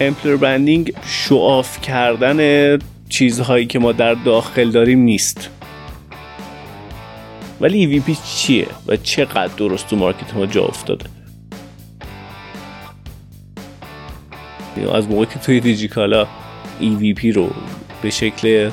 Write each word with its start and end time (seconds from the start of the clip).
امپلر 0.00 0.36
برندینگ 0.36 0.92
شعاف 1.06 1.80
کردن 1.80 2.78
چیزهایی 3.08 3.66
که 3.66 3.78
ما 3.78 3.92
در 3.92 4.14
داخل 4.14 4.70
داریم 4.70 4.98
نیست. 4.98 5.50
ولی 7.60 8.00
EVP 8.00 8.16
چیه 8.36 8.66
و 8.86 8.96
چقدر 8.96 9.54
درست 9.56 9.86
تو 9.86 9.96
مارکت 9.96 10.34
ما 10.34 10.46
جا 10.46 10.64
افتاده؟ 10.64 11.04
از 14.94 15.08
موقعی 15.08 15.26
که 15.26 15.38
توی 15.38 15.60
دیجیکالا 15.60 16.26
EVP 16.80 17.24
رو 17.34 17.50
به 18.02 18.10
شکل 18.10 18.70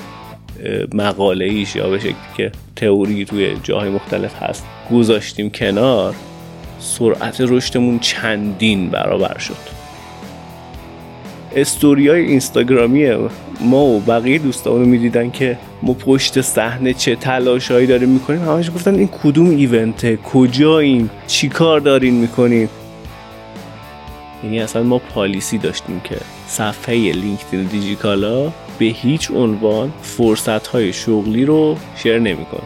مقاله 0.93 1.45
ایش 1.45 1.75
یا 1.75 1.89
به 1.89 1.99
شکلی 1.99 2.15
که 2.37 2.51
تئوری 2.75 3.25
توی 3.25 3.55
جاهای 3.63 3.89
مختلف 3.89 4.43
هست 4.43 4.65
گذاشتیم 4.91 5.49
کنار 5.49 6.15
سرعت 6.79 7.41
رشدمون 7.41 7.99
چندین 7.99 8.89
برابر 8.89 9.37
شد. 9.37 9.84
استوری 11.55 12.07
های 12.07 12.21
اینستاگرامی 12.21 13.11
ما 13.61 13.83
و 13.83 13.99
بقیه 13.99 14.37
دوستان 14.37 14.79
رو 14.79 14.85
می‌دیدن 14.85 15.31
که 15.31 15.57
ما 15.81 15.93
پشت 15.93 16.41
صحنه 16.41 16.93
چه 16.93 17.15
تلاشهایی 17.15 17.87
داریم 17.87 18.09
می‌کنیم. 18.09 18.41
همش 18.41 18.69
گفتن 18.69 18.95
این 18.95 19.09
کدوم 19.23 19.49
ایونته؟ 19.49 20.17
کجاییم 20.17 21.09
چی 21.27 21.49
کار 21.49 21.79
دارین 21.79 22.13
می‌کنیم 22.13 22.69
یعنی 24.43 24.59
اصلا 24.59 24.83
ما 24.83 24.97
پالیسی 24.97 25.57
داشتیم 25.57 26.01
که 26.03 26.17
صفحه 26.47 26.95
لینکدین 26.95 27.63
دیجیکالا 27.63 28.51
به 28.79 28.85
هیچ 28.85 29.31
عنوان 29.31 29.93
فرصت 30.01 30.67
های 30.67 30.93
شغلی 30.93 31.45
رو 31.45 31.77
شیر 31.95 32.19
نمی‌کنه 32.19 32.63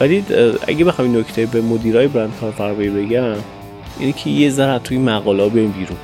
ولی 0.00 0.24
اگه 0.68 0.84
بخوام 0.84 1.08
این 1.08 1.20
نکته 1.20 1.46
به 1.46 1.60
مدیرای 1.60 2.08
برند 2.08 2.32
کارفرمایی 2.40 2.88
بگم 2.88 3.34
اینه 3.98 4.12
که 4.12 4.30
یه 4.30 4.50
ذره 4.50 4.78
توی 4.78 4.98
مقاله 4.98 5.48
بریم 5.48 5.70
بیرون 5.70 5.98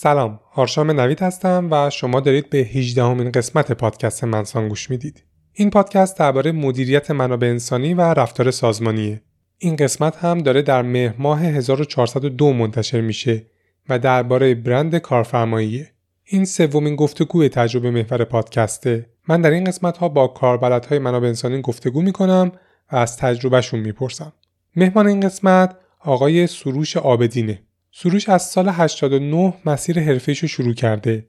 سلام 0.00 0.40
آرشام 0.54 0.90
نوید 1.00 1.22
هستم 1.22 1.68
و 1.70 1.90
شما 1.90 2.20
دارید 2.20 2.50
به 2.50 2.58
18 2.58 3.04
همین 3.04 3.30
قسمت 3.30 3.72
پادکست 3.72 4.24
منسان 4.24 4.68
گوش 4.68 4.90
می‌دید. 4.90 5.24
این 5.52 5.70
پادکست 5.70 6.18
درباره 6.18 6.52
مدیریت 6.52 7.10
منابع 7.10 7.46
انسانی 7.46 7.94
و 7.94 8.00
رفتار 8.00 8.50
سازمانیه. 8.50 9.20
این 9.58 9.76
قسمت 9.76 10.16
هم 10.16 10.38
داره 10.38 10.62
در 10.62 10.82
مهر 10.82 11.14
ماه 11.18 11.44
1402 11.44 12.52
منتشر 12.52 13.00
میشه 13.00 13.46
و 13.88 13.98
درباره 13.98 14.54
برند 14.54 14.96
کارفرماییه. 14.96 15.90
این 16.24 16.44
سومین 16.44 16.96
گفتگوی 16.96 17.48
تجربه 17.48 17.90
محور 17.90 18.24
پادکسته. 18.24 19.06
من 19.28 19.40
در 19.40 19.50
این 19.50 19.64
قسمت 19.64 19.96
ها 19.96 20.08
با 20.08 20.28
کاربلدهای 20.28 20.98
منابع 20.98 21.28
انسانی 21.28 21.60
گفتگو 21.60 22.02
می‌کنم 22.02 22.52
و 22.92 22.96
از 22.96 23.16
تجربهشون 23.16 23.80
می‌پرسم. 23.80 24.32
مهمان 24.76 25.06
این 25.06 25.20
قسمت 25.20 25.76
آقای 26.00 26.46
سروش 26.46 26.96
آبدینه. 26.96 27.62
سروش 27.92 28.28
از 28.28 28.42
سال 28.42 28.68
89 28.68 29.54
مسیر 29.64 30.00
حرفیش 30.00 30.38
رو 30.38 30.48
شروع 30.48 30.74
کرده 30.74 31.26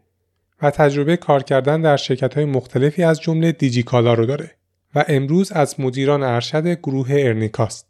و 0.61 0.71
تجربه 0.71 1.17
کار 1.17 1.43
کردن 1.43 1.81
در 1.81 1.97
شرکت 1.97 2.33
های 2.33 2.45
مختلفی 2.45 3.03
از 3.03 3.21
جمله 3.21 3.51
دیجیکالا 3.51 4.13
رو 4.13 4.25
داره 4.25 4.51
و 4.95 5.05
امروز 5.07 5.51
از 5.51 5.79
مدیران 5.79 6.23
ارشد 6.23 6.67
گروه 6.67 7.07
ارنیکاست. 7.11 7.87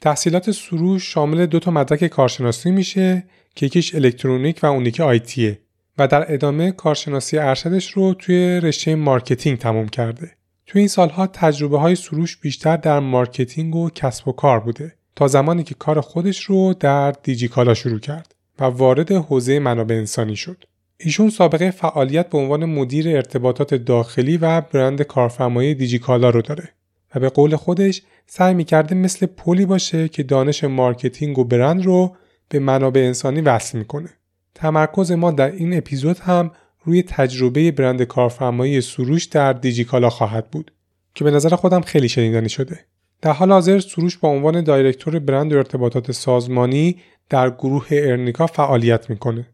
تحصیلات 0.00 0.50
سروش 0.50 1.12
شامل 1.12 1.46
دو 1.46 1.58
تا 1.58 1.70
مدرک 1.70 2.06
کارشناسی 2.06 2.70
میشه 2.70 3.24
که 3.54 3.66
یکیش 3.66 3.94
الکترونیک 3.94 4.60
و 4.62 4.66
اون 4.66 4.86
یکی 4.86 5.02
IT 5.02 5.30
یه 5.30 5.58
و 5.98 6.06
در 6.06 6.34
ادامه 6.34 6.72
کارشناسی 6.72 7.38
ارشدش 7.38 7.90
رو 7.90 8.14
توی 8.14 8.60
رشته 8.60 8.94
marketing 8.94 9.58
تموم 9.58 9.88
کرده. 9.88 10.30
توی 10.66 10.78
این 10.78 10.88
سالها 10.88 11.26
تجربه 11.26 11.78
های 11.78 11.94
سروش 11.94 12.36
بیشتر 12.36 12.76
در 12.76 13.00
marketing 13.00 13.76
و 13.76 13.90
کسب 13.90 14.28
و 14.28 14.32
کار 14.32 14.60
بوده 14.60 14.94
تا 15.16 15.28
زمانی 15.28 15.62
که 15.62 15.74
کار 15.74 16.00
خودش 16.00 16.44
رو 16.44 16.74
در 16.80 17.10
دیجیکالا 17.10 17.74
شروع 17.74 17.98
کرد 17.98 18.34
و 18.58 18.64
وارد 18.64 19.12
حوزه 19.12 19.58
منابع 19.58 19.94
انسانی 19.94 20.36
شد. 20.36 20.64
ایشون 20.98 21.30
سابقه 21.30 21.70
فعالیت 21.70 22.30
به 22.30 22.38
عنوان 22.38 22.64
مدیر 22.64 23.08
ارتباطات 23.08 23.74
داخلی 23.74 24.36
و 24.36 24.60
برند 24.60 25.02
کارفرمایی 25.02 25.74
دیجیکالا 25.74 26.30
رو 26.30 26.42
داره 26.42 26.68
و 27.14 27.20
به 27.20 27.28
قول 27.28 27.56
خودش 27.56 28.02
سعی 28.26 28.54
می‌کرده 28.54 28.94
مثل 28.94 29.26
پلی 29.26 29.66
باشه 29.66 30.08
که 30.08 30.22
دانش 30.22 30.64
marketing 30.64 31.38
و 31.38 31.44
برند 31.44 31.84
رو 31.84 32.16
به 32.48 32.58
منابع 32.58 33.00
انسانی 33.00 33.40
وصل 33.40 33.78
می‌کنه. 33.78 34.08
تمرکز 34.54 35.12
ما 35.12 35.30
در 35.30 35.50
این 35.50 35.76
اپیزود 35.76 36.18
هم 36.18 36.50
روی 36.84 37.02
تجربه 37.02 37.70
برند 37.70 38.02
کارفرمایی 38.02 38.80
سروش 38.80 39.24
در 39.24 39.52
دیجیکالا 39.52 40.10
خواهد 40.10 40.50
بود 40.50 40.72
که 41.14 41.24
به 41.24 41.30
نظر 41.30 41.56
خودم 41.56 41.80
خیلی 41.80 42.08
شنیدنی 42.08 42.48
شده. 42.48 42.84
در 43.22 43.32
حال 43.32 43.52
حاضر 43.52 43.80
سروش 43.80 44.18
با 44.18 44.28
عنوان 44.28 44.64
director 44.64 45.18
برند 45.18 45.52
و 45.52 45.56
ارتباطات 45.56 46.12
سازمانی 46.12 47.00
در 47.28 47.50
گروه 47.50 47.86
ارنیکا 47.90 48.46
فعالیت 48.46 49.10
می‌کنه. 49.10 49.48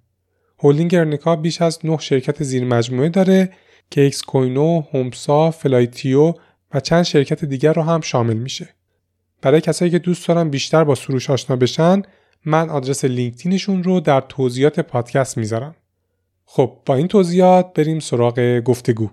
هولدینگ 0.58 0.94
ارنیکا 0.94 1.36
بیش 1.36 1.62
از 1.62 1.78
9 1.84 1.98
شرکت 1.98 2.42
زیر 2.42 2.64
مجموعه 2.64 3.08
داره 3.08 3.52
که 3.90 4.00
اکس 4.00 4.22
کوینو، 4.22 4.80
هومسا، 4.80 5.50
فلایتیو 5.50 6.34
و 6.74 6.80
چند 6.80 7.02
شرکت 7.02 7.44
دیگر 7.44 7.72
رو 7.72 7.82
هم 7.82 8.00
شامل 8.00 8.36
میشه. 8.36 8.68
برای 9.42 9.60
کسایی 9.60 9.90
که 9.90 9.98
دوست 9.98 10.28
دارن 10.28 10.48
بیشتر 10.50 10.84
با 10.84 10.94
سروش 10.94 11.30
آشنا 11.30 11.56
بشن، 11.56 12.02
من 12.44 12.70
آدرس 12.70 13.04
لینکدینشون 13.04 13.82
رو 13.82 14.00
در 14.00 14.20
توضیحات 14.20 14.80
پادکست 14.80 15.38
می‌ذارم. 15.38 15.74
خب 16.44 16.78
با 16.86 16.94
این 16.94 17.08
توضیحات 17.08 17.72
بریم 17.72 18.00
سراغ 18.00 18.60
گفتگو. 18.60 19.10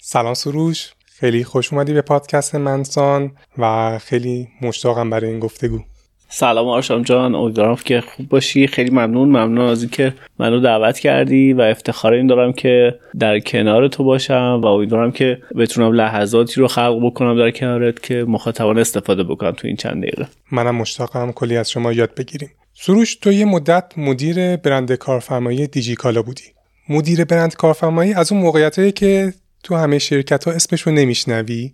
سلام 0.00 0.34
سروش 0.34 0.94
خیلی 1.18 1.44
خوش 1.44 1.72
اومدی 1.72 1.92
به 1.92 2.02
پادکست 2.02 2.54
منسان 2.54 3.32
و 3.58 3.98
خیلی 3.98 4.48
مشتاقم 4.62 5.10
برای 5.10 5.30
این 5.30 5.40
گفتگو. 5.40 5.80
سلام 6.28 6.68
آرشام 6.68 7.02
جان 7.02 7.34
امیدوارم 7.34 7.76
که 7.76 8.00
خوب 8.00 8.28
باشی. 8.28 8.66
خیلی 8.66 8.90
ممنون 8.90 9.28
ممنون 9.28 9.66
از 9.66 9.82
اینکه 9.82 10.14
منو 10.38 10.60
دعوت 10.60 10.98
کردی 10.98 11.52
و 11.52 11.60
افتخار 11.60 12.12
این 12.12 12.26
دارم 12.26 12.52
که 12.52 12.94
در 13.18 13.40
کنار 13.40 13.88
تو 13.88 14.04
باشم 14.04 14.60
و 14.62 14.66
امیدوارم 14.66 15.12
که 15.12 15.38
بتونم 15.58 15.92
لحظاتی 15.92 16.60
رو 16.60 16.68
خلق 16.68 17.06
بکنم 17.06 17.38
در 17.38 17.50
کنارت 17.50 18.02
که 18.02 18.24
مخاطبان 18.28 18.78
استفاده 18.78 19.22
بکنم 19.22 19.52
تو 19.52 19.66
این 19.66 19.76
چند 19.76 20.02
دقیقه. 20.02 20.28
منم 20.52 20.76
مشتاقم 20.76 21.32
کلی 21.32 21.56
از 21.56 21.70
شما 21.70 21.92
یاد 21.92 22.14
بگیریم. 22.14 22.50
سروش 22.74 23.14
تو 23.16 23.32
یه 23.32 23.44
مدت 23.44 23.92
مدیر 23.96 24.56
برند 24.56 24.92
کارفرمایی 24.92 25.66
دیجیکالا 25.66 26.22
بودی. 26.22 26.44
مدیر 26.88 27.24
برند 27.24 27.54
کارفرمایی 27.54 28.14
از 28.14 28.32
اون 28.32 28.40
موقعیتایی 28.40 28.92
که 28.92 29.32
تو 29.64 29.76
همه 29.76 29.98
شرکت 29.98 30.44
ها 30.44 30.52
اسمش 30.52 30.82
رو 30.82 30.92
نمیشنوی؟ 30.92 31.72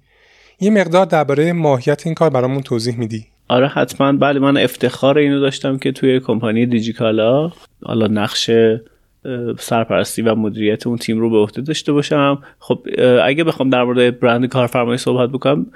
یه 0.60 0.70
مقدار 0.70 1.06
درباره 1.06 1.52
ماهیت 1.52 2.02
این 2.06 2.14
کار 2.14 2.30
برامون 2.30 2.62
توضیح 2.62 2.98
میدی. 2.98 3.26
آره 3.48 3.68
حتما. 3.68 4.12
بله 4.12 4.40
من 4.40 4.56
افتخار 4.56 5.18
اینو 5.18 5.40
داشتم 5.40 5.78
که 5.78 5.92
توی 5.92 6.20
کمپانی 6.20 6.66
دیجیکالا 6.66 7.52
حالا 7.84 8.06
نقش 8.06 8.50
سرپرستی 9.58 10.22
و 10.22 10.34
مدیریت 10.34 10.86
اون 10.86 10.98
تیم 10.98 11.20
رو 11.20 11.30
به 11.30 11.36
عهده 11.36 11.62
داشته 11.62 11.92
باشم. 11.92 12.42
خب 12.58 12.86
اگه 13.24 13.44
بخوام 13.44 13.70
در 13.70 13.84
مورد 13.84 14.20
برند 14.20 14.46
کارفرمایی 14.46 14.98
صحبت 14.98 15.30
بکنم 15.30 15.66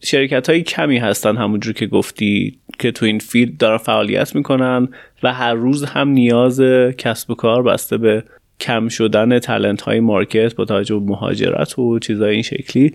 شرکت 0.00 0.50
های 0.50 0.62
کمی 0.62 0.98
هستن 0.98 1.36
همونجور 1.36 1.74
که 1.74 1.86
گفتی 1.86 2.58
که 2.78 2.92
تو 2.92 3.06
این 3.06 3.18
field 3.18 3.56
دارن 3.56 3.76
فعالیت 3.76 4.34
می‌کنن 4.34 4.88
و 5.22 5.32
هر 5.32 5.54
روز 5.54 5.84
هم 5.84 6.08
نیاز 6.08 6.60
کسب 6.98 7.30
و 7.30 7.34
کار 7.34 7.62
بسته 7.62 7.96
به 7.96 8.24
کم 8.60 8.88
شدن 8.88 9.38
talent 9.38 9.82
های 9.82 10.00
market 10.00 10.54
با 10.54 10.64
توجه 10.64 10.94
به 10.94 11.04
مهاجرت 11.04 11.78
و 11.78 11.98
چیزای 11.98 12.32
این 12.34 12.42
شکلی 12.42 12.94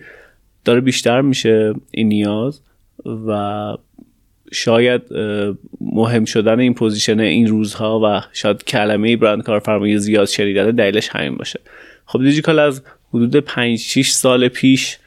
داره 0.66 0.82
بیشتر 0.82 1.22
میشه 1.22 1.74
این 1.92 2.08
نیاز 2.08 2.62
و 3.28 3.78
شاید 4.52 5.02
مهم 5.82 6.26
شدن 6.26 6.60
این 6.60 6.74
position 6.74 7.20
این 7.20 7.48
روزها 7.48 8.00
و 8.04 8.22
شاید 8.34 8.64
کلمه 8.64 9.18
برند 9.18 9.44
کارفرمایی 9.44 9.98
زیاد 9.98 10.28
شنیدن 10.28 10.72
دلیلش 10.72 11.10
همین 11.10 11.36
باشه. 11.36 11.60
خب 12.06 12.20
دیجیکالا 12.24 12.60
از 12.60 12.82
حدود 13.10 13.36
5 13.36 13.80
6 13.80 14.10
سال 14.10 14.48
پیش 14.48 14.98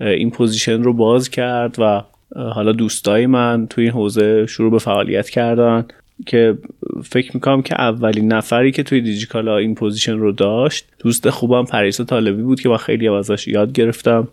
این 0.00 0.30
position 0.30 0.82
رو 0.82 0.92
باز 0.92 1.30
کرد 1.30 1.76
و 1.78 2.02
حالا 2.36 2.72
دوستای 2.72 3.26
من 3.26 3.66
توی 3.70 3.84
این 3.84 3.92
حوزه 3.92 4.46
شروع 4.46 4.70
به 4.70 4.78
فعالیت 4.78 5.30
کردن. 5.30 5.84
که 6.26 6.58
فکر 7.04 7.30
می‌کنم 7.34 7.62
که 7.62 7.80
اولین 7.80 8.32
نفری 8.32 8.72
که 8.72 8.82
توی 8.82 9.00
دیجیکالا 9.00 9.56
این 9.56 9.74
position 9.74 10.18
رو 10.18 10.32
داشت 10.32 10.88
دوست 10.98 11.30
خوبم 11.30 11.64
پریسا 11.64 12.04
طالبی 12.04 12.42
بود 12.42 12.60
که 12.60 12.68
من 12.68 12.76
خیلی 12.76 13.08
ازش 13.08 13.48
یاد 13.48 13.72
گرفتم 13.72 14.28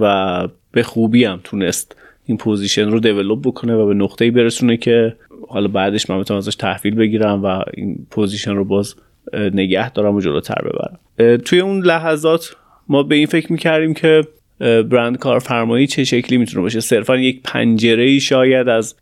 و 0.00 0.48
به 0.72 0.82
خوبی 0.82 1.24
هم 1.24 1.40
تونست 1.44 1.96
این 2.26 2.36
position 2.36 2.90
رو 2.90 3.00
develop 3.00 3.42
بکنه 3.46 3.74
و 3.74 3.86
به 3.86 3.94
نقطه‌ای 3.94 4.30
برسونه 4.30 4.76
که 4.76 5.16
حالا 5.48 5.68
بعدش 5.68 6.10
من 6.10 6.20
بتونم 6.20 6.38
ازش 6.38 6.54
تحویل 6.54 6.94
بگیرم 6.94 7.44
و 7.44 7.62
این 7.74 8.06
position 8.10 8.54
رو 8.54 8.64
باز 8.64 8.94
نگه 9.34 9.92
دارم 9.92 10.14
و 10.14 10.20
جلوتر 10.20 10.62
ببرم. 10.62 11.36
توی 11.36 11.60
اون 11.60 11.82
لحظات 11.84 12.56
ما 12.88 13.02
به 13.02 13.14
این 13.14 13.26
فکر 13.26 13.52
می‌کردیم 13.52 13.94
که 13.94 14.24
برند 14.60 15.18
کارفرمایی 15.18 15.86
چه 15.86 16.04
شکلی 16.04 16.38
می‌تونه 16.38 16.62
باشه؟ 16.62 16.80
صرفا 16.80 17.16
یک 17.16 17.40
پنجره 17.44 18.02
ای 18.02 18.20
شاید 18.20 18.68
از 18.68 18.94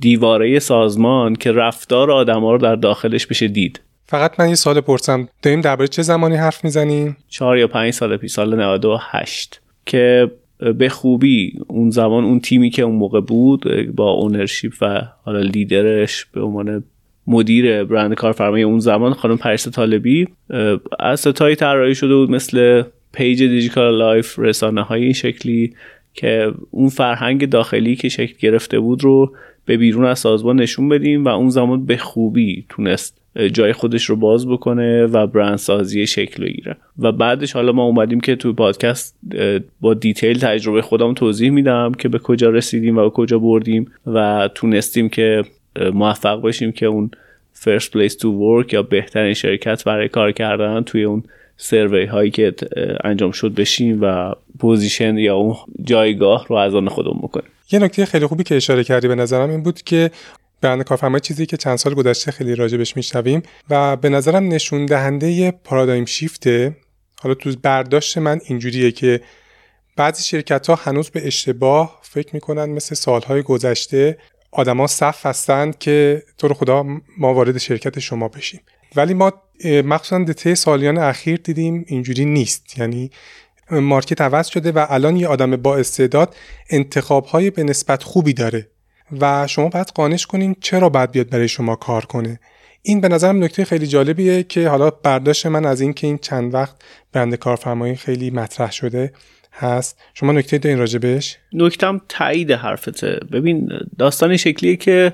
دیواره 0.00 0.58
سازمان 0.58 1.36
که 1.36 1.52
رفتار 1.52 2.10
آدما 2.10 2.52
رو 2.52 2.58
در 2.58 2.74
داخلش 2.74 3.26
بشه 3.26 3.48
دید. 3.48 3.80
فقط 4.06 4.40
من 4.40 4.48
یه 4.48 4.54
سال 4.54 4.80
پرسم. 4.80 5.28
داریم 5.42 5.60
درباره 5.60 5.88
چه 5.88 6.02
زمانی 6.02 6.36
حرف 6.36 6.64
می‌زنیم؟ 6.64 7.16
چهار 7.28 7.58
یا 7.58 7.68
پنج 7.68 7.90
سال 7.90 8.16
پیش 8.16 8.30
سال 8.30 8.60
98 8.60 9.60
که 9.86 10.30
به 10.78 10.88
خوبی 10.88 11.52
اون 11.66 11.90
زمان 11.90 12.24
اون 12.24 12.40
تیمی 12.40 12.70
که 12.70 12.82
اون 12.82 12.94
موقع 12.94 13.20
بود 13.20 13.64
با 13.96 14.10
اونرشیپ 14.10 14.72
و 14.80 15.02
حالا 15.24 15.40
لیدرش 15.40 16.24
به 16.24 16.40
عنوان 16.40 16.84
مدیر 17.26 17.84
برند 17.84 18.14
کارفرمای 18.14 18.62
اون 18.62 18.78
زمان 18.78 19.14
خانم 19.14 19.36
پریسا 19.36 19.70
طالبی 19.70 20.28
asset 21.00 21.20
هایی 21.20 21.56
طراحی 21.56 21.94
شده 21.94 22.14
بود 22.14 22.30
مثل 22.30 22.82
page 23.12 23.42
Digikala 23.42 23.98
Life 23.98 24.38
رسانه 24.38 24.82
های 24.82 25.02
این 25.02 25.12
شکلی 25.12 25.74
که 26.14 26.52
اون 26.70 26.88
فرهنگ 26.88 27.48
داخلی 27.48 27.96
که 27.96 28.08
شکل 28.08 28.34
گرفته 28.38 28.80
بود 28.80 29.04
رو 29.04 29.32
به 29.64 29.76
بیرون 29.76 30.04
از 30.04 30.18
سازمان 30.18 30.60
نشون 30.60 30.88
بدیم 30.88 31.24
و 31.24 31.28
اون 31.28 31.48
زمان 31.48 31.86
به 31.86 31.96
خوبی 31.96 32.64
تونست 32.68 33.18
جای 33.52 33.72
خودش 33.72 34.04
رو 34.04 34.16
باز 34.16 34.48
بکنه 34.48 35.06
و 35.06 35.26
برندسازی 35.26 36.06
شکل 36.06 36.44
بگیره. 36.44 36.76
و 36.98 37.12
بعدش 37.12 37.52
حالا 37.52 37.72
ما 37.72 37.82
اومدیم 37.82 38.20
که 38.20 38.36
تو 38.36 38.52
پادکست 38.52 39.16
با 39.80 39.94
detail 39.94 40.38
تجربه 40.38 40.82
خودم 40.82 41.14
توضیح 41.14 41.50
میدم 41.50 41.92
که 41.98 42.08
به 42.08 42.18
کجا 42.18 42.50
رسیدیم 42.50 42.98
و 42.98 43.02
به 43.02 43.10
کجا 43.10 43.38
بردیم 43.38 43.90
و 44.06 44.48
تونستیم 44.54 45.08
که 45.08 45.44
موفق 45.94 46.42
بشیم 46.42 46.72
که 46.72 46.86
اون 46.86 47.10
first 47.54 47.86
place 47.86 48.14
to 48.14 48.24
work 48.24 48.72
یا 48.72 48.82
بهترین 48.82 49.34
شرکت 49.34 49.84
برای 49.84 50.08
کار 50.08 50.32
کردن 50.32 50.82
توی 50.82 51.04
اون 51.04 51.22
survey 51.60 52.06
هایی 52.06 52.30
که 52.30 52.54
انجام 53.04 53.30
شد 53.30 53.54
بشیم 53.54 53.98
و 54.02 54.34
position 54.58 55.18
یا 55.18 55.36
اون 55.36 55.56
جایگاه 55.82 56.46
رو 56.48 56.56
از 56.56 56.74
آن 56.74 56.88
خودمون 56.88 57.18
بکنیم. 57.18 57.50
یه 57.72 57.78
نکته 57.78 58.06
خیلی 58.06 58.26
خوبی 58.26 58.44
که 58.44 58.56
اشاره 58.56 58.84
کردی 58.84 59.08
به 59.08 59.14
نظرم 59.14 59.50
این 59.50 59.62
بود 59.62 59.82
که 59.82 60.10
برند 60.60 60.84
کارفرمای 60.84 61.20
چیزی 61.20 61.46
که 61.46 61.56
چند 61.56 61.76
سال 61.76 61.94
گذشته 61.94 62.30
خیلی 62.30 62.54
راجبش 62.54 62.96
میشنویم 62.96 63.42
و 63.70 63.96
به 63.96 64.08
نظرم 64.08 64.48
نشون 64.48 64.86
دهنده 64.86 65.50
paradigm 65.50 66.04
shift 66.04 66.64
ه 66.64 66.76
حالا 67.20 67.34
تو 67.34 67.52
برداشت 67.62 68.18
من 68.18 68.40
اینجوریه 68.44 68.92
که 68.92 69.20
بعضی 69.96 70.24
شرکت 70.24 70.66
ها 70.66 70.74
هنوز 70.74 71.10
به 71.10 71.26
اشتباه 71.26 71.98
فکر 72.02 72.34
می‌کنن 72.34 72.64
مثل 72.64 72.94
سالهای 72.94 73.42
گذشته 73.42 74.18
آدما 74.52 74.86
صف 74.86 75.26
هستند 75.26 75.78
که 75.78 76.22
تو 76.38 76.48
رو 76.48 76.54
خدا 76.54 76.82
ما 77.18 77.34
وارد 77.34 77.58
شرکت 77.58 77.98
شما 77.98 78.28
بشیم. 78.28 78.60
ولی 78.96 79.14
ما 79.14 79.32
مخصوصا 79.64 80.24
دته 80.24 80.54
سالیان 80.54 80.98
اخیر 80.98 81.36
دیدیم 81.36 81.84
اینجوری 81.88 82.24
نیست. 82.24 82.78
یعنی 82.78 83.10
مارکت 83.70 84.20
عوض 84.20 84.46
شده 84.46 84.72
و 84.72 84.86
الان 84.88 85.16
یه 85.16 85.28
آدم 85.28 85.56
با 85.56 85.76
استعداد 85.76 86.36
انتخاب 86.70 87.24
های 87.24 87.50
به 87.50 87.64
نسبت 87.64 88.02
خوبی 88.02 88.32
داره 88.32 88.68
و 89.20 89.46
شما 89.46 89.68
باید 89.68 89.88
قانش 89.94 90.26
کنین 90.26 90.56
چرا 90.60 90.88
باید 90.88 91.10
بیاد 91.10 91.30
برای 91.30 91.48
شما 91.48 91.76
کار 91.76 92.04
کنه. 92.04 92.40
این 92.82 93.00
به 93.00 93.08
نظرم 93.08 93.44
نکته 93.44 93.64
خیلی 93.64 93.86
جالبیه 93.86 94.42
که 94.42 94.68
حالا 94.68 94.90
برداشت 94.90 95.46
من 95.46 95.66
از 95.66 95.80
اینکه 95.80 96.06
این 96.06 96.18
چند 96.18 96.54
وقت 96.54 96.76
برند 97.12 97.34
کارفرمایی 97.34 97.94
خیلی 97.94 98.30
مطرح 98.30 98.72
شده 98.72 99.12
هست. 99.52 99.98
شما 100.14 100.32
نکته 100.32 100.58
دارین 100.58 100.78
راجبش 100.78 101.38
نکتم 101.52 102.00
تایید 102.08 102.50
حرفته. 102.50 103.20
ببین 103.32 103.68
داستان 103.98 104.36
شکلیه 104.36 104.76
که 104.76 105.12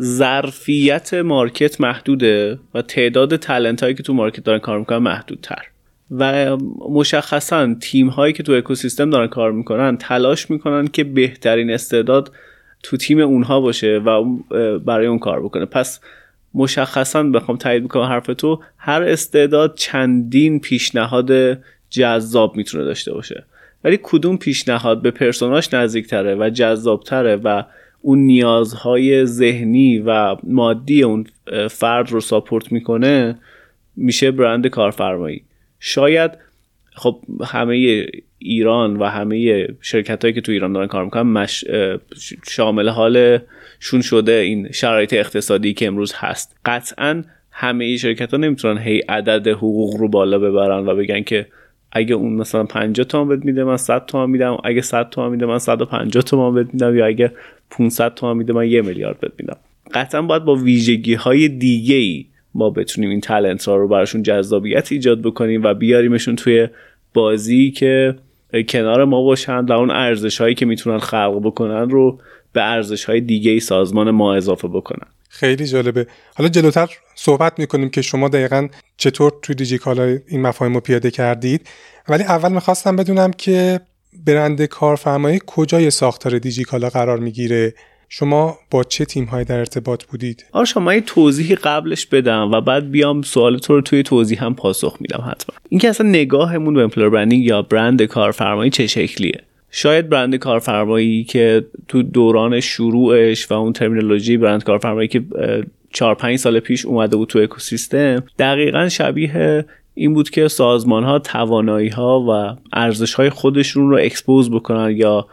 ظرفیت 0.00 1.14
مارکت 1.14 1.80
محدوده 1.80 2.58
و 2.74 2.82
تعداد 2.82 3.36
تلنت 3.36 3.82
هایی 3.82 3.94
که 3.94 4.02
تو 4.02 4.14
مارکت 4.14 4.44
دارن 4.44 4.58
کار 4.58 4.78
می‌کنن 4.78 4.98
محدودتر. 4.98 5.62
و 6.10 6.56
مشخصا 6.90 7.74
تیم 7.80 8.08
هایی 8.08 8.32
که 8.32 8.42
تو 8.42 8.52
اکوسیستم 8.52 9.10
دارن 9.10 9.26
کار 9.26 9.52
می‌کنن 9.52 9.96
تلاش 9.96 10.50
می‌کنن 10.50 10.86
که 10.86 11.04
بهترین 11.04 11.70
استعداد 11.70 12.32
تو 12.82 12.96
تیم 12.96 13.20
اونها 13.20 13.60
باشه 13.60 13.98
و 13.98 14.24
برای 14.78 15.06
اون 15.06 15.18
کار 15.18 15.42
بکنه. 15.42 15.64
پس 15.64 16.00
مشخصا 16.54 17.22
بخوام 17.22 17.58
تایید 17.58 17.84
بکنم 17.84 18.02
حرف 18.02 18.26
تو 18.26 18.62
هر 18.76 19.02
استعداد 19.02 19.74
چندین 19.74 20.60
پیشنهاد 20.60 21.58
جذاب 21.90 22.56
می‌تونه 22.56 22.84
داشته 22.84 23.12
باشه. 23.12 23.44
ولی 23.84 23.98
کدوم 24.02 24.36
پیشنهاد 24.36 25.02
به 25.02 25.10
پرسوناش 25.10 25.74
نزدیکتره 25.74 26.34
و 26.34 26.50
جذابتره 26.50 27.36
و 27.36 27.62
اون 28.06 28.18
نیازهای 28.18 29.24
ذهنی 29.24 29.98
و 29.98 30.36
مادی 30.42 31.02
اون 31.02 31.26
فرد 31.70 32.10
رو 32.10 32.20
ساپورت 32.20 32.72
می‌کنه 32.72 33.38
میشه 33.96 34.30
برند 34.30 34.66
کارفرمایی. 34.66 35.44
شاید 35.80 36.30
خب 36.94 37.20
همه 37.44 38.06
ایران 38.38 38.96
و 38.96 39.04
همه 39.04 39.68
شرکت 39.80 40.22
هایی 40.22 40.34
که 40.34 40.40
تو 40.40 40.52
ایران 40.52 40.72
دارن 40.72 40.86
کار 40.86 41.04
می‌کنن 41.04 41.22
مش... 41.22 41.64
شامل 42.50 42.88
حالشون 42.88 44.00
شده 44.02 44.32
این 44.32 44.72
شرایط 44.72 45.12
اقتصادی 45.12 45.74
که 45.74 45.86
امروز 45.86 46.12
هست. 46.16 46.56
قطعا 46.64 47.24
همه 47.50 47.96
شرکت 47.96 48.30
ها 48.30 48.36
نمی‌تونن 48.36 48.78
هی 48.78 48.98
عدد 48.98 49.48
حقوق 49.48 49.96
رو 49.96 50.08
بالا 50.08 50.38
ببرن 50.38 50.86
و 50.86 50.94
بگن 50.94 51.22
که 51.22 51.46
اگه 51.94 52.14
اون 52.14 52.32
مثلا 52.32 52.64
50 52.64 53.06
تومن 53.06 53.28
بهت 53.28 53.44
میده 53.44 53.64
من 53.64 53.76
100 53.76 54.06
تومن 54.06 54.30
میدم. 54.30 54.58
اگه 54.64 54.80
100 54.80 55.10
تومن 55.10 55.30
میده 55.30 55.46
من 55.46 55.58
150 55.58 56.22
تومن 56.22 56.54
بهت 56.54 56.74
میدم. 56.74 56.96
یا 56.96 57.06
اگه 57.06 57.32
500 57.70 58.14
تومن 58.14 58.36
میده 58.36 58.52
من 58.52 58.68
یه 58.68 58.82
میلیارد 58.82 59.20
بهت 59.20 59.32
میدم. 59.38 59.56
قطعا 59.94 60.22
باید 60.22 60.44
با 60.44 60.54
ویژگی 60.54 61.14
های 61.14 61.48
دیگه 61.48 61.96
ای 61.96 62.26
ما 62.54 62.70
بتونیم 62.70 63.10
این 63.10 63.20
تالنت 63.20 63.68
ها 63.68 63.76
رو 63.76 63.88
براشون 63.88 64.22
جذابیت 64.22 64.92
ایجاد 64.92 65.22
بکنیم 65.22 65.62
و 65.64 65.74
بیاریمشون 65.74 66.36
توی 66.36 66.68
بازی 67.14 67.70
که 67.70 68.14
کنار 68.68 69.04
ما 69.04 69.22
باشن 69.22 69.64
و 69.64 69.72
اون 69.72 69.90
ارزش 69.90 70.40
هایی 70.40 70.54
که 70.54 70.66
می‌تونن 70.66 70.98
خلق 70.98 71.40
بکنن 71.44 71.90
رو 71.90 72.18
به 72.52 72.62
ارزش 72.62 73.04
های 73.04 73.20
دیگه 73.20 73.50
ای 73.50 73.60
سازمان 73.60 74.10
ما 74.10 74.34
اضافه 74.34 74.68
بکنن. 74.68 75.06
خیلی 75.34 75.66
جالبه. 75.66 76.06
حالا 76.34 76.48
جلوتر 76.48 76.90
صحبت 77.14 77.58
می‌کنیم 77.58 77.90
که 77.90 78.02
شما 78.02 78.28
دقیقا 78.28 78.68
چطور 78.96 79.32
توی 79.42 79.54
دیجیکالا 79.54 80.18
این 80.28 80.42
مفاهیم 80.42 80.74
رو 80.74 80.80
پیاده 80.80 81.10
کردید. 81.10 81.66
ولی 82.08 82.22
اول 82.22 82.52
می‌خواستم 82.52 82.96
بدونم 82.96 83.32
که 83.32 83.80
برند 84.26 84.64
کارفرمایی 84.64 85.40
کجای 85.46 85.90
ساختار 85.90 86.38
دیجیکالا 86.38 86.88
قرار 86.88 87.18
می‌گیره. 87.18 87.74
شما 88.08 88.58
با 88.70 88.84
چه 88.84 89.04
تیم 89.04 89.24
های 89.24 89.44
در 89.44 89.58
ارتباط 89.58 90.04
بودید؟ 90.04 90.44
آره 90.52 90.64
شما 90.64 90.94
یه 90.94 91.00
توضیحی 91.00 91.54
قبلش 91.54 92.06
بدم 92.06 92.50
و 92.52 92.60
بعد 92.60 92.90
بیام 92.90 93.22
سوال 93.22 93.58
تو 93.58 93.74
رو 93.74 93.80
توی 93.80 94.02
توضیح 94.02 94.44
هم 94.44 94.54
پاسخ 94.54 94.96
میدم 95.00 95.24
حتما. 95.30 95.56
اینکه 95.68 95.88
اصلا 95.88 96.08
نگاهمون 96.08 96.74
به 96.74 96.82
امپلور 96.82 97.10
برندینگ 97.10 97.44
یا 97.44 97.62
برند 97.62 98.02
کارفرمایی 98.02 98.70
چه 98.70 98.86
شکلیه؟ 98.86 99.40
شاید 99.76 100.08
برند 100.08 100.36
کارفرمایی 100.36 101.24
که 101.24 101.64
تو 101.88 102.02
دوران 102.02 102.60
شروعش 102.60 103.50
و 103.50 103.54
اون 103.54 103.72
ترمینولوژی 103.72 104.36
برند 104.36 104.64
کارفرمایی 104.64 105.08
که 105.08 105.24
4 105.90 106.14
5 106.14 106.36
سال 106.36 106.60
پیش 106.60 106.86
اومده 106.86 107.16
بود 107.16 107.28
تو 107.28 107.38
اکوسیستم 107.38 108.24
دقیقا 108.38 108.88
شبیه 108.88 109.64
این 109.94 110.14
بود 110.14 110.30
که 110.30 110.48
سازمان 110.48 111.04
ها 111.04 111.18
توانایی 111.18 111.88
ها 111.88 112.20
و 112.20 112.56
ارزش 112.72 113.14
های 113.14 113.30
خودشون 113.30 113.90
رو 113.90 113.96
expose 113.96 114.50
بکنن 114.50 114.96
یا 114.96 115.26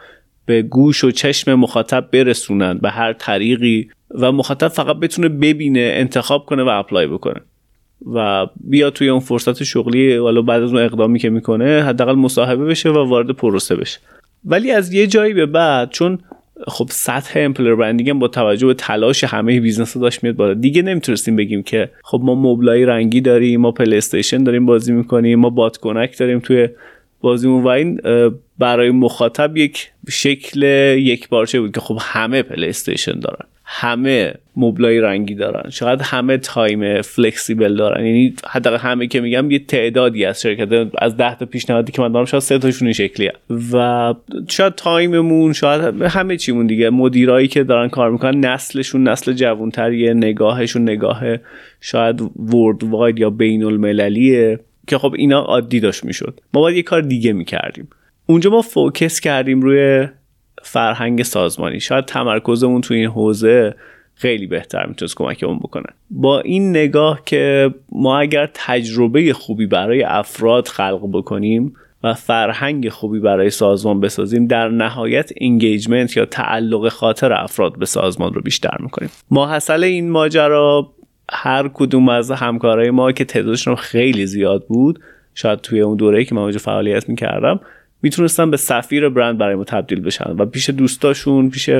به 0.46 0.62
گوش 0.62 1.04
و 1.04 1.10
چشم 1.10 1.54
مخاطب 1.54 2.08
برسونن 2.12 2.78
به 2.78 2.90
هر 2.90 3.12
طریقی 3.12 3.90
و 4.10 4.32
مخاطب 4.32 4.68
فقط 4.68 4.96
بتونه 4.96 5.28
ببینه 5.28 5.92
انتخاب 5.94 6.46
کنه 6.46 6.62
و 6.62 6.68
apply 6.68 7.06
بکنه 7.06 7.40
و 8.14 8.46
بیا 8.60 8.90
توی 8.90 9.08
اون 9.08 9.20
فرصت 9.20 9.62
شغلی 9.62 10.16
والا 10.18 10.42
بعد 10.42 10.62
از 10.62 10.72
اون 10.72 10.82
اقدامی 10.82 11.18
که 11.18 11.30
می‌کنه 11.30 11.82
حداقل 11.82 12.14
مصاحبه 12.14 12.64
بشه 12.64 12.90
و 12.90 13.08
وارد 13.08 13.30
پروسه 13.30 13.76
بشه. 13.76 13.98
ولی 14.44 14.70
از 14.70 14.92
یه 14.92 15.06
جایی 15.06 15.34
به 15.34 15.46
بعد 15.46 15.90
چون 15.90 16.18
خب 16.66 16.86
سطح 16.90 17.32
employer 17.36 17.74
branding 17.74 18.12
با 18.12 18.28
توجه 18.28 18.66
به 18.66 18.74
تلاش 18.74 19.24
همه 19.24 19.60
business 19.60 19.96
داشت 19.96 20.22
میاد 20.22 20.36
بالا. 20.36 20.54
دیگه 20.54 20.82
نمی‌تونستیم 20.82 21.36
بگیم 21.36 21.62
که 21.62 21.90
خب 22.04 22.20
ما 22.24 22.34
مبلای 22.34 22.84
رنگی 22.84 23.20
داریم 23.20 23.60
ما 23.60 23.72
پلی 23.72 23.96
استیشن 23.96 24.44
داریم 24.44 24.66
بازی 24.66 24.92
می‌کنیم 24.92 25.38
ما 25.38 25.50
بات 25.50 25.78
داریم 26.18 26.38
توی 26.38 26.68
بازیمون 27.20 27.62
و 27.62 27.68
این 27.68 28.00
برای 28.58 28.90
مخاطب 28.90 29.56
یک 29.56 29.90
شکل 30.08 30.62
یکپارچه 30.98 31.60
بود 31.60 31.72
که 31.72 31.80
خب 31.80 31.98
همه 32.00 32.42
پلی 32.42 32.68
استیشن 32.68 33.20
دارن. 33.20 33.46
همه 33.64 34.34
مبلای 34.56 35.00
رنگی 35.00 35.34
دارن. 35.34 35.70
شاید 35.70 36.00
همه 36.02 36.38
time 36.38 37.02
flexible 37.02 37.76
دارن. 37.76 38.06
یعنی 38.06 38.34
حداقل 38.50 38.76
همه 38.76 39.06
که 39.06 39.20
میگم 39.20 39.50
یه 39.50 39.58
تعدادی 39.58 40.24
از 40.24 40.40
شرکت 40.40 40.88
از 40.98 41.16
ده 41.16 41.38
تا 41.38 41.46
پیشنهادی 41.46 41.92
که 41.92 42.02
من 42.02 42.12
دارم 42.12 42.24
شاید 42.24 42.42
سه 42.42 42.58
تاشون 42.58 42.86
این 42.86 42.92
شکلیه. 42.92 43.32
و 43.72 44.14
شاید 44.48 44.74
time 44.74 45.19
مون 45.19 45.52
شاید 45.52 46.02
همه 46.02 46.36
چیمون 46.36 46.66
دیگه. 46.66 46.90
مدیرایی 46.90 47.48
که 47.48 47.64
دارن 47.64 47.88
کار 47.88 48.10
می‌کنن 48.10 48.40
نسلشون 48.40 49.08
نسل 49.08 49.32
جوانتریه 49.32 50.14
نگاهشون 50.14 50.82
نگاه 50.82 51.22
شاید 51.80 52.20
worldwide 52.54 53.18
یا 53.18 53.30
بین 53.30 53.64
المللیه 53.64 54.60
که 54.86 54.98
خب 54.98 55.14
اینا 55.18 55.40
عادی 55.40 55.80
داشت 55.80 56.04
می‌شد. 56.04 56.40
ما 56.54 56.60
باید 56.60 56.76
یه 56.76 56.82
کار 56.82 57.00
دیگه 57.00 57.32
می‌کردیم. 57.32 57.88
اونجا 58.26 58.50
ما 58.50 58.62
focus 58.62 59.20
کردیم 59.20 59.60
روی 59.60 60.08
فرهنگ 60.62 61.22
سازمانی. 61.22 61.80
شاید 61.80 62.04
تمرکزمون 62.04 62.80
تو 62.80 62.94
این 62.94 63.06
حوزه 63.06 63.74
خیلی 64.14 64.46
بهتر 64.46 64.86
می‌تونست 64.86 65.16
کمکمون 65.16 65.58
بکنه. 65.58 65.86
با 66.10 66.40
این 66.40 66.70
نگاه 66.70 67.20
که 67.26 67.74
ما 67.92 68.18
اگر 68.18 68.50
تجربه 68.54 69.32
خوبی 69.32 69.66
برای 69.66 70.02
افراد 70.02 70.68
خلق 70.68 71.08
بکنیم 71.12 71.74
و 72.04 72.14
فرهنگ 72.14 72.88
خوبی 72.88 73.20
برای 73.20 73.50
سازمان 73.50 74.00
بسازیم 74.00 74.46
در 74.46 74.68
نهایت 74.68 75.32
engagement 75.40 76.16
یا 76.16 76.24
تعلق 76.24 76.88
خاطر 76.88 77.32
افراد 77.32 77.78
به 77.78 77.86
سازمان 77.86 78.34
رو 78.34 78.42
بیشتر 78.42 78.76
می‌کنیم. 78.80 79.10
ماحصل 79.30 79.84
این 79.84 80.10
ماجرا 80.10 80.92
هر 81.30 81.70
کدوم 81.74 82.08
از 82.08 82.30
همکارای 82.30 82.90
ما 82.90 83.12
که 83.12 83.24
تعدادشون 83.24 83.74
خیلی 83.74 84.26
زیاد 84.26 84.66
بود 84.66 85.00
شاید 85.34 85.58
توی 85.58 85.80
اون 85.80 85.96
دوره 85.96 86.24
که 86.24 86.34
من 86.34 86.42
اونجا 86.42 86.58
فعالیت 86.58 87.08
می‌کردم 87.08 87.60
می‌تونستن 88.02 88.50
به 88.50 88.56
سفیر 88.56 89.08
برند 89.08 89.38
برای 89.38 89.54
ما 89.54 89.64
تبدیل 89.64 90.00
بشن 90.00 90.30
و 90.38 90.46
پیش 90.46 90.70
دوستاشون 90.70 91.50
پیش 91.50 91.70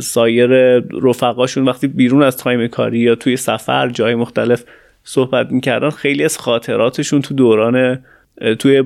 سایر 0.00 0.78
رفقاشون 1.02 1.64
وقتی 1.64 1.86
بیرون 1.86 2.22
از 2.22 2.36
time 2.36 2.66
کاری 2.66 2.98
یا 2.98 3.14
توی 3.14 3.36
سفر 3.36 3.88
جای 3.88 4.14
مختلف 4.14 4.64
صحبت 5.04 5.52
می‌کردن 5.52 5.90
خیلی 5.90 6.24
از 6.24 6.38
خاطراتشون 6.38 7.22
تو 7.22 7.34
دوران 7.34 8.04
توی 8.58 8.82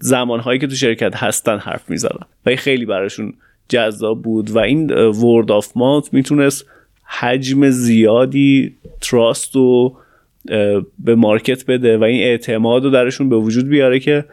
زمانهایی 0.00 0.58
که 0.58 0.66
تو 0.66 0.74
شرکت 0.74 1.16
هستن 1.16 1.58
حرف 1.58 1.90
می‌زدن 1.90 2.26
و 2.46 2.56
خیلی 2.56 2.86
براشون 2.86 3.34
جذاب 3.68 4.22
بود 4.22 4.50
و 4.50 4.58
این 4.58 4.90
word 4.92 5.52
of 5.52 5.72
mouth 5.76 6.14
می‌تونست 6.14 6.66
حجم 7.04 7.70
زیادی 7.70 8.76
trust 9.00 9.56
و 9.56 9.96
به 10.98 11.14
market 11.14 11.66
بده 11.66 11.98
و 11.98 12.04
این 12.04 12.22
اعتماد 12.22 12.84
رو 12.84 12.90
درشون 12.90 13.28
به 13.28 13.36
وجود 13.36 13.68
بیاره 13.68 14.00
که 14.00 14.24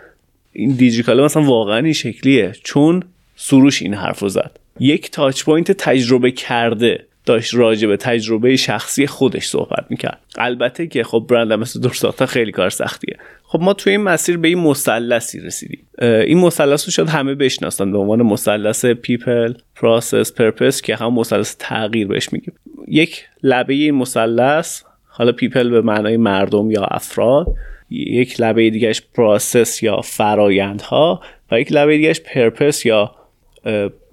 این 0.54 0.72
دیجیکالا 0.72 1.24
مثلا 1.24 1.44
واقعا 1.44 1.78
این 1.78 1.94
شکلیه. 1.94 2.52
چون 2.64 3.04
سروش 3.36 3.82
این 3.82 3.94
حرف 3.94 4.20
رو 4.20 4.30
زد. 4.30 4.52
یک 4.80 5.12
touch 5.12 5.44
point 5.44 5.72
تجربه 5.72 6.32
کرده 6.32 7.06
داشت 7.26 7.56
راجع 7.56 7.88
به 7.88 7.98
تجربه 7.98 8.56
شخصی 8.56 9.08
خودش 9.08 9.46
صحبت 9.46 9.86
می‌کرد. 9.90 10.20
البته 10.38 10.88
که 10.88 11.04
خب 11.04 11.26
برند 11.30 11.54
ambassador 11.54 12.26
خیلی 12.26 12.52
کار 12.52 12.70
سختیه. 12.70 13.18
خب 13.44 13.60
ما 13.62 13.74
توی 13.74 13.92
این 13.92 14.02
مسیر 14.02 14.38
به 14.38 14.48
این 14.48 14.60
مثلثی 14.60 15.40
رسیدیم. 15.40 15.88
این 16.02 16.40
مثلث 16.40 16.86
رو 16.86 16.92
شاید 16.92 17.10
همه 17.10 17.36
بشناسن 17.36 17.92
به 17.92 17.98
عنوان 17.98 18.22
مثلث 18.22 18.86
people 18.86 19.54
process 19.76 20.34
purpose 20.34 20.82
که 20.82 20.96
هم 20.96 21.14
مثلث 21.14 21.56
تغییر 21.60 22.08
بهش 22.08 22.34
میگیم. 22.34 22.54
یک 22.88 23.26
لبه 23.44 23.74
این 23.74 23.96
مثلث 23.96 24.82
حالا 25.08 25.32
people 25.32 25.70
به 25.70 25.82
معنای 25.82 26.18
مردم 26.18 26.72
یا 26.72 26.84
افراد 26.84 27.48
یک 27.90 28.42
لبه 28.42 28.70
دیگهش 28.70 29.02
process 29.02 29.84
یا 29.84 30.02
فرایندها 30.02 31.22
و 31.52 31.60
یک 31.60 31.72
لبه 31.72 31.98
دیگهش 31.98 32.20
purpose 32.20 32.86
یا 32.86 33.16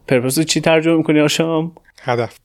purpose 0.09 0.41
چی 0.41 0.61
ترجمه 0.61 0.97
می‌کنی 0.97 1.21
آشام؟ 1.21 1.73
هدف 2.03 2.39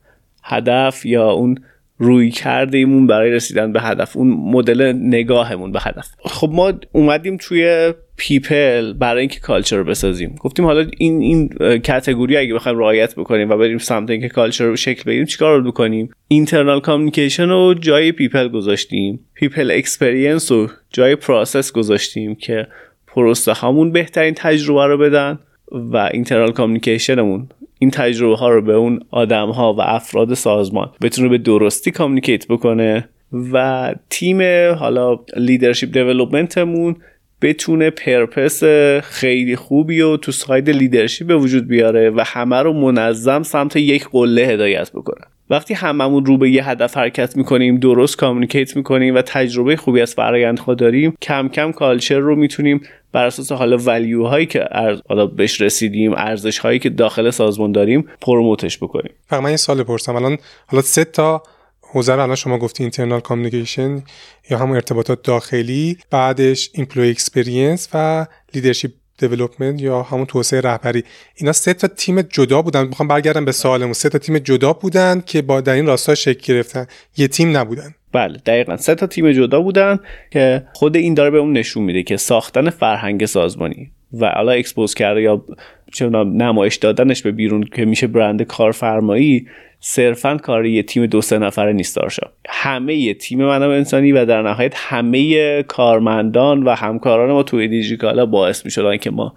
هدف 0.44 1.06
یا 1.06 1.32
اون 1.32 1.64
رویکردهامون 2.02 3.08
برای 3.08 3.32
رسیدن 3.32 3.74
به 3.74 3.82
هدف 3.82 4.18
اون 4.18 4.28
مدل 4.28 4.94
نگاهمون 4.96 5.72
به 5.72 5.80
هدف. 5.82 6.08
خب 6.20 6.50
ما 6.54 6.74
اومدیم 6.92 7.38
توی 7.38 7.94
people 8.18 8.94
برای 8.94 9.20
اینکه 9.20 9.40
culture 9.40 9.78
رو 9.78 9.84
بسازیم. 9.84 10.36
گفتیم 10.40 10.66
حالا 10.66 10.86
این 10.98 11.22
این 11.22 11.50
category 11.80 12.38
اگه 12.38 12.54
بخوایم 12.54 12.78
رعایت 12.78 13.16
بکنیم 13.16 13.50
و 13.50 13.58
بریم 13.58 13.78
سمت 13.78 14.10
اینکه 14.10 14.30
culture 14.30 14.66
رو 14.66 14.76
شکل 14.76 15.12
بدیم 15.12 15.26
چیکار 15.26 15.58
رو 15.58 15.72
بکنیم؟ 15.72 16.10
internal 16.28 16.80
communication 16.80 17.50
رو 17.50 17.74
جای 17.74 18.12
people 18.12 18.48
گذاشتیم. 18.48 19.20
people 19.34 19.72
experience 19.72 20.52
رو 20.52 20.70
جای 20.90 21.16
process 21.16 21.72
گذاشتیم 21.72 22.36
که 22.36 22.68
پروسه 23.08 23.54
هامون 23.54 23.92
بهترین 23.92 24.34
تجربه 24.34 24.86
رو 24.86 24.98
بدن 24.98 25.40
و 25.72 25.98
internal 26.14 26.52
communication 26.52 27.31
مون 27.31 27.50
این 27.82 27.92
تجربه 27.92 28.36
ها 28.36 28.50
رو 28.50 28.62
به 28.62 28.74
اون 28.74 29.00
آدم 29.12 29.50
ها 29.50 29.74
و 29.74 29.82
افراد 29.82 30.34
سازمان 30.34 30.92
بتونه 31.02 31.30
به 31.30 31.38
درستی 31.38 31.92
communicate 31.92 32.48
بکنه 32.48 33.10
و 33.54 33.96
تیم 34.10 34.42
حالا 34.76 35.20
leadership 35.38 35.92
development 35.92 36.74
مون 36.74 36.96
بتونه 37.42 37.90
purpose 37.90 38.64
خیلی 39.04 39.56
خوبی 39.56 40.02
و 40.02 40.18
تو 40.18 40.32
side 40.32 40.70
leadership 40.70 41.26
به 41.26 41.36
وجود 41.36 41.68
بیاره 41.68 42.10
و 42.10 42.24
همه 42.26 42.62
رو 42.62 42.74
منظم 42.74 43.44
سمت 43.44 43.76
یک 43.76 44.08
قله 44.12 44.42
هدایت 44.42 44.92
بکنه. 44.92 45.26
وقتی 45.52 45.74
هممون 45.74 46.26
رو 46.26 46.38
به 46.38 46.50
یه 46.50 46.70
هدف 46.70 46.98
حرکت 46.98 47.38
می‌کنیم 47.38 47.78
درست 47.78 48.18
communicate 48.18 48.76
می‌کنیم 48.76 49.16
و 49.16 49.22
تجربه 49.22 49.76
خوبی 49.76 50.02
از 50.02 50.14
فرایندها 50.14 50.74
داریم 50.74 51.14
کم 51.22 51.48
کم 51.48 51.72
culture 51.72 52.20
رو 52.20 52.36
می‌تونیم 52.36 52.82
بر 53.12 53.26
اساس 53.26 53.52
حالا 53.52 53.78
value 53.78 54.26
هایی 54.26 54.46
که 54.46 54.66
حالا 55.10 55.26
بهش 55.26 55.62
رسیدیم 55.62 56.14
ارزش 56.14 56.58
هایی 56.58 56.80
که 56.80 56.90
داخل 56.90 57.30
سازمان 57.30 57.72
داریم 57.72 58.08
promote 58.22 58.65
ش 58.65 58.78
بکنیم. 58.78 59.14
فقط 59.28 59.40
من 59.40 59.48
این 59.48 59.58
سوال 59.58 59.84
بپرسم 59.84 60.16
الان 60.16 60.38
حالا 60.68 60.82
سه 60.82 61.04
تا 61.04 61.44
حوزه 61.82 62.14
الان 62.14 62.36
شما 62.36 62.58
گفتی 62.58 62.84
internal 62.84 63.20
communication 63.20 64.04
یا 64.50 64.58
همون 64.58 64.76
ارتباطات 64.76 65.24
داخلی 65.24 65.98
بعدش 66.12 66.70
employee 66.74 67.10
experience 67.10 67.90
و 67.94 68.26
leadership 68.54 68.92
development 69.28 69.82
یا 69.82 70.02
همون 70.02 70.26
توسعه 70.26 70.62
رهبری. 70.62 71.04
اینا 71.36 71.52
سه 71.52 71.74
تا 71.74 71.88
تیم 71.88 72.22
جدا 72.22 72.62
بودن. 72.62 72.88
می‌خوام 72.88 73.08
برگردم 73.08 73.46
به 73.46 73.52
سوالمون. 73.52 73.94
سه 73.94 74.10
تا 74.10 74.18
تیم 74.18 74.38
جدا 74.38 74.74
بودن 74.74 75.24
که 75.26 75.42
با 75.42 75.62
در 75.62 75.74
این 75.74 75.86
راستا 75.86 76.16
شکل 76.16 76.54
گرفتن. 76.54 76.88
یه 77.18 77.28
تیم 77.28 77.58
نبودن. 77.58 77.96
بله 78.12 78.38
دقیقا. 78.46 78.78
سه 78.78 78.96
تا 78.96 79.08
تیم 79.08 79.32
جدا 79.32 79.62
بودن 79.62 80.00
که 80.32 80.64
خود 80.74 80.96
این 80.96 81.14
داره 81.14 81.30
به 81.30 81.38
اون 81.38 81.54
نشون 81.54 81.84
میده 81.84 82.04
که 82.04 82.18
ساختن 82.18 82.70
فرهنگ 82.70 83.26
سازمانی 83.26 83.92
و 84.20 84.30
حالا 84.30 84.52
اکسپوز 84.52 84.94
کرده 84.94 85.22
یا 85.22 85.46
چه 85.94 86.10
نمایش 86.10 86.76
دادنش 86.76 87.22
به 87.22 87.32
بیرون 87.32 87.64
که 87.64 87.86
میشه 87.86 88.08
برند 88.08 88.42
کارفرمایی 88.42 89.48
صرفا 89.80 90.38
کار 90.38 90.66
یه 90.66 90.84
تیم 90.84 91.06
دو 91.06 91.22
سه 91.22 91.38
نفره 91.38 91.74
نیست 91.74 91.96
دارشا 91.96 92.28
همه 92.50 92.96
یه 92.96 93.14
تیم 93.14 93.40
منابع 93.46 93.76
انسانی 93.76 94.12
و 94.12 94.26
در 94.26 94.42
نهایت 94.42 94.74
همه 94.76 95.64
کارمندان 95.64 96.64
و 96.64 96.70
همکاران 96.70 97.32
ما 97.32 97.44
توی 97.44 97.68
دیجیکالا 97.68 98.26
باعث 98.26 98.66
می‌شدن 98.66 98.98
که 98.98 99.12
ما 99.12 99.34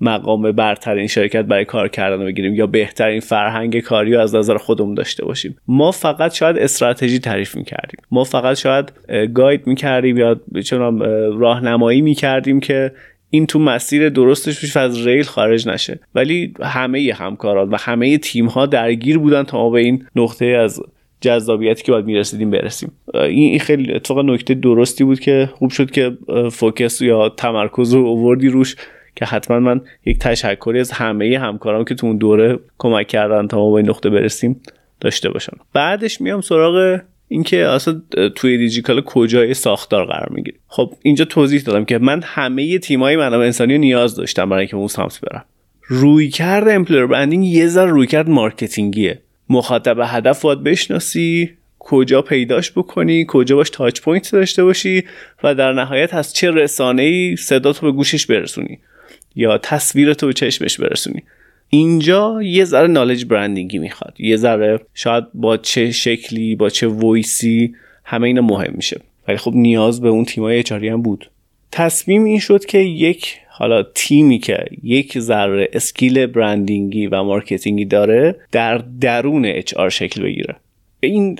مقام 0.00 0.52
برترین 0.52 1.06
شرکت 1.06 1.44
برای 1.44 1.64
کار 1.64 1.88
کردن 1.88 2.24
بگیریم 2.24 2.54
یا 2.54 2.66
بهترین 2.66 3.20
فرهنگ 3.20 3.80
کاری 3.80 4.14
رو 4.14 4.20
از 4.20 4.34
نظر 4.34 4.56
خودمون 4.56 4.94
داشته 4.94 5.24
باشیم. 5.24 5.56
ما 5.68 5.90
فقط 5.90 6.34
شاید 6.34 6.58
استراتژی 6.58 7.18
تعریف 7.18 7.56
می‌کردیم. 7.56 8.00
ما 8.10 8.24
فقط 8.24 8.56
شاید 8.56 8.92
گاید 9.34 9.66
می‌کردیم 9.66 10.16
یا 10.16 10.40
چون 10.64 11.00
راهنمایی 11.38 12.00
می‌کردیم 12.00 12.60
که 12.60 12.92
این 13.30 13.46
تو 13.46 13.58
مسیر 13.58 14.08
درستش 14.08 14.60
پیش 14.60 14.76
از 14.76 15.06
ریل 15.06 15.24
خارج 15.24 15.68
نشه. 15.68 16.00
ولی 16.14 16.54
همه 16.62 17.12
همکاران 17.16 17.68
و 17.68 17.76
همه 17.80 18.18
تیم 18.18 18.46
ها 18.46 18.66
درگیر 18.66 19.18
بودن 19.18 19.42
تا 19.42 19.70
به 19.70 19.80
این 19.80 20.06
نقطه 20.16 20.46
از 20.46 20.80
جذابیتی 21.20 21.82
که 21.82 21.92
باید 21.92 22.04
می‌رسیدیم 22.04 22.50
برسیم. 22.50 22.92
این 23.14 23.58
خیلی 23.58 23.92
اتفاقا 23.92 24.22
نکته 24.22 24.54
درستی 24.54 25.04
بود 25.04 25.20
که 25.20 25.50
خوب 25.54 25.70
شد 25.70 25.90
که 25.90 26.18
فوکس 26.52 27.00
یا 27.00 27.28
تمرکز 27.28 27.94
رو 27.94 28.00
اووردی 28.00 28.48
روش 28.48 28.76
که 29.16 29.24
حتما 29.24 29.60
من 29.60 29.80
یک 30.06 30.18
تشکری 30.18 30.80
از 30.80 30.90
همه 30.90 31.38
همکارام 31.38 31.84
که 31.84 31.94
تو 31.94 32.06
اون 32.06 32.16
دوره 32.16 32.58
کمک 32.78 33.06
کردن 33.06 33.46
تا 33.46 33.56
ما 33.56 33.70
به 33.70 33.76
این 33.76 33.88
نقطه 33.88 34.10
برسیم 34.10 34.60
داشته 35.00 35.30
باشم. 35.30 35.56
بعدش 35.72 36.20
میام 36.20 36.40
سراغ 36.40 37.00
اینکه 37.28 37.66
اصلا 37.66 38.02
توی 38.34 38.58
دیجیکالا 38.58 39.00
کجای 39.00 39.54
ساختار 39.54 40.04
قرار 40.04 40.28
می‌گیره 40.30 40.56
خب 40.68 40.92
اینجا 41.02 41.24
توضیح 41.24 41.62
دادم 41.62 41.84
که 41.84 41.98
من 41.98 42.22
همه 42.24 42.78
تیمای 42.78 43.16
منابع 43.16 43.44
انسانی 43.44 43.78
نیاز 43.78 44.16
داشتم 44.16 44.48
برای 44.48 44.60
اینکه 44.60 44.76
اون 44.76 44.88
سمت 44.88 45.20
برم 45.20 45.44
رویکرد 45.82 46.68
employer 46.68 47.06
branding 47.06 47.46
یه 47.46 47.66
ذره 47.66 47.90
رویکرد 47.90 48.06
marketing 48.06 48.28
یه. 48.28 49.18
مخاطب 49.48 49.96
هدف 50.04 50.42
باید 50.42 50.62
بشناسی 50.62 51.50
کجا 51.78 52.22
پیداش 52.22 52.72
بکنی 52.72 53.24
کجا 53.28 53.56
باش 53.56 53.70
touch 53.70 54.00
point 54.00 54.32
داشته 54.32 54.64
باشی 54.64 55.04
و 55.44 55.54
در 55.54 55.72
نهایت 55.72 56.14
از 56.14 56.34
چه 56.34 56.50
رسانه 56.50 57.02
ای 57.02 57.36
صدا 57.36 57.72
تو 57.72 57.86
به 57.86 57.92
گوشش 57.92 58.26
برسونی 58.26 58.78
یا 59.36 59.58
تصویر 59.58 60.14
تو 60.14 60.26
به 60.26 60.32
چشمش 60.32 60.80
برسونی. 60.80 61.22
اینجا 61.70 62.42
یه 62.42 62.64
ذره 62.64 62.86
knowledge 62.86 63.24
branding 63.24 63.72
ی 63.72 63.78
می‌خواد. 63.78 64.14
یه 64.18 64.36
ذره 64.36 64.80
شاید 64.94 65.24
با 65.34 65.56
چه 65.56 65.90
شکلی 65.90 66.56
با 66.56 66.70
چه 66.70 66.86
voice 66.86 67.59
ی 67.59 67.74
همه 68.04 68.26
اینا 68.26 68.42
مهم 68.42 68.72
میشه. 68.76 69.00
ولی 69.28 69.36
خب 69.36 69.52
نیاز 69.54 70.00
به 70.00 70.08
اون 70.08 70.24
تیمای 70.24 70.58
HR 70.58 70.78
ی 70.78 70.88
هم 70.88 71.02
بود. 71.02 71.30
تصمیم 71.72 72.24
این 72.24 72.38
شد 72.38 72.64
که 72.64 72.78
یک 72.78 73.36
حالا 73.48 73.82
تیمی 73.82 74.38
که 74.38 74.64
یک 74.82 75.18
ذره 75.18 75.68
skill 75.72 76.26
branding 76.26 76.97
ی 76.97 77.06
و 77.06 77.22
marketing 77.22 77.78
ی 77.78 77.84
داره 77.84 78.36
در 78.52 78.78
درون 79.00 79.44
HR 79.44 79.74
شکل 79.90 80.22
بگیره. 80.22 80.56
این 81.00 81.38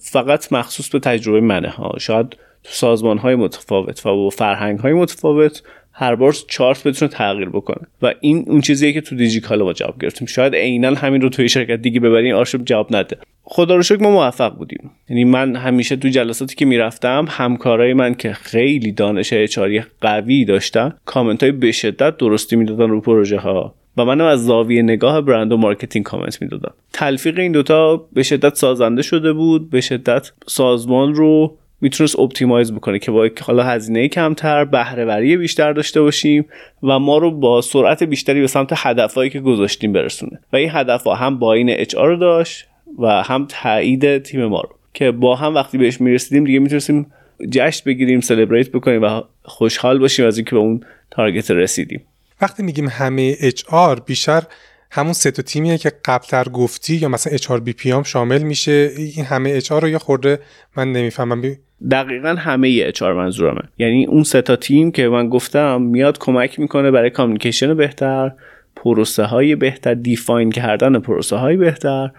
فقط 0.00 0.52
مخصوص 0.52 0.88
به 0.88 0.98
تجربه 0.98 1.40
منه 1.40 1.68
ها. 1.68 1.94
شاید 1.98 2.26
تو 2.64 2.70
سازمان 2.70 3.18
های 3.18 3.34
متفاوت 3.34 4.06
و 4.06 4.16
با 4.16 4.30
فرهنگ 4.30 4.78
های 4.78 4.92
متفاوت 4.92 5.62
هر 6.00 6.14
بار 6.14 6.36
چارت 6.48 6.86
بتونه 6.86 7.10
تغییر 7.10 7.48
بکنه. 7.48 7.86
و 8.02 8.14
این 8.20 8.44
اون 8.46 8.60
چیزیه 8.60 8.92
که 8.92 9.00
تو 9.00 9.16
دیجیکالا 9.16 9.64
ما 9.64 9.72
جواب 9.72 9.94
گرفتیم. 10.00 10.26
شاید 10.26 10.54
عینا 10.54 10.94
همین 10.94 11.20
رو 11.20 11.28
توی 11.28 11.48
شرکت 11.48 11.82
دیگه 11.82 12.00
ببرین 12.00 12.34
آرشیو 12.34 12.60
جواب 12.64 12.96
نده. 12.96 13.16
خدا 13.42 13.76
رو 13.76 13.82
شکر 13.82 14.02
ما 14.02 14.10
موفق 14.10 14.54
بودیم. 14.56 14.90
یعنی 15.08 15.24
من 15.24 15.56
همیشه 15.56 15.96
تو 15.96 16.08
جلساتی 16.08 16.54
که 16.54 16.64
می‌رفتم 16.64 17.26
همکارای 17.28 17.94
من 17.94 18.14
که 18.14 18.32
خیلی 18.32 18.92
دانش 18.92 19.32
HR 19.32 19.65
ی 19.65 19.82
قوی 20.00 20.44
داشتن 20.44 20.92
کامنت 21.04 21.42
های 21.42 21.52
به 21.52 21.72
شدت 21.72 22.16
درستی 22.16 22.56
می‌دادن 22.56 22.88
رو 22.88 23.00
پروژه 23.00 23.38
ها 23.38 23.74
و 23.96 24.04
منم 24.04 24.24
از 24.24 24.44
زاویه 24.44 24.82
نگاه 24.82 25.20
برند 25.20 25.52
و 25.52 25.56
marketing 25.56 26.04
comment 26.04 26.42
می‌دادم. 26.42 26.72
تلفیق 26.92 27.38
این 27.38 27.52
دوتا 27.52 27.96
به 28.12 28.22
شدت 28.22 28.54
سازنده 28.54 29.02
شده 29.02 29.32
بود 29.32 29.70
به 29.70 29.80
شدت 29.80 30.32
سازمان 30.46 31.14
رو 31.14 31.56
می‌تونست 31.80 32.18
optimize 32.18 32.72
بکنه 32.72 32.98
که 32.98 33.10
با 33.10 33.28
حالا 33.40 33.62
هزینه 33.62 34.08
کمتر 34.08 34.64
بهرهوری 34.64 35.36
بیشتر 35.36 35.72
داشته 35.72 36.02
باشیم 36.02 36.46
و 36.82 36.98
ما 36.98 37.18
رو 37.18 37.30
با 37.30 37.60
سرعت 37.60 38.02
بیشتری 38.02 38.40
به 38.40 38.46
سمت 38.46 38.72
هدفهایی 38.76 39.30
که 39.30 39.40
گذاشتیم 39.40 39.92
برسونه. 39.92 40.40
و 40.52 40.56
این 40.56 40.70
هدف 40.72 41.02
ها 41.02 41.14
هم 41.14 41.38
با 41.38 41.52
این 41.52 41.70
اچ 41.70 41.94
رو 41.94 42.16
داشت 42.16 42.66
و 42.98 43.22
هم 43.22 43.46
تایید 43.48 44.18
تیم 44.18 44.46
ما 44.46 44.60
رو 44.60 44.70
که 44.94 45.10
با 45.10 45.36
هم 45.36 45.54
وقتی 45.54 45.78
بهش 45.78 46.00
می‌رسیدیم 46.00 46.44
دیگه 46.44 46.58
می‌تونستیم 46.58 47.06
جشن 47.50 47.82
بگیریم 47.86 48.20
celebrate 48.20 48.70
بکنیم 48.70 49.02
و 49.02 49.22
خوشحال 49.42 49.98
باشیم 49.98 50.26
از 50.26 50.38
اینکه 50.38 50.50
به 50.50 50.58
اون 50.58 50.80
target 51.10 51.50
رسیدیم. 51.50 52.02
وقتی 52.40 52.62
میگیم 52.62 52.88
همه 52.88 53.36
اچ 53.40 53.62
بیشتر 54.06 54.42
همون 54.90 55.12
سه 55.12 55.30
تا 55.30 55.42
تیمیه 55.42 55.78
که 55.78 55.92
قبلتر 56.04 56.44
گفتی 56.44 56.96
یا 56.96 57.08
مثلا 57.08 57.32
HRBP 57.32 57.90
هم 57.90 58.02
شامل 58.02 58.42
میشه. 58.42 58.90
این 58.96 59.24
همه 59.24 59.50
HR 59.50 59.82
رو 59.82 59.88
یه 59.88 59.98
خورده 59.98 60.38
من 60.76 60.92
نمی‌فهمم. 60.92 61.40
بی... 61.40 61.56
دقیقا 61.90 62.28
همه 62.28 62.82
HR 62.82 63.14
منظورمه. 63.14 63.62
یعنی 63.78 64.06
اون 64.06 64.22
سه 64.22 64.42
تا 64.42 64.56
تیم 64.56 64.90
که 64.92 65.08
من 65.08 65.28
گفتم 65.28 65.82
میاد 65.82 66.18
کمک 66.18 66.60
می‌کنه 66.60 66.90
برای 66.90 67.10
communication 67.10 67.74
بهتر 67.74 68.32
پروسه 68.76 69.24
های 69.24 69.56
بهتر 69.56 69.94
define 69.94 70.50
کردن 70.50 70.98
پروسه 70.98 71.36
های 71.36 71.56
بهتر 71.56 72.10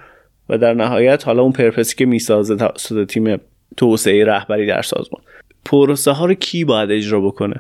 و 0.49 0.57
در 0.57 0.73
نهایت 0.73 1.25
حالا 1.25 1.41
اون 1.41 1.51
purpose 1.51 1.90
ی 1.90 1.95
که 1.95 2.05
می‌سازه 2.05 2.55
توسط 2.55 3.07
تیم 3.07 3.37
توسعه 3.77 4.25
رهبری 4.25 4.67
در 4.67 4.81
سازمان. 4.81 5.21
پروسه 5.65 6.11
ها 6.11 6.25
رو 6.25 6.33
کی 6.33 6.65
باید 6.65 6.91
اجرا 6.91 7.21
بکنه؟ 7.21 7.55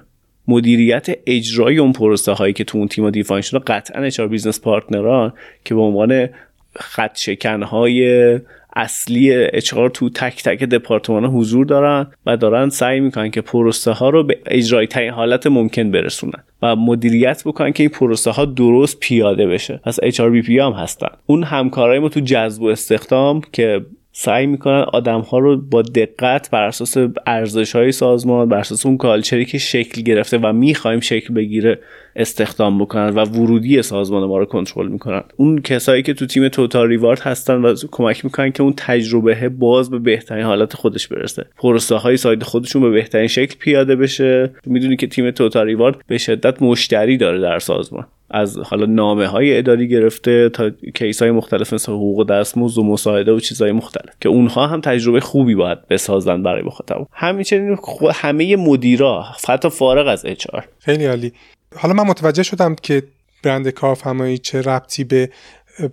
مدیریت 0.47 1.07
اجرای 1.27 1.77
اون 1.77 1.91
پروسه 1.91 2.31
هایی 2.31 2.53
که 2.53 2.63
تو 2.63 2.77
اون 2.77 2.87
تیم 2.87 3.09
define 3.09 3.41
شده 3.41 3.59
قطعا 3.59 4.03
HR 4.03 4.21
business 4.21 4.61
partner 4.61 5.24
ان 5.24 5.33
که 5.65 5.75
به 5.75 5.81
عنوان 5.81 6.29
خط 6.75 7.17
شکن 7.17 7.63
های 7.63 8.39
اصلی 8.75 9.33
اچار 9.33 9.89
تو 9.89 10.09
تک 10.09 10.43
تک 10.43 10.63
دپارتمان 10.63 11.25
حضور 11.25 11.65
دارن 11.65 12.07
و 12.25 12.37
دارن 12.37 12.69
سعی 12.69 12.99
می‌کنن 12.99 13.31
که 13.31 13.41
پروسه 13.41 13.91
ها 13.91 14.09
رو 14.09 14.23
به 14.23 14.39
اجرای 14.45 14.87
ترین 14.87 15.11
حالت 15.11 15.47
ممکن 15.47 15.91
برسونن 15.91 16.43
و 16.61 16.75
مدیریت 16.75 17.43
بکنن 17.45 17.71
که 17.71 17.83
این 17.83 17.89
پروسه 17.89 18.31
ها 18.31 18.45
درست 18.45 18.99
پیاده 18.99 19.47
بشه. 19.47 19.79
پس 19.83 19.99
HRBP 19.99 20.49
هم 20.49 20.71
هستن. 20.71 21.07
اون 21.25 21.43
همکارای 21.43 21.99
ما 21.99 22.09
تو 22.09 22.19
جذب 22.19 22.61
و 22.61 22.67
استخدام 22.67 23.41
که 23.51 23.85
سعی 24.13 24.45
می‌کنن 24.45 24.85
آدم 24.93 25.19
ها 25.19 25.39
رو 25.39 25.57
با 25.57 25.81
دقت 25.81 26.51
بر 26.51 26.63
اساس 26.63 26.97
ارزش 27.27 27.75
های 27.75 27.91
سازمان 27.91 28.49
بر 28.49 28.57
اساس 28.57 28.85
اون 28.85 28.97
کالچری 28.97 29.45
که 29.45 29.57
شکل 29.57 30.01
گرفته 30.01 30.37
و 30.37 30.53
می‌خوایم 30.53 30.99
شکل 30.99 31.33
بگیره 31.33 31.79
استخدام 32.15 32.79
بکنن 32.79 33.09
و 33.09 33.25
ورودی 33.25 33.81
سازمان 33.81 34.27
ما 34.27 34.37
رو 34.37 34.45
کنترل 34.45 34.87
می‌کنن. 34.87 35.23
اون 35.37 35.61
کسایی 35.61 36.03
که 36.03 36.13
تو 36.13 36.25
تیم 36.25 36.47
توتال 36.47 36.87
ریوارد 36.87 37.19
هستن 37.19 37.55
و 37.55 37.75
کمک 37.91 38.25
می‌کنن 38.25 38.51
که 38.51 38.63
اون 38.63 38.73
تجربه 38.77 39.49
باز 39.49 39.89
به 39.89 39.99
بهترین 39.99 40.45
حالت 40.45 40.73
خودش 40.73 41.07
برسه. 41.07 41.45
پروسه 41.57 41.95
های 41.95 42.17
ساید 42.17 42.43
خودشون 42.43 42.81
به 42.81 42.89
بهترین 42.89 43.27
شکل 43.27 43.55
پیاده 43.59 43.95
بشه. 43.95 44.51
می‌دونی 44.65 44.95
که 44.95 45.07
تیم 45.07 45.31
توتال 45.31 45.65
ریوارد 45.65 45.95
به 46.07 46.17
شدت 46.17 46.61
مشتری 46.61 47.17
داره 47.17 47.39
در 47.39 47.59
سازمان. 47.59 48.07
از 48.31 48.57
حالا 48.57 48.85
نامه 48.85 49.27
های 49.27 49.57
اداری 49.57 49.87
گرفته 49.87 50.49
تا 50.49 50.69
کیس 50.95 51.21
های 51.21 51.31
مختلف 51.31 51.73
مثل 51.73 51.91
حقوق 51.91 52.29
دستمزد 52.29 52.77
و 52.77 52.83
مساعده 52.83 53.31
و 53.31 53.39
چیزهای 53.39 53.71
مختلف 53.71 54.13
که 54.21 54.29
اونها 54.29 54.67
هم 54.67 54.81
تجربه 54.81 55.19
خوبی 55.19 55.55
باید 55.55 55.87
بسازن 55.87 56.43
برای 56.43 56.61
مخاطب 56.61 57.07
همینچنین 57.11 57.77
همه 58.13 58.55
مدیرا 58.55 59.25
حتی 59.47 59.69
فارغ 59.69 60.07
از 60.07 60.25
اچ 60.25 60.47
خیلی 60.79 61.05
عالی. 61.05 61.33
حالا 61.75 61.93
من 61.93 62.03
متوجه 62.03 62.43
شدم 62.43 62.75
که 62.75 63.03
برند 63.43 63.69
کارفرمایی 63.69 64.37
چه 64.37 64.61
ربطی 64.61 65.03
به 65.03 65.29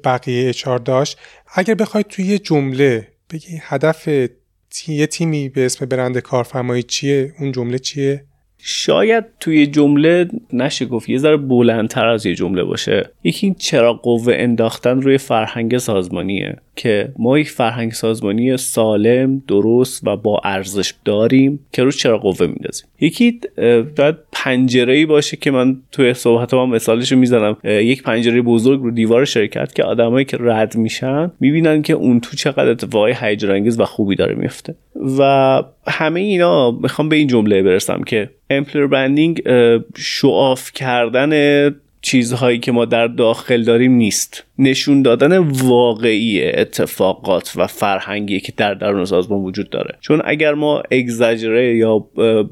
بقیه 0.04 0.48
اچ 0.48 0.68
داشت. 0.84 1.18
اگر 1.54 1.74
بخواید 1.74 2.06
توی 2.06 2.24
یه 2.24 2.38
جمله 2.38 3.08
بگی 3.30 3.58
هدف 3.62 4.08
یه 4.88 5.06
تیمی 5.06 5.48
به 5.48 5.66
اسم 5.66 5.86
برند 5.86 6.18
کارفرمایی 6.18 6.82
چیه؟ 6.82 7.34
اون 7.38 7.52
جمله 7.52 7.78
چیه؟ 7.78 8.24
شاید 8.58 9.24
توی 9.40 9.66
جمله 9.66 10.28
نشه 10.52 10.86
گفت 10.86 11.08
یه 11.08 11.18
ذره 11.18 11.36
بلندتر 11.36 12.06
از 12.06 12.26
یه 12.26 12.34
جمله 12.34 12.64
باشه. 12.64 13.10
یکی 13.24 13.46
این 13.46 13.54
چرا 13.58 13.94
قوه 13.94 14.34
انداختن 14.36 15.02
روی 15.02 15.18
فرهنگ 15.18 15.78
سازمانیه. 15.78 16.56
که 16.78 17.12
ما 17.18 17.38
یک 17.38 17.50
فرهنگ 17.50 17.92
سازمانی 17.92 18.56
سالم 18.56 19.42
درست 19.48 20.06
و 20.06 20.16
با 20.16 20.40
ارزش 20.44 20.94
داریم 21.04 21.60
که 21.72 21.82
روش 21.82 21.96
چرا 21.96 22.18
قوه 22.18 22.46
میندازیم. 22.46 22.88
یکی 23.00 23.40
شاید 23.96 24.16
پنجره 24.32 24.94
ای 24.94 25.06
باشه 25.06 25.36
که 25.36 25.50
من 25.50 25.76
توی 25.92 26.14
صحبت 26.14 26.54
ما 26.54 26.66
مثالش 26.66 27.12
می‌زنم. 27.12 27.56
یک 27.64 28.02
پنجره 28.02 28.42
بزرگ 28.42 28.80
رو 28.80 28.90
دیوار 28.90 29.24
شرکت 29.24 29.74
که 29.74 29.84
آدمایی 29.84 30.24
که 30.24 30.36
رد 30.40 30.76
میشن 30.76 31.30
می‌بینن 31.40 31.82
که 31.82 31.92
اون 31.92 32.20
تو 32.20 32.36
چقدر 32.36 32.70
اتفاقای 32.70 33.14
هیجان 33.20 33.68
و 33.68 33.84
خوبی 33.84 34.16
داره 34.16 34.34
میفته 34.34 34.74
و 35.18 35.62
همه 35.86 36.20
اینا 36.20 36.70
می‌خوام 36.70 37.08
به 37.08 37.16
این 37.16 37.26
جمله 37.26 37.62
برسم 37.62 38.02
که 38.02 38.30
employer 38.50 38.86
branding 38.86 39.42
show 39.96 40.40
off 40.40 40.72
کردن 40.72 41.30
چیزهایی 42.02 42.58
که 42.58 42.72
ما 42.72 42.84
در 42.84 43.06
داخل 43.06 43.62
داریم 43.62 43.92
نیست. 43.92 44.44
نشون 44.58 45.02
دادن 45.02 45.38
واقعی 45.38 46.50
اتفاقات 46.50 47.52
و 47.56 47.66
فرهنگی 47.66 48.40
که 48.40 48.52
در 48.56 48.74
درون 48.74 49.04
سازمان 49.04 49.40
وجود 49.40 49.70
داره. 49.70 49.94
چون 50.00 50.22
اگر 50.24 50.54
ما 50.54 50.82
اگزاجره 50.90 51.76
یا 51.76 52.06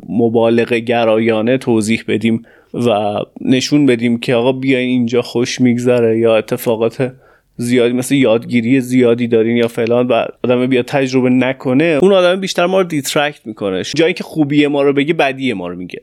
مبالغه 0.09 0.80
گرایانه 0.80 1.59
توضیح 1.59 2.02
بدیم 2.09 2.42
و 2.74 3.18
نشون 3.40 3.87
بدیم 3.87 4.18
که 4.18 4.35
آقا 4.35 4.52
بیاین 4.52 4.88
اینجا 4.88 5.22
خوش 5.22 5.61
میگذره 5.61 6.18
یا 6.18 6.37
اتفاقات 6.37 7.12
زیادی 7.56 7.92
مثل 7.92 8.14
یادگیری 8.14 8.80
زیادی 8.80 9.28
دارین 9.28 9.56
یا 9.56 9.68
فلان 9.68 10.06
و 10.06 10.24
آدم 10.44 10.66
بیا 10.66 10.82
تجربه 10.82 11.30
نکنه 11.30 11.98
اون 12.02 12.12
آدم 12.12 12.40
بیشتر 12.40 12.66
ما 12.66 12.80
رو 12.80 12.87
detract 12.87 13.46
می‌کنه. 13.46 13.82
جایی 13.96 14.14
که 14.14 14.24
خوبی 14.24 14.66
ما 14.66 14.82
رو 14.82 14.92
بگه 14.92 15.14
بدی 15.14 15.52
ما 15.52 15.68
رو 15.68 15.76
میگه. 15.76 16.00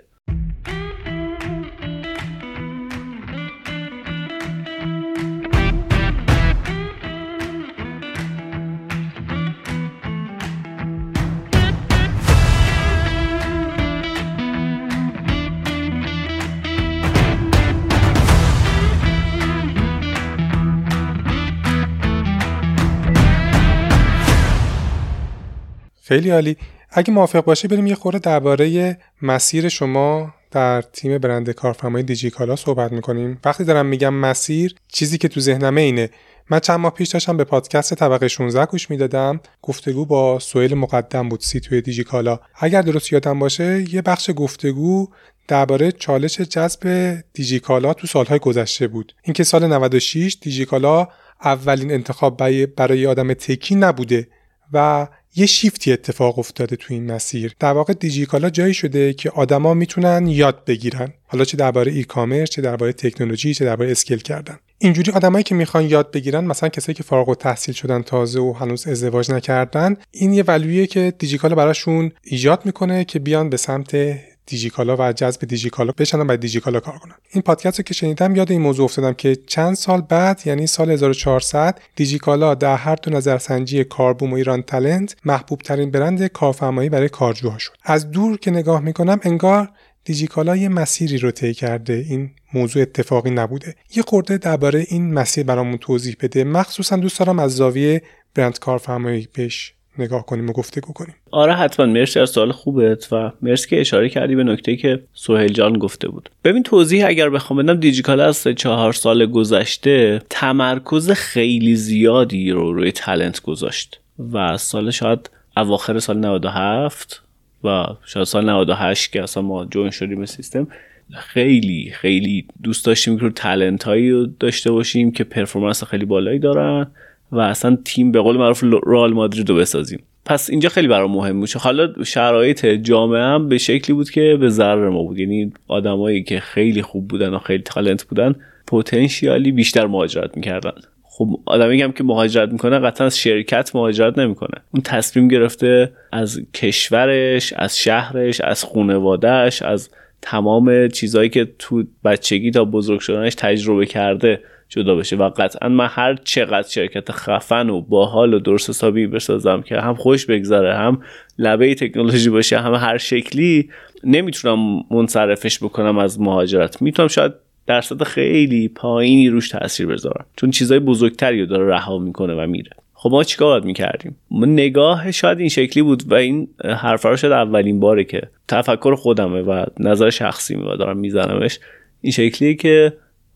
خیلی 26.13 26.30
عالی. 26.30 26.58
اگه 26.89 27.13
موافق 27.13 27.45
باشه 27.45 27.67
بریم 27.67 27.88
یه 27.88 27.95
خورده 27.95 28.19
درباره 28.19 28.97
مسیر 29.21 29.69
شما 29.69 30.34
در 30.52 30.82
تیم 30.82 31.17
برند 31.17 31.49
کارفرمای 31.49 32.04
دیجیکالا 32.04 32.56
صحبت 32.56 32.91
می‌کنیم. 32.91 33.39
وقتی 33.45 33.63
دارم 33.63 33.86
میگم 33.86 34.13
مسیر 34.13 34.76
چیزی 34.88 35.17
که 35.17 35.28
تو 35.28 35.39
ذهنمه 35.39 35.82
اینه. 35.82 36.10
من 36.49 36.60
چند 36.60 36.80
ماه 36.80 36.91
پیش 36.93 37.10
داشتم 37.10 37.38
به 37.38 37.43
پادکست 37.43 37.93
طبقه 37.93 38.28
16 38.28 38.65
گوش 38.65 38.89
می‌دادم. 38.89 39.39
گفتگو 39.62 40.06
با 40.06 40.39
سویل 40.39 40.73
مقدم 40.73 41.30
بود 41.30 41.39
سی 41.41 41.60
توی 41.60 41.82
دیجیکالا. 41.82 42.39
اگر 42.56 42.82
درست 42.82 43.13
یادم 43.13 43.39
باشه 43.39 43.93
یه 43.93 44.02
بخش 44.02 44.32
گفتگو 44.36 45.08
درباره 45.47 45.91
چالش 45.91 46.41
جذب 46.41 47.15
دیجیکالا 47.34 47.93
تو 47.93 48.08
سالهای 48.08 48.39
گذشته 48.39 48.88
بود. 48.88 49.15
اینکه 49.23 49.43
سال 49.43 49.67
96 49.67 50.38
دیجیکالا 50.41 51.08
اولین 51.43 51.91
انتخاب 51.91 52.65
برای 52.65 53.08
آدم 53.08 53.34
تکی 53.34 53.76
نبوده 53.76 54.28
و 54.73 55.08
یه 55.36 55.46
شیفتی 55.46 55.93
اتفاق 55.93 56.39
افتاده 56.39 56.76
تو 56.76 56.93
این 56.93 57.12
مسیر. 57.12 57.56
در 57.60 57.74
واقع 57.74 57.93
دیجیکالا 57.93 58.50
جایی 58.50 58.74
شده 58.74 59.13
که 59.13 59.30
آدما 59.30 59.74
می‌تونن 59.74 60.28
یاد 60.28 60.65
بگیرن. 60.65 61.13
حالا 61.28 61.46
چه 61.46 61.58
درباره 61.58 61.91
ای 61.91 62.04
کامرس 62.04 62.50
چه 62.50 62.62
درباره 62.62 62.93
تکنولوژی 62.93 63.54
چه 63.54 63.65
درباره 63.65 63.91
اسکیل 63.91 64.19
کردن. 64.19 64.60
اینجوری 64.78 65.12
آدمایی 65.12 65.43
که 65.43 65.56
می‌خوان 65.56 65.89
یاد 65.89 66.12
بگیرن 66.12 66.46
مثلا 66.46 66.69
کسایی 66.69 66.96
که 66.96 67.04
فارغ 67.04 67.30
التحصیل 67.30 67.76
شدن 67.76 68.02
تازه 68.02 68.39
و 68.39 68.54
هنوز 68.54 68.88
ازدواج 68.88 69.32
نکردن 69.32 69.98
این 70.12 70.34
یه 70.34 70.43
ولویه 70.43 70.88
که 70.88 71.13
دیجیکالا 71.19 71.56
براشون 71.56 72.12
ایجاد 72.24 72.65
می‌کنه 72.65 73.06
که 73.06 73.19
بیان 73.19 73.50
به 73.50 73.58
سمت 73.58 73.96
دیجیکالا 74.45 74.95
و 74.99 75.13
جذب 75.13 75.45
دیجیکالا 75.45 75.93
بشن 75.97 76.19
و 76.19 76.38
دیجیکالا 76.38 76.79
کار 76.79 76.97
کنن. 76.97 77.15
این 77.29 77.41
پادکست 77.41 77.79
رو 77.79 77.84
که 77.84 77.93
شنیدم 77.93 78.36
یاد 78.36 78.51
این 78.51 78.62
موضوع 78.62 78.86
افتادم 78.86 79.13
که 79.13 79.36
چند 79.47 79.75
سال 79.75 80.01
بعد 80.01 80.41
یعنی 80.45 80.67
سال 80.67 80.91
1400 80.91 81.79
دیجیکالا 81.95 82.56
در 82.56 82.75
هر 82.75 82.95
دو 82.95 83.12
نظرسنجی 83.12 83.84
کاربوم 83.84 84.32
و 84.32 84.36
ایران 84.36 84.62
تلنت 84.62 85.15
محبوب 85.25 85.62
ترین 85.62 85.91
برند 85.91 86.27
کارفرمایی 86.27 86.89
برای 86.89 87.10
کارجوها 87.10 87.58
شد. 87.58 87.73
از 87.84 88.12
دور 88.12 88.38
که 88.38 88.51
نگاه 88.51 88.82
می‌کنم 88.82 89.19
انگار 89.23 89.69
دیجیکالا 90.06 90.56
یه 90.56 90.69
مسیری 90.69 91.17
رو 91.17 91.32
طی 91.32 91.53
کرده. 91.53 92.06
این 92.10 92.32
موضوع 92.53 92.82
اتفاقی 92.82 93.29
نبوده. 93.29 93.75
یه 93.95 94.03
خورده 94.03 94.38
درباره 94.38 94.86
این 94.88 95.13
مسیر 95.13 95.43
برامون 95.43 95.77
توضیح 95.77 96.15
بده. 96.19 96.43
مخصوصا 96.43 96.95
دوست 96.95 97.19
دارم 97.19 97.39
از 97.39 97.56
زاویه 97.56 98.01
برند 98.36 98.60
کارفرمایی 98.60 99.27
پیش 99.34 99.73
نگاه 99.97 100.25
کنیم 100.25 100.49
و 100.49 100.53
گفتگو 100.53 100.93
کنیم. 100.93 101.15
آره 101.32 101.53
حتما. 101.53 101.86
مرسی 101.86 102.19
از 102.19 102.29
سوال 102.29 102.51
خوبت 102.51 103.13
و 103.13 103.32
مرسی 103.41 103.69
که 103.69 103.82
اشاره 103.82 104.10
کردی 104.10 104.36
به 104.36 104.43
نکته 104.43 104.75
که 104.75 105.03
سهیل 105.13 105.53
جان 105.53 105.77
گفته 105.77 106.08
بود. 106.08 106.29
ببین 106.43 106.63
توضیح 106.63 107.08
اگر 107.08 107.29
بخوام 107.29 107.63
بدم 107.63 107.79
دیجیکال 107.79 108.19
از 108.19 108.47
چهار 108.47 108.93
سال 108.93 109.25
گذشته 109.25 110.21
تمرکز 110.29 111.12
خیلی 111.12 111.75
زیادی 111.75 112.51
رو 112.51 112.73
روی 112.73 112.91
تلنت 112.91 113.41
گذاشت 113.41 113.99
و 114.34 114.58
سال 114.58 114.91
شاید 114.91 115.29
اواخر 115.58 115.99
سال 115.99 116.17
97 116.17 117.21
و 117.63 117.86
شاید 118.06 118.25
سال 118.25 118.49
98 118.49 119.12
که 119.12 119.23
اصلا 119.23 119.43
ما 119.43 119.65
جوین 119.65 119.89
شدیم 119.89 120.19
به 120.19 120.25
سیستم 120.25 120.67
خیلی 121.13 121.91
خیلی 121.93 122.45
دوست 122.63 122.86
داشتیم 122.86 123.17
که 123.17 123.21
رو 123.21 123.29
تلنت 123.29 123.84
هایی 123.84 124.36
داشته 124.39 124.71
باشیم 124.71 125.12
که 125.12 125.23
پرفورمنس 125.23 125.84
خیلی 125.84 126.06
بالایی 126.06 126.39
دارن. 126.39 126.88
و 127.34 127.39
اصلا 127.39 127.78
تیم 127.86 128.12
به 128.12 128.22
قول 128.22 128.38
معروف 128.38 128.63
رال 128.84 129.13
مادرید 129.13 129.50
رو 129.50 129.56
بسازیم. 129.56 130.04
پس 130.26 130.50
اینجا 130.50 130.69
خیلی 130.69 130.88
برام 130.88 131.12
مهم 131.12 131.39
بود. 131.39 131.50
حالا 131.52 132.04
شرایط 132.04 132.65
جامعه 132.65 133.22
هم 133.22 133.50
به 133.50 133.58
شکلی 133.58 133.93
بود 133.93 134.10
که 134.10 134.38
به 134.39 134.50
ضرر 134.50 134.89
ما 134.89 135.04
بود. 135.04 135.19
یعنی 135.19 135.54
آدمایی 135.67 136.24
که 136.24 136.39
خیلی 136.39 136.82
خوب 136.82 137.08
بودن 137.08 137.34
و 137.34 137.39
خیلی 137.39 137.63
تالنت 137.63 138.04
بودن 138.04 138.36
پتانسیالی 138.67 139.52
بیشتر 139.52 139.88
مهاجرت 139.88 140.38
می‌کردن. 140.38 140.72
خب 141.04 141.39
آدمی 141.46 141.82
هم 141.82 141.91
که 141.91 142.04
مهاجرت 142.04 142.52
می‌کنه 142.52 142.80
قطعا 142.80 143.08
از 143.08 143.19
شرکت 143.19 143.76
مهاجرت 143.76 144.17
نمی‌کنه 144.17 144.62
اون 144.74 144.84
تصمیم 144.84 145.28
گرفته 145.28 145.91
از 146.12 146.41
کشورش 146.54 147.54
از 147.54 147.80
شهرش 147.80 148.41
از 148.41 148.63
خونوادهش 148.63 149.62
از 149.62 149.89
تمام 150.22 150.88
چیزهایی 150.88 151.30
که 151.30 151.48
تو 151.60 151.84
بچگی 152.06 152.52
تا 152.52 152.65
بزرگ 152.65 153.00
شدنش 153.00 153.36
تجربه 153.36 153.86
کرده. 153.86 154.39
جدا 154.69 154.95
بشه 154.95 155.15
و 155.15 155.30
قطعا 155.30 155.69
من 155.69 155.88
هر 155.91 156.15
چقدر 156.15 156.67
شرکت 156.67 157.12
خفن 157.12 157.69
و 157.69 157.82
باحال 157.82 158.34
و 158.34 158.39
درست 158.39 158.69
حسابی 158.69 159.08
بسازم 159.08 159.62
که 159.62 159.80
هم 159.80 159.95
خوش 159.95 160.26
بگذره 160.26 160.76
هم 160.76 161.02
لبه 161.38 161.76
تکنولوژی 161.76 162.30
باشه 162.30 162.60
هم 162.60 162.73
هر 162.73 162.97
شکلی 162.97 163.69
نمی‌تونم 164.04 164.84
منصرفش 164.91 165.58
بکنم 165.63 165.97
از 165.97 166.21
مهاجرت. 166.21 166.82
می‌تونم 166.82 167.08
شاید 167.08 167.32
درصد 167.67 168.04
خیلی 168.04 168.67
پایینی 168.67 169.30
روش 169.30 169.49
تاثیر 169.49 169.88
بذارم 169.88 170.26
چون 170.38 170.52
چیزای 170.52 170.80
بزرگتری 170.80 171.39
رو 171.39 171.45
داره 171.45 171.67
رها 171.67 171.97
می‌کنه 171.97 172.34
و 172.34 172.47
میره. 172.47 172.71
خب 172.93 173.10
ما 173.10 173.23
چیکار 173.23 173.47
باید 173.47 173.65
می‌کردیم؟ 173.65 174.15
نگاه 174.32 175.12
شاید 175.12 175.39
این 175.39 175.49
شکلی 175.49 175.84
بود 175.84 176.12
و 176.12 176.13
این 176.13 176.47
حرف 176.78 177.06
رو 177.06 177.17
شاید 177.17 177.34
اولین 177.34 177.80
باره 177.80 178.04
که 178.04 178.21
تفکر 178.47 178.95
خودمه 178.95 179.41
و 179.41 179.65
نظر 179.80 180.10
شخصی 180.10 180.56
و 180.56 180.76
دارم 180.76 180.97
میزنمش. 180.97 181.60
این 182.02 182.13
شکلیه 182.13 182.54
که 182.54 182.93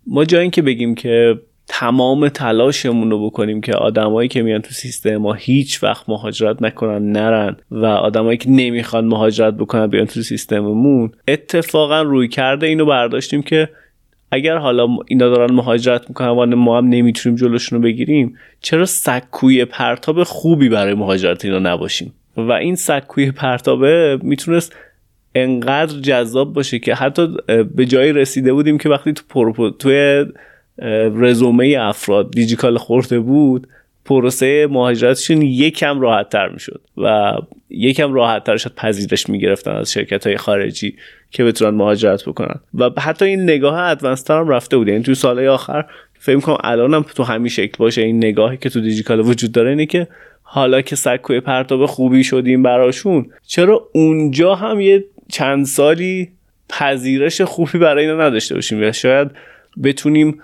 ما 0.07 0.25
جایی 0.25 0.49
که 0.49 0.61
بگیم 0.61 0.95
که 0.95 1.39
تمام 1.67 2.29
تلاشمون 2.29 3.11
رو 3.11 3.25
بکنیم 3.25 3.61
که 3.61 3.73
آدمایی 3.73 4.29
که 4.29 4.41
میان 4.41 4.61
تو 4.61 4.71
سیستم 4.71 5.17
ما 5.17 5.33
هیچ 5.33 5.83
وقت 5.83 6.09
مهاجرت 6.09 6.61
نکنن 6.61 7.11
نرن 7.11 7.57
و 7.71 7.85
آدمایی 7.85 8.37
که 8.37 8.49
نمی‌خوان 8.49 9.05
مهاجرت 9.05 9.53
بکنن 9.53 9.87
بیان 9.87 10.05
تو 10.05 10.21
سیستممون 10.21 11.11
اتفاقا 11.27 12.01
روی 12.01 12.27
کرده 12.27 12.67
اینو 12.67 12.85
برداشتیم 12.85 13.41
که 13.41 13.69
اگر 14.31 14.57
حالا 14.57 14.87
اینا 15.07 15.29
دارن 15.29 15.53
مهاجرت 15.53 16.09
می‌کنن 16.09 16.29
و 16.29 16.55
ما 16.55 16.77
هم 16.77 16.87
نمی‌تونیم 16.87 17.37
جلوشون 17.37 17.77
رو 17.77 17.83
بگیریم 17.83 18.35
چرا 18.61 18.85
سکوی 18.85 19.65
پرتاب 19.65 20.23
خوبی 20.23 20.69
برای 20.69 20.93
مهاجرت 20.93 21.45
اینا 21.45 21.59
نباشیم؟ 21.59 22.13
و 22.37 22.51
این 22.51 22.75
سکوی 22.75 23.31
پرتابه 23.31 24.19
می‌تونست 24.21 24.75
انقدر 25.43 25.99
جذاب 25.99 26.53
باشه 26.53 26.79
که 26.79 26.95
حتی 26.95 27.27
به 27.75 27.85
جایی 27.85 28.13
رسیده 28.13 28.53
بودیم 28.53 28.77
که 28.77 28.89
وقتی 28.89 29.13
تو 29.13 29.23
پروپو 29.29 29.69
توی 29.69 30.25
رزومه 31.15 31.77
افراد 31.79 32.31
دیجیکال 32.31 32.77
خورده 32.77 33.19
بود 33.19 33.67
پروسه 34.05 34.67
مهاجرتشون 34.67 35.41
یکم 35.41 35.99
راحت 35.99 36.29
تر 36.29 36.49
می‌شد 36.49 36.81
و 36.97 37.33
یکم 37.69 38.13
راحت 38.13 38.43
تر 38.43 38.57
شد 38.57 38.75
پذیرش 38.75 39.29
می‌گرفتن 39.29 39.71
از 39.71 39.91
شرکت 39.91 40.27
های 40.27 40.37
خارجی 40.37 40.95
که 41.31 41.43
بتونن 41.43 41.77
مهاجرت 41.77 42.25
بکنن. 42.25 42.59
و 42.73 42.89
حتی 42.99 43.25
این 43.25 43.43
نگاه 43.43 43.79
ادوانس 43.79 44.31
هم 44.31 44.49
رفته 44.49 44.77
بود. 44.77 44.87
یعنی 44.87 45.03
تو 45.03 45.13
سالهای 45.13 45.47
آخر 45.47 45.85
فکر 46.19 46.39
کنم 46.39 46.57
الانم 46.63 47.05
تو 47.15 47.23
همین 47.23 47.49
شکل 47.49 47.75
باشه. 47.77 48.01
این 48.01 48.17
نگاهی 48.17 48.57
که 48.57 48.69
تو 48.69 48.81
دیجیکال 48.81 49.19
وجود 49.19 49.51
داره 49.51 49.69
اینه 49.69 49.85
که 49.85 50.07
حالا 50.41 50.81
که 50.81 50.95
سکوی 50.95 51.39
پرتاب 51.39 51.85
خوبی 51.85 52.23
شدیم 52.23 52.63
براشون 52.63 53.29
چرا 53.47 53.89
اونجا 53.93 54.55
هم 54.55 54.79
یه 54.79 55.03
چند 55.29 55.65
سالی 55.65 56.29
پذیرش 56.69 57.41
خوبی 57.41 57.77
برای 57.77 58.05
اینا 58.05 58.27
نداشته 58.27 58.55
باشیم 58.55 58.83
یا 58.83 58.91
شاید 58.91 59.31
بتونیم 59.83 60.41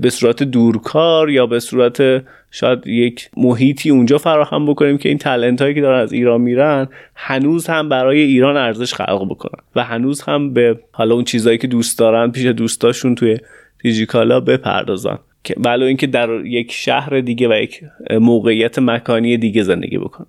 به 0.00 0.10
صورت 0.10 0.42
دورکار 0.42 1.30
یا 1.30 1.46
به 1.46 1.60
صورت 1.60 2.24
شاید 2.50 2.86
یک 2.86 3.30
محیطی 3.36 3.90
اونجا 3.90 4.18
فراهم 4.18 4.66
بکنیم 4.66 4.98
که 4.98 5.08
این 5.08 5.18
تلنت 5.18 5.62
هایی 5.62 5.74
که 5.74 5.80
دارن 5.80 6.00
از 6.00 6.12
ایران 6.12 6.40
میرن 6.40 6.88
هنوز 7.14 7.66
هم 7.66 7.88
برای 7.88 8.20
ایران 8.20 8.56
ارزش 8.56 8.94
خلق 8.94 9.28
بکنن 9.30 9.62
و 9.76 9.84
هنوز 9.84 10.22
هم 10.22 10.52
به 10.52 10.80
حالا 10.92 11.14
اون 11.14 11.24
چیزهایی 11.24 11.58
که 11.58 11.66
دوست 11.66 11.98
دارن 11.98 12.30
پیش 12.30 12.46
دوستاشون 12.46 13.14
توی 13.14 13.38
دیجیکالا 13.82 14.40
بپردازن. 14.40 15.18
که 15.44 15.54
ولو 15.58 15.84
اینکه 15.84 16.06
در 16.06 16.30
یک 16.44 16.72
شهر 16.72 17.20
دیگه 17.20 17.48
و 17.48 17.52
یک 17.62 17.80
موقعیت 18.10 18.78
مکانی 18.78 19.36
دیگه 19.36 19.62
زندگی 19.62 19.98
بکنن. 19.98 20.26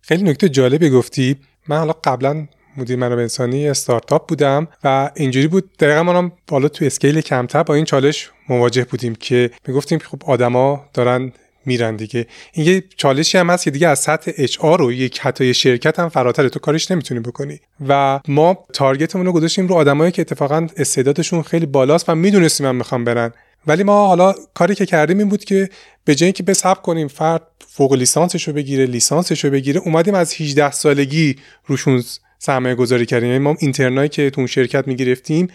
خیلی 0.00 0.22
نکته 0.22 0.48
جالبی 0.48 0.90
گفتی. 0.90 1.36
من 1.68 1.76
حالا 1.76 1.92
قبلا 2.04 2.46
مدیر 2.78 2.96
منابع 2.96 3.22
انسانی 3.22 3.68
استارتاپ 3.68 4.28
بودم 4.28 4.68
و 4.84 5.10
اینجوری 5.16 5.46
بود 5.46 5.76
دقیقا 5.78 6.02
ما 6.02 6.18
هم 6.18 6.32
بالا 6.46 6.68
تو 6.68 6.84
اسکیل 6.84 7.20
کمتر 7.20 7.62
با 7.62 7.74
این 7.74 7.84
چالش 7.84 8.30
مواجه 8.48 8.84
بودیم 8.84 9.14
که 9.14 9.50
می‌گفتیم 9.66 9.98
خب 9.98 10.22
آدما 10.26 10.84
دارن 10.94 11.32
میرن 11.66 11.96
دیگه. 11.96 12.26
این 12.52 12.66
یه 12.66 12.84
چالشی 12.96 13.38
هم 13.38 13.50
هست 13.50 13.64
که 13.64 13.70
دیگه 13.70 13.88
از 13.88 13.98
سطح 13.98 14.32
اچ 14.36 14.58
آر 14.58 14.78
رو 14.78 14.92
یک 14.92 15.18
حتی 15.18 15.54
شرکت 15.54 15.98
هم 15.98 16.08
فراتر 16.08 16.48
تو 16.48 16.60
کارش 16.60 16.90
نمی‌تونی 16.90 17.20
بکنی. 17.20 17.60
و 17.88 18.20
ما 18.28 18.64
تارگتمون 18.72 19.26
رو 19.26 19.32
گذاشتیم 19.32 19.66
رو 19.66 19.74
آدمایی 19.74 20.12
که 20.12 20.22
اتفاقا 20.22 20.66
استعدادشون 20.76 21.42
خیلی 21.42 21.66
بالاست 21.66 22.08
و 22.08 22.14
می‌دونستیم 22.14 22.66
هم 22.66 22.76
می‌خوام 22.76 23.04
برن. 23.04 23.32
ولی 23.66 23.82
ما 23.82 24.06
حالا 24.06 24.34
کاری 24.54 24.74
که 24.74 24.86
کردیم 24.86 25.18
این 25.18 25.28
بود 25.28 25.44
که 25.44 25.68
به 26.04 26.14
جای 26.14 26.26
اینکه 26.26 26.42
بسب 26.42 26.82
کنیم 26.82 27.08
فرد 27.08 27.42
فوق 27.66 27.92
لیسانسش 27.92 28.48
رو 28.48 28.54
بگیره 28.54 28.86
لیسانسش 28.86 29.44
رو 29.44 29.50
بگیره 29.50 29.80
اومدیم 29.84 30.14
از 30.14 30.34
18 30.34 30.70
سالگی 30.70 31.36
روشون 31.66 32.02
سرمایه 32.38 32.74
گذاری 32.74 33.06
کردیم. 33.06 33.28
یعنی 33.28 33.44
ما 33.44 33.56
اینترنایی 33.60 34.08
که 34.08 34.30
تو 34.30 34.40
اون 34.40 34.46
شرکت 34.46 34.88
می‌گرفتیم 34.88 35.48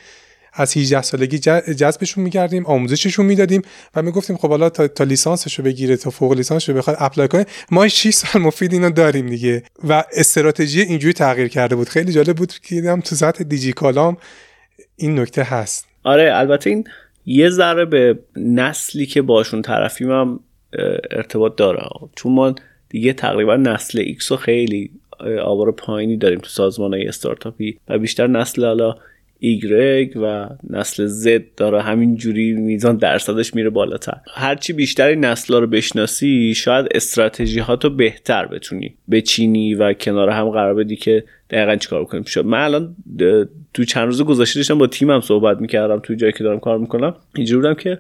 از 0.56 0.78
18 0.78 1.02
سالگی 1.02 1.40
جذبشون 1.40 2.24
می‌کردیم 2.24 2.66
آموزششون 2.66 3.26
می‌دادیم 3.26 3.62
و 3.96 4.02
می‌گفتیم 4.02 4.38
خب 4.38 4.50
حالا 4.50 4.70
تا, 4.70 4.88
تا 4.88 5.04
لیسانسش 5.04 5.60
رو 5.60 5.66
بگیره 5.66 5.98
تا 5.98 6.10
فوق 6.10 6.34
لیسانسش 6.34 6.70
بخواد 6.70 6.98
apply 7.00 7.28
کنه. 7.28 7.46
ما 7.72 7.88
6 7.88 8.10
سال 8.10 8.42
مفید 8.42 8.74
اینو 8.74 8.90
داریم 8.90 9.30
دیگه 9.30 9.64
و 9.84 10.04
استراتژی 10.14 10.82
اینجوری 10.82 11.14
تغییر 11.14 11.48
کرده 11.48 11.76
بود. 11.76 11.90
خیلی 11.90 12.12
جالب 12.12 12.36
بود 12.36 12.54
که 12.54 12.76
دیدم 12.76 13.02
تو 13.02 13.16
سطح 13.16 13.44
دیجی‌کالام 13.44 14.18
این 14.96 15.20
نکته 15.20 15.44
هست. 15.44 15.88
آره 16.04 16.32
البته 16.36 16.70
این 16.70 16.84
یه 17.26 17.50
ذره 17.50 17.86
به 17.86 18.20
نسلی 18.36 19.06
که 19.06 19.22
باشون 19.22 19.62
طرفیم 19.62 20.12
هم 20.12 20.40
ارتباط 21.12 21.56
داره. 21.56 21.90
چون 22.16 22.32
ما 22.34 22.56
دیگه 22.90 23.14
تقریبا 23.14 23.56
نسل 23.56 24.00
X 24.00 24.32
رو 24.32 24.38
خیلی 24.38 24.92
آمار 25.42 25.72
پایینی 25.72 26.18
داریم 26.18 26.40
تو 26.40 26.50
سازمان 26.50 26.94
های 26.94 27.08
استارتاپی 27.08 27.78
و 27.90 27.98
بیشتر 27.98 28.28
نسل 28.28 28.66
حالا 28.66 28.96
ایگرگ 29.40 30.14
و 30.16 30.50
نسل 30.70 31.06
زد 31.06 31.56
داره 31.58 31.82
همین 31.82 32.16
جوری 32.16 32.54
میزان 32.54 32.98
درصدش 32.98 33.56
میره 33.56 33.70
بالاتر. 33.70 34.18
هرچی 34.34 34.74
بیشتر 34.74 35.08
این 35.08 35.26
نسل 35.26 35.54
رو 35.54 35.68
بشناسی 35.68 36.54
شاید 36.56 36.88
استراتژی 36.92 37.60
ها 37.60 37.76
تو 37.76 37.90
بهتر 37.90 38.46
بتونی 38.46 38.96
بچینی 39.12 39.76
و 39.76 39.94
کنار 39.94 40.30
هم 40.30 40.50
قرار 40.50 40.74
بدی 40.74 40.96
که 40.96 41.24
دقیقا 41.50 41.76
چیکار 41.76 42.06
کنیم 42.06 42.24
شد 42.24 42.46
من 42.46 42.64
الان 42.64 42.96
تو 43.74 43.84
چند 43.84 44.06
روز 44.06 44.22
گذشته 44.22 44.60
داشتم 44.60 44.78
با 44.78 44.88
تیمم 44.88 45.22
صحبت 45.22 45.62
می‌کردم 45.62 46.00
تو 46.00 46.14
جایی 46.14 46.34
که 46.34 46.44
دارم 46.44 46.60
کار 46.60 46.78
می‌کنم. 46.78 47.16
اینجوری 47.36 47.62
بودم 47.62 47.74
که 47.74 48.00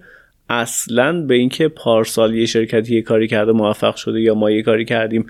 اصلا 0.49 1.21
به 1.21 1.35
اینکه 1.35 1.67
پارسال 1.67 2.35
یه 2.35 2.45
شرکتی 2.45 2.95
یه 2.95 3.01
کاری 3.01 3.27
کرده 3.27 3.51
موفق 3.51 3.95
شده 3.95 4.21
یا 4.21 4.35
ما 4.35 4.51
یه 4.51 4.61
کاری 4.61 4.85
کردیم 4.85 5.25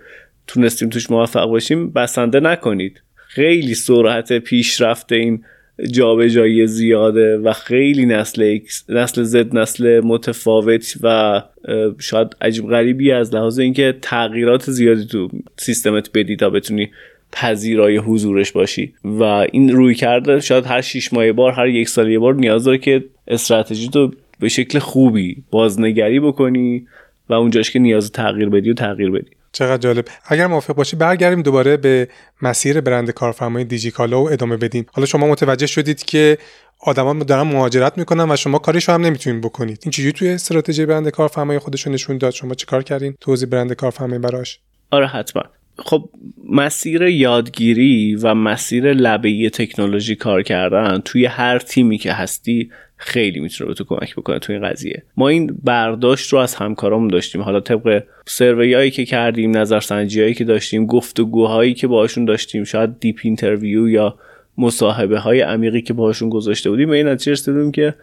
تونستیم 0.47 0.89
توش 0.89 1.11
موفق 1.11 1.45
باشیم 1.45 1.89
بسنده 1.89 2.39
نکنید. 2.39 3.01
خیلی 3.15 3.75
سرعت 3.75 4.33
پیشرفت 4.33 5.11
این 5.11 5.43
جابجایی 5.91 6.67
زیاده 6.67 7.37
و 7.37 7.53
خیلی 7.53 8.05
نسل 8.05 8.59
نسل 8.89 9.23
زد 9.23 9.57
نسل 9.57 10.01
متفاوت 10.03 10.97
و 11.03 11.41
شاید 11.99 12.35
عجیب 12.41 12.67
غریبی 12.67 13.11
از 13.11 13.35
لحاظ 13.35 13.59
اینکه 13.59 13.97
تغییرات 14.01 14.71
زیادی 14.71 15.05
تو 15.05 15.29
سیستمت 15.57 16.09
بدی 16.13 16.35
تا 16.35 16.49
بتونی 16.49 16.89
پذیرای 17.31 17.97
حضورش 17.97 18.51
باشی. 18.51 18.93
و 19.03 19.23
این 19.23 19.71
روی 19.71 19.95
کرده 19.95 20.39
شاید 20.39 20.65
هر 20.65 20.81
شیش 20.81 21.13
ماه 21.13 21.31
بار 21.31 21.51
هر 21.51 21.67
یک 21.67 21.89
سال 21.89 22.11
یه 22.11 22.19
بار 22.19 22.35
نیاز 22.35 22.63
داره 22.63 22.77
که 22.77 23.03
استراتژی 23.27 23.89
تو 23.89 24.11
به 24.39 24.49
شکل 24.49 24.79
خوبی 24.79 25.43
بازنگری 25.51 26.19
بکنی 26.19 26.87
و 27.29 27.33
اونجاش 27.33 27.71
که 27.71 27.79
نیاز 27.79 28.11
تغییر 28.11 28.49
بدی 28.49 28.69
و 28.69 28.73
تغییر 28.73 29.11
بدی. 29.11 29.31
چقدر 29.53 29.77
جالب. 29.77 30.05
اگر 30.25 30.47
موافق 30.47 30.75
باشی 30.75 30.95
برگردیم 30.95 31.41
دوباره 31.41 31.77
به 31.77 32.07
مسیر 32.41 32.81
برند 32.81 33.11
کارفرمای 33.11 33.63
دیجیکالا 33.63 34.23
و 34.23 34.31
ادامه 34.31 34.57
بدیم. 34.57 34.85
حالا 34.91 35.05
شما 35.05 35.27
متوجه 35.27 35.67
شدید 35.67 36.03
که 36.03 36.37
آدما 36.79 37.13
دارن 37.23 37.41
مهاجرت 37.41 37.97
می‌کنن 37.97 38.31
و 38.31 38.35
شما 38.35 38.59
کاریش 38.59 38.91
هم 38.91 39.01
نمی‌تونین 39.01 39.41
بکنید. 39.41 39.79
این 39.83 39.91
چجوری 39.91 40.11
توی 40.11 40.29
استراتژی 40.29 40.85
برند 40.85 41.09
کارفرمای 41.09 41.59
خودشون 41.59 41.93
نشون 41.93 42.17
داد؟ 42.17 42.33
شما 42.33 42.53
چیکار 42.53 42.83
کردین؟ 42.83 43.15
توضیح 43.21 43.49
برند 43.49 43.73
کارفرمای 43.73 44.19
براش. 44.19 44.59
آره 44.91 45.07
حتما. 45.07 45.43
خب 45.77 46.09
مسیر 46.49 47.01
یادگیری 47.01 48.15
و 48.15 48.33
مسیر 48.33 48.93
لبه 48.93 49.49
تکنولوژی 49.49 50.15
کار 50.15 50.43
کردن 50.43 51.01
توی 51.05 51.25
هر 51.25 51.59
تیمی 51.59 51.97
که 51.97 52.13
هستی 52.13 52.71
خیلی 53.03 53.39
می‌تونه 53.39 53.67
به 53.67 53.73
تو 53.73 53.83
کمک 53.83 54.15
بکنه 54.15 54.39
تو 54.39 54.53
این 54.53 54.69
قضیه. 54.69 55.03
ما 55.17 55.27
این 55.27 55.57
برداشت 55.63 56.33
رو 56.33 56.39
از 56.39 56.55
همکارامون 56.55 57.07
داشتیم. 57.07 57.41
حالا 57.41 57.59
طبق 57.59 58.03
survey 58.25 58.69
هایی 58.69 58.91
که 58.91 59.05
کردیم 59.05 59.57
نظرسنجی 59.57 60.33
که 60.33 60.43
داشتیم 60.43 60.85
گفتگوهایی 60.85 61.73
که 61.73 61.87
باشون 61.87 62.25
داشتیم 62.25 62.63
شاید 62.63 62.99
deep 62.99 63.19
interview 63.23 63.89
یا 63.89 64.17
مصاحبه 64.57 65.19
های 65.19 65.41
عمیقی 65.41 65.81
که 65.81 65.93
باشون 65.93 66.29
گذاشته 66.29 66.69
بودیم 66.69 66.89
به 66.89 66.95
این 66.95 67.07
نتیجه 67.07 67.31
رسیدیم 67.31 67.71
که 67.71 67.93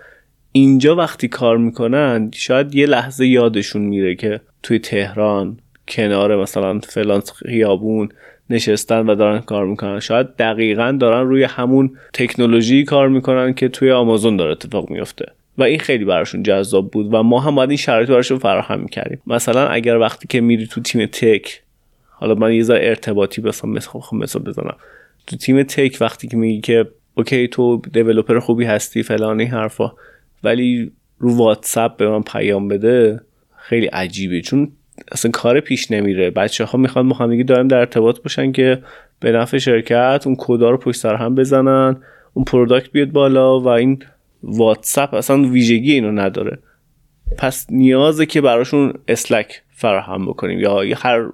اینجا 0.53 0.97
وقتی 0.97 1.29
کار 1.29 1.59
می‌کنن 1.59 2.31
شاید 2.35 2.75
یه 2.75 2.87
لحظه 2.87 3.27
یادشون 3.27 3.83
میره 3.83 4.15
که 4.15 4.41
توی 4.63 4.79
تهران 4.79 5.59
کنار 5.89 6.43
مثلا 6.43 6.79
فلان 6.79 7.23
خیابون 7.47 8.09
نشستن 8.51 8.99
و 8.99 9.15
دارن 9.15 9.41
کار 9.41 9.67
می‌کنن. 9.67 10.01
شاید 10.01 10.37
دقیقا 10.37 10.97
دارن 11.01 11.29
روی 11.29 11.43
همون 11.43 11.91
تکنولوژی 12.13 12.85
کار 12.85 13.09
می‌کنن 13.09 13.55
که 13.55 13.69
توی 13.69 13.93
آمازون 13.93 14.37
داره 14.37 14.53
اتفاق 14.53 14.91
میفته 14.91 15.27
و 15.59 15.63
این 15.63 15.79
خیلی 15.79 16.05
براشون 16.05 16.43
جذاب 16.43 16.91
بود 16.91 17.15
و 17.15 17.23
ما 17.23 17.41
هم 17.41 17.55
باید 17.55 17.71
این 17.71 17.77
شرایط 17.77 18.09
براشون 18.09 18.39
فراهم 18.39 18.81
می‌کردیم. 18.81 19.23
مثلا 19.27 19.69
اگر 19.69 19.99
وقتی 19.99 20.29
که 20.29 20.41
میری 20.41 20.67
تو 20.67 20.81
تیم 20.81 21.07
تک 21.07 21.63
حالا 22.11 22.35
من 22.35 22.55
یه 22.55 22.63
ذره 22.63 22.89
ارتباطی 22.89 23.41
بسام 23.41 23.71
مثلا 23.71 24.01
مثال 24.13 24.43
بزنم. 24.43 24.77
تو 25.27 25.37
تیم 25.37 25.63
tech 25.63 25.99
وقتی 26.01 26.29
که 26.29 26.37
میگی 26.37 26.61
که 26.61 26.87
okay 27.15 27.49
تو 27.49 27.83
developer 27.93 28.39
خوبی 28.39 28.65
هستی 28.65 29.03
فلان 29.03 29.41
این 29.41 29.49
حرفا 29.49 29.93
ولی 30.45 30.93
رو 31.19 31.37
واتساپ 31.37 31.97
به 31.97 32.09
من 32.09 32.23
پیام 32.23 32.69
بده 32.69 33.21
خیلی 33.57 33.87
عجیبه. 33.87 34.41
چون 34.41 34.73
اصلا 35.13 35.31
کار 35.31 35.61
پیش 35.61 35.91
نمیره. 35.91 36.31
بچه 36.31 36.65
ها 36.65 36.79
می‌خوان 36.79 37.09
با 37.09 37.17
همدیگه 37.17 37.45
دائم 37.45 37.69
در 37.69 37.77
ارتباط 37.77 38.23
باشن 38.23 38.53
که 38.53 38.83
به 39.21 39.33
نفع 39.33 39.59
شرکت 39.59 40.23
اون 40.27 40.37
کدا 40.39 40.71
رو 40.71 40.77
پشت 40.77 41.01
سر 41.01 41.15
هم 41.15 41.35
بزنن 41.35 41.97
اون 42.35 42.45
product 42.45 42.91
بیاد 42.93 43.09
بالا 43.11 43.61
و 43.61 43.69
این 43.69 44.03
واتساپ 44.43 45.15
اصلا 45.15 45.43
ویژگی 45.43 45.93
اینو 45.93 46.13
نداره. 46.13 46.59
پس 47.39 47.67
نیازه 47.71 48.27
که 48.27 48.41
براشون 48.41 48.93
اسلک 49.09 49.63
فراهم 49.71 50.27
بکنیم 50.27 50.61
یا 50.61 50.97
هر 50.97 51.27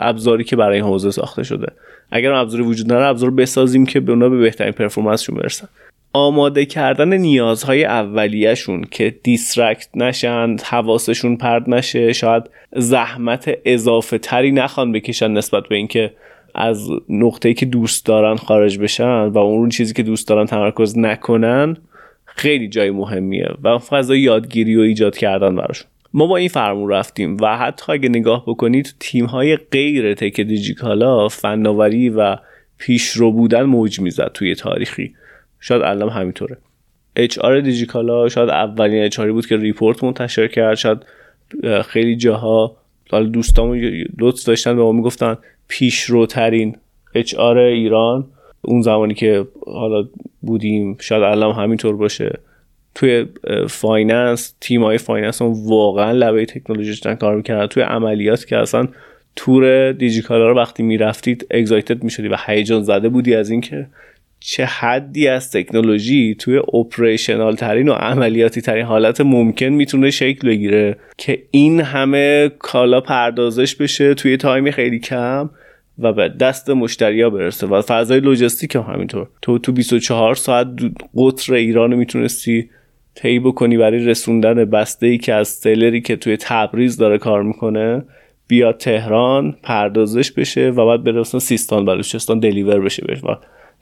ابزاری 0.00 0.44
که 0.44 0.56
برای 0.56 0.76
این 0.76 0.84
حوزه 0.84 1.10
ساخته 1.10 1.42
شده. 1.42 1.66
اگر 2.10 2.32
ابزاری 2.32 2.62
وجود 2.62 2.86
نداره 2.86 3.06
ابزار 3.06 3.30
بسازیم 3.30 3.86
که 3.86 4.00
به 4.00 4.12
اونا 4.12 4.28
به 4.28 4.38
بهترین 4.38 4.72
performance 4.72 5.19
شون 5.19 5.36
برسن. 5.36 5.68
آماده 6.12 6.66
کردن 6.66 7.16
نیازهای 7.16 7.84
اولیهشون 7.84 8.84
که 8.90 9.14
distract 9.22 9.88
نشن 9.94 10.56
حواسشون 10.64 11.36
پرت 11.36 11.70
نشه 11.70 12.12
شاید 12.12 12.42
زحمت 12.76 13.58
اضافه 13.64 14.18
تری 14.18 14.52
نخوان 14.52 14.92
بکشن 14.92 15.30
نسبت 15.30 15.62
به 15.68 15.76
اینکه 15.76 16.12
از 16.54 16.88
نقطه‌ای 17.08 17.54
که 17.54 17.66
دوست 17.66 18.06
دارن 18.06 18.36
خارج 18.36 18.78
بشن 18.78 19.26
و 19.26 19.38
اون 19.38 19.68
چیزی 19.68 19.94
که 19.94 20.02
دوست 20.02 20.28
دارن 20.28 20.46
تمرکز 20.46 20.98
نکنن 20.98 21.76
خیلی 22.24 22.68
جای 22.68 22.90
مهمیه 22.90 23.48
و 23.62 23.78
فضای 23.78 24.20
یادگیری 24.20 24.76
و 24.76 24.80
ایجاد 24.80 25.16
کردن 25.16 25.56
براشون. 25.56 25.86
ما 26.14 26.26
با 26.26 26.36
این 26.36 26.48
فرمون 26.48 26.90
رفتیم 26.90 27.36
و 27.40 27.58
حتی 27.58 27.92
اگه 27.92 28.08
نگاه 28.08 28.44
بکنید 28.46 28.94
تیم 29.00 29.24
های 29.24 29.56
غیر 29.56 30.14
tech 30.14 30.40
دیجیکالا 30.40 31.28
فناوری 31.28 32.08
و 32.08 32.36
پیشرو 32.78 33.32
بودن 33.32 33.62
موج 33.62 34.00
می‌زد 34.00 34.30
توی 34.34 34.54
تاریخی. 34.54 35.14
شاید 35.62 35.82
الان 35.82 36.08
همینطوره. 36.08 36.56
HR 37.16 37.60
دیجیکالا 37.60 38.28
شاید 38.28 38.48
اولین 38.48 39.04
HR 39.04 39.20
بود 39.20 39.46
که 39.46 39.56
report 39.56 40.04
منتشر 40.04 40.48
کرد. 40.48 40.74
شاید 40.74 40.98
خیلی 41.84 42.16
جاها 42.16 42.76
حالا 43.10 43.24
دوستامون 43.24 44.04
لطف 44.18 44.44
داشتن 44.44 44.76
به 44.76 44.82
ما 44.82 44.92
می‌گفتن 44.92 45.36
پیشروترین 45.68 46.76
HR 47.14 47.58
ایران. 47.58 48.24
اون 48.62 48.82
زمانی 48.82 49.14
که 49.14 49.46
حالا 49.66 50.08
بودیم 50.40 50.96
شاید 51.00 51.22
الان 51.22 51.54
همینطور 51.54 51.96
باشه. 51.96 52.38
توی 52.94 53.26
finance 53.68 54.54
تیم 54.60 54.82
های 54.84 54.98
finance 54.98 55.42
هم 55.42 55.68
واقعا 55.68 56.12
لبه 56.12 56.46
تکنولوژی 56.46 56.90
داشتن 56.90 57.14
کار 57.14 57.36
می‌کردن. 57.36 57.66
توی 57.66 57.82
عملیات 57.82 58.46
که 58.46 58.56
اصلا 58.56 58.88
تور 59.36 59.92
دیجیکالا 59.92 60.48
رو 60.48 60.56
وقتی 60.56 60.82
می‌رفتید 60.82 61.46
excited 61.50 62.04
می‌شدی 62.04 62.28
و 62.28 62.36
هیجان 62.46 62.82
زده 62.82 63.08
بودی 63.08 63.34
از 63.34 63.50
اینکه 63.50 63.86
چه 64.44 64.64
حدی 64.64 65.28
از 65.28 65.50
تکنولوژی 65.50 66.34
توی 66.34 66.58
operational 66.74 67.56
ترین 67.56 67.88
و 67.88 67.92
عملیاتی 67.92 68.60
ترین 68.60 68.84
حالت 68.84 69.20
ممکن 69.20 69.66
می‌تونه 69.66 70.10
شکل 70.10 70.48
بگیره 70.48 70.96
که 71.18 71.42
این 71.50 71.80
همه 71.80 72.50
کالا 72.58 73.00
پردازش 73.00 73.74
بشه 73.76 74.14
توی 74.14 74.36
time 74.36 74.70
خیلی 74.70 74.98
کم 74.98 75.50
و 75.98 76.12
به 76.12 76.28
دست 76.28 76.70
مشتریا 76.70 77.30
برسه 77.30 77.66
و 77.66 77.82
فضای 77.82 78.20
لوجستیک 78.20 78.76
هم 78.76 78.82
همینطور. 78.82 79.28
تو 79.42 79.58
تو 79.58 79.72
24 79.72 80.34
ساعت 80.34 80.68
قطر 81.16 81.54
ایران 81.54 81.94
می‌تونستی 81.94 82.70
طی 83.14 83.38
بکنی 83.38 83.76
برای 83.76 84.06
رسوندن 84.06 84.64
بسته 84.64 85.06
ای 85.06 85.18
که 85.18 85.34
از 85.34 85.48
سلری 85.48 86.00
که 86.00 86.16
توی 86.16 86.36
تبریز 86.40 86.96
داره 86.96 87.18
کار 87.18 87.42
می‌کنه 87.42 88.02
بیاد 88.46 88.76
تهران 88.76 89.56
پردازش 89.62 90.32
بشه 90.32 90.70
و 90.70 90.86
بعد 90.86 91.04
بره 91.04 91.22
سیستان 91.22 91.84
بلوچستان 91.84 92.38
دلیور 92.38 92.80
بشه 92.80 93.04
بشه 93.08 93.22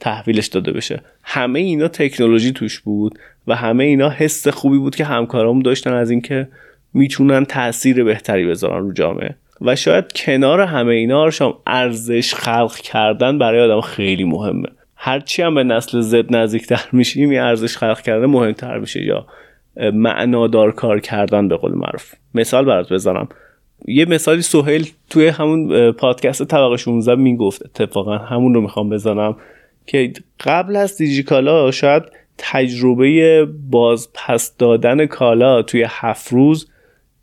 تحویلش 0.00 0.46
داده 0.46 0.72
بشه. 0.72 1.02
همه 1.22 1.58
اینا 1.58 1.88
تکنولوژی 1.88 2.52
توش 2.52 2.80
بود 2.80 3.18
و 3.46 3.56
همه 3.56 3.84
اینا 3.84 4.10
حس 4.10 4.48
خوبی 4.48 4.78
بود 4.78 4.96
که 4.96 5.04
همکارامون 5.04 5.62
داشتن 5.62 5.92
از 5.92 6.10
اینکه 6.10 6.48
می‌تونن 6.94 7.44
تاثیر 7.44 8.04
بهتری 8.04 8.46
بذارن 8.46 8.82
رو 8.82 8.92
جامعه. 8.92 9.34
و 9.60 9.76
شاید 9.76 10.12
کنار 10.12 10.60
همه 10.60 10.92
اینا 10.92 11.30
شما 11.30 11.62
ارزش 11.66 12.34
خلق 12.34 12.76
کردن 12.76 13.38
برای 13.38 13.60
آدم 13.60 13.80
خیلی 13.80 14.24
مهمه. 14.24 14.68
هرچی 14.96 15.42
هم 15.42 15.54
به 15.54 15.64
نسل 15.64 16.00
زد 16.00 16.36
نزدیکتر 16.36 16.84
میشیم 16.92 17.30
این 17.30 17.40
ارزش 17.40 17.76
خلق 17.76 18.00
کردن 18.00 18.26
مهمتر 18.26 18.78
میشه 18.78 19.04
یا 19.04 19.26
معنادار 19.92 20.72
کار 20.72 21.00
کردن 21.00 21.48
به 21.48 21.56
قول 21.56 21.72
معروف. 21.72 22.14
مثال 22.34 22.64
برات 22.64 22.92
بزنم. 22.92 23.28
یه 23.88 24.04
مثالی 24.04 24.42
سهیل 24.42 24.90
توی 25.10 25.28
همون 25.28 25.92
پادکست 25.92 26.44
طبقه 26.44 26.76
16 26.76 27.14
می‌گفت 27.14 27.62
اتفاقا. 27.64 28.18
همون 28.18 28.54
رو 28.54 28.60
می‌خوام 28.60 28.90
بزنم. 28.90 29.36
که 29.90 30.12
قبل 30.40 30.76
از 30.76 30.96
دیجیکالا 30.96 31.70
شاید 31.70 32.02
تجربه 32.38 33.46
باز 33.70 34.08
پس 34.14 34.56
دادن 34.56 35.06
کالا 35.06 35.62
توی 35.62 35.84
هفت 35.88 36.32
روز 36.32 36.68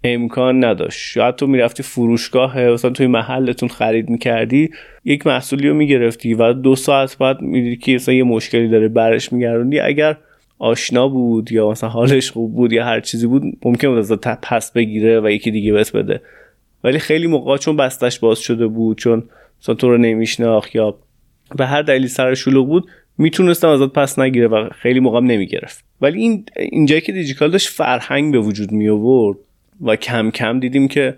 امکان 0.04 0.64
نداشت. 0.64 1.00
شاید 1.00 1.36
تو 1.36 1.48
می‌رفتی 1.48 1.84
فروشگاه 1.84 2.60
مثلا 2.60 2.92
توی 2.92 3.08
محلتون 3.08 3.70
خرید 3.70 4.10
می‌کردی 4.10 4.70
یک 5.06 5.28
محصولی 5.28 5.68
رو 5.68 5.76
می‌گرفتی 5.76 6.34
و 6.34 6.54
دو 6.54 6.76
ساعت 6.76 7.18
بعد 7.18 7.42
می‌دیدی 7.42 7.78
که 7.78 7.96
مثلا 7.96 8.16
یه 8.16 8.24
مشکلی 8.24 8.68
داره 8.68 8.88
برش 8.88 9.34
میگردوندی. 9.34 9.80
اگر 9.80 10.18
آشنا 10.60 11.08
بود 11.08 11.52
یا 11.52 11.70
مثلا 11.70 11.90
حالش 11.90 12.32
خوب 12.32 12.56
بود 12.56 12.74
یا 12.74 12.86
هر 12.86 13.00
چیزی 13.00 13.28
بود 13.28 13.44
ممکن 13.66 13.88
بود 13.88 13.98
از 13.98 14.12
پس 14.42 14.72
بگیره 14.72 15.20
و 15.20 15.30
یکی 15.30 15.52
دیگه 15.52 15.74
بس 15.74 15.92
بده. 15.92 16.22
ولی 16.84 17.00
خیلی 17.00 17.28
موقع 17.28 17.58
چون 17.58 17.78
بستش 17.78 18.20
باز 18.20 18.40
شده 18.40 18.68
بود 18.68 18.98
چون 18.98 19.24
مثلا 19.62 19.76
تو 19.76 19.90
رو 19.90 19.98
نمیشناخت 19.98 20.76
یا 20.76 20.96
به 21.56 21.66
هر 21.66 21.82
دلیلی 21.82 22.08
سر 22.08 22.34
شلوغ 22.34 22.68
بود 22.68 22.90
می‌تونستم 23.18 23.68
ازت 23.68 23.94
پس 23.94 24.20
نگیره 24.20 24.48
و 24.48 24.70
خیلی 24.70 25.00
موقع 25.00 25.20
نمی‌گرفت. 25.20 25.86
ولی 26.02 26.22
این 26.22 26.46
اینجایی 26.56 27.02
که 27.02 27.12
دیجیکال 27.12 27.52
داشت 27.52 27.68
فرهنگ 27.68 28.32
به 28.32 28.40
وجود 28.40 28.72
می 28.72 28.90
آورد 28.90 29.38
و 29.82 29.96
کم 29.96 30.32
کم 30.32 30.60
دیدیم 30.60 30.88
که 30.88 31.16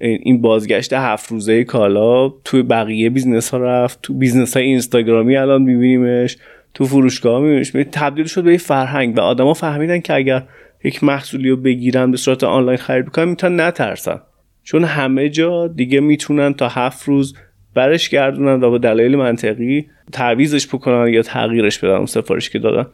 این 0.00 0.40
بازگشت 0.40 0.92
هفت 0.92 1.30
روزه 1.32 1.64
کالا 1.64 2.28
توی 2.28 2.62
بقیه 2.62 3.10
business 3.10 3.50
ها 3.50 3.58
رفت 3.58 3.98
تو 4.02 4.14
business 4.14 4.56
های 4.56 4.66
اینستاگرامی 4.66 5.36
الان 5.36 5.62
میبینیمش 5.62 6.36
تو 6.74 6.84
فروشگاه 6.84 7.40
میبینیمش. 7.40 7.72
تبدیل 7.92 8.24
شد 8.24 8.44
به 8.44 8.52
یه 8.52 8.58
فرهنگ 8.58 9.16
و 9.16 9.20
آدما 9.20 9.54
فهمیدن 9.54 10.00
که 10.00 10.14
اگر 10.14 10.44
یک 10.84 11.04
محصولی 11.04 11.50
رو 11.50 11.56
بگیرن 11.56 12.10
به 12.10 12.16
صورت 12.16 12.44
آنلاین 12.44 12.78
خرید 12.78 13.06
بکنن 13.06 13.28
می‌تونن 13.28 13.60
نترسن. 13.60 14.20
چون 14.62 14.84
همه 14.84 15.28
جا 15.28 15.68
دیگه 15.68 16.00
می‌تونن 16.00 16.54
تا 16.54 16.68
هفت 16.68 17.04
روز 17.08 17.34
برش 17.78 18.08
گردونن 18.08 18.62
و 18.62 18.70
با 18.70 18.78
دلایل 18.78 19.16
منطقی 19.16 19.86
تعویضش 20.12 20.66
بکنن 20.66 21.12
یا 21.12 21.22
تغییرش 21.22 21.78
بدن 21.78 21.94
اون 21.94 22.06
سفارش 22.06 22.50
که 22.50 22.58
دادن. 22.58 22.86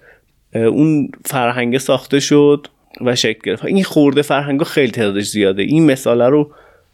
اون 0.55 1.09
فرهنگ 1.25 1.79
ساخته 1.79 2.21
شد 2.21 2.67
و 3.01 3.17
شکل 3.17 3.41
گرفت. 3.45 3.65
این 3.65 3.85
خورده 3.85 4.23
فرهنگ 4.23 4.63
خیلی 4.63 4.91
تعدادش 4.91 5.25
زیاده. 5.25 5.63
این 5.63 5.87
مثاله 5.87 6.29
رو 6.29 6.51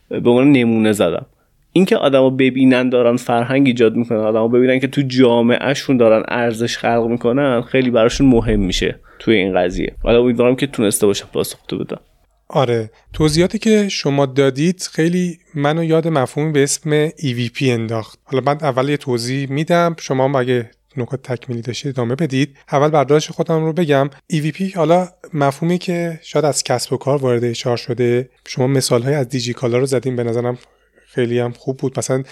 به 0.08 0.30
عنوان 0.30 0.52
نمونه 0.52 0.92
زدم. 0.92 1.26
اینکه 1.72 1.96
آدما 1.96 2.30
ببینن 2.30 2.88
دارن 2.88 3.16
فرهنگ 3.16 3.66
ایجاد 3.66 3.96
می‌کنن 3.96 4.18
آدما 4.18 4.48
ببینن 4.48 4.78
که 4.78 4.86
تو 4.86 5.02
جامعهشون 5.02 5.96
دارن 5.96 6.22
ارزش 6.28 6.78
خلق 6.78 7.06
می‌کنن 7.06 7.62
خیلی 7.62 7.90
براشون 7.90 8.26
مهم 8.26 8.60
میشه 8.60 8.98
توی 9.18 9.34
این 9.34 9.54
قضیه. 9.54 9.92
حالا 10.02 10.20
امیدوارم 10.20 10.56
که 10.56 10.66
تونسته 10.66 11.06
باشم 11.06 11.28
پاسخ 11.32 11.58
بدم. 11.66 12.00
آره. 12.52 12.90
توضیحاتی 13.12 13.58
که 13.58 13.88
شما 13.88 14.26
دادید 14.26 14.88
خیلی 14.92 15.38
منو 15.54 15.84
یاد 15.84 16.08
مفهومی 16.08 16.52
به 16.52 16.62
اسم 16.62 17.08
EVP 17.08 17.62
انداخت. 17.62 18.18
حالا 18.24 18.42
من 18.46 18.58
اول 18.60 18.88
یه 18.88 18.96
توضیح 18.96 19.50
میدم. 19.50 19.96
شما 19.98 20.40
اگه 20.40 20.70
نکات 20.96 21.22
تکمیلی 21.22 21.62
داشتید 21.62 21.88
ادامه 21.88 22.14
بدید. 22.14 22.56
اول 22.72 22.88
برداشت 22.88 23.30
خودم 23.32 23.64
رو 23.64 23.72
بگم. 23.72 24.10
EVP 24.32 24.76
حالا 24.76 25.08
مفهومی 25.34 25.78
که 25.78 26.20
شاید 26.22 26.44
از 26.44 26.62
کسب 26.62 26.92
و 26.92 26.96
کار 26.96 27.18
وارد 27.18 27.44
HR 27.44 27.76
شده. 27.76 28.28
شما 28.46 28.66
مثال 28.66 29.02
های 29.02 29.14
از 29.14 29.28
دیجیکالا 29.28 29.78
رو 29.78 29.86
زدیم 29.86 30.16
به 30.16 30.24
نظرم 30.24 30.58
خیلی 31.06 31.38
هم 31.38 31.52
خوب 31.52 31.76
بود. 31.76 31.98
مثلا 31.98 32.22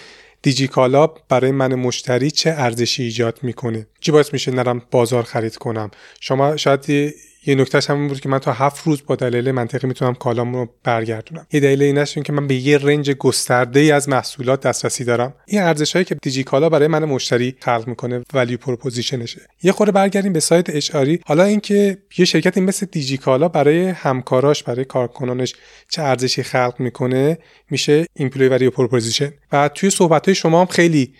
دیجیکالا 0.42 1.06
برای 1.06 1.50
من 1.50 1.74
مشتری 1.74 2.30
چه 2.30 2.50
ارزشی 2.50 3.02
ایجاد 3.02 3.38
می‌کنه؟ 3.42 3.86
چی 4.00 4.12
باعث 4.12 4.32
میشه 4.32 4.50
نرم 4.50 4.82
بازار 4.90 5.22
خرید 5.22 5.56
کنم؟ 5.56 5.90
شما 6.20 6.56
شاید 6.56 7.14
یه 7.46 7.54
نکتهش 7.54 7.90
هم 7.90 8.08
بود 8.08 8.20
که 8.20 8.28
من 8.28 8.38
تا 8.38 8.52
هفت 8.52 8.86
روز 8.86 9.02
با 9.06 9.16
دلیل 9.16 9.50
منطقی 9.50 9.86
می‌تونم 9.86 10.14
کالام 10.14 10.54
رو 10.54 10.68
برگردونم. 10.84 11.46
یه 11.52 11.60
دلیل 11.60 11.82
اینش 11.82 12.18
که 12.18 12.32
من 12.32 12.46
به 12.46 12.54
یه 12.54 12.78
range 12.78 13.10
گسترده 13.10 13.80
ای 13.80 13.92
از 13.92 14.08
محصولات 14.08 14.60
دسترسی 14.60 15.04
دارم. 15.04 15.34
این 15.46 15.62
ارزش 15.62 15.92
هایی 15.92 16.04
که 16.04 16.14
دیجیکالا 16.22 16.68
برای 16.68 16.88
من 16.88 17.04
مشتری 17.04 17.54
خلق 17.60 17.84
می‌کنه 17.86 18.22
value 18.34 18.58
proposition 18.58 19.23
شه 19.23 19.40
یه 19.62 19.72
خورده 19.72 19.92
برگردیم 19.92 20.32
به 20.32 20.40
ساید 20.40 20.70
HR 20.70 21.04
ی 21.04 21.20
حالا 21.26 21.44
اینکه 21.44 21.98
یه 22.18 22.24
شرکتی 22.24 22.60
مثل 22.60 22.86
دیجیکالا 22.86 23.48
برای 23.48 23.88
همکاراش 23.88 24.62
برای 24.62 24.84
کارکنانش 24.84 25.54
چه 25.88 26.02
ارزشی 26.02 26.42
خلق 26.42 26.74
می‌کنه 26.78 27.38
میشه 27.70 28.06
employee 28.14 28.48
value 28.48 28.70
proposition 28.70 29.32
و 29.52 29.68
توی 29.68 29.90
صحبت 29.90 30.26
های 30.26 30.34
شما 30.34 30.60
هم 30.60 30.66
خیلی 30.66 31.14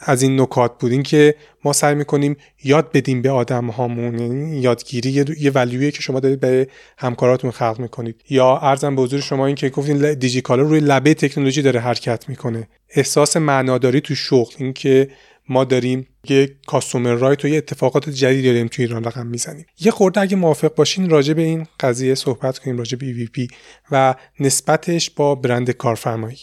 از 0.00 0.22
این 0.22 0.40
نکات 0.40 0.78
بود. 0.78 0.92
این 0.92 1.02
که 1.02 1.34
ما 1.64 1.72
سعی 1.72 1.94
می‌کنیم 1.94 2.36
یاد 2.64 2.92
بدیم 2.92 3.22
به 3.22 3.30
آدم 3.30 3.66
هامون 3.66 4.18
یعنی 4.18 4.60
یادگیری 4.60 5.10
یه, 5.10 5.24
یه 5.40 5.50
value 5.50 5.79
یه 5.79 5.90
که 5.90 6.02
شما 6.02 6.20
دارید 6.20 6.40
به 6.40 6.68
همکاراتون 6.98 7.50
خلق 7.50 7.76
می‌کنید. 7.80 8.22
یا 8.30 8.56
عرضم 8.56 8.96
به 8.96 9.02
حضور 9.02 9.20
شما 9.20 9.46
این 9.46 9.54
که 9.54 9.68
گفتین 9.68 10.14
دیجیکالا 10.14 10.62
روی 10.62 10.80
لبه 10.80 11.14
تکنولوژی 11.14 11.62
داره 11.62 11.80
حرکت 11.80 12.28
می‌کنه. 12.28 12.68
احساس 12.90 13.36
معناداری 13.36 14.00
تو 14.00 14.14
شغل 14.14 14.54
این 14.58 14.72
که 14.72 15.08
ما 15.48 15.64
داریم 15.64 16.06
یه 16.28 16.56
customer 16.66 17.14
رایت 17.14 17.44
و 17.44 17.48
اتفاقات 17.48 18.10
جدید 18.10 18.44
داریم 18.44 18.66
تو 18.66 18.82
ایران 18.82 19.04
رقم 19.04 19.26
می‌زنیم. 19.26 19.66
یه 19.80 19.90
خورده 19.90 20.20
اگه 20.20 20.36
موافق 20.36 20.74
باشین 20.74 21.10
راجع 21.10 21.34
به 21.34 21.42
این 21.42 21.66
قضیه 21.80 22.14
صحبت 22.14 22.58
کنیم 22.58 22.78
راجع 22.78 22.98
به 22.98 23.26
EVP 23.26 23.54
و 23.90 24.14
نسبتش 24.40 25.10
با 25.10 25.34
برند 25.34 25.70
کارفرمایی. 25.70 26.38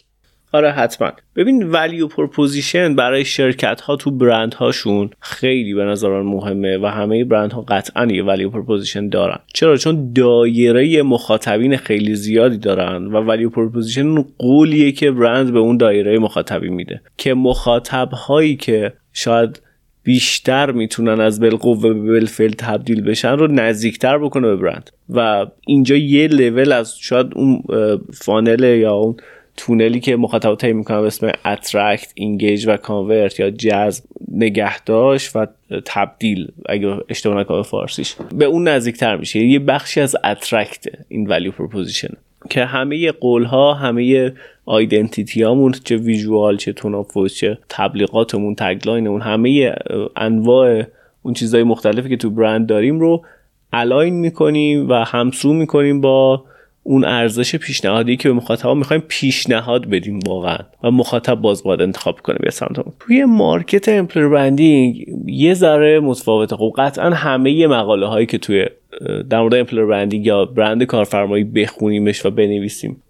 آره 0.56 0.72
حتما. 0.72 1.12
ببین 1.36 1.64
value 1.64 2.08
proposition 2.08 2.96
برای 2.96 3.26
شرکت 3.26 3.82
ها 3.82 3.96
تو 3.96 4.12
برند 4.12 4.54
هاشون 4.54 5.10
خیلی 5.20 5.74
به 5.74 5.84
نظر 5.84 6.22
مهمه 6.22 6.78
و 6.78 6.86
همه 6.86 7.26
برند 7.26 7.54
ها 7.54 7.62
قطعا 7.62 8.06
یه 8.06 8.24
value 8.24 8.50
proposition 8.50 9.10
دارن. 9.10 9.40
چرا؟ 9.54 9.78
چون 9.78 10.14
دایره 10.14 11.04
مخاطبین 11.04 11.78
خیلی 11.78 12.16
زیادی 12.16 12.58
دارن 12.58 13.06
و 13.06 13.18
value 13.18 13.50
proposition 13.50 14.22
قولیه 14.38 14.92
که 14.92 15.12
برند 15.12 15.54
به 15.54 15.60
اون 15.60 15.78
دایره 15.78 16.20
مخاطبی 16.20 16.70
میده. 16.70 17.02
که 17.18 17.34
مخاطب 17.34 18.10
هایی 18.12 18.56
که 18.56 18.94
شاید 19.14 19.62
بیشتر 20.04 20.72
می‌تونن 20.72 21.22
از 21.22 21.40
بالقوه 21.40 21.82
به 21.82 21.94
بالفعل 21.94 22.52
تبدیل 22.52 23.02
بشن 23.02 23.32
رو 23.32 23.48
نزدیکتر 23.48 24.18
بکنه 24.18 24.48
به 24.48 24.56
برند 24.56 24.90
و 25.10 25.46
اینجا 25.68 25.96
یه 25.96 26.28
لول 26.28 26.72
از 26.72 26.98
شاید 27.00 27.28
اون 27.36 27.64
funnel 28.14 28.64
یا 28.64 28.94
اون 28.94 29.16
تونلی 29.58 30.00
که 30.00 30.16
مخاطب 30.16 30.56
طی 30.56 30.74
می‌کنه 30.74 31.02
به 31.02 31.08
اسم 31.08 31.32
attract 31.46 32.12
engage 32.16 32.68
و 32.68 32.78
convert 32.78 33.40
یا 33.40 33.50
جذب 33.50 34.04
نگهداشت 34.32 35.36
و 35.36 35.48
تبدیل 35.86 36.48
اگه 36.70 36.98
اشتباه 37.10 37.40
نکنم 37.40 37.64
فارسیش 37.64 38.16
به 38.36 38.46
اون 38.46 38.68
نزدیکتر 38.68 39.16
میشه. 39.16 39.40
یه 39.40 39.60
بخشی 39.60 40.02
از 40.02 40.16
attract 40.24 40.86
این 41.08 41.28
value 41.28 41.52
proposition 41.52 42.10
که 42.50 42.66
همه 42.66 43.12
قول 43.12 43.44
ها 43.44 43.74
همه 43.74 44.34
identity 44.66 45.44
هامون 45.44 45.72
چه 45.84 45.98
visual 45.98 46.58
چه 46.58 46.74
tone 46.74 47.06
چه 47.28 47.58
تبلیغاتمون 47.70 48.56
tagline 48.56 49.02
مون 49.02 49.22
همه 49.22 49.76
انواع 50.16 50.84
اون 51.24 51.34
چیزهای 51.34 51.64
مختلفی 51.64 52.10
که 52.10 52.18
تو 52.18 52.30
برند 52.30 52.68
داریم 52.68 53.00
رو 53.00 53.24
align 53.74 54.14
می‌کنیم 54.14 54.90
و 54.90 54.94
همسو 54.94 55.54
می‌کنیم 55.54 56.02
با 56.02 56.44
اون 56.88 57.06
ارزش 57.06 57.56
پیشنهادی 57.56 58.18
که 58.18 58.30
به 58.30 58.36
مخاطب 58.36 58.70
می‌خوایم 58.70 59.04
پیشنهاد 59.08 59.90
بدیم 59.90 60.20
واقعا 60.20 60.58
و 60.84 60.92
مخاطب 60.92 61.36
باز 61.36 61.64
باید 61.64 61.82
انتخاب 61.82 62.20
کنه 62.20 62.38
به 62.40 62.52
سمتمون 62.52 62.94
توی 63.00 63.26
market 63.26 63.90
employer 63.90 64.30
branding 64.30 65.06
یه 65.26 65.54
ذره 65.54 66.00
متفاوته. 66.00 66.56
خب 66.56 66.74
قطعا 66.78 67.10
همه 67.10 67.68
مقاله 67.68 68.06
هایی 68.06 68.26
که 68.26 68.38
توی 68.38 68.66
در 69.30 69.42
مورد 69.42 69.54
employer 69.54 69.86
branding 69.86 70.26
یا 70.26 70.46
برند 70.46 70.84
کارفرمایی 70.84 71.44
بخونیمش 71.44 72.26
و 72.26 72.30
بنویسیم 72.30 73.04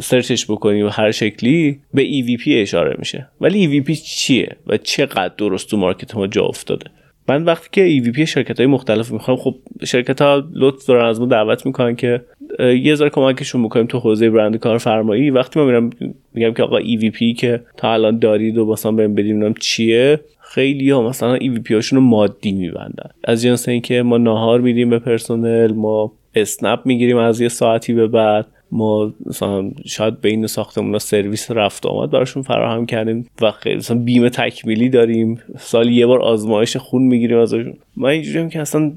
search 0.00 0.38
ش 0.38 0.50
بکنیم 0.50 0.86
و 0.86 0.88
هر 0.88 1.10
شکلی 1.10 1.80
به 1.94 2.04
EVP 2.04 2.42
اشاره 2.46 2.96
میشه. 2.98 3.28
ولی 3.40 3.82
EVP 3.82 3.92
چیه 3.92 4.56
و 4.66 4.76
چقدر 4.76 5.34
درست 5.38 5.70
تو 5.70 5.76
market 5.76 6.16
ما 6.16 6.26
جا 6.26 6.44
افتاده؟ 6.44 6.86
من 7.28 7.44
وقتی 7.44 7.68
که 7.72 8.12
EVP 8.12 8.20
شرکت 8.20 8.58
های 8.58 8.66
مختلف 8.66 9.10
می‌خوام 9.12 9.36
خب 9.36 9.54
شرکت 9.84 10.22
ها 10.22 10.44
لطف 10.52 10.86
دارن 10.86 11.04
از 11.04 11.20
ما 11.20 11.26
دعوت 11.26 11.66
می‌کنن 11.66 11.96
که 11.96 12.20
یه 12.60 12.94
ذره 12.94 13.10
کمکشون 13.10 13.60
می‌کنیم 13.60 13.86
تو 13.86 13.98
حوزه 13.98 14.30
برند 14.30 14.56
کارفرمایی. 14.56 15.30
وقتی 15.30 15.60
ما 15.60 15.66
میرم 15.66 15.90
میگم 16.34 16.52
که 16.52 16.62
آقا 16.62 16.80
EVP 16.80 17.36
که 17.36 17.60
تا 17.76 17.92
الان 17.92 18.18
دارید 18.18 18.58
و 18.58 18.64
واسه 18.64 18.90
بهم 18.90 19.14
بدیم 19.14 19.54
چیه؟ 19.54 20.20
خیلی 20.40 20.90
ها 20.90 21.08
مثلا 21.08 21.38
EVP 21.38 21.72
هاشون 21.72 21.98
رو 21.98 22.04
مادی 22.04 22.52
میبندن. 22.52 23.10
از 23.24 23.42
جنس 23.42 23.68
اینکه 23.68 24.02
ما 24.02 24.18
ناهار 24.18 24.60
میدیم 24.60 24.90
به 24.90 24.98
پرسنل 24.98 25.72
ما 25.72 26.12
اسنپ 26.34 26.80
می‌گیریم 26.84 27.16
از 27.16 27.40
یه 27.40 27.48
ساعتی 27.48 27.92
به 27.92 28.06
بعد. 28.06 28.46
ما 28.72 29.12
مثلا 29.26 29.70
شاید 29.84 30.20
بین 30.20 30.46
ساختمون 30.46 30.98
سرویس 30.98 31.50
رفت 31.50 31.86
آمد 31.86 32.10
براشون 32.10 32.42
فراهم 32.42 32.86
کردیم 32.86 33.26
و 33.42 33.50
خیلی 33.50 33.76
مثلا 33.76 33.98
بیمه 33.98 34.30
تکمیلی 34.30 34.88
داریم. 34.88 35.40
سال 35.58 35.88
یه 35.88 36.06
بار 36.06 36.20
آزمایش 36.20 36.76
خون 36.76 37.02
می‌گیریم 37.02 37.38
ازشون. 37.38 37.74
ما 37.96 38.08
اینجوریم 38.08 38.48
که 38.48 38.60
اصلا 38.60 38.92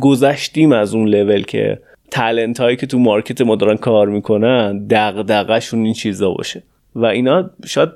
گذشتیم 0.00 0.72
از 0.72 0.94
اون 0.94 1.08
لول 1.08 1.42
که 1.42 1.78
تلنت 2.14 2.60
هایی 2.60 2.76
که 2.76 2.86
تو 2.86 2.98
مارکت 2.98 3.40
ما 3.40 3.56
دارن 3.56 3.76
کار 3.76 4.08
می‌کنن 4.08 4.86
دغدغه‌شون 4.86 5.84
این 5.84 5.94
چیزا 5.94 6.30
باشه. 6.30 6.62
و 6.94 7.06
اینا 7.06 7.50
شاید 7.66 7.88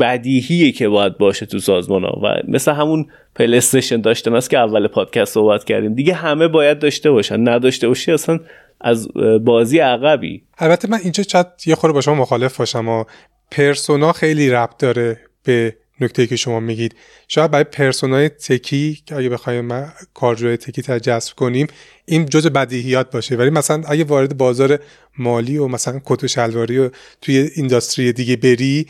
بدیهیه 0.00 0.72
که 0.72 0.88
باید 0.88 1.18
باشه 1.18 1.46
تو 1.46 1.58
سازمان 1.58 2.04
ها. 2.04 2.20
و 2.24 2.26
مثل 2.48 2.72
همون 2.72 3.06
پلیستشن 3.34 4.00
داشتن 4.00 4.34
است 4.34 4.50
که 4.50 4.58
اول 4.58 4.86
پادکست 4.86 5.34
صحبت 5.34 5.64
کردیم. 5.64 5.94
دیگه 5.94 6.14
همه 6.14 6.48
باید 6.48 6.78
داشته 6.78 7.10
باشن. 7.10 7.48
نداشته 7.48 7.88
باشی 7.88 8.12
اصلا 8.12 8.40
از 8.80 9.08
بازی 9.44 9.78
عقبی. 9.78 10.42
البته 10.58 10.90
من 10.90 10.98
اینجا 11.02 11.22
چت 11.22 11.66
یه 11.66 11.74
خورده 11.74 11.94
با 11.94 12.00
شما 12.00 12.14
مخالف 12.14 12.56
باشم 12.56 12.88
و 12.88 13.04
پرسونا 13.50 14.12
خیلی 14.12 14.50
ربط 14.50 14.76
داره 14.78 15.20
به 15.44 15.76
نکته 16.00 16.26
که 16.26 16.36
شما 16.36 16.60
میگید. 16.60 16.94
شاید 17.28 17.50
برای 17.50 17.64
پرسونای 17.64 18.28
تکی 18.28 19.02
که 19.06 19.16
اگه 19.16 19.28
بخوایم 19.28 19.92
کارجوی 20.14 20.56
تکی 20.56 20.82
جذب 21.00 21.34
کنیم 21.34 21.66
این 22.04 22.26
جز 22.26 22.46
بدیهیات 22.46 23.10
باشه. 23.10 23.36
ولی 23.36 23.50
مثلا 23.50 23.82
اگه 23.86 24.04
وارد 24.04 24.36
بازار 24.36 24.78
مالی 25.18 25.58
و 25.58 25.68
مثلا 25.68 26.00
کت 26.04 26.24
و 26.24 26.28
شلواری 26.28 26.78
و 26.78 26.90
توی 27.20 27.50
اینداستری 27.54 28.12
دیگه 28.12 28.36
بری 28.36 28.86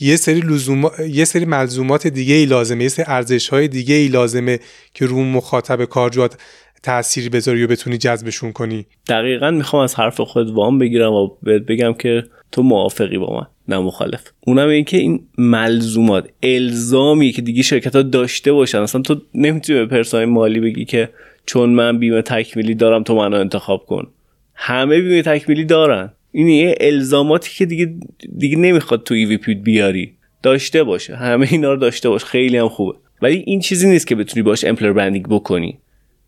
یه 0.00 0.16
سری 0.16 0.40
لزوم 0.40 0.90
یه 1.08 1.24
سری 1.24 1.44
ملزومات 1.44 2.06
دیگه 2.06 2.34
ای 2.34 2.46
لازمه 2.46 2.82
یه 2.82 2.88
سری 2.88 3.04
ارزش 3.08 3.48
های 3.48 3.68
دیگه 3.68 3.94
ای 3.94 4.08
لازمه 4.08 4.60
که 4.94 5.06
رو 5.06 5.24
مخاطب 5.24 5.84
کارجوات 5.84 6.36
تأثیری 6.84 7.28
بذاری 7.28 7.64
و 7.64 7.66
بتونی 7.66 7.98
جذبشون 7.98 8.52
کنی؟ 8.52 8.86
دقیقا 9.08 9.50
می‌خوام 9.50 9.82
از 9.82 9.94
حرف 9.94 10.20
خود 10.20 10.50
وام 10.50 10.78
بگیرم 10.78 11.12
و 11.12 11.28
بگم 11.44 11.92
که 11.92 12.24
تو 12.52 12.62
موافقی 12.62 13.18
با 13.18 13.36
من. 13.36 13.46
نه 13.68 13.78
مخالف. 13.78 14.22
اونم 14.46 14.68
این 14.68 14.84
که 14.84 14.96
این 14.96 15.26
ملزومات 15.38 16.28
الزامی 16.42 17.32
که 17.32 17.42
دیگه 17.42 17.62
شرکت 17.62 17.96
ها 17.96 18.02
داشته 18.02 18.52
باشن. 18.52 18.78
اصلا 18.78 19.02
تو 19.02 19.20
نمی‌تونی 19.34 19.78
به 19.78 19.86
پرسای 19.86 20.24
مالی 20.24 20.60
بگی 20.60 20.84
که 20.84 21.08
چون 21.46 21.70
من 21.70 21.98
بیمه 21.98 22.22
تکمیلی 22.22 22.74
دارم 22.74 23.02
تو 23.02 23.14
منو 23.14 23.36
انتخاب 23.36 23.86
کن. 23.86 24.06
همه 24.54 25.00
بیمه 25.00 25.22
تکمیلی 25.22 25.64
دارن. 25.64 26.12
این 26.32 26.48
یه 26.48 26.74
الزاماتی 26.80 27.50
که 27.56 27.66
دیگه 27.66 27.94
دیگه 28.38 28.56
نمی‌خواد 28.56 29.04
تو 29.04 29.14
ای 29.14 29.24
وی 29.24 29.54
بیاری. 29.54 30.12
داشته 30.42 30.82
باشه. 30.82 31.16
همه 31.16 31.48
اینا 31.50 31.72
رو 31.72 31.80
داشته 31.80 32.08
باش. 32.08 32.24
خیلی 32.24 32.56
هم 32.56 32.68
خوبه. 32.68 32.98
ولی 33.22 33.44
این 33.46 33.60
چیزی 33.60 33.88
نیست 33.88 34.06
که 34.06 34.14
بتونی 34.14 34.42
باش 34.42 34.64
امپلر 34.64 34.92
برندینگ 34.92 35.28
بکنی. 35.28 35.78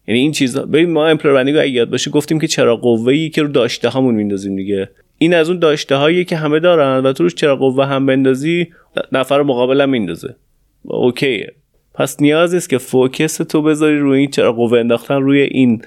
یعنی 0.09 0.21
این 0.21 0.33
چیزا 0.33 0.66
ببین 0.66 0.90
ما 0.90 1.07
امپلر 1.07 1.37
اگه 1.37 1.69
یاد 1.69 1.90
باشه 1.90 2.11
گفتیم 2.11 2.38
که 2.38 2.47
چرا 2.47 2.77
قوه 2.77 3.29
که 3.29 3.42
رو 3.42 3.49
داشته 3.49 3.90
همون 3.90 4.14
میندازیم 4.14 4.57
دیگه. 4.57 4.90
این 5.19 5.35
از 5.35 5.51
اون 5.51 5.59
داشته 5.59 5.97
هایی 5.97 6.25
که 6.25 6.37
همه 6.37 6.61
دارن 6.61 7.07
و 7.07 7.12
تو 7.12 7.23
روش 7.23 7.35
چرا 7.35 7.57
قوه 7.57 7.87
هم 7.87 8.07
بندازی 8.07 8.66
نفر 9.12 9.42
مقابل 9.42 9.81
هم 9.81 9.88
میندازه. 9.88 10.35
okay 10.83 11.29
ه. 11.29 11.53
پس 11.95 12.21
نیاز 12.21 12.55
نیست 12.55 12.71
که 12.71 12.79
focus 12.79 13.37
تو 13.37 13.62
بذاری 13.62 13.99
روی 13.99 14.19
این 14.19 14.31
چرا 14.31 14.53
قوه 14.53 14.79
انداختن 14.79 15.23
روی 15.23 15.40
این 15.40 15.83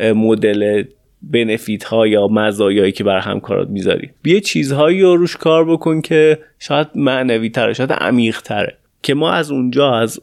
مدل 0.00 0.84
benefit 1.22 1.84
ها 1.84 2.06
یا 2.06 2.28
مزایایی 2.28 2.92
که 2.92 3.04
بر 3.04 3.18
همکارات 3.18 3.68
می‌ذاری. 3.68 4.10
بیا 4.22 4.40
چیزهایی 4.40 5.00
رو 5.00 5.16
روش 5.16 5.36
کار 5.36 5.64
بکن 5.64 6.00
که 6.00 6.38
شاید 6.58 6.88
معنوی 6.94 7.50
تره 7.50 7.72
شاید 7.72 7.92
عمیق 7.92 8.40
تره 8.40 8.76
که 9.02 9.14
ما 9.14 9.32
از 9.32 9.50
اونجا 9.50 9.94
از 9.94 10.20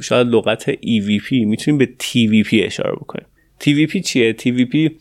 شاید 0.00 0.26
لغت 0.26 0.72
EVP 0.72 1.32
می‌تونیم 1.32 1.78
به 1.78 1.88
TVP 2.00 2.48
اشاره 2.52 2.92
بکنیم. 2.92 3.26
TVP 3.60 4.00
چیه؟ 4.00 4.32
TVP 4.32 4.92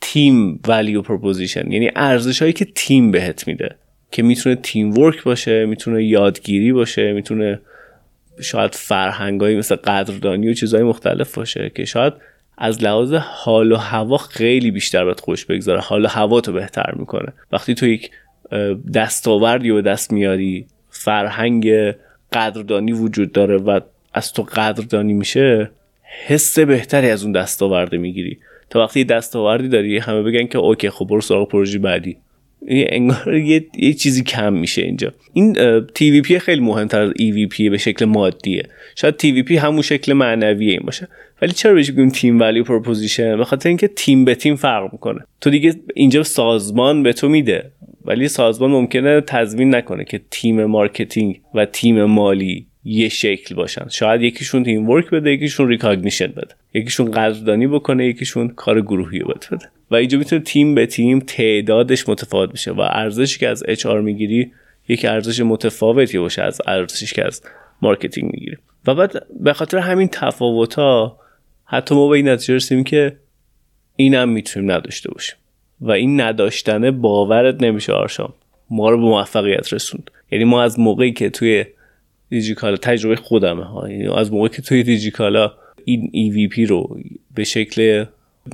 team 0.00 0.60
value 0.68 1.02
proposition 1.02 1.72
یعنی 1.72 1.90
ارزش 1.96 2.42
هایی 2.42 2.52
که 2.52 2.64
تیم 2.64 3.10
بهت 3.10 3.48
میده 3.48 3.76
که 4.10 4.22
می‌تونه 4.22 4.54
تیم 4.54 4.98
ورک 4.98 5.22
باشه 5.22 5.66
می‌تونه 5.66 6.04
یادگیری 6.04 6.72
باشه 6.72 7.12
می‌تونه 7.12 7.60
شاید 8.42 8.74
فرهنگایی 8.74 9.56
مثل 9.56 9.76
قدردانی 9.76 10.48
و 10.48 10.54
چیزهای 10.54 10.82
مختلف 10.82 11.34
باشه 11.34 11.72
که 11.74 11.84
شاید 11.84 12.12
از 12.58 12.82
لحاظ 12.82 13.14
حال 13.14 13.72
و 13.72 13.76
هوا 13.76 14.16
خیلی 14.16 14.70
بیشتر 14.70 15.04
باید 15.04 15.20
خوش 15.20 15.44
بگذاره. 15.44 15.80
حال 15.80 16.04
و 16.04 16.08
هوا 16.08 16.40
تو 16.40 16.52
بهتر 16.52 16.94
می‌کنه. 16.96 17.32
وقتی 17.52 17.74
تو 17.74 17.86
یک 17.86 18.10
دستاوردی 18.94 19.72
به 19.72 19.82
دست 19.82 20.12
میاری 20.12 20.66
فرهنگ 20.90 21.94
قدردانی 22.32 22.92
وجود 22.92 23.32
داره 23.32 23.56
و 23.56 23.80
از 24.14 24.32
تو 24.32 24.42
قدردانی 24.42 25.12
میشه 25.12 25.70
حس 26.26 26.58
بهتری 26.58 27.10
از 27.10 27.22
اون 27.22 27.32
دستاورده 27.32 27.98
می‌گیری. 27.98 28.38
تا 28.70 28.80
وقتی 28.80 29.04
دستاوردی 29.04 29.68
داری 29.68 29.98
همه 29.98 30.22
بگن 30.22 30.46
که 30.46 30.58
اوکی 30.58 30.90
خب 30.90 31.04
برو 31.04 31.20
سراغ 31.20 31.48
پروژه 31.48 31.78
بعدی. 31.78 32.16
انگار 32.68 33.34
یه،, 33.36 33.66
یه 33.78 33.92
چیزی 33.92 34.22
کم 34.22 34.52
میشه 34.52 34.82
اینجا. 34.82 35.12
این 35.32 35.56
TVP 35.80 36.38
خیلی 36.38 36.60
مهمتر 36.60 37.00
از 37.00 37.12
EVP 37.16 37.70
به 37.70 37.78
شکل 37.78 38.04
مادیه. 38.04 38.62
شاید 38.96 39.16
TVP 39.16 39.56
همون 39.56 39.82
شکل 39.82 40.12
معنویه 40.12 40.72
این 40.72 40.80
باشه. 40.84 41.08
ولی 41.42 41.52
چرا 41.52 41.74
بهش 41.74 41.90
بگیم 41.90 42.08
team 42.08 42.40
value 42.40 42.64
proposition 42.64 43.36
به 43.36 43.44
خاطر 43.44 43.68
اینکه 43.68 43.88
تیم 43.88 44.24
به 44.24 44.34
تیم 44.34 44.56
فرق 44.56 44.92
می‌کنه. 44.92 45.20
تو 45.40 45.50
دیگه 45.50 45.74
اینجا 45.94 46.22
سازمان 46.22 47.02
به 47.02 47.12
تو 47.12 47.28
میده. 47.28 47.70
ولی 48.04 48.28
سازمان 48.28 48.70
ممکنه 48.70 49.20
تضمین 49.20 49.74
نکنه 49.74 50.04
که 50.04 50.20
تیم 50.30 50.64
marketing 50.64 51.40
و 51.54 51.64
تیم 51.64 52.04
مالی 52.04 52.66
یه 52.90 53.08
شکل 53.08 53.54
باشن. 53.54 53.88
شاید 53.88 54.22
یکیشون 54.22 54.64
teamwork 54.64 55.10
بده 55.10 55.30
یکیشون 55.30 55.68
recognition 55.68 56.26
بده. 56.26 56.54
یکیشون 56.74 57.10
قدردانی 57.10 57.66
بکنه 57.66 58.06
یکیشون 58.06 58.48
کار 58.48 58.80
گروهی 58.80 59.18
بده 59.18 59.70
و 59.90 59.94
اینجا 59.94 60.18
می‌تونه 60.18 60.42
تیم 60.42 60.74
به 60.74 60.86
تیم 60.86 61.18
تعدادش 61.18 62.08
متفاوت 62.08 62.52
بشه 62.52 62.72
و 62.72 62.80
ارزشی 62.80 63.38
که 63.38 63.48
از 63.48 63.64
HR 63.68 64.00
می‌گیری 64.00 64.52
یک 64.88 65.04
ارزش 65.04 65.40
متفاوتی 65.40 66.18
باشه 66.18 66.42
از 66.42 66.60
ارزشی 66.66 67.14
که 67.14 67.26
از 67.26 67.42
marketing 67.82 68.30
می‌گیری. 68.32 68.56
و 68.86 68.94
بعد 68.94 69.26
به 69.40 69.52
خاطر 69.52 69.78
همین 69.78 70.08
تفاوت 70.08 70.74
ها 70.74 71.18
حتی 71.64 71.94
ما 71.94 72.08
به 72.08 72.16
این 72.16 72.28
نتیجه 72.28 72.54
رسیدیم 72.54 72.84
که 72.84 73.16
اینم 73.96 74.28
می‌تونیم 74.28 74.70
نداشته 74.70 75.10
باشیم. 75.10 75.36
و 75.80 75.90
این 75.90 76.20
نداشتن 76.20 76.90
باورت 76.90 77.62
نمیشه 77.62 77.92
آرشام. 77.92 78.34
ما 78.70 78.90
رو 78.90 78.96
به 78.96 79.02
موفقیت 79.02 79.72
رسوند. 79.72 80.10
یعنی 80.30 80.44
ما 80.44 80.62
از 80.62 80.80
موقعی 80.80 81.12
که 81.12 81.30
توی 81.30 81.64
دیجیکالا 82.30 82.76
تجربه 82.76 83.16
خودمه. 83.16 83.64
ها 83.64 83.90
یعنی 83.90 84.08
از 84.08 84.32
موقعی 84.32 84.48
که 84.48 84.62
توی 84.62 84.82
دیجیکالا 84.82 85.52
این 85.84 86.10
EVP 86.32 86.68
رو 86.68 87.00
به 87.34 87.44
شکل 87.44 88.04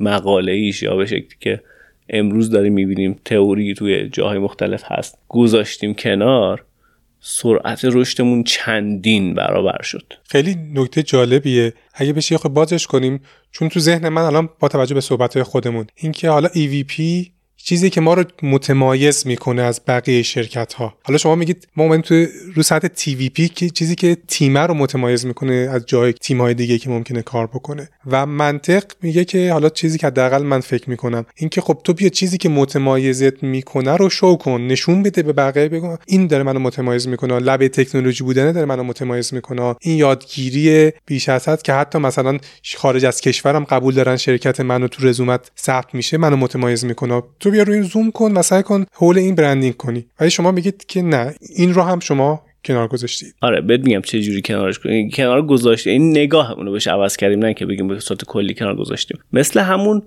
مقاله 0.01 0.51
ایش 0.51 0.83
یا 0.83 0.95
به 0.95 1.05
شکلی 1.05 1.27
که 1.39 1.61
امروز 2.09 2.49
داریم 2.49 2.73
می‌بینیم 2.73 3.19
تئوری 3.25 3.73
توی 3.73 4.09
جاهای 4.09 4.39
مختلف 4.39 4.83
هست 4.85 5.17
گذاشتیم 5.27 5.93
کنار 5.93 6.65
سرعت 7.19 7.85
رشدمون 7.85 8.43
چندین 8.43 9.33
برابر 9.33 9.81
شد. 9.81 10.13
خیلی 10.23 10.55
نکته 10.73 11.03
جالبیه. 11.03 11.73
اگه 11.93 12.13
بشه 12.13 12.35
یه 12.35 12.49
بازش 12.49 12.87
کنیم 12.87 13.21
چون 13.51 13.69
تو 13.69 13.79
ذهن 13.79 14.09
من 14.09 14.21
الان 14.21 14.49
با 14.59 14.67
توجه 14.67 14.95
به 14.95 15.01
صحبت 15.01 15.43
خودمون 15.43 15.87
اینکه 15.95 16.29
حالا 16.29 16.47
EVP 16.47 17.01
چیزی 17.67 17.89
که 17.89 18.01
ما 18.01 18.13
رو 18.13 18.23
متمایز 18.43 19.27
می‌کنه 19.27 19.61
از 19.61 19.81
بقیه 19.87 20.21
شرکت 20.21 20.73
ها 20.73 20.93
حالا 21.03 21.17
شما 21.17 21.35
میگید 21.35 21.67
ما 21.75 21.87
من 21.87 22.01
تو 22.01 22.25
رو 22.55 22.63
سطح 22.63 22.87
تی 22.87 23.15
وی 23.15 23.29
پی 23.29 23.47
که 23.47 23.69
چیزی 23.69 23.95
که 23.95 24.17
تیمه 24.27 24.59
رو 24.59 24.73
متمایز 24.73 25.25
می‌کنه 25.25 25.53
از 25.53 25.85
جای 25.85 26.13
تیم 26.13 26.41
های 26.41 26.53
دیگه 26.53 26.77
که 26.77 26.89
ممکنه 26.89 27.21
کار 27.21 27.47
بکنه. 27.47 27.89
و 28.11 28.25
منطق 28.25 28.83
میگه 29.01 29.25
که 29.25 29.51
حالا 29.51 29.69
چیزی 29.69 29.97
که 29.97 30.07
حداقل 30.07 30.43
من 30.43 30.59
فکر 30.59 30.89
می‌کنم 30.89 31.25
اینکه 31.35 31.61
خب 31.61 31.81
تو 31.83 31.93
بیا 31.93 32.09
چیزی 32.09 32.37
که 32.37 32.49
متمایزت 32.49 33.43
می‌کنه 33.43 33.95
رو 33.95 34.09
شو 34.09 34.35
کن 34.35 34.61
نشون 34.61 35.03
بده 35.03 35.23
به 35.23 35.33
بقیه 35.33 35.69
بگو 35.69 35.97
این 36.07 36.27
داره 36.27 36.43
منو 36.43 36.59
متمایز 36.59 37.07
می‌کنه 37.07 37.39
لب 37.39 37.67
تکنولوژی 37.67 38.23
بودنه 38.23 38.51
داره 38.51 38.65
منو 38.65 38.83
متمایز 38.83 39.33
می‌کنه 39.33 39.75
این 39.81 39.97
یادگیری 39.97 40.91
بیش 41.05 41.29
از 41.29 41.49
حد 41.49 41.61
که 41.61 41.73
حتی 41.73 41.99
مثلا 41.99 42.37
خارج 42.75 43.05
از 43.05 43.21
کشورم 43.21 43.63
قبول 43.63 43.93
دارن 43.93 44.17
شرکت 44.17 44.59
منو 44.59 44.87
تو 44.87 45.07
رزومت 45.07 45.51
ثبت 45.59 45.95
میشه 45.95 46.17
منو 46.17 46.35
متمایز 46.35 46.85
می‌کنه. 46.85 47.23
تو 47.39 47.54
بیا 47.55 47.63
روی 47.63 47.81
زوم 47.81 48.11
کن 48.11 48.37
و 48.37 48.41
سعی 48.41 48.63
کن 48.63 48.85
حول 48.93 49.17
این 49.17 49.35
برندینگ 49.35 49.77
کنی. 49.77 50.05
ولی 50.19 50.29
شما 50.29 50.51
میگید 50.51 50.85
که 50.87 51.01
نه 51.01 51.35
این 51.55 51.73
رو 51.73 51.81
هم 51.81 51.99
شما 51.99 52.41
کنار 52.65 52.87
گذاشتید. 52.87 53.35
آره 53.41 53.61
بهت 53.61 53.79
میگم 53.79 54.01
چه 54.01 54.21
جوری 54.21 54.41
کنارش 54.41 54.79
کنیم 54.79 55.09
کنار 55.09 55.41
گذاشته 55.41 55.89
این 55.89 56.11
نگاهمون 56.11 56.65
رو 56.65 56.71
بهش 56.71 56.87
عوض 56.87 57.17
کردیم 57.17 57.39
نه 57.39 57.53
که 57.53 57.65
بگیم 57.65 57.87
به 57.87 57.99
صورت 57.99 58.25
کلی 58.25 58.53
کنار 58.53 58.75
گذاشتیم. 58.75 59.19
مثل 59.33 59.59
همون 59.59 60.01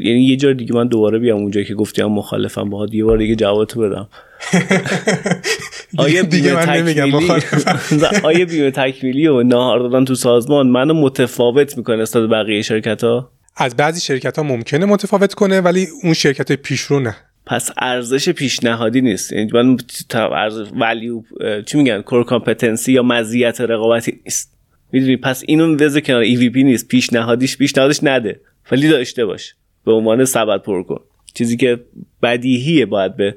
یعنی 0.00 0.24
یه 0.24 0.36
جور 0.36 0.52
دیگه 0.52 0.74
من 0.74 0.88
دوباره 0.88 1.18
بیام 1.18 1.38
اونجایی 1.38 1.66
که 1.66 1.74
گفتی 1.74 2.02
هم 2.02 2.12
مخالفم 2.12 2.70
باهات. 2.70 2.94
یه 2.94 3.04
بار 3.04 3.18
دیگه 3.18 3.36
جوابتو 3.36 3.80
بدم. 3.80 4.08
آیا 5.98 6.22
بیمه 6.22 6.66
تکمیلی؟ 6.66 7.32
آیا 8.30 8.44
بیمه 8.44 8.70
تکمیلی 8.70 9.26
و 9.26 9.42
نهار 9.42 9.78
دادن 9.78 10.04
تو 10.04 10.14
سازمان 10.14 10.66
منو 10.66 10.94
متفاوت 10.94 11.76
می‌کنه 11.76 11.96
نسبت 11.96 12.28
بقیه 12.28 12.62
شرکت 12.62 13.04
ها 13.04 13.30
از 13.56 13.76
بعضی 13.76 14.00
شرکت 14.00 14.36
ها 14.36 14.42
ممکنه 14.42 14.86
متفاوت 14.86 15.34
کنه 15.34 15.60
ولی 15.60 15.86
اون 16.02 16.14
شرکت 16.14 16.52
پیشرو 16.52 17.00
نه. 17.00 17.16
پس 17.46 17.70
ارزش 17.78 18.28
پیشنهادی 18.28 19.00
نیست. 19.00 19.32
یعنی 19.32 19.50
من 19.54 19.76
ارز 20.14 20.62
value 20.80 21.22
چی 21.66 21.78
میگن؟ 21.78 22.02
core 22.02 22.24
competency 22.24 22.92
یا 22.92 23.02
مزیت 23.02 23.60
رقابتی 23.60 24.20
نیست. 24.24 24.56
می‌دونی؟ 24.92 25.16
پس 25.16 25.42
اینو 25.46 25.76
وزه 25.76 26.00
کنار 26.00 26.20
EVP 26.20 26.62
نیست. 26.62 26.88
پیشنهادیش 26.88 27.56
پیشنهادش 27.56 28.04
نده. 28.04 28.40
ولی 28.72 28.88
داشته 28.88 29.26
باش. 29.26 29.54
به 29.84 29.92
عنوان 29.92 30.24
سبد 30.24 30.62
پر 30.62 30.82
کن. 30.82 31.00
چیزی 31.34 31.56
که 31.56 31.80
بدیهیه 32.22 32.86
باید 32.86 33.16
به 33.16 33.34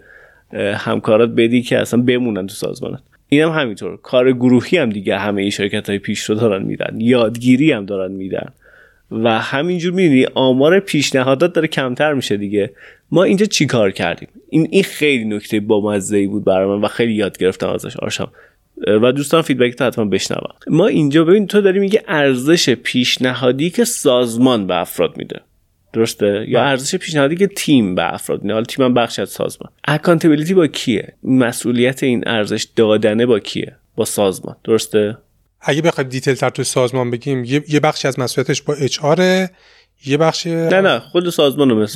همکارات 0.75 1.29
بدی 1.29 1.61
که 1.61 1.79
اصلا 1.79 2.01
بمونن 2.01 2.47
تو 2.47 2.53
سازمانت. 2.53 2.99
اینم 3.29 3.51
هم 3.51 3.59
همینطور. 3.59 3.97
کار 3.97 4.31
گروهی 4.31 4.77
هم 4.77 4.89
دیگه 4.89 5.17
همه 5.17 5.41
ای 5.41 5.51
شرکت 5.51 5.89
های 5.89 5.99
پیش 5.99 6.23
رو 6.23 6.35
دارن 6.35 6.63
میدن. 6.63 6.95
یادگیری 6.97 7.71
هم 7.71 7.85
دارن 7.85 8.11
میدن. 8.11 8.53
و 9.11 9.39
همینجور 9.39 9.93
می‌بینی 9.93 10.25
آمار 10.35 10.79
پیشنهادات 10.79 11.53
داره 11.53 11.67
کمتر 11.67 12.13
میشه 12.13 12.37
دیگه. 12.37 12.73
ما 13.11 13.23
اینجا 13.23 13.45
چی 13.45 13.65
کار 13.65 13.91
کردیم؟ 13.91 14.29
این 14.49 14.67
این 14.71 14.83
خیلی 14.83 15.25
نکته 15.25 15.59
با 15.59 15.99
ای 16.11 16.27
بود 16.27 16.43
برای 16.43 16.67
من 16.67 16.81
و 16.81 16.87
خیلی 16.87 17.13
یاد 17.13 17.37
گرفتم 17.37 17.69
ازش 17.69 17.97
آرشم. 17.97 18.31
و 19.01 19.11
دوستان 19.11 19.41
فیدبک 19.41 19.75
تو 19.75 19.85
حتما 19.85 20.05
بشنوم. 20.05 20.55
ما 20.67 20.87
اینجا 20.87 21.23
ببین 21.23 21.47
تو 21.47 21.61
داری 21.61 21.79
میگه 21.79 22.03
ارزش 22.07 22.69
پیشنهادی 22.69 23.69
که 23.69 23.85
سازمان 23.85 24.67
به 24.67 24.75
افراد 24.75 25.17
میده. 25.17 25.41
درسته؟ 25.93 26.45
یا 26.47 26.59
بله. 26.59 26.69
ارزش 26.69 26.95
پیشنهادی 26.95 27.35
که 27.35 27.47
تیم 27.47 27.95
به 27.95 28.13
افراد 28.13 28.41
میده. 28.41 28.53
حالا 28.53 28.65
تیم 28.65 28.85
هم 28.85 28.93
بخش 28.93 29.19
از 29.19 29.29
سازمان. 29.29 29.71
accountability 29.87 30.53
با 30.53 30.67
کیه؟ 30.67 31.13
مسئولیت 31.23 32.03
این 32.03 32.23
ارزش 32.27 32.67
دادنه 32.75 33.25
با 33.25 33.39
کیه؟ 33.39 33.75
با 33.95 34.05
سازمان. 34.05 34.55
درسته؟ 34.63 35.17
اگه 35.61 35.81
بخوایم 35.81 36.09
detail 36.09 36.33
تر 36.33 36.49
تو 36.49 36.63
سازمان 36.63 37.11
بگیم 37.11 37.43
یه 37.45 37.79
بخشی 37.83 38.07
از 38.07 38.19
مسئولیتش 38.19 38.61
با 38.61 38.73
اچ 38.73 38.99
یه 40.05 40.17
بخشی 40.17 40.49
نه 40.49 40.81
نه 40.81 40.99
خود 40.99 41.29
سازمان 41.29 41.69
رو 41.69 41.87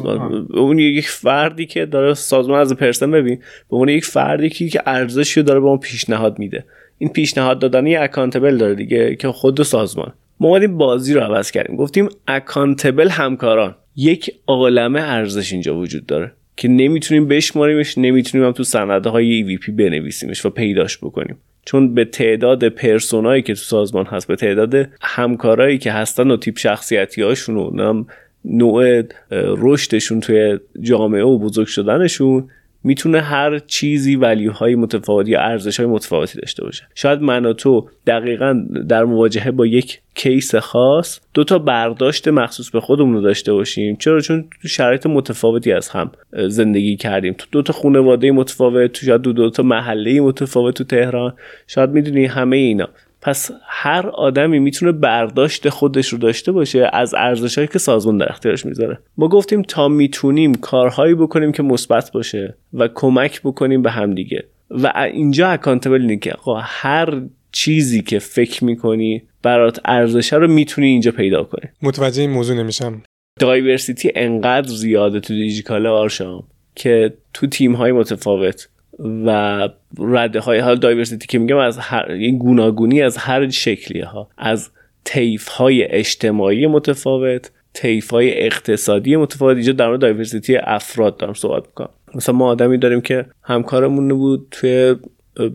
اون 0.53 0.80
یک 0.80 1.09
فردی 1.09 1.66
که 1.66 1.86
داره 1.86 2.14
سازمان 2.14 2.59
از 2.59 2.74
person 2.74 3.12
ببین 3.12 3.36
به 3.70 3.76
اون 3.76 3.89
یک 3.89 4.05
فردی 4.05 4.49
که 4.49 4.82
ارزشی 4.86 5.39
رو 5.39 5.45
داره 5.45 5.59
به 5.59 5.66
اون 5.66 5.78
پیشنهاد 5.78 6.39
میده. 6.39 6.66
این 6.97 7.09
پیشنهاد 7.09 7.59
دادن 7.59 7.88
یه 7.88 8.01
accountable 8.01 8.57
داره 8.57 8.76
دیگه 8.76 9.16
که 9.16 9.28
خود 9.28 9.64
سازمان. 9.64 10.14
ما 10.39 10.47
اومدیم 10.47 10.78
بازی 10.78 11.14
رو 11.14 11.22
عوض 11.22 11.51
کردیم. 11.51 11.76
گفتیم 11.76 12.09
اکانتبل 12.28 13.09
همکاران. 13.09 13.76
یک 13.95 14.32
عالمه 14.47 15.01
ارزش 15.01 15.53
اینجا 15.53 15.76
وجود 15.76 16.05
داره 16.05 16.32
که 16.57 16.68
نمی‌تونیم 16.68 17.28
بشماریمش 17.28 17.97
نمی‌تونیم 17.97 18.47
هم 18.47 18.53
تو 18.53 18.64
سنده 18.64 19.09
های 19.09 19.57
EVP 19.57 19.70
بنویسیمش 19.70 20.45
و 20.45 20.49
پیداش 20.49 20.97
بکنیم. 20.97 21.38
چون 21.66 21.93
به 21.93 22.05
تعداد 22.05 22.68
پرسونایی 22.68 23.41
که 23.41 23.53
تو 23.53 23.59
سازمان 23.59 24.05
هست 24.05 24.28
به 24.28 24.36
تعداد 24.36 24.89
همکارایی 25.01 25.78
که 25.78 25.91
هستن 25.91 26.32
و 26.32 26.38
تیپ 26.38 26.57
شخصیتی 26.57 27.22
هاشون 27.22 27.57
و 27.57 28.03
نوع 28.45 29.03
رشدشون 29.32 30.20
توی 30.20 30.59
جامعه 30.82 31.24
و 31.24 31.39
بزرگ 31.39 31.68
شدنشون 31.68 32.49
می‌تونه 32.84 33.21
هر 33.21 33.59
چیزی 33.59 34.15
ولیوهای 34.15 34.75
متفاوتی 34.75 35.32
یا 35.32 35.41
ارزش 35.41 35.79
های 35.79 35.89
متفاوتی 35.89 36.39
داشته 36.39 36.63
باشه. 36.63 36.84
شاید 36.95 37.21
من 37.21 37.45
و 37.45 37.53
تو 37.53 37.89
دقیقا 38.07 38.65
در 38.89 39.03
مواجهه 39.03 39.51
با 39.51 39.65
یک 39.65 39.99
کیس 40.15 40.55
خاص 40.55 41.19
دو 41.34 41.43
تا 41.43 41.59
برداشت 41.59 42.27
مخصوص 42.27 42.69
به 42.69 42.79
خودمون 42.79 43.13
رو 43.13 43.21
داشته 43.21 43.53
باشیم. 43.53 43.95
چرا؟ 43.95 44.21
چون 44.21 44.45
تو 44.61 44.67
شرایط 44.67 45.05
متفاوتی 45.05 45.71
از 45.71 45.89
هم 45.89 46.11
زندگی 46.47 46.95
کردیم. 46.95 47.36
تو 47.38 47.45
دو 47.51 47.61
تا 47.61 47.73
خانواده 47.73 48.32
متفاوت 48.32 48.91
تو 48.91 49.05
شاید 49.05 49.21
دو, 49.21 49.34
دو 49.34 49.49
تا 49.49 49.63
محله 49.63 50.21
متفاوت 50.21 50.75
تو 50.75 50.84
تهران. 50.84 51.34
شاید 51.67 51.89
می‌دونی 51.89 52.25
همه 52.25 52.57
اینا. 52.57 52.89
پس 53.22 53.51
هر 53.67 54.07
آدمی 54.07 54.59
می‌تونه 54.59 54.91
برداشت 54.91 55.69
خودش 55.69 56.07
رو 56.07 56.17
داشته 56.17 56.51
باشه 56.51 56.89
از 56.93 57.13
ارزشهایی 57.13 57.67
که 57.67 57.80
سازمان 57.80 58.17
در 58.17 58.30
اختیارش 58.30 58.65
می‌ذاره. 58.65 58.99
ما 59.17 59.28
گفتیم 59.28 59.61
تا 59.61 59.88
می‌تونیم 59.88 60.55
کارهایی 60.55 61.15
بکنیم 61.15 61.51
که 61.51 61.63
مثبت 61.63 62.11
باشه 62.11 62.55
و 62.74 62.88
کمک 62.88 63.41
بکنیم 63.41 63.82
به 63.82 63.91
همدیگه. 63.91 64.43
و 64.69 64.93
اینجا 65.13 65.49
اکانتبل 65.49 66.01
اینه 66.01 66.17
که 66.17 66.34
هر 66.63 67.22
چیزی 67.51 68.01
که 68.01 68.19
فکر 68.19 68.63
می‌کنی 68.63 69.24
برات 69.43 69.80
ارزشه 69.86 70.36
رو 70.36 70.47
می‌تونی 70.47 70.88
اینجا 70.88 71.11
پیدا 71.11 71.43
کنی. 71.43 71.72
متوجه 71.82 72.22
این 72.22 72.32
موضوع 72.32 72.57
نمیشم. 72.57 73.01
diversity 73.39 74.12
انقدر 74.15 74.67
زیاده 74.67 75.19
تو 75.19 75.34
دیجیکالا 75.34 75.88
آرشام 75.88 76.43
که 76.76 77.13
تو 77.34 77.47
تیم 77.47 77.74
های 77.74 77.91
متفاوت 77.91 78.69
و 79.00 79.70
رده 80.00 80.39
های 80.39 80.60
حال 80.60 80.76
diversity 80.76 81.28
که 81.28 81.39
میگم 81.39 81.58
از 81.58 81.78
هر 81.78 82.12
این 82.12 82.38
گوناگونی 82.38 83.02
از 83.02 83.18
هر 83.18 83.50
شکلیه 83.50 84.06
ها 84.06 84.30
از 84.38 84.70
طیف 85.05 85.47
های 85.48 85.84
اجتماعی 85.84 86.68
متفاوت 86.68 87.52
طیف 87.74 88.12
های 88.12 88.46
اقتصادی 88.46 89.16
متفاوت. 89.16 89.56
اینجا 89.56 89.74
در 89.74 89.88
مورد 89.88 90.00
diversity 89.99 90.57
افراد 90.58 91.18
دارم 91.18 91.34
صحبت 91.34 91.68
می‌کنم. 91.68 91.89
مثلا 92.16 92.36
ما 92.36 92.48
آدمی 92.48 92.78
داریم 92.78 93.02
که 93.02 93.26
همکارمون 93.44 94.10
بود 94.10 94.48
توی 94.52 94.96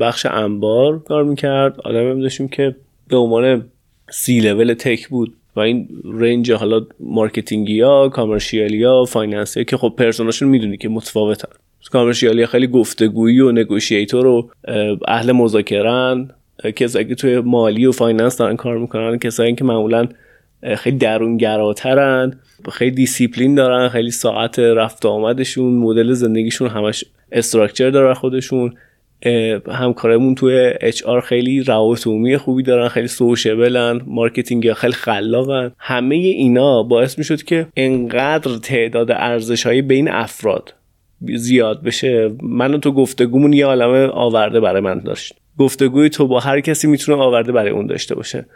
بخش 0.01 0.27
انبار 0.27 1.03
کار 1.03 1.25
می‌کرد. 1.25 1.81
آدم 1.81 2.21
داشتیم 2.21 2.49
که 2.49 2.77
به 3.09 3.17
عنوان 3.17 3.65
سی 4.11 4.41
لول 4.41 4.75
تک 4.75 5.09
بود. 5.09 5.35
و 5.57 5.61
این 5.61 5.89
range 6.05 6.53
حالا 6.53 6.87
marketing 7.01 7.73
ی 7.73 7.81
ها 7.81 8.09
commercial 8.09 8.78
ی 8.78 8.85
ها 8.85 9.05
finance 9.05 9.57
ی 9.57 9.65
که 9.65 9.77
خب 9.77 9.95
persona 9.99 10.30
شون 10.30 10.49
می‌دونی 10.49 10.77
که 10.77 10.89
متفاوتن. 10.89 11.49
commercial 11.89 12.41
ی 12.41 12.47
خیلی 12.47 12.67
گفتگویی 12.67 13.41
و 13.41 13.53
negotiator 13.53 14.27
و 14.27 14.51
اهل 15.09 15.33
مذاکره‌ن 15.33 16.31
کسایی 16.77 17.05
که 17.05 17.15
توی 17.15 17.41
مالی 17.41 17.87
و 17.87 17.93
finance 17.93 18.37
دارن 18.37 18.57
کار 18.57 18.79
می‌کنن 18.79 19.19
کسایی 19.19 19.55
که 19.55 19.65
معمولا 19.65 20.09
خیلی 20.77 20.97
درونگراترن 20.97 22.39
خیلی 22.73 22.91
دیسیپلین 22.91 23.55
دارن 23.55 23.89
خیلی 23.89 24.11
ساعت 24.11 24.59
رفت 24.59 25.07
آمدشون 25.07 25.75
مدل 25.75 26.13
زندگیشون 26.13 26.69
همش 26.69 27.05
structure 27.33 27.91
داره 27.91 28.15
خودشون 28.15 28.75
همکارمون 29.69 30.35
توی 30.35 30.73
HR 30.81 31.21
خیلی 31.21 31.63
روابط 31.63 32.07
عمومی 32.07 32.37
خوبی 32.37 32.63
دارن 32.63 32.89
خیلی 32.89 33.09
sociable 33.09 33.90
ن 33.90 34.01
marketing 34.07 34.73
خیلی 34.73 34.93
خلاقن. 34.93 35.73
همه 35.79 36.15
اینا 36.15 36.83
باعث 36.83 37.19
می‌شد 37.19 37.43
که 37.43 37.67
انقدر 37.77 38.57
تعداد 38.57 39.11
ارزش 39.11 39.67
های 39.67 39.83
بین 39.83 40.09
افراد 40.09 40.75
زیاد 41.21 41.83
بشه. 41.83 42.31
من 42.43 42.75
و 42.75 42.79
تو 42.79 42.93
گفتگومون 42.93 43.53
یه 43.53 43.67
عالمه 43.67 44.07
آورده 44.07 44.61
برای 44.61 44.81
من 44.81 44.99
داشت. 44.99 45.35
گفتگوی 45.59 46.09
تو 46.09 46.27
با 46.27 46.41
هر 46.41 46.61
کسی 46.61 46.89
می‌تونه 46.89 47.23
آورده 47.23 47.53
برای 47.53 47.71
اون 47.71 47.87
داشته 47.87 48.15
باشه. 48.15 48.47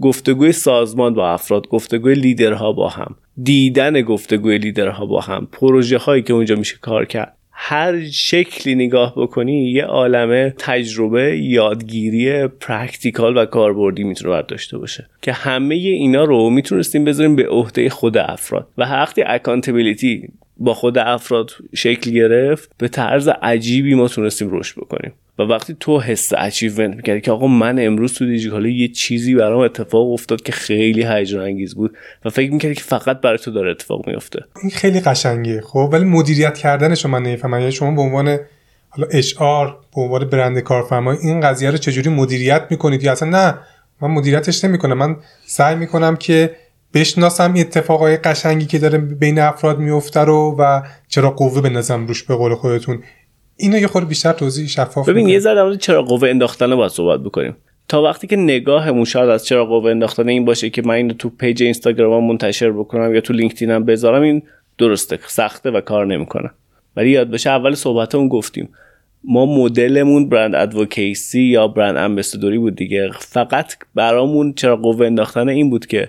گفتگوی 0.00 0.52
سازمان 0.52 1.14
با 1.14 1.30
افراد 1.30 1.68
گفتگوی 1.68 2.14
لیدرها 2.14 2.72
با 2.72 2.88
هم 2.88 3.14
دیدن 3.42 4.02
گفتگوی 4.02 4.58
لیدرها 4.58 5.06
با 5.06 5.20
هم 5.20 5.48
پروژه 5.52 5.98
هایی 5.98 6.22
که 6.22 6.32
اونجا 6.32 6.56
میشه 6.56 6.76
کار 6.80 7.04
کرد. 7.04 7.34
هر 7.60 8.04
شکلی 8.10 8.74
نگاه 8.74 9.14
بکنی 9.16 9.70
یه 9.70 9.84
عالمه 9.84 10.54
تجربه 10.58 11.38
یادگیری 11.38 12.46
practical 12.46 13.36
و 13.36 13.44
کاربردی 13.44 14.04
می‌تونه 14.04 14.30
بر 14.30 14.42
داشته 14.42 14.78
باشه. 14.78 15.08
که 15.22 15.32
همه 15.32 15.74
اینا 15.74 16.24
رو 16.24 16.50
می‌تونستیم 16.50 17.04
بذاریم 17.04 17.36
به 17.36 17.48
عهده 17.48 17.90
خود 17.90 18.18
افراد. 18.18 18.68
و 18.78 18.82
وقتی 18.82 19.22
accountability 19.22 20.28
با 20.58 20.74
خود 20.74 20.98
افراد 20.98 21.50
شکل 21.74 22.10
گرفت 22.10 22.70
به 22.78 22.88
طرز 22.88 23.28
عجیبی 23.28 23.94
ما 23.94 24.08
تونستیم 24.08 24.58
رشد 24.58 24.76
بکنیم. 24.76 25.12
و 25.38 25.42
وقتی 25.42 25.76
تو 25.80 26.00
حس 26.00 26.32
achievement 26.36 26.96
می‌کردی 26.96 27.20
که 27.20 27.32
آقا 27.32 27.46
من 27.46 27.78
امروز 27.78 28.14
تو 28.14 28.26
دیجیکالا 28.26 28.68
یه 28.68 28.88
چیزی 28.88 29.34
برام 29.34 29.60
اتفاق 29.60 30.12
افتاد 30.12 30.42
که 30.42 30.52
خیلی 30.52 31.06
هیجان 31.06 31.44
انگیز 31.44 31.74
بود 31.74 31.96
و 32.24 32.30
فکر 32.30 32.52
می‌کردی 32.52 32.74
که 32.74 32.82
فقط 32.82 33.20
برای 33.20 33.38
تو 33.38 33.50
داره 33.50 33.70
اتفاق 33.70 34.08
میفته 34.08 34.44
این 34.62 34.70
خیلی 34.70 35.00
قشنگه. 35.00 35.60
خب 35.60 35.88
ولی 35.92 36.04
مدیریت 36.04 36.58
کردنش 36.58 37.06
من 37.06 37.22
نمی‌فهمم. 37.22 37.58
یعنی 37.58 37.72
شما 37.72 37.90
به 37.90 38.00
عنوان 38.00 38.38
حالا 38.88 39.08
HR 39.10 39.34
به 39.38 40.00
عنوان 40.00 40.24
برند 40.24 40.58
کارفرمای 40.58 41.16
این 41.22 41.40
قضیه 41.40 41.70
رو 41.70 41.76
چجوری 41.76 42.10
مدیریت 42.10 42.62
می‌کنید؟ 42.70 43.04
یا 43.04 43.12
اصلا 43.12 43.28
نه 43.28 43.58
من 44.02 44.10
مدیریتش 44.10 44.64
نمی‌کنم. 44.64 44.98
من 44.98 45.16
سعی 45.46 45.76
می‌کنم 45.76 46.16
که 46.16 46.50
بشناسم 46.94 47.54
اتفاقای 47.56 48.16
قشنگی 48.16 48.66
که 48.66 48.78
داره 48.78 48.98
بین 48.98 49.38
افراد 49.38 49.78
میفته 49.78 50.20
رو 50.20 50.56
و 50.58 50.82
چراغ 51.08 51.30
قوه 51.30 51.60
بندازم 51.60 52.06
روش 52.06 52.22
به 52.22 52.34
قول 52.34 52.54
خودتون. 52.54 53.02
اینو 53.56 53.78
یه 53.78 53.86
خورده 53.86 54.08
بیشتر 54.08 54.32
توضیح 54.32 54.66
شفاف 54.66 55.08
ببین 55.08 55.28
یه 55.28 55.38
ذره 55.38 55.76
چراغ 55.76 56.02
قوه 56.02 56.28
انداختن 56.28 56.76
باید 56.76 56.90
صحبت 56.90 57.20
بکنیم. 57.20 57.56
تا 57.88 58.02
وقتی 58.02 58.26
که 58.26 58.36
نگاهمون 58.36 59.04
شاید 59.04 59.28
از 59.28 59.44
چراغ 59.44 59.64
قوه 59.66 59.90
انداختن 59.90 60.28
این 60.28 60.44
باشه 60.44 60.70
که 60.70 60.82
من 60.82 60.94
اینو 60.94 61.14
تو 61.14 61.28
page 61.28 61.62
اینستاگرام 61.62 62.24
منتشر 62.24 62.72
بکنم 62.72 63.14
یا 63.14 63.20
تو 63.20 63.32
لینکدینم 63.32 63.84
بذارم 63.84 64.22
این 64.22 64.42
درسته 64.78 65.18
سخته 65.26 65.70
و 65.70 65.80
کار 65.80 66.06
نمی‌کنه. 66.06 66.50
ولی 66.96 67.10
یاد 67.10 67.30
باشه 67.30 67.50
اول 67.50 67.74
صحبتمون 67.74 68.28
گفتیم. 68.28 68.68
ما 69.24 69.46
مدلمون 69.46 70.28
برند 70.28 70.54
ادوکیسی 70.54 71.40
یا 71.40 71.68
برند 71.68 71.96
امبسادوری 71.96 72.58
بود 72.58 72.76
دیگه. 72.76 73.10
فقط 73.18 73.72
برامون 73.94 74.52
چرا 74.52 74.76
قوه 74.76 75.06
انداختن 75.06 75.48
این 75.48 75.70
بود 75.70 75.86
که 75.86 76.08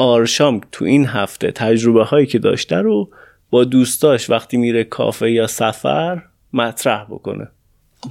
آرشام 0.00 0.60
تو 0.72 0.84
این 0.84 1.06
هفته 1.06 1.50
تجربه 1.50 2.04
هایی 2.04 2.26
که 2.26 2.38
داشته 2.38 2.76
رو 2.76 3.10
با 3.50 3.64
دوستاش 3.64 4.30
وقتی 4.30 4.56
میره 4.56 4.84
کافه 4.84 5.30
یا 5.30 5.46
سفر 5.46 6.22
مطرح 6.52 7.04
بکنه. 7.04 7.48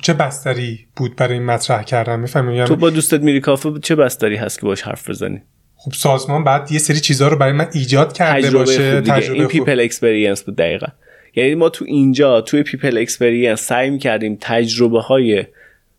چه 0.01 0.13
بستری 0.13 0.87
بود 0.95 1.15
برای 1.15 1.33
این 1.33 1.45
مطرح 1.45 1.83
کردن؟ 1.83 2.19
می‌فهمی 2.19 2.55
یعنی 2.55 2.67
تو 2.67 2.75
با 2.75 2.89
دوستت 2.89 3.21
میری 3.21 3.39
کافه 3.39 3.79
چه 3.83 3.95
بستری 3.95 4.35
هست 4.35 4.59
که 4.59 4.65
باش 4.65 4.81
حرف 4.81 5.09
بزنی؟ 5.09 5.41
خب 5.75 5.91
سازمان 5.93 6.43
بعد 6.43 6.71
یه 6.71 6.79
سری 6.79 6.99
چیزها 6.99 7.27
رو 7.27 7.37
برای 7.37 7.53
من 7.53 7.67
ایجاد 7.73 8.13
کرده 8.13 8.41
تجربه 8.41 8.57
باشه 8.65 9.01
تجربه 9.01 9.39
این 9.39 9.47
پیپل 9.47 9.79
اکسپریانس 9.79 10.43
بود 10.43 10.55
دقیقا. 10.55 10.87
یعنی 11.35 11.55
ما 11.55 11.69
تو 11.69 11.85
اینجا 11.87 12.41
توی 12.41 12.63
people 12.63 12.97
experience 12.97 13.61
سعی 13.61 13.89
می‌کردیم 13.89 14.37
تجربه 14.41 15.01
های 15.01 15.45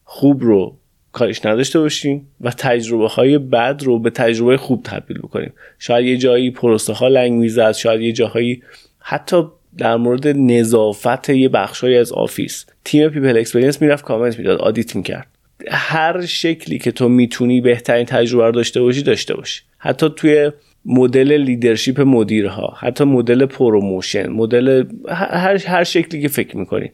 خوب 0.04 0.42
رو 0.42 0.76
کارش 1.12 1.46
نداشته 1.46 1.80
باشیم 1.80 2.26
و 2.40 2.50
تجربه 2.50 3.08
های 3.08 3.38
بد 3.38 3.80
رو 3.84 3.98
به 3.98 4.10
تجربه 4.10 4.56
خوب 4.56 4.82
تبدیل 4.84 5.18
بکنیم. 5.18 5.52
شاید 5.78 6.06
یه 6.06 6.16
جایی 6.16 6.50
پروسه 6.50 6.92
ها 6.92 7.08
لنگ 7.08 7.32
می‌زد 7.32 7.72
شاید 7.72 8.00
یه 8.00 8.12
جاهایی 8.12 8.62
حتی 8.98 9.42
در 9.78 9.96
مورد 9.96 10.28
نظافت 10.28 11.28
یه 11.28 11.48
بخشهایی 11.48 11.96
از 11.96 12.12
office. 12.12 12.66
تیم 12.84 13.08
people 13.08 13.36
experience 13.38 13.82
می‌رفت 13.82 14.04
کامنت 14.04 14.38
می‌داد 14.38 14.58
audit 14.58 14.96
می‌کرد 14.96 15.26
هر 15.68 16.26
شکلی 16.26 16.78
که 16.78 16.92
تو 16.92 17.08
می‌تونی 17.08 17.60
بهترین 17.60 18.04
تجربه 18.04 18.44
رو 18.46 18.52
داشته 18.52 18.80
باشی 18.80 19.02
داشته 19.02 19.34
باشی. 19.34 19.62
حتی 19.78 20.08
توی 20.16 20.50
مدل 20.84 21.32
leadership 21.32 22.00
مدیرها 22.00 22.74
حتی 22.78 23.04
مدل 23.04 23.46
promotion 23.46 24.30
مدل 24.30 24.84
هر 25.08 25.66
هر 25.66 25.84
شکلی 25.84 26.22
که 26.22 26.28
فکر 26.28 26.56
می‌کنی. 26.56 26.92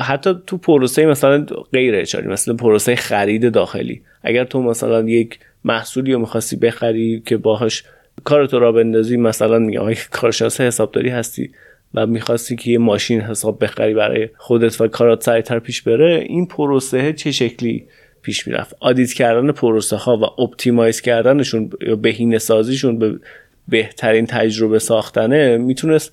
حتی 0.00 0.34
تو 0.46 0.56
پروسه 0.56 1.06
مثلا 1.06 1.46
غیر 1.72 1.94
HR 1.94 2.17
ی 2.17 2.28
مثلا 2.28 2.54
پروسه 2.54 2.96
خرید 2.96 3.52
داخلی. 3.52 4.02
اگر 4.22 4.44
تو 4.44 4.62
مثلا 4.62 5.08
یک 5.08 5.38
محصولی 5.64 6.12
رو 6.12 6.18
می‌خواستی 6.18 6.56
بخری 6.56 7.22
که 7.26 7.36
باهاش 7.36 7.84
کارتو 8.24 8.58
راه 8.58 8.72
بندازی 8.72 9.16
مثلا 9.16 9.58
میگم 9.58 9.94
کارشناس 10.10 10.60
حسابداری 10.60 11.08
هستی 11.08 11.50
و 11.94 12.06
می‌خواستی 12.06 12.56
که 12.56 12.70
یه 12.70 12.78
ماشین 12.78 13.20
حساب 13.20 13.64
بخری 13.64 13.94
برای 13.94 14.28
خودت 14.36 14.80
و 14.80 14.88
کارات 14.88 15.22
سریعتر 15.22 15.58
پیش 15.58 15.82
بره 15.82 16.24
این 16.28 16.46
پروسه 16.46 17.12
چه 17.12 17.32
شکلی 17.32 17.86
پیش 18.22 18.46
می‌رفت؟ 18.46 18.76
audit 18.80 19.12
کردن 19.12 19.52
پروسه 19.52 19.96
ها 19.96 20.16
و 20.16 20.42
optimize 20.42 21.00
کردنشون 21.00 21.70
یا 21.80 21.96
بهینه 21.96 22.38
سازیشون 22.38 22.98
به 22.98 23.18
بهترین 23.68 24.26
تجربه 24.26 24.78
ساختنه 24.78 25.56
می‌تونست 25.56 26.12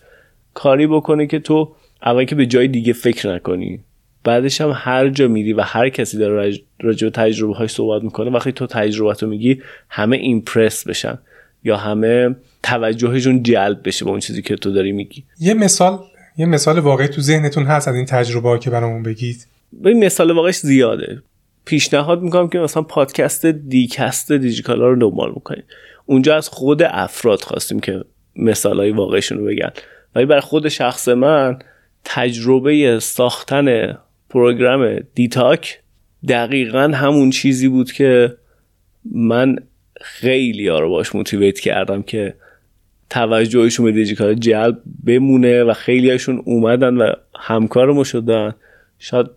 کاری 0.54 0.88
بکنه 0.88 1.28
که 1.28 1.40
تو 1.40 1.76
اول 2.04 2.26
که 2.26 2.36
به 2.36 2.46
جای 2.46 2.68
دیگه 2.68 2.94
فکر 2.94 3.36
نکنی. 3.36 3.80
بعدش 4.24 4.62
هم 4.62 4.72
هر 4.76 5.10
جا 5.10 5.28
میری 5.28 5.54
و 5.54 5.62
هر 5.62 5.90
کسی 5.90 6.18
داره 6.18 6.60
راجع 6.80 7.08
به 7.08 7.12
تجربه 7.12 7.54
های 7.54 7.68
صحبت 7.68 8.04
می‌کنه 8.04 8.32
وقتی 8.32 8.52
تو 8.52 8.68
تجربه 8.68 9.26
میگی 9.28 9.62
همه 9.90 10.18
impress 10.18 10.88
بشن. 10.88 11.18
یا 11.64 11.78
همه 11.78 12.36
توجهشون 12.64 13.44
جلب 13.44 13.88
بشه 13.88 14.06
با 14.06 14.12
اون 14.12 14.20
چیزی 14.20 14.42
که 14.42 14.56
تو 14.56 14.72
داری 14.72 14.92
میگی. 14.92 15.24
یه 15.40 15.54
مثال 15.54 16.00
یه 16.38 16.46
مثال 16.46 16.80
واقعی 16.80 17.08
تو 17.08 17.22
ذهنتون 17.22 17.66
هست 17.66 17.88
از 17.88 17.96
این 17.96 18.06
تجربه 18.06 18.50
ها 18.50 18.58
که 18.58 18.70
برامون 18.70 19.04
بگید؟ 19.04 19.48
به 19.74 19.94
مثال 19.94 20.32
واقعیش 20.32 20.56
زیاده. 20.56 21.22
پیشنهاد 21.66 22.22
می‌کنم 22.22 22.48
که 22.48 22.60
مثلا 22.60 22.84
پادکست 22.84 23.46
دیکَست 23.46 24.32
دیجیکالا 24.32 24.88
رو 24.88 24.96
دنبال 24.96 25.32
می‌کنید 25.36 25.64
اونجا 26.06 26.36
از 26.36 26.50
خود 26.50 26.84
افراد 26.84 27.42
خواستیم 27.42 27.80
که 27.80 28.04
مثال 28.36 28.80
های 28.80 28.92
واقعیشون 28.92 29.38
رو 29.38 29.46
بگن. 29.46 29.72
ولی 30.16 30.26
برای 30.26 30.42
خود 30.42 30.68
شخص 30.68 31.08
من 31.08 31.60
تجربه 32.04 33.00
ساختن 33.00 33.98
program 34.30 35.00
دیتاک 35.16 35.80
دقیقا 36.28 36.92
همون 36.96 37.30
چیزی 37.30 37.68
بود 37.68 37.92
که 37.92 38.38
من 39.12 39.56
خیلی 40.02 40.68
ها 40.68 40.80
رو 40.80 40.90
باش 40.90 41.16
motivate 41.16 41.60
کردم 41.60 42.02
که 42.02 42.36
توجهشون 43.10 43.86
به 43.86 43.92
دیجیکالا 43.92 44.34
جلب 44.34 44.82
بمونه 45.06 45.64
و 45.64 45.74
خیلی 45.74 46.12
هاشون 46.12 46.42
اومدن 46.46 46.98
و 46.98 47.14
همکار 47.36 47.92
ما 47.92 48.04
شدن. 48.04 48.56
شاید 49.00 49.28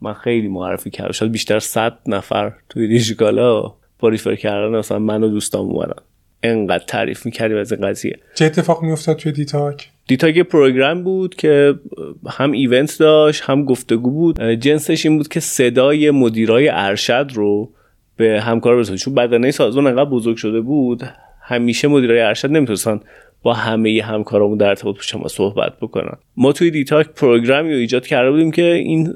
من 0.00 0.12
خیلی 0.12 0.48
معرفی 0.48 0.90
کردم. 0.90 1.12
شاید 1.12 1.32
بیشتر 1.32 1.58
صد 1.58 1.98
نفر 2.06 2.52
توی 2.68 2.88
دیجیکالا 2.88 3.74
با 3.98 4.08
refer 4.08 4.34
کردن. 4.34 4.78
مثلا 4.78 4.98
من 4.98 5.22
و 5.22 5.28
دوستام 5.28 5.66
اومدن. 5.66 6.02
انقدر 6.46 6.84
تعریف 6.84 7.26
می‌کردیم 7.26 7.56
از 7.56 7.72
این 7.72 7.88
قضیه. 7.88 8.18
چه 8.34 8.44
اتفاق 8.44 8.82
میافتاد 8.82 9.16
توی 9.16 9.32
دیتاک؟ 9.32 9.88
دیتاک 10.08 10.38
program 10.38 11.04
بود 11.04 11.34
که 11.34 11.74
هم 12.28 12.52
event 12.52 12.98
داشت 12.98 13.42
هم 13.42 13.64
گفتگو 13.64 14.10
بود. 14.10 14.42
جنسش 14.42 15.06
این 15.06 15.16
بود 15.16 15.28
که 15.28 15.40
صدای 15.40 16.10
مدیرای 16.10 16.68
ارشد 16.68 17.30
رو 17.34 17.70
به 18.16 18.40
همکار 18.40 18.76
برسونید 18.76 19.00
چون 19.00 19.14
بدنه 19.14 19.50
سازمان 19.50 19.86
انقدر 19.86 20.10
بزرگ 20.10 20.36
شده 20.36 20.60
بود 20.60 21.02
همیشه 21.42 21.88
مدیرای 21.88 22.20
ارشد 22.20 22.50
نمی‌تونستن 22.50 23.00
با 23.42 23.54
همه 23.54 24.02
همکارامون 24.02 24.58
در 24.58 24.68
ارتباط 24.68 24.96
شما 25.00 25.28
صحبت 25.28 25.72
بکنن. 25.80 26.16
ما 26.36 26.52
توی 26.52 26.70
دیتاک 26.70 27.08
program 27.08 27.64
ی 27.64 27.72
رو 27.72 27.78
ایجاد 27.78 28.06
کرده 28.06 28.30
بودیم 28.30 28.50
که 28.50 28.62
این 28.62 29.12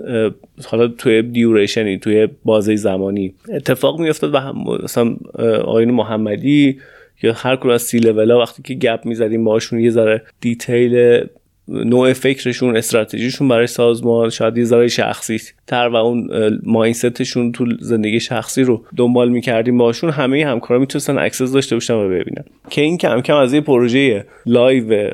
حالا 0.67 0.89
توی 0.89 1.23
duration 1.23 1.90
ی 1.90 1.99
توی 1.99 2.29
بازه 2.45 2.77
زمانی 2.77 3.35
اتفاق 3.53 4.01
میافتاد 4.01 4.35
و 4.35 4.39
هم 4.39 4.65
مثلا 4.83 5.17
آقایون 5.65 5.91
محمدی 5.91 6.79
یا 7.23 7.33
هر 7.33 7.57
کدوم 7.57 7.71
از 7.71 7.83
سی 7.83 7.99
لولا 7.99 8.41
وقتی 8.41 8.63
که 8.63 8.75
گپ 8.75 9.01
می‌زدیم 9.05 9.45
باشون 9.45 9.81
یه 9.81 9.91
ذره 9.91 10.23
detail 10.41 11.21
نوع 11.69 12.13
فکرشون 12.13 12.77
استراتژیشون 12.77 13.49
برای 13.49 13.67
سازمان 13.67 14.31
شاید 14.31 14.57
یه 14.59 14.65
ذره 14.65 14.89
شخصی 14.89 15.41
تر 15.67 15.89
و 15.89 15.97
اون 15.97 16.31
mindset 16.63 17.20
شون 17.20 17.53
تو 17.53 17.67
زندگی 17.81 18.21
شخصی 18.21 18.63
رو 18.63 18.85
دنبال 18.97 19.29
می‌کردیم 19.29 19.79
باشون 19.79 20.11
همه 20.11 20.47
همکارا 20.47 20.81
می‌تونستن 20.81 21.19
access 21.19 21.53
داشته 21.53 21.77
باشن 21.77 21.95
و 21.95 22.09
ببینن. 22.09 22.45
که 22.71 22.83
این 22.83 22.99
کم 22.99 23.21
کم 23.21 23.37
از 23.37 23.55
یه 23.55 23.61
پروژه 23.61 24.25
live 24.47 25.11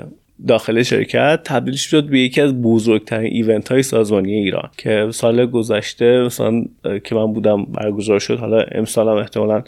داخل 0.48 0.82
شرکت 0.82 1.40
تبدیل 1.44 1.74
شد 1.74 2.04
به 2.04 2.20
یکی 2.20 2.40
از 2.40 2.62
بزرگترین 2.62 3.32
event 3.32 3.72
های 3.72 3.82
سازمانی 3.82 4.32
ایران 4.32 4.70
که 4.78 5.08
سال 5.10 5.46
گذشته 5.46 6.22
مثلا 6.22 6.64
که 7.04 7.14
من 7.14 7.32
بودم 7.32 7.64
برگزار 7.64 8.18
شد 8.18 8.38
حالا 8.38 8.64
امسال 8.72 9.08
هم 9.08 9.16
احتمالا 9.16 9.62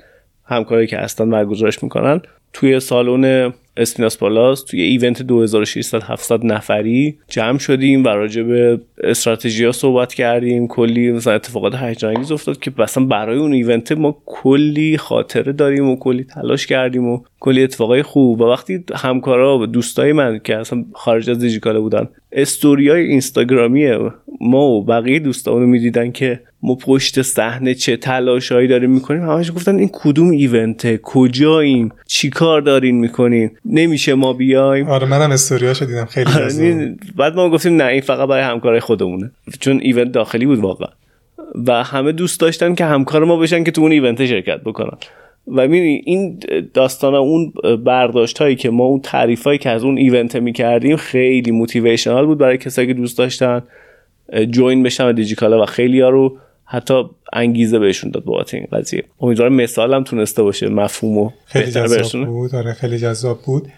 همکاری 0.48 0.86
که 0.86 0.96
هستن 0.98 1.30
برگزارش 1.30 1.82
می‌کنن. 1.82 2.20
توی 2.52 2.80
سالن 2.80 3.52
اسپیناس 3.76 4.18
پالاس 4.18 4.64
توی 4.64 4.82
ایونت 4.82 5.22
2600 5.22 6.02
700 6.02 6.44
نفری 6.44 7.18
جمع 7.28 7.58
شدیم 7.58 8.04
و 8.04 8.08
راجع 8.08 8.42
به 8.42 8.80
استراتژی 9.02 9.64
ها 9.64 9.72
صحبت 9.72 10.14
کردیم. 10.14 10.68
کلی 10.68 11.12
مثلا 11.12 11.32
اتفاقات 11.32 11.74
هیجان 11.74 12.14
انگیز 12.14 12.32
افتاد 12.32 12.58
که 12.58 12.72
مثلا 12.78 13.04
برای 13.04 13.38
اون 13.38 13.52
ایونت 13.52 13.92
ما 13.92 14.22
کلی 14.26 14.96
خاطره 14.96 15.52
داریم 15.52 15.88
و 15.88 15.96
کلی 15.96 16.24
تلاش 16.24 16.66
کردیم 16.66 17.08
و 17.08 17.20
کلی 17.40 17.62
اتفاقای 17.62 18.02
خوب. 18.02 18.40
و 18.40 18.44
وقتی 18.44 18.84
همکارا 18.94 19.58
و 19.58 19.66
دوستای 19.66 20.12
من 20.12 20.40
که 20.44 20.56
اصلا 20.56 20.84
خارج 20.94 21.30
از 21.30 21.38
دیجیکالا 21.38 21.80
بودن 21.80 22.08
استوری 22.32 22.88
های 22.88 23.02
اینستاگرامی 23.02 24.10
ما 24.40 24.62
و 24.62 24.84
بقیه 24.84 25.18
دوستامونو 25.18 25.66
می‌دیدن 25.66 26.12
که 26.12 26.40
ما 26.62 26.74
پشت 26.74 27.22
صحنه 27.22 27.74
چه 27.74 27.96
تلاشایی 27.96 28.68
داریم 28.68 28.90
می‌کنیم 28.90 29.22
همش 29.22 29.52
گفتن 29.52 29.76
این 29.76 29.90
کدوم 29.92 30.30
ایونته؟ 30.30 31.00
کجاییم؟ 31.02 31.92
چی 32.06 32.30
کار 32.30 32.60
دارین 32.60 32.98
می‌کنین؟ 32.98 33.50
نمیشه 33.64 34.14
ما 34.14 34.32
بیایم. 34.32 34.86
آره 34.86 35.06
منم 35.06 35.30
استوریاشو 35.30 35.84
دیدم 35.84 36.04
خیلی 36.04 36.30
آره 36.30 36.96
بعد 37.16 37.34
ما 37.34 37.50
گفتیم 37.50 37.76
نه 37.76 37.84
این 37.84 38.00
فقط 38.00 38.28
برای 38.28 38.44
همکارای 38.44 38.80
خودمونه. 38.80 39.30
چون 39.60 39.80
ایونت 39.82 40.12
داخلی 40.12 40.46
بود 40.46 40.58
واقعا. 40.58 40.88
و 41.66 41.84
همه 41.84 42.12
دوست 42.12 42.40
داشتن 42.40 42.74
که 42.74 42.84
همکار 42.84 43.24
ما 43.24 43.36
بشن 43.36 43.64
که 43.64 43.70
تو 43.70 43.80
اون 43.80 43.92
ایونت 43.92 44.26
شرکت 44.26 44.60
بکنن. 44.60 44.98
و 45.56 45.60
می‌بینی 45.60 46.02
این 46.04 46.40
داستان 46.74 47.14
اون 47.14 47.52
برداشت 47.84 48.38
هایی 48.38 48.56
که 48.56 48.70
ما 48.70 48.84
اون 48.84 49.00
تعریف 49.00 49.44
هایی 49.44 49.58
که 49.58 49.70
از 49.70 49.84
اون 49.84 49.98
ایونت 49.98 50.36
می‌کردیم 50.36 50.96
خیلی 50.96 51.50
موتیویشنال 51.50 52.26
بود 52.26 52.38
برای 52.38 52.58
کسایی 52.58 52.88
که 52.88 52.94
دوست 52.94 53.18
داشتن 53.18 53.62
جوین 54.50 54.82
بشن 54.82 55.08
و 55.08 55.12
دیجیکالا 55.12 55.62
و 55.62 55.66
خیلی 55.66 56.00
ها 56.00 56.08
رو 56.08 56.38
حتی 56.64 57.02
انگیزه 57.32 57.78
بهشون 57.78 58.10
داد 58.10 58.24
بابت 58.24 58.54
این 58.54 58.66
قضیه. 58.72 59.04
امیدوارم 59.20 59.52
مثالم 59.52 60.04
تونسته 60.04 60.42
باشه 60.42 60.68
مفهوم 60.68 61.18
و 61.18 61.30
خیلی 61.44 61.70
جذاب 61.70 62.26
بود. 62.26 62.54
آره 62.54 62.72
خیلی 62.72 62.98
جذاب 62.98 63.38
بود. 63.46 63.68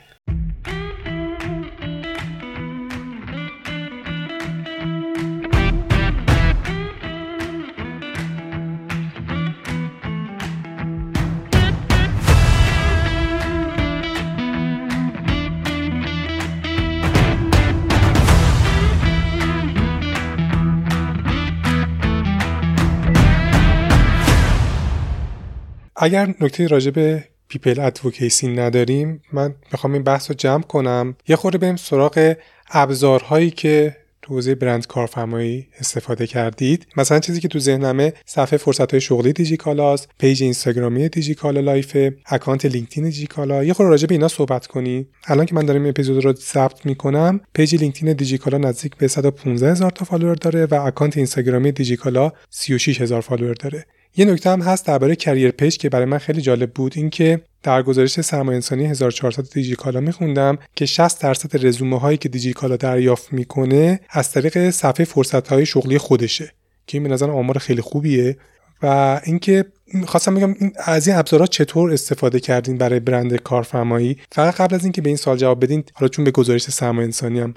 اگر 26.03 26.34
نکته 26.40 26.66
راجع 26.66 26.90
به 26.90 27.24
people 27.48 27.80
advocacy 27.80 28.48
نداریم 28.48 29.22
من 29.32 29.55
می‌خوام 29.72 29.92
این 29.92 30.03
بحث 30.03 30.30
رو 30.30 30.34
جمع 30.34 30.62
کنم. 30.62 31.16
یه 31.28 31.36
خورده 31.36 31.59
بریم 31.59 31.76
سراغ 31.76 32.34
ابزارهایی 32.70 33.51
که 33.51 33.96
تو 34.22 34.34
حوزه 34.34 34.55
برند 34.55 34.86
کارفرمایی 34.86 35.66
استفاده 35.78 36.26
کردید. 36.26 36.86
مثلا 36.96 37.18
چیزی 37.18 37.40
که 37.40 37.48
تو 37.48 37.59
ذهنمه 37.59 38.12
صفحه 38.26 38.57
فرصت 38.57 38.90
های 38.90 39.01
شغلی 39.01 39.32
دیجیکالاست 39.32 40.09
page 40.18 40.42
اینستاگرامی 40.42 41.09
دیجیکالا 41.09 41.61
لایف 41.61 42.12
account 42.26 42.66
لینکدین 42.66 43.05
دیجیکالا 43.05 43.64
یه 43.64 43.72
خورده 43.72 43.90
راجع 43.90 44.07
به 44.07 44.14
اینا 44.14 44.28
صحبت 44.28 44.66
کنی. 44.66 45.07
الان 45.26 45.46
که 45.46 45.55
من 45.55 45.66
دارم 45.66 45.80
این 45.80 45.90
اپیزود 45.90 46.24
رو 46.24 46.32
ثبت 46.32 46.86
می‌کنم 46.86 47.40
page 47.54 47.74
لینکدین 47.74 48.12
دیجیکالا 48.12 48.59
نزدیک 48.59 48.96
به 48.96 49.09
115 49.09 49.70
هزار 49.70 49.90
تا 49.90 50.05
follower 50.04 50.34
داره 50.34 50.66
و 50.66 50.74
account 50.74 51.16
اینستاگرامی 51.16 51.72
دیجیکالا 51.72 52.32
36 52.51 53.01
هزار 53.01 53.20
follower 53.20 53.54
داره. 53.55 53.86
یه 54.16 54.24
نکته 54.24 54.50
هم 54.50 54.62
هست 54.62 54.86
درباره 54.86 55.16
کریر 55.16 55.50
پیج 55.50 55.76
که 55.76 55.88
برای 55.88 56.04
من 56.04 56.18
خیلی 56.18 56.40
جالب 56.40 56.70
بود 56.70 56.92
اینکه 56.96 57.40
در 57.62 57.82
گزارش 57.82 58.20
سرمایه 58.20 58.54
انسانی 58.54 58.86
1400 58.86 59.44
دیجیکالا 59.52 60.00
میخوندم 60.00 60.58
که 60.76 60.86
60 60.86 61.22
درصد 61.22 61.66
رزومه 61.66 62.00
هایی 62.00 62.18
که 62.18 62.28
دیجیکالا 62.28 62.76
دریافت 62.76 63.32
می‌کنه 63.32 64.00
از 64.11 64.30
طریق 64.30 64.70
صفحه 64.70 65.04
فرصت 65.04 65.48
های 65.48 65.66
شغلی 65.66 65.98
خودشه 65.98 66.52
که 66.86 66.98
این 66.98 67.02
به 67.02 67.08
نظر 67.08 67.30
آمار 67.30 67.58
خیلی 67.58 67.80
خوبیه. 67.80 68.36
و 68.82 69.20
اینکه 69.24 69.64
خواستم 70.06 70.34
بگم 70.34 70.54
از 70.84 71.08
این 71.08 71.16
ابزارها 71.16 71.46
چطور 71.46 71.92
استفاده 71.92 72.40
کردین 72.40 72.78
برای 72.78 73.00
برند 73.00 73.36
کارفرمایی؟ 73.36 74.16
فقط 74.32 74.54
قبل 74.54 74.74
از 74.74 74.82
اینکه 74.82 75.02
به 75.02 75.08
این 75.08 75.16
سال 75.16 75.36
جواب 75.36 75.64
بدین 75.64 75.84
حالا 75.94 76.08
چون 76.08 76.24
به 76.24 76.30
گزارش 76.30 76.62
سرمایه 76.62 77.04
انسانی 77.04 77.40
هم 77.40 77.54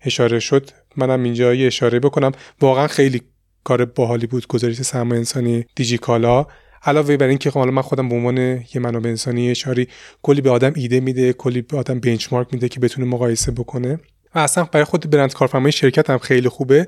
اشاره 0.00 0.38
شد 0.38 0.70
منم 0.96 1.22
اینجا 1.22 1.54
یه 1.54 1.66
اشاره 1.66 2.00
بکنم. 2.00 2.32
واقعا 2.60 2.86
خیلی 2.86 3.22
کار 3.66 3.84
باحالی 3.84 4.26
بود 4.26 4.46
گزارش 4.46 4.82
سرمایه 4.82 5.18
انسانی 5.18 5.64
دیجیکالا 5.74 6.46
علاوه 6.82 7.16
بر 7.16 7.26
اینکه 7.26 7.50
حالا 7.50 7.70
من 7.70 7.82
خودم 7.82 8.08
به 8.08 8.14
عنوان 8.14 8.38
یه 8.38 8.80
منابع 8.80 9.10
انسانی 9.10 9.50
اشاری 9.50 9.88
کلی 10.22 10.40
به 10.40 10.50
آدم 10.50 10.72
ایده 10.76 11.00
میده 11.00 11.32
کلی 11.32 11.62
به 11.62 11.76
آدم 11.76 12.00
بنچمارک 12.00 12.48
میده 12.52 12.68
که 12.68 12.80
بتونه 12.80 13.06
مقایسه 13.06 13.52
بکنه. 13.52 13.98
و 14.34 14.38
اصلا 14.38 14.64
برای 14.64 14.84
خود 14.84 15.10
برند 15.10 15.32
کارفرمای 15.32 15.72
شرکت 15.72 16.10
هم 16.10 16.18
خیلی 16.18 16.48
خوبه. 16.48 16.86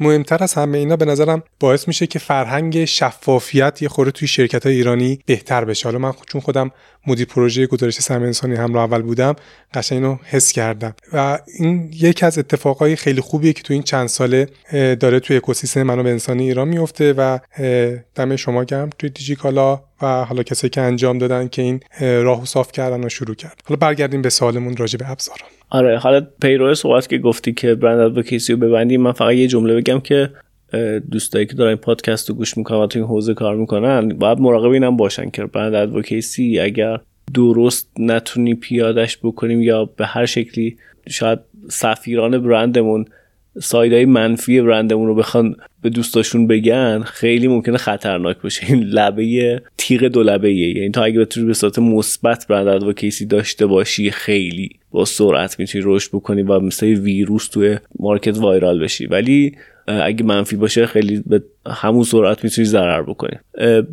مهمتر 0.00 0.42
از 0.42 0.54
همه 0.54 0.78
اینا 0.78 0.96
به 0.96 1.04
نظرم 1.04 1.42
باعث 1.60 1.88
میشه 1.88 2.06
که 2.06 2.18
فرهنگ 2.18 2.84
شفافیت 2.84 3.82
یه 3.82 3.88
خوره 3.88 4.10
توی 4.10 4.28
شرکت 4.28 4.66
های 4.66 4.74
ایرانی 4.74 5.18
بهتر 5.26 5.64
بشه. 5.64 5.88
حالا 5.88 5.98
من 5.98 6.12
چون 6.26 6.40
خودم 6.40 6.70
مدیر 7.06 7.26
پروژه 7.26 7.66
گزارش 7.66 8.00
سرمایه 8.00 8.26
انسانی 8.26 8.54
هم 8.54 8.76
اول 8.76 9.02
بودم 9.02 9.36
قشنگ 9.74 10.02
اینو 10.02 10.18
حس 10.24 10.52
کردم. 10.52 10.94
و 11.12 11.38
این 11.58 11.90
یکی 11.92 12.26
از 12.26 12.38
اتفاقای 12.38 12.96
خیلی 12.96 13.20
خوبیه 13.20 13.52
که 13.52 13.62
تو 13.62 13.72
این 13.72 13.82
چند 13.82 14.08
ساله 14.08 14.48
داره 14.72 15.20
توی 15.20 15.36
اکوسیستم 15.36 15.82
منابع 15.82 16.10
انسانی 16.10 16.42
ایران 16.42 16.68
میفته 16.68 17.12
و 17.12 17.38
دم 18.14 18.36
شما 18.36 18.64
گرم. 18.64 18.90
توی 18.98 19.10
دیجیکالا 19.10 19.82
و 20.02 20.24
حالا 20.24 20.42
کسایی 20.42 20.70
که 20.70 20.80
انجام 20.80 21.18
دادن 21.18 21.48
که 21.48 21.62
این 21.62 21.80
راهو 22.00 22.44
صاف 22.44 22.72
کردن 22.72 23.04
و 23.04 23.08
شروع 23.08 23.34
کرد. 23.34 23.60
حالا 23.64 23.76
برگردیم 23.76 24.22
به 24.22 24.30
سوالمون 24.30 24.76
راجع 24.76 24.98
به 24.98 25.10
ابزارا. 25.10 25.46
آره 25.70 25.98
حالا 25.98 26.26
پیرو 26.42 26.74
صحبت 26.74 27.08
که 27.08 27.18
گفتی 27.18 27.52
که 27.52 27.74
برند 27.74 28.00
ادوکیسی 28.00 28.52
رو 28.52 28.58
ببندیم 28.58 29.00
من 29.00 29.12
فقط 29.12 29.34
یه 29.34 29.46
جمله 29.46 29.76
بگم 29.76 30.00
که 30.00 30.30
دوستایی 31.10 31.46
که 31.46 31.54
دارن 31.54 31.76
پادکست 31.76 32.28
رو 32.28 32.34
گوش 32.34 32.56
می‌کنن 32.56 32.78
و 32.78 32.86
تو 32.86 32.98
این 32.98 33.08
حوزه 33.08 33.34
کار 33.34 33.56
می‌کنن 33.56 34.08
باید 34.08 34.38
مراقب 34.38 34.70
اینم 34.70 34.96
باشن 34.96 35.30
که 35.30 35.46
برند 35.46 35.74
ادوکیسی 35.74 36.60
اگر 36.60 37.00
درست 37.34 37.90
نتونی 37.98 38.54
پیادش 38.54 39.18
بکنیم 39.22 39.62
یا 39.62 39.84
به 39.84 40.06
هر 40.06 40.26
شکلی 40.26 40.76
شاید 41.08 41.38
سفیران 41.70 42.42
برندمون 42.42 43.04
side 43.60 43.89
های 43.89 44.04
منفی 44.04 44.60
برندمون 44.60 45.06
رو 45.06 45.14
بخوان 45.14 45.56
به 45.82 45.90
دوستاشون 45.90 46.46
بگن 46.46 47.02
خیلی 47.02 47.48
ممکنه 47.48 47.76
خطرناک 47.76 48.42
باشه. 48.42 48.66
این 48.66 48.82
لبه 48.82 49.62
تیغ 49.78 50.04
دو 50.04 50.22
لبه 50.22 50.54
یعنی 50.54 50.90
تا 50.90 51.04
اگه 51.04 51.20
بتونی 51.20 51.46
به 51.46 51.54
صورت 51.54 51.78
مثبت 51.78 52.46
brand 52.48 52.68
advocacy 52.68 53.26
داشته 53.26 53.66
باشی 53.66 54.10
خیلی 54.10 54.70
با 54.90 55.04
سرعت 55.04 55.58
می‌تونی 55.58 55.84
رشد 55.86 56.10
بکنی 56.12 56.42
و 56.42 56.60
مثل 56.60 56.86
ویروس 56.86 57.48
توی 57.48 57.78
market 57.98 58.38
viral 58.38 58.82
بشی. 58.82 59.06
ولی 59.06 59.52
اگه 59.86 60.24
منفی 60.24 60.56
باشه 60.56 60.86
خیلی 60.86 61.22
به 61.26 61.42
همون 61.66 62.04
سرعت 62.04 62.44
می‌تونی 62.44 62.66
ضرر 62.66 63.02
بکنی. 63.02 63.38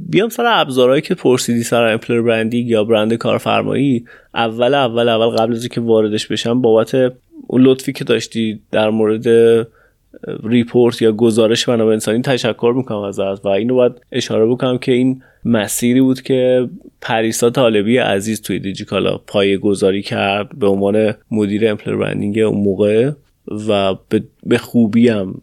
بیام 0.10 0.30
سر 0.30 0.44
ابزارهایی 0.46 1.02
که 1.02 1.16
پرسیدی 1.16 1.64
سر 1.64 1.84
employer 1.84 2.22
branding 2.22 2.70
یا 2.70 2.84
برند 2.84 3.14
کارفرمایی. 3.14 4.06
اول 4.34 4.74
اول 4.74 5.10
اول 5.10 5.38
قبل 5.38 5.54
از 5.54 5.68
که 5.68 5.82
واردش 5.82 6.28
بشم 6.28 6.62
بابت 6.62 7.14
اون 7.52 7.62
لطفی 7.62 7.94
که 7.94 8.04
داشتی 8.04 8.60
در 8.72 8.90
مورد 8.90 9.28
report 10.44 11.02
یا 11.02 11.12
گزارش 11.12 11.70
منابع 11.70 11.92
انسانی 11.92 12.22
تشکر 12.22 12.74
می‌کنم 12.78 13.00
ازت 13.00 13.46
و 13.46 13.48
اینو 13.48 13.76
باید 13.76 13.92
اشاره 14.12 14.46
بکنم 14.46 14.78
که 14.78 14.92
این 14.92 15.22
مسیری 15.46 16.02
بود 16.02 16.22
که 16.22 16.70
پریسا 17.02 17.50
طالبی 17.50 17.98
عزیز 17.98 18.42
توی 18.42 18.60
دیجیکالا 18.60 19.18
پایه 19.28 19.58
گذاری 19.58 20.02
کرد 20.02 20.60
به 20.60 20.68
عنوان 20.68 21.14
مدیر 21.32 21.70
employer 21.70 21.96
branding 21.96 22.40
اون 22.40 22.64
موقع 22.64 23.12
و 23.68 23.96
به 24.44 24.58
خوبی 24.58 25.08
هم 25.08 25.42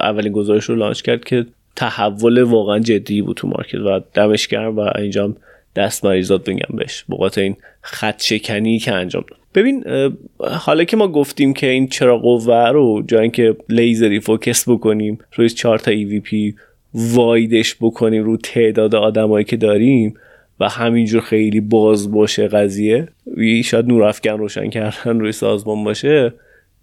اولین 0.00 0.32
گزارش 0.32 0.64
رو 0.64 0.76
launch 0.76 1.02
کرد 1.02 1.24
که 1.24 1.46
تحول 1.76 2.42
واقعا 2.42 2.78
جدی 2.78 3.22
بود 3.22 3.36
تو 3.36 3.48
market 3.48 3.78
و 3.78 4.00
دمش 4.14 4.48
گرم 4.48 4.76
و 4.76 4.80
اینجام 4.98 5.36
دست 5.76 6.04
مریزاد 6.04 6.50
بگم 6.50 6.76
بهش. 6.76 7.04
بقات 7.08 7.38
این 7.38 7.56
خط 7.80 8.22
شکنی 8.22 8.78
که 8.78 8.92
انجام 8.92 9.24
داد. 9.30 9.38
ببین 9.54 9.84
حالا 10.38 10.84
که 10.84 10.96
ما 10.96 11.08
گفتیم 11.08 11.54
که 11.54 11.70
این 11.70 11.88
چراغ 11.88 12.18
قوه 12.18 12.68
رو 12.68 13.02
جای 13.08 13.22
اینکه 13.22 13.56
لیزری 13.68 14.20
focus 14.20 14.68
بکنیم 14.68 15.18
روی 15.34 15.50
چهار 15.50 15.78
تا 15.78 15.92
EVP 15.92 16.54
wide 16.94 17.49
ش 17.49 17.76
بکنیم 17.80 18.24
رو 18.24 18.36
تعداد 18.36 18.94
آدمایی 18.94 19.44
که 19.44 19.56
داریم 19.56 20.14
و 20.60 20.68
همینجور 20.68 21.20
خیلی 21.20 21.60
باز 21.60 22.12
باشه 22.12 22.48
قضیه 22.48 23.08
شاید 23.64 23.86
نور 23.86 24.02
افکن 24.02 24.30
روشن 24.30 24.70
کردن 24.70 25.20
روی 25.20 25.32
سازمان 25.32 25.84
باشه 25.84 26.32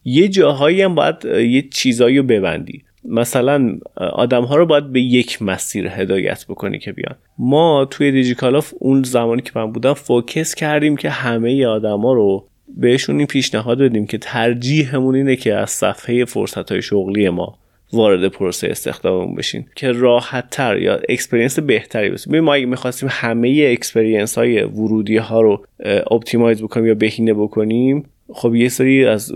یه 0.06 0.28
جاهایی 0.28 0.82
هم 0.82 0.96
باید 0.96 1.26
یه 1.26 1.62
چیزایی 1.62 2.18
رو 2.18 2.24
ببندی. 2.24 2.84
مثلا 3.06 3.78
آدم 3.96 4.44
ها 4.44 4.56
رو 4.56 4.66
باید 4.66 4.92
به 4.92 5.02
یک 5.02 5.42
مسیر 5.42 5.88
هدایت 5.88 6.46
بکنی 6.50 6.80
که 6.80 6.92
بیان. 6.92 7.16
ما 7.38 7.86
توی 7.86 8.12
دیجیکالا 8.12 8.74
اون 8.80 9.04
زمانی 9.04 9.42
که 9.42 9.52
من 9.56 9.72
بودم 9.72 9.94
focus 9.94 10.56
کردیم 10.56 10.98
که 10.98 11.10
همه 11.10 11.66
ها 11.66 12.14
رو 12.14 12.48
بهشون 12.78 13.18
این 13.18 13.28
پیشنهاد 13.28 13.82
بدیم 13.82 14.06
که 14.06 14.18
ترجیحمون 14.18 15.16
اینه 15.16 15.36
که 15.36 15.54
از 15.54 15.70
صفحه 15.70 16.26
فرصت 16.26 16.72
های 16.72 16.82
شغلی 16.82 17.30
ما 17.30 17.58
وارد 17.94 18.28
پروسه 18.28 18.68
استخداممون 18.68 19.36
بشین 19.36 19.66
که 19.76 19.92
راحت 19.92 20.50
تر 20.50 20.78
یا 20.78 21.00
experience 21.10 21.60
بهتری 21.60 22.10
بسازید 22.10 22.36
ما 22.36 22.54
اگه 22.54 22.66
می‌خواستیم 22.66 23.10
همه 23.12 23.70
experience 23.72 24.38
های 24.38 24.64
ورودی 24.64 25.18
ها 25.18 25.42
رو 25.42 25.66
optimize 26.12 26.64
بکنیم 26.64 26.86
یا 26.86 26.96
بهینه 26.96 27.34
بکنیم 27.34 28.06
خب 28.34 28.56
یه 28.56 28.70
سری 28.70 29.06
از 29.06 29.32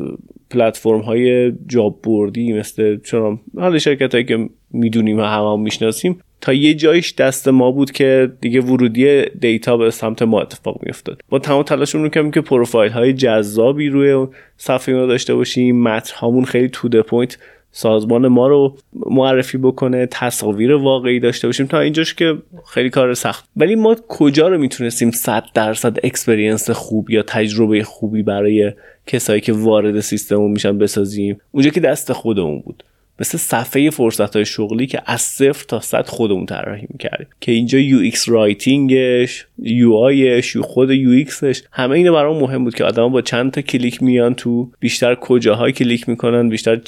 پلتفرم 0.49 1.01
های 1.01 1.51
job 1.67 1.99
board 2.03 2.45
ی 2.45 2.53
مثل 2.53 2.97
چون 2.97 3.39
حال 3.57 3.77
شرکت 3.77 4.11
هایی 4.13 4.25
که 4.25 4.49
می‌دونیم 4.71 5.17
و 5.17 5.21
همه 5.21 5.51
هم 5.51 5.61
می‌شناسیم 5.61 6.19
تا 6.41 6.53
یه 6.53 6.73
جایش 6.73 7.15
دست 7.15 7.47
ما 7.47 7.71
بود 7.71 7.91
که 7.91 8.31
دیگه 8.41 8.61
ورودی 8.61 9.25
data 9.25 9.77
به 9.77 9.91
سمت 9.91 10.21
ما 10.21 10.41
اتفاق 10.41 10.79
میافتاد. 10.83 11.21
با 11.29 11.39
تمام 11.39 11.63
تلاشمون 11.63 12.03
می‌کنیم 12.03 12.31
که 12.31 12.41
پروفایل 12.41 12.91
های 12.91 13.13
جذابی 13.13 13.89
روی 13.89 14.27
صفحه 14.57 14.95
ما 14.95 15.05
داشته 15.05 15.35
باشیم 15.35 15.81
متن 15.81 16.15
هامون 16.15 16.45
خیلی 16.45 16.69
to 16.69 17.03
point 17.03 17.37
سازمان 17.77 18.27
ما 18.27 18.47
رو 18.47 18.77
معرفی 18.93 19.57
بکنه 19.57 20.07
تصاویر 20.11 20.73
واقعی 20.73 21.19
داشته 21.19 21.47
باشیم 21.47 21.65
تا 21.65 21.79
اینجاش 21.79 22.13
که 22.13 22.37
خیلی 22.65 22.89
کار 22.89 23.13
سخت. 23.13 23.49
ولی 23.57 23.75
ما 23.75 23.95
کجا 24.07 24.47
رو 24.47 24.57
می‌تونستیم 24.57 25.11
100 25.11 25.43
درصد 25.53 25.97
experience 26.03 26.69
خوب 26.69 27.09
یا 27.09 27.23
تجربه 27.23 27.83
خوبی 27.83 28.23
برای 28.23 28.71
کسایی 29.07 29.41
که 29.41 29.53
وارد 29.53 29.99
سیستممون 29.99 30.51
میشن 30.51 30.77
بسازیم؟ 30.77 31.41
اونجا 31.51 31.69
که 31.69 31.79
دست 31.79 32.13
خودمون 32.13 32.59
بود. 32.59 32.83
مثل 33.19 33.37
صفحه 33.37 33.89
فرصت 33.89 34.35
های 34.35 34.45
شغلی 34.45 34.87
که 34.87 35.01
از 35.05 35.21
صفر 35.21 35.65
تا 35.67 35.79
صد 35.79 36.07
خودمون 36.07 36.45
طراحی 36.45 36.87
می‌کردیم. 36.89 37.27
که 37.41 37.51
اینجا 37.51 37.79
UX 37.79 37.97
writing 37.97 38.29
ش 38.29 39.45
UI 39.59 39.93
ش 39.93 40.57
خود 40.57 40.91
UX 40.91 41.09
ش 41.09 41.61
همه 41.71 41.95
اینو 41.95 42.13
برام 42.13 42.39
مهم 42.39 42.63
بود 42.63 42.75
که 42.75 42.83
آدما 42.83 43.09
با 43.09 43.21
چند 43.21 43.51
تا 43.51 43.61
کلیک 43.61 44.03
میان 44.03 44.33
تو 44.35 44.71
بیشتر 44.79 45.15
کجاهای 45.15 45.71
کلیک 45.71 46.09
می‌کنن 46.09 46.49
بیشتر 46.49 46.81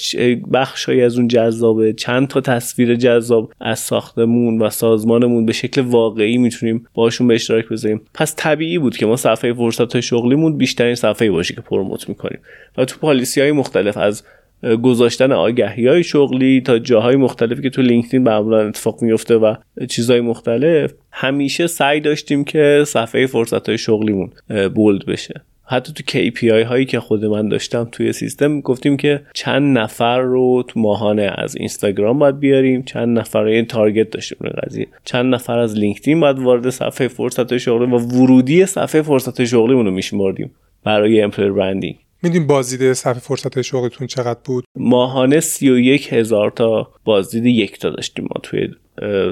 بخشهایی 0.54 1.02
از 1.02 1.18
اون 1.18 1.28
جذابه 1.28 1.94
چند 1.94 2.28
تا 2.28 2.42
تصویر 2.42 2.96
جذاب 2.96 3.54
از 3.62 3.80
ساختمون 3.80 4.62
و 4.62 4.70
سازمانمون 4.70 5.46
به 5.46 5.54
شکل 5.54 5.82
واقعی 5.82 6.38
می‌تونیم 6.38 6.86
باشون 6.94 7.28
به 7.28 7.36
اشتراک 7.36 7.70
بذاریم. 7.70 8.02
پس 8.14 8.36
طبیعی 8.38 8.78
بود 8.78 8.98
که 8.98 9.06
ما 9.06 9.16
صفحه 9.16 9.54
فرصت 9.54 9.94
های 9.94 10.02
شغلیمون 10.02 10.58
بیشترین 10.58 10.96
صفحه 10.96 11.32
باشه 11.32 11.54
که 11.54 11.62
پروموت 11.62 12.10
می‌کنیم. 12.10 12.40
و 12.78 12.86
تو 12.86 12.98
پالیسی 13.00 13.42
های 13.42 13.52
مختلف 13.52 13.98
از 13.98 14.24
گذاشتن 14.64 15.32
آگهی 15.32 15.88
های 15.88 16.04
شغلی 16.04 16.62
تا 16.62 16.80
جاهای 16.80 17.16
مختلفی 17.16 17.62
که 17.62 17.70
تو 17.70 17.82
لینکدین 17.82 18.24
معمولا 18.24 18.60
اتفاق 18.60 19.02
میفته 19.02 19.36
و 19.36 19.56
چیزهای 19.90 20.22
مختلف 20.22 20.94
همیشه 21.12 21.68
سعی 21.68 22.00
داشتیم 22.00 22.44
که 22.44 22.84
صفحه 22.88 23.28
فرصت 23.28 23.70
های 23.70 23.78
شغلیمون 23.78 24.30
بولد 24.76 25.06
بشه. 25.06 25.42
حتی 25.72 25.94
تو 25.94 26.04
KPI 26.04 26.66
هایی 26.66 26.86
که 26.86 27.00
خود 27.00 27.26
من 27.26 27.50
داشتم 27.50 27.88
توی 27.92 28.14
سیستم 28.14 28.62
گفتیم 28.62 28.98
که 28.98 29.22
چند 29.34 29.78
نفر 29.78 30.20
رو 30.20 30.64
تو 30.68 30.80
ماهانه 30.80 31.32
از 31.38 31.56
اینستاگرام 31.56 32.20
باید 32.20 32.40
بیاریم 32.40 32.84
چند 32.84 33.20
نفر 33.20 33.44
این 33.44 33.66
target 33.66 34.10
داشتیم 34.10 34.38
این 34.42 34.54
قضیه. 34.64 34.88
چند 35.04 35.34
نفر 35.34 35.60
از 35.60 35.78
لینکدین 35.78 36.20
باید 36.20 36.40
وارد 36.40 36.70
صفحه 36.70 37.08
فرصت 37.08 37.58
شغلی 37.58 37.86
و 37.86 37.98
ورودی 37.98 38.66
صفحه 38.66 39.02
فرصت 39.02 39.46
شغلیمون 39.46 39.86
رو 39.86 39.92
میشمردیم 39.92 40.52
برای 40.84 41.22
employer 41.22 41.52
branding 41.52 41.98
می‌دونیم 42.24 42.48
بازدید 42.48 42.94
صفحه 42.94 43.20
فرصت 43.20 43.62
شغلتون 43.62 44.08
چقدر 44.08 44.40
بود؟ 44.46 44.64
ماهانه 44.76 45.40
سی 45.40 45.70
و 45.70 45.80
یک 45.80 46.14
هزار 46.14 46.52
تا 46.52 46.92
بازدید 47.04 47.46
یک 47.46 47.80
تا 47.80 47.90
داشتیم 47.90 48.26
ما 48.26 48.42
توی 48.44 48.70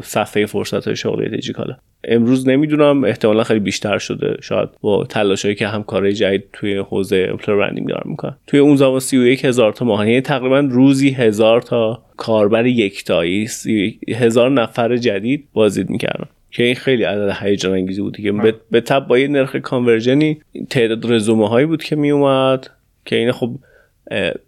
صفحه 0.03 0.45
فرصت 0.45 0.93
شغلی 0.93 1.29
دیجیکالا 1.29 1.77
امروز 2.03 2.47
نمی‌دونم 2.47 3.03
احتمالا 3.03 3.43
خیلی 3.43 3.59
بیشتر 3.59 3.97
شده. 3.97 4.37
شاید 4.41 4.69
با 4.81 5.03
تلاشایی 5.03 5.55
که 5.55 5.67
همکارای 5.67 6.13
جدید 6.13 6.43
توی 6.53 6.77
حوزه 6.77 7.27
employer 7.29 7.61
branding 7.61 7.89
دارن 7.89 8.09
می‌کنن. 8.09 8.37
توی 8.47 8.59
اون 8.59 8.75
زمان 8.75 8.99
سی 8.99 9.17
و 9.17 9.25
یک 9.25 9.45
هزار 9.45 9.73
تا 9.73 9.85
ماهانه 9.85 10.09
یعنی 10.09 10.21
تقریبا 10.21 10.59
روزی 10.59 11.09
هزار 11.09 11.61
تا 11.61 12.03
کاربر 12.17 12.65
یکتایی 12.65 13.49
هزار 14.09 14.51
نفر 14.51 14.97
جدید 14.97 15.47
بازدید 15.53 15.89
می‌کردن. 15.89 16.25
که 16.51 16.63
این 16.63 16.75
خیلی 16.75 17.03
عدد 17.03 17.37
هیجان 17.41 17.73
انگیزی 17.73 18.01
بود 18.01 18.17
که 18.17 18.31
به 18.71 18.81
تبع 18.81 19.07
با 19.07 19.19
یه 19.19 19.27
نرخ 19.27 19.55
conversion 19.55 20.34
ی 20.34 20.41
تعداد 20.69 21.11
رزومه 21.11 21.49
هایی 21.49 21.65
بود 21.65 21.83
که 21.83 21.95
میومد 21.95 22.69
که 23.07 23.15
این 23.15 23.31
خب 23.31 23.59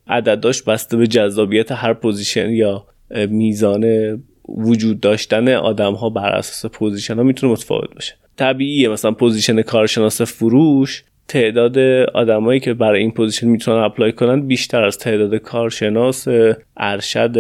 عدد 0.08 0.40
داشت 0.40 0.66
بسته 0.66 0.98
به 0.98 1.08
جذابیت 1.08 1.72
هر 1.72 1.94
position 1.94 2.50
یا 2.50 2.86
میزان 3.30 3.84
وجود 4.48 5.00
داشتن 5.00 5.48
آدم 5.48 5.94
ها 5.94 6.10
بر 6.10 6.30
اساس 6.30 6.72
position 6.72 7.16
ها 7.16 7.24
می‌تونه 7.24 7.54
متفاوت 7.54 7.94
باشه. 7.96 8.16
طبیعیه 8.38 8.90
مثلا 8.90 9.12
position 9.12 9.62
کارشناس 9.62 10.22
فروش 10.22 11.04
تعداد 11.30 11.78
آدمایی 12.14 12.60
که 12.60 12.74
برای 12.74 13.02
این 13.02 13.12
position 13.12 13.48
می‌تونن 13.48 13.78
apply 13.78 14.12
کنن 14.12 14.48
بیشتر 14.48 14.84
از 14.84 14.98
تعداد 14.98 15.36
کارشناس 15.36 16.28
ارشد 16.78 17.36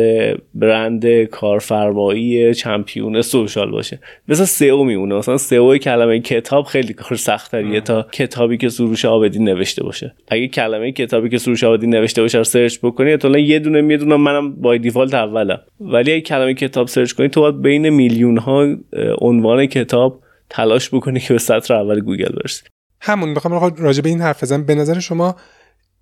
برند 0.53 1.23
کارفرمایی 1.23 2.53
champion 2.53 3.21
social 3.21 3.71
باشه. 3.71 3.99
مثلا 4.27 4.45
SEO 4.45 4.83
میمونه. 4.83 5.15
مثلا 5.15 5.37
SEO 5.37 5.77
کلمه 5.77 6.19
کتاب 6.19 6.65
خیلی 6.65 6.93
کار 6.93 7.17
سخت‌تریه 7.17 7.81
تا 7.81 8.07
کتابی 8.11 8.57
که 8.57 8.69
سروش 8.69 9.05
عابدین 9.05 9.39
نوشته 9.39 9.83
باشه. 9.83 10.13
اگه 10.27 10.47
کلمه 10.47 10.91
کتابی 10.91 11.29
که 11.29 11.37
سروش 11.37 11.63
عابدین 11.63 11.87
نوشته 11.87 12.21
باشه 12.21 12.37
رو 12.37 12.43
search 12.43 12.77
بکنی 12.83 13.11
احتمالاً 13.11 13.39
یه 13.39 13.59
دونه 13.59 13.81
می‌دونم 13.81 14.21
منم 14.21 14.55
by 14.55 14.79
default 14.79 15.13
اولم. 15.13 15.59
ولی 15.79 16.11
اگه 16.11 16.21
کلمه 16.21 16.53
کتاب 16.53 16.87
search 16.87 17.11
کنی 17.11 17.27
تو 17.27 17.41
باید 17.41 17.61
بین 17.61 17.89
میلیون 17.89 18.37
ها 18.37 18.75
عنوان 19.21 19.65
کتاب 19.65 20.19
تلاش 20.49 20.89
بکنی 20.89 21.19
که 21.19 21.33
به 21.33 21.39
سطر 21.39 21.73
اول 21.73 21.99
گوگل 21.99 22.35
برسی. 22.41 22.63
همون 23.01 23.29
می‌خوام 23.29 23.75
راجع 23.77 24.01
به 24.01 24.09
این 24.09 24.21
حرف 24.21 24.43
بزنم. 24.43 24.65
به 24.65 24.75
نظر 24.75 24.99
شما 24.99 25.35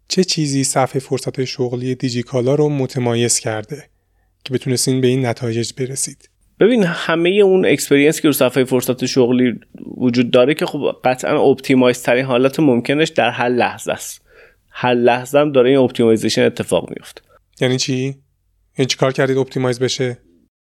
چه 0.07 0.23
چیزی 0.23 0.63
صفحه 0.63 0.99
فرصت 0.99 1.43
شغلی 1.43 1.95
دیجیکالا 1.95 2.55
رو 2.55 2.69
متمایز 2.69 3.39
کرده 3.39 3.89
که 4.43 4.53
بتونستین 4.53 5.01
به 5.01 5.07
این 5.07 5.25
نتایج 5.25 5.73
برسید؟ 5.73 6.29
ببین 6.59 6.83
همه 6.83 7.29
اون 7.29 7.65
experience 7.65 8.21
که 8.21 8.27
رو 8.27 8.31
صفحه 8.31 8.63
فرصت 8.63 9.05
شغلی 9.05 9.59
وجود 9.97 10.31
داره 10.31 10.53
که 10.53 10.65
خب 10.65 10.95
قطعا 11.03 11.51
optimize 11.51 12.01
ترین 12.01 12.25
حالت 12.25 12.59
ممکنش 12.59 13.09
در 13.09 13.29
هر 13.29 13.49
لحظه 13.49 13.91
است. 13.91 14.21
هر 14.69 14.93
لحظه 14.93 15.39
هم 15.39 15.51
داره 15.51 15.69
این 15.69 15.79
optimization 15.79 16.43
اتفاق 16.45 16.89
میفته 16.89 17.21
یعنی 17.61 17.77
چی؟ 17.77 18.15
یعنی 18.77 18.87
چی 18.87 18.97
کار 18.97 19.11
کردید 19.11 19.37
optimize 19.37 19.79
بشه؟ 19.79 20.17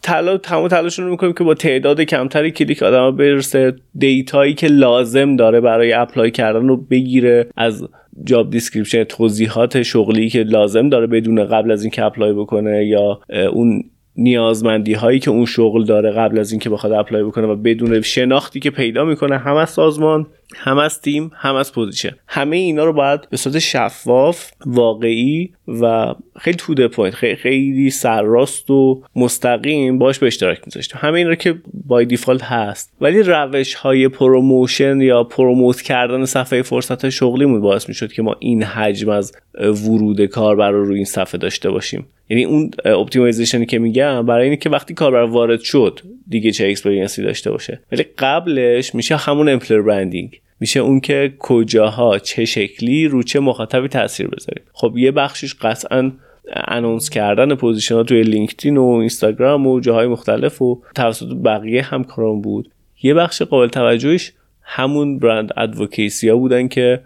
تلا 0.02 0.36
تمام 0.36 0.68
تلاشون 0.68 1.04
رو 1.04 1.10
می‌کنیم 1.10 1.32
که 1.32 1.44
با 1.44 1.54
تعداد 1.54 2.00
کمتری 2.00 2.50
کلیک 2.50 2.82
آدم 2.82 3.16
برسه. 3.16 3.74
data 3.94 4.34
یی 4.34 4.54
که 4.54 4.66
لازم 4.66 5.36
داره 5.36 5.60
برای 5.60 5.92
apply 5.92 6.30
کردن 6.30 6.68
رو 6.68 6.76
بگیره. 6.76 7.46
از 7.56 7.88
job 8.24 8.50
description 8.50 9.04
توضیحات 9.04 9.82
شغلی 9.82 10.28
که 10.28 10.42
لازم 10.42 10.88
داره 10.88 11.06
بدونه 11.06 11.44
قبل 11.44 11.70
از 11.70 11.82
اینکه 11.82 12.04
apply 12.04 12.32
بکنه 12.32 12.86
یا 12.86 13.20
اون 13.52 13.84
نیازمندی 14.16 14.92
هایی 14.92 15.18
که 15.18 15.30
اون 15.30 15.44
شغل 15.44 15.84
داره 15.84 16.10
قبل 16.10 16.38
از 16.38 16.52
اینکه 16.52 16.70
بخواد 16.70 16.92
apply 16.92 17.24
بکنه 17.24 17.46
و 17.46 17.56
بدونه 17.56 18.00
شناختی 18.00 18.60
که 18.60 18.70
پیدا 18.70 19.04
می‌کنه 19.04 19.38
هم 19.38 19.56
از 19.56 19.70
سازمان 19.70 20.26
هم 20.56 20.78
از 20.78 21.00
تیم 21.00 21.30
هم 21.34 21.54
از 21.54 21.72
position. 21.72 22.16
همه 22.28 22.56
اینا 22.56 22.84
رو 22.84 22.92
باید 22.92 23.28
به 23.30 23.36
صورت 23.36 23.58
شفاف 23.58 24.50
واقعی 24.66 25.50
و 25.68 26.14
خیلی 26.38 26.56
to 26.56 26.88
point 26.88 27.14
خیلی, 27.14 27.36
خیلی 27.36 27.90
سرراست 27.90 28.70
و 28.70 29.02
مستقیم 29.16 29.98
باش 29.98 30.18
به 30.18 30.26
اشتراک 30.26 30.60
میذاشتیم. 30.66 30.98
همه 31.00 31.18
این 31.18 31.28
رو 31.28 31.34
که 31.34 31.58
by 31.86 32.04
default 32.06 32.42
هست. 32.42 32.92
ولی 33.00 33.22
روش 33.22 33.74
های 33.74 34.08
promotion 34.08 35.00
یا 35.00 35.24
promote 35.24 35.80
کردن 35.80 36.24
صفحه 36.24 36.62
فرصت 36.62 37.08
شغلیمون 37.08 37.60
باعث 37.60 37.88
می‌شد 37.88 38.12
که 38.12 38.22
ما 38.22 38.36
این 38.38 38.62
حجم 38.62 39.08
از 39.08 39.32
ورود 39.58 40.26
کاربر 40.26 40.70
رو 40.70 40.84
روی 40.84 40.96
این 40.96 41.04
صفحه 41.04 41.38
داشته 41.38 41.70
باشیم. 41.70 42.06
یعنی 42.28 42.44
اون 42.44 42.70
optimization 42.84 43.60
ی 43.60 43.66
که 43.66 43.78
میگم 43.78 44.26
برای 44.26 44.48
اینکه 44.48 44.70
وقتی 44.70 44.94
کاربر 44.94 45.22
وارد 45.22 45.60
شد 45.60 46.00
دیگه 46.28 46.50
چه 46.50 46.68
experience 46.68 47.17
ی 47.17 47.22
داشته 47.22 47.50
باشه. 47.50 47.80
ولی 47.92 48.02
قبلش 48.18 48.94
میشه 48.94 49.16
همون 49.16 49.48
employer 49.48 49.82
branding. 49.82 50.40
میشه 50.60 50.80
اون 50.80 51.00
که 51.00 51.32
کجاها 51.38 52.18
چه 52.18 52.44
شکلی 52.44 53.08
رو 53.08 53.22
چه 53.22 53.40
مخاطبی 53.40 53.88
تاثیر 53.88 54.26
بذاریم 54.26 54.64
خب 54.72 54.98
یه 54.98 55.10
بخشش 55.10 55.54
قطعا 55.54 56.12
announce 56.52 57.10
کردن 57.10 57.54
position 57.54 57.94
ها 57.94 58.02
توی 58.02 58.22
لینکدین 58.22 58.76
و 58.76 58.84
اینستاگرام 58.84 59.66
و 59.66 59.80
جاهای 59.80 60.06
مختلف 60.06 60.62
و 60.62 60.82
توسط 60.94 61.26
بقیه 61.44 61.82
همکاران 61.82 62.40
بود. 62.40 62.70
یه 63.02 63.14
بخش 63.14 63.42
قابل 63.42 63.68
توجهش 63.68 64.32
همون 64.62 65.18
brand 65.18 65.52
advocacy 65.56 66.28
ها 66.28 66.36
بودن 66.36 66.68
که 66.68 67.00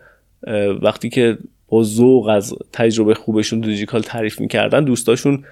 وقتی 0.83 1.09
که 1.09 1.39
با 1.69 1.83
ذوق 1.83 2.27
از 2.27 2.55
تجربه 2.73 3.15
خوبشون 3.15 3.61
دیجیکالا 3.61 4.01
تعریف 4.01 4.41
می‌کردن 4.41 4.85
دوستاشون 4.85 5.45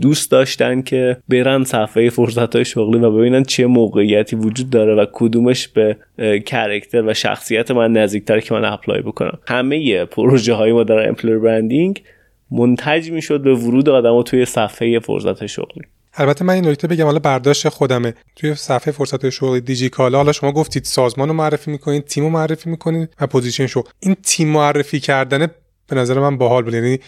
دوست 0.00 0.30
داشتن 0.30 0.82
که 0.82 1.16
برن 1.28 1.64
صفحه 1.64 2.10
فرصت 2.10 2.56
های 2.56 2.64
شغلی 2.64 2.98
و 2.98 3.10
ببینن 3.10 3.42
چه 3.42 3.66
موقعیتی 3.66 4.36
وجود 4.36 4.70
داره 4.70 4.94
و 4.94 5.06
کدومش 5.12 5.68
به 5.68 5.96
character 6.46 7.02
و 7.02 7.14
شخصیت 7.14 7.70
من 7.70 7.92
نزدیکتره 7.92 8.40
که 8.40 8.54
من 8.54 8.64
apply 8.64 9.02
بکنم. 9.02 9.38
همه 9.46 10.04
پروژه 10.04 10.54
های 10.54 10.72
ما 10.72 10.84
در 10.84 11.08
employer 11.08 11.38
branding 11.38 12.02
منتج 12.50 13.10
می‌شد 13.10 13.42
به 13.42 13.54
ورود 13.54 13.88
آدما 13.88 14.22
توی 14.22 14.44
صفحه 14.44 14.98
فرصت 14.98 15.46
شغلی. 15.46 15.82
البته 16.14 16.44
من 16.44 16.54
این 16.54 16.68
نکته 16.68 16.88
بگم 16.88 17.04
حالا 17.04 17.18
برداشت 17.18 17.68
خودمه. 17.68 18.14
توی 18.36 18.54
صفحه 18.54 18.92
فرصت 18.92 19.30
شغلی 19.30 19.60
دیجیکالا 19.60 20.18
حالا 20.18 20.32
شما 20.32 20.52
گفتید 20.52 20.84
سازمان 20.84 21.28
رو 21.28 21.34
معرفی 21.34 21.70
می‌کنید 21.70 22.04
تیم 22.04 22.24
رو 22.24 22.30
معرفی 22.30 22.70
می‌کنید 22.70 23.08
و 23.20 23.26
position 23.26 23.66
شغل 23.66 23.90
این 24.00 24.16
تیم 24.22 24.48
معرفی 24.48 25.00
کردن 25.00 25.46
به 25.88 25.96
نظر 25.96 26.20
من 26.20 26.38
باحال 26.38 26.62
بود. 26.62 26.74
یعنی 26.74 26.98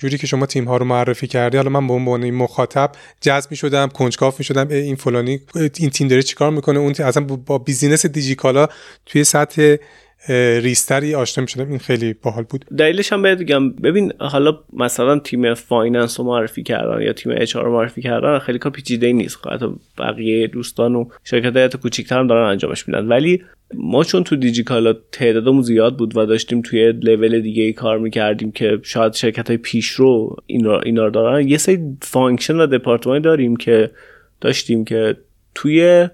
جوری 0.00 0.18
که 0.18 0.26
شما 0.26 0.46
تیم 0.46 0.64
ها 0.64 0.76
رو 0.76 0.84
معرفی 0.84 1.26
کردی 1.26 1.56
حالا 1.56 1.70
من 1.70 1.86
به 1.86 1.92
عنوان 1.92 2.30
مخاطب 2.30 2.92
جذب 3.20 3.50
می‌شدم 3.50 3.88
کنجکاو 3.88 4.34
می‌شدم 4.38 4.68
این 4.68 4.96
فلانی 4.96 5.40
این 5.54 5.90
تیم 5.90 6.08
داره 6.08 6.22
چیکار 6.22 6.50
می‌کنه؟ 6.50 6.78
اون 6.78 6.94
اصلا 6.98 7.24
با 7.24 7.58
business 7.58 8.06
دیجیکالا 8.06 8.68
توی 9.06 9.24
سطح 9.24 9.76
ریزتری 10.62 11.14
آشنا 11.14 11.42
می‌شدم. 11.42 11.68
این 11.68 11.78
خیلی 11.78 12.14
باحال 12.22 12.44
بود. 12.44 12.64
دلیلش 12.78 13.12
هم 13.12 13.22
بگم 13.22 13.70
ببین 13.70 14.12
حالا 14.18 14.58
مثلا 14.72 15.18
تیم 15.18 15.54
finance 15.54 16.20
رو 16.20 16.26
معرفی 16.26 16.62
کردن 16.62 17.02
یا 17.02 17.12
تیم 17.12 17.32
HR 17.36 17.56
رو 17.56 17.72
معرفی 17.72 18.02
کردن 18.02 18.38
خیلی 18.38 18.58
کار 18.58 18.72
پیچیده 18.72 19.12
نیست. 19.12 19.46
حتی 19.46 19.66
بقیه 19.98 20.46
دوستان 20.46 20.94
و 20.94 21.08
شرکت 21.24 21.76
کوچیک‌تر 21.76 22.18
هم 22.18 22.26
دارن 22.26 22.50
انجامش 22.50 22.88
میدن. 22.88 23.06
ولی 23.06 23.42
ما 23.74 24.04
چون 24.04 24.24
تو 24.24 24.36
دیجیکالا 24.36 24.92
تعدادمون 25.12 25.62
زیاد 25.62 25.96
بود 25.96 26.16
و 26.16 26.26
داشتیم 26.26 26.62
توی 26.62 26.92
لول 26.92 27.40
دیگه 27.40 27.62
ای 27.62 27.72
کار 27.72 27.98
می‌کردیم 27.98 28.52
که 28.52 28.78
شاید 28.82 29.12
شرکت 29.12 29.48
های 29.48 29.56
پیشرو 29.56 30.36
اینا, 30.46 30.78
اینا 30.78 31.04
رو 31.04 31.10
دارن 31.10 31.48
یه 31.48 31.58
سری 31.58 31.78
function 32.02 32.56
و 32.56 32.66
دپارتمان 32.66 33.22
داریم 33.22 33.56
که 33.56 33.90
داشتیم 34.40 34.84
که 34.84 35.16
توی 35.54 36.08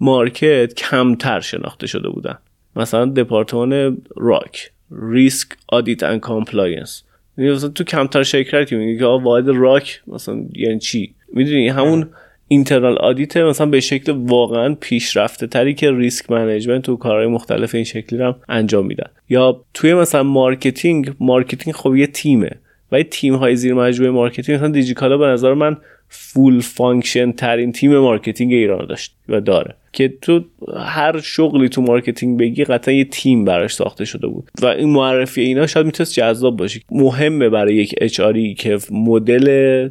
market 0.00 0.74
کمتر 0.74 1.40
شناخته 1.40 1.86
شده 1.86 2.08
بودن. 2.08 2.38
مثلا 2.76 3.04
دپارتمان 3.04 3.98
RAC 4.16 4.70
risk 4.90 5.48
audit 5.68 6.02
and 6.02 6.20
compliance 6.20 7.02
مثلا 7.38 7.68
تو 7.68 7.84
کمتر 7.84 8.22
شرکت 8.22 8.68
که 8.68 8.76
میگه 8.76 8.98
که 8.98 9.04
واحد 9.04 9.48
RAC 9.48 10.02
مثلا 10.06 10.44
یعنی 10.52 10.78
چی؟ 10.78 11.14
می‌دونی؟ 11.32 11.68
همون 11.68 12.08
internal 12.48 12.98
audit 12.98 13.36
مثلا 13.36 13.66
به 13.66 13.80
شکل 13.80 14.12
واقعا 14.12 14.74
پیشرفته 14.80 15.46
تری 15.46 15.74
که 15.74 15.92
risk 15.92 16.30
management 16.30 16.88
و 16.88 16.96
کارهای 16.96 17.26
مختلف 17.26 17.74
این 17.74 17.84
شکلی 17.84 18.18
رو 18.18 18.34
انجام 18.48 18.86
میدن. 18.86 19.10
یا 19.28 19.64
توی 19.74 19.94
مثلا 19.94 20.22
marketing 20.22 21.14
marketing 21.20 21.76
خب 21.76 21.96
یه 21.96 22.06
تیمه. 22.06 22.50
و 22.92 23.02
تیم 23.02 23.34
های 23.34 23.56
زیر 23.56 23.74
مجموعه 23.74 24.12
marketing 24.12 24.58
مثلا 24.58 24.68
دیجیکالا 24.68 25.18
به 25.18 25.26
نظر 25.26 25.54
من 25.54 25.76
full 26.08 26.60
function 26.60 27.32
ترین 27.32 27.72
تیم 27.72 27.98
marketing 27.98 28.52
ایران 28.52 28.86
داشت 28.86 29.16
و 29.28 29.40
داره. 29.40 29.74
که 29.96 30.14
تو 30.22 30.44
هر 30.76 31.20
شغلی 31.20 31.68
تو 31.68 31.82
marketing 31.82 32.38
بگی 32.38 32.64
قطعا 32.64 32.94
یه 32.94 33.04
تیم 33.04 33.44
براش 33.44 33.74
ساخته 33.74 34.04
شده 34.04 34.26
بود. 34.26 34.50
و 34.62 34.66
این 34.66 34.88
معرفی 34.88 35.40
اینا 35.40 35.66
شاید 35.66 35.86
می‌تونست 35.86 36.12
جذاب 36.12 36.56
باشه. 36.56 36.80
مهمه 36.90 37.48
برای 37.48 37.74
یک 37.74 37.94
HR 38.00 38.20
که 38.58 38.78
مدل 38.90 39.88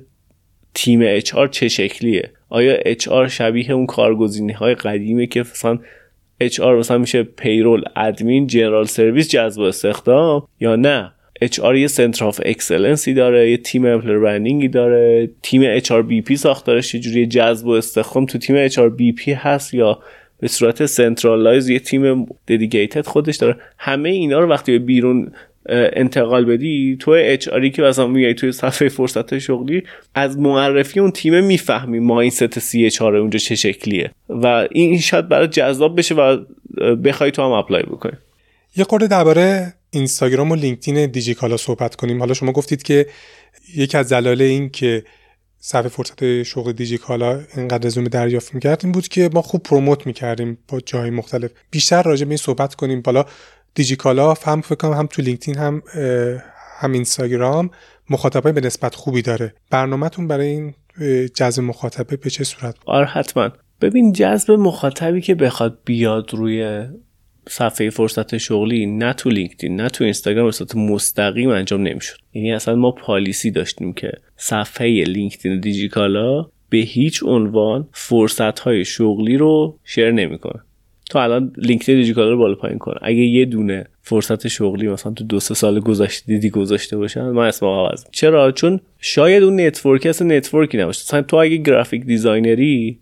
تیم 0.74 1.00
HR 1.04 1.34
چه 1.52 1.68
شکلیه؟ 1.68 2.32
آیا 2.50 2.78
HR 2.86 3.10
شبیه 3.30 3.72
اون 3.72 3.86
کارگزینی 3.86 4.54
های 4.54 4.76
قدیمه 4.76 5.28
که 5.28 5.40
مثلا 5.40 5.80
HR 6.40 6.60
مثلا 6.60 6.98
میشه 6.98 7.24
payroll 7.24 7.84
admin 7.96 8.48
general 8.48 8.86
service 8.86 9.30
جذب 9.30 9.62
استخدام 9.62 10.48
یا 10.60 10.76
نه؟ 10.76 11.12
HR 11.42 11.76
یه 11.76 11.88
center 11.88 12.26
of 12.26 12.42
excellence 12.46 13.08
ی 13.08 13.14
داره 13.14 13.52
یه 13.52 13.58
تیم 13.58 13.86
employer 13.86 14.20
branding 14.20 14.63
ی 14.63 14.68
داره 14.68 15.30
تیم 15.42 15.62
HRBP 15.66 16.36
ساختارش 16.36 16.92
چه 16.92 17.00
جوری 17.00 17.28
جذب 17.28 17.68
و 17.68 17.72
استخدام 17.72 18.26
تو 18.26 18.38
تیم 18.38 18.56
HRBP 18.60 19.32
هست 19.32 19.74
یا 19.74 20.00
به 20.40 20.48
صورت 20.48 20.86
centralized 20.86 21.70
یه 21.70 21.80
تیم 21.80 22.26
dedicated 22.48 23.06
خودش 23.06 23.36
داره. 23.36 23.56
همه 23.78 24.10
اینا 24.10 24.40
رو 24.40 24.50
وقتی 24.50 24.72
به 24.72 24.86
بیرون 24.86 25.32
انتقال 25.70 26.46
بدی 26.46 26.98
تو 27.00 27.12
HR 27.12 27.48
ی 27.48 27.72
که 27.72 27.82
مثلا 27.82 28.08
میای 28.08 28.34
توی 28.34 28.52
صفحه 28.52 28.90
فرصت 28.90 29.38
شغلی 29.38 29.84
از 30.16 30.40
معرفی 30.40 31.00
اون 31.00 31.12
تیم 31.12 31.44
می‌فهمی 31.44 32.00
mindset 32.00 32.60
HR 32.60 33.16
اونجا 33.16 33.40
چه 33.40 33.56
شکلیه. 33.56 34.12
و 34.30 34.68
این 34.72 35.00
شاید 35.00 35.30
برات 35.30 35.48
جذاب 35.48 35.98
بشه 35.98 36.16
و 36.16 36.38
بخوای 36.96 37.32
تو 37.32 37.42
هم 37.42 37.52
apply 37.52 37.84
بکنی. 37.84 38.18
یه 38.78 38.84
خورده 38.84 39.08
درباره 39.08 39.74
اینستاگرام 39.96 40.52
و 40.52 40.56
لینکدین 40.56 41.06
دیجیکالا 41.06 41.58
صحبت 41.58 41.96
کنیم. 41.96 42.20
حالا 42.20 42.34
شما 42.34 42.52
گفتید 42.52 42.84
که 42.84 43.08
یکی 43.76 43.98
از 43.98 44.14
دلایل 44.14 44.42
این 44.42 44.70
که 44.70 45.04
صفحه 45.60 45.90
فرصت 45.90 46.44
شغل 46.44 46.72
دیجیکالا 46.72 47.42
اینقدر 47.58 47.88
رزومه 47.88 48.10
دریافت 48.10 48.54
می‌کرد 48.54 48.82
این 48.84 48.92
بود 48.92 49.08
که 49.08 49.30
ما 49.34 49.42
خوب 49.42 49.64
promote 49.64 50.08
می‌کردیم 50.08 50.58
با 50.68 50.80
جای 50.80 51.10
مختلف. 51.10 51.52
بیشتر 51.72 52.04
راجع 52.04 52.26
به 52.26 52.30
این 52.30 52.38
صحبت 52.38 52.76
کنیم. 52.76 53.02
بالا 53.02 53.26
دیجیکالا 53.76 54.34
هم 54.46 54.62
فکر 54.62 54.76
کنم 54.76 54.94
هم 54.94 55.08
تو 55.08 55.22
لینکدین 55.22 55.58
هم 55.58 55.82
هم 56.80 56.92
اینستاگرام 56.92 57.70
مخاطبای 58.10 58.54
به 58.54 58.62
نسبت 58.62 58.96
خوبی 58.96 59.22
داره. 59.22 59.54
برنامهتون 59.72 60.28
برای 60.28 60.48
این 60.48 60.74
جذب 61.36 61.62
مخاطبه 61.62 62.18
به 62.18 62.30
چه 62.30 62.44
صورت؟ 62.44 62.76
آره 62.86 63.06
حتما. 63.06 63.50
ببین 63.82 64.14
جذب 64.14 64.52
مخاطبی 64.52 65.22
که 65.22 65.36
بخواد 65.36 65.80
بیاد 65.86 66.34
روی 66.34 66.86
صفحه 67.50 67.90
فرصت 67.90 68.38
شغلی 68.38 68.86
نه 68.86 69.14
تو 69.14 69.30
لینکدین 69.30 69.76
نه 69.76 69.90
تو 69.90 70.04
اینستاگرام 70.04 70.52
به 70.74 70.80
مستقیم 70.80 71.50
انجام 71.50 71.82
نمی‌شد. 71.82 72.18
یعنی 72.34 72.54
اصلا 72.54 72.76
ما 72.76 72.92
پالیسی 72.92 73.52
داشتیم 73.52 73.94
که 73.94 74.12
صفحه 74.38 75.04
لینکدین 75.04 75.60
دیجیکالا 75.60 76.48
به 76.70 76.78
هیچ 76.78 77.24
عنوان 77.24 77.88
فرصت 77.92 78.60
های 78.60 78.86
شغلی 78.86 79.38
رو 79.38 79.80
شیر 79.84 80.12
نمی‌کنه 80.12 80.62
تو 81.10 81.20
الان 81.20 81.54
لینکدین 81.58 81.96
دیجیکالا 81.96 82.30
رو 82.30 82.38
بالا 82.38 82.56
پایین 82.56 82.78
کن. 82.78 82.94
اگه 83.02 83.18
یه 83.18 83.46
دونه 83.46 83.86
فرصت 84.02 84.48
شغلی 84.48 84.88
مثلا 84.88 85.12
تو 85.12 85.24
دو 85.24 85.40
سه 85.40 85.54
سال 85.54 85.80
گذشته 85.80 86.26
دیدی 86.28 86.50
گذاشته 86.50 86.98
باشن 86.98 87.22
من 87.22 87.48
اسم 87.48 87.66
عوض 87.66 88.06
چرا؟ 88.12 88.52
چون 88.52 88.80
شاید 89.00 89.44
اون 89.44 89.62
network 89.62 90.06
اصلا 90.06 90.28
network 90.28 90.72
ی 90.72 90.78
نباشه. 90.78 91.04
مثلا 91.08 91.22
تو 91.22 91.38
اگه 91.38 91.58
graphic 91.58 92.06
designer 92.06 92.89
ی 92.89 93.00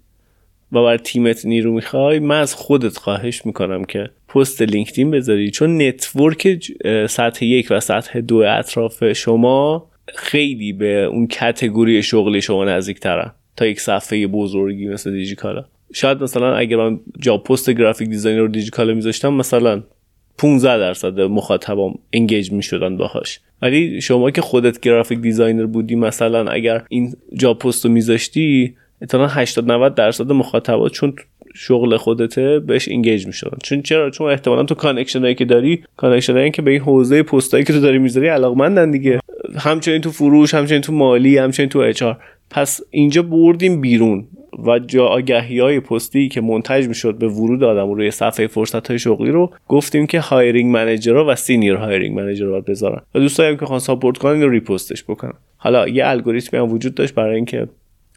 و 0.73 0.83
برا 0.83 0.97
تیمت 0.97 1.45
نیرو 1.45 1.73
می‌خوای 1.73 2.19
من 2.19 2.39
از 2.39 2.55
خودت 2.55 2.97
خواهش 2.97 3.45
می‌کنم 3.45 3.85
که 3.85 4.09
پست 4.27 4.61
لینکدین 4.61 5.11
بذاری. 5.11 5.51
چون 5.51 5.81
network 5.81 6.57
سطح 7.09 7.45
یک 7.45 7.67
و 7.69 7.79
سطح 7.79 8.19
دو 8.19 8.35
اطراف 8.35 9.13
شما 9.13 9.89
خیلی 10.15 10.73
به 10.73 11.03
اون 11.03 11.27
category 11.27 12.03
شغلی 12.03 12.41
شما 12.41 12.65
نزدیک 12.65 12.99
ترن 12.99 13.31
تا 13.57 13.65
یک 13.65 13.81
صفحه 13.81 14.27
بزرگی 14.27 14.87
مثل 14.87 15.11
دیجیکالا. 15.11 15.65
شاید 15.93 16.23
مثلا 16.23 16.55
اگر 16.55 16.77
من 16.77 16.99
job 17.19 17.37
post 17.37 17.69
graphic 17.69 18.09
designer 18.09 18.39
رو 18.39 18.47
دیجیکالا 18.47 18.93
میذاشتم 18.93 19.33
مثلا 19.33 19.83
15 20.37 20.77
درصد 20.77 21.19
مخاطبام 21.19 21.99
engage 22.13 22.51
می‌شدن 22.51 22.97
باهاش. 22.97 23.39
ولی 23.61 24.01
شما 24.01 24.31
که 24.31 24.41
خودت 24.41 24.79
graphic 24.79 25.19
designer 25.19 25.65
بودی 25.65 25.95
مثلا 25.95 26.51
اگر 26.51 26.83
این 26.89 27.15
job 27.33 27.53
post 27.53 27.85
رو 27.85 27.91
میذاشتی 27.91 28.75
احتمالاً 29.03 29.27
80 29.27 29.71
90 29.71 29.95
درصد 29.95 30.31
مخاطبات 30.31 30.91
چون 30.91 31.13
شغل 31.55 31.97
خودته 31.97 32.59
بهش 32.59 32.89
engage 32.89 33.27
می‌شدن. 33.27 33.57
چون 33.63 33.81
چرا؟ 33.81 34.09
چون 34.09 34.31
احتمالا 34.31 34.63
تو 34.63 34.75
connection 34.75 35.33
که 35.33 35.45
داری 35.45 35.83
connection 35.97 36.49
که 36.49 36.61
به 36.61 36.71
این 36.71 36.81
حوزه 36.81 37.23
پستایی 37.23 37.63
که 37.63 37.73
تو 37.73 37.79
داری 37.79 37.97
می‌ذاری 37.97 38.27
علاقمندن 38.27 38.91
دیگه. 38.91 39.19
همچنین 39.57 40.01
تو 40.01 40.11
فروش 40.11 40.53
همچنین 40.53 40.81
تو 40.81 40.93
مالی 40.93 41.37
همچنین 41.37 41.69
تو 41.69 41.79
HR 41.79 42.03
پس 42.49 42.81
اینجا 42.91 43.21
بردیم 43.21 43.81
بیرون 43.81 44.25
و 44.65 44.79
جا 44.79 45.05
آگهی 45.05 45.59
های 45.59 45.79
پستی 45.79 46.29
که 46.29 46.41
منتج 46.41 46.87
می‌شد 46.87 47.17
به 47.17 47.27
ورود 47.27 47.63
آدم 47.63 47.91
روی 47.91 48.11
صفحه 48.11 48.47
فرصت 48.47 48.87
های 48.87 48.99
شغلی 48.99 49.31
رو 49.31 49.51
گفتیم 49.67 50.07
که 50.07 50.19
hiring 50.19 50.71
manager 50.71 51.15
و 51.15 51.35
senior 51.35 51.75
hiring 51.75 52.19
manager 52.19 52.45
رو 52.45 52.61
بذارن. 52.61 53.01
و 53.15 53.19
دوستایی 53.19 53.57
که 53.57 53.65
خواهن 53.65 53.79
support 53.79 54.17
کنن 54.17 54.49
repost 54.49 54.90
ش 54.90 55.03
بکنن. 55.03 55.33
حالا 55.57 55.87
یه 55.87 56.07
الگوریتمی 56.07 56.59
هم 56.59 56.71
وجود 56.71 56.95
داشت 56.95 57.13
برای 57.13 57.35
اینکه 57.35 57.67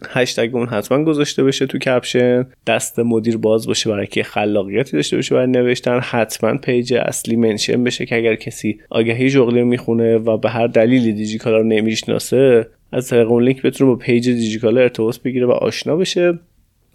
هشتگ 0.08 0.50
اون 0.56 0.68
حتما 0.68 1.04
گذاشته 1.04 1.44
بشه 1.44 1.66
تو 1.66 1.78
caption. 1.78 2.46
دست 2.66 2.98
مدیر 2.98 3.36
باز 3.36 3.66
باشه 3.66 3.90
برای 3.90 4.06
که 4.06 4.22
خلاقیتی 4.22 4.96
داشته 4.96 5.16
باشه 5.16 5.34
برای 5.34 5.46
نوشتن. 5.46 6.00
حتما 6.00 6.56
page 6.56 6.94
اصلی 6.94 7.36
mention 7.36 7.84
بشه 7.84 8.06
که 8.06 8.16
اگر 8.16 8.34
کسی 8.34 8.80
آگهی 8.90 9.30
شغلی 9.30 9.62
می‌خونه 9.62 10.16
و 10.16 10.36
به 10.36 10.50
هر 10.50 10.66
دلیلی 10.66 11.12
دیجیکالا 11.12 11.56
رو 11.56 11.64
نمی‌شناسه 11.64 12.66
از 12.92 13.08
طریق 13.08 13.30
اون 13.30 13.42
لینک 13.42 13.62
بتونه 13.62 13.90
با 13.90 13.96
page 13.96 14.28
دیجیکالا 14.28 14.80
ارتباط 14.80 15.18
بگیره 15.18 15.46
و 15.46 15.50
آشنا 15.50 15.96
بشه. 15.96 16.38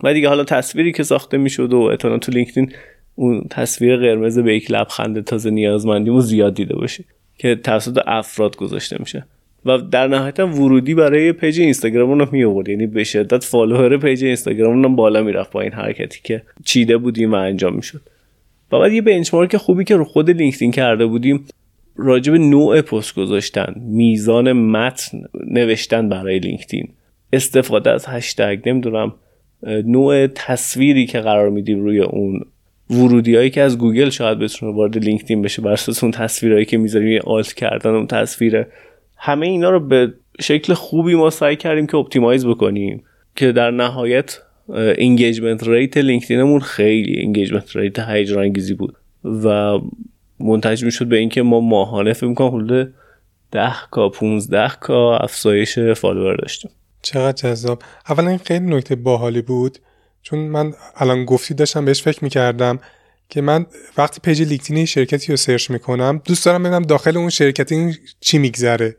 و 0.03 0.13
دیگه 0.13 0.29
حالا 0.29 0.43
تصویری 0.43 0.91
که 0.91 1.03
ساخته 1.03 1.37
می‌شد 1.37 1.73
و 1.73 1.79
اتانا 1.79 2.17
تو 2.17 2.31
لینکدین 2.31 2.71
اون 3.15 3.47
تصویر 3.49 3.97
قرمز 3.97 4.39
به 4.39 4.55
یک 4.55 4.71
لبخند 4.71 5.23
تازه 5.23 5.49
نیازمندیمو 5.49 6.21
زیاد 6.21 6.55
دیده 6.55 6.75
باشه 6.75 7.03
که 7.37 7.55
توسط 7.55 7.99
افراد 8.05 8.55
گذاشته 8.55 8.97
میشه. 8.99 9.25
و 9.65 9.77
در 9.77 10.07
نهایت 10.07 10.39
ورودی 10.39 10.95
برای 10.95 11.31
page 11.31 11.59
اینستاگرام 11.59 12.19
رو 12.19 12.27
می 12.31 12.43
آورد 12.43 12.69
یعنی 12.69 12.87
به 12.87 13.03
شدت 13.03 13.43
follower 13.43 13.97
page 13.97 14.23
اینستاگرام 14.23 14.85
هم 14.85 14.95
بالا 14.95 15.23
می‌رفت 15.23 15.51
با 15.51 15.61
این 15.61 15.71
حرکتی 15.71 16.19
که 16.23 16.41
چیده 16.65 16.97
بودیم 16.97 17.31
و 17.31 17.35
انجام 17.35 17.75
می‌شد. 17.75 18.01
و 18.71 18.79
بعد 18.79 18.93
یه 18.93 19.01
benchmark 19.01 19.57
خوبی 19.57 19.83
که 19.83 19.95
رو 19.95 20.03
خود 20.03 20.29
لینکدین 20.29 20.71
کرده 20.71 21.05
بودیم 21.05 21.45
راجب 21.95 22.33
نوع 22.33 22.81
پست 22.81 23.15
گذاشتن 23.15 23.75
میزان 23.77 24.51
متن 24.51 25.21
نوشتن 25.47 26.09
برای 26.09 26.39
لینکدین. 26.39 26.89
استفاده 27.33 27.91
از 27.91 28.05
هشتگ 28.07 28.59
نمی‌دونم 28.65 29.13
نوع 29.85 30.27
تصویری 30.27 31.05
که 31.05 31.19
قرار 31.19 31.49
میدیم 31.49 31.83
روی 31.83 31.99
اون 31.99 32.41
ورودی 32.89 33.35
هایی 33.35 33.49
که 33.49 33.61
از 33.61 33.77
گوگل 33.77 34.09
شاید 34.09 34.39
بتونه 34.39 34.73
وارد 34.73 34.97
لینکدین 34.97 35.41
بشه 35.41 35.61
بر 35.61 35.71
اساس 35.71 36.03
اون 36.03 36.11
تصویرهایی 36.11 36.65
که 36.65 36.77
می‌ذاریم 36.77 37.21
alt 37.25 37.53
کردن 37.53 37.89
اون 37.89 38.07
تصویر 38.07 38.65
همه 39.23 39.47
اینا 39.47 39.69
رو 39.69 39.79
به 39.79 40.13
شکل 40.39 40.73
خوبی 40.73 41.15
ما 41.15 41.29
سعی 41.29 41.55
کردیم 41.55 41.87
که 41.87 41.97
optimize 41.97 42.45
بکنیم 42.45 43.03
که 43.35 43.51
در 43.51 43.71
نهایت 43.71 44.39
engagement 44.97 45.67
rate 45.67 45.97
لینکدینمون 45.97 46.59
خیلی 46.59 47.21
engagement 47.21 47.75
rate 47.75 47.99
هیجان 47.99 48.39
انگیزی 48.43 48.73
بود 48.73 48.97
و 49.23 49.79
منتج 50.39 50.83
می‌شد 50.83 51.05
به 51.05 51.17
اینکه 51.17 51.41
ما 51.41 51.59
ماهانه 51.59 52.13
فکر 52.13 52.25
می‌کنم 52.25 52.47
حدود 52.47 52.93
10 53.51 53.71
K 53.91 54.09
15 54.09 54.71
K 54.81 55.17
افزایش 55.17 55.79
follower 55.79 56.35
داشتیم. 56.35 56.71
چقدر 57.01 57.31
جذاب. 57.31 57.81
اولا 58.09 58.29
این 58.29 58.37
خیلی 58.37 58.65
نکته 58.65 58.95
باحالی 58.95 59.41
بود 59.41 59.77
چون 60.21 60.39
من 60.39 60.73
الان 60.95 61.25
گفتی 61.25 61.53
داشتم 61.53 61.85
بهش 61.85 62.01
فکر 62.01 62.23
می‌کردم 62.23 62.79
که 63.29 63.41
من 63.41 63.65
وقتی 63.97 64.19
page 64.23 64.41
لینکدین 64.41 64.87
شرکتی 64.87 65.31
رو 65.31 65.37
search 65.37 65.71
می‌کنم 65.71 66.21
دوست 66.25 66.45
دارم 66.45 66.63
ببینم 66.63 66.81
داخل 66.81 67.17
اون 67.17 67.29
شرکتی 67.29 67.93
چی 68.19 68.37
میگذره. 68.37 68.95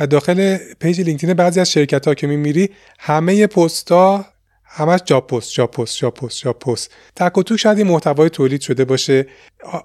و 0.00 0.06
داخل 0.06 0.56
page 0.80 1.00
لینکدین 1.00 1.34
بعضی 1.34 1.60
از 1.60 1.72
شرکت 1.72 2.08
ها 2.08 2.14
که 2.14 2.26
میری 2.26 2.70
همه 2.98 3.46
پستا 3.46 4.24
همش 4.72 5.00
job 5.04 5.26
post 5.26 5.52
job 5.52 5.70
post 5.70 5.98
job 5.98 6.14
post 6.14 6.40
job 6.40 6.58
post. 6.58 6.94
تک 7.16 7.38
و 7.38 7.42
توک 7.42 7.56
شاید 7.56 7.80
محتوای 7.80 8.30
تولید 8.30 8.60
شده 8.60 8.84
باشه. 8.84 9.26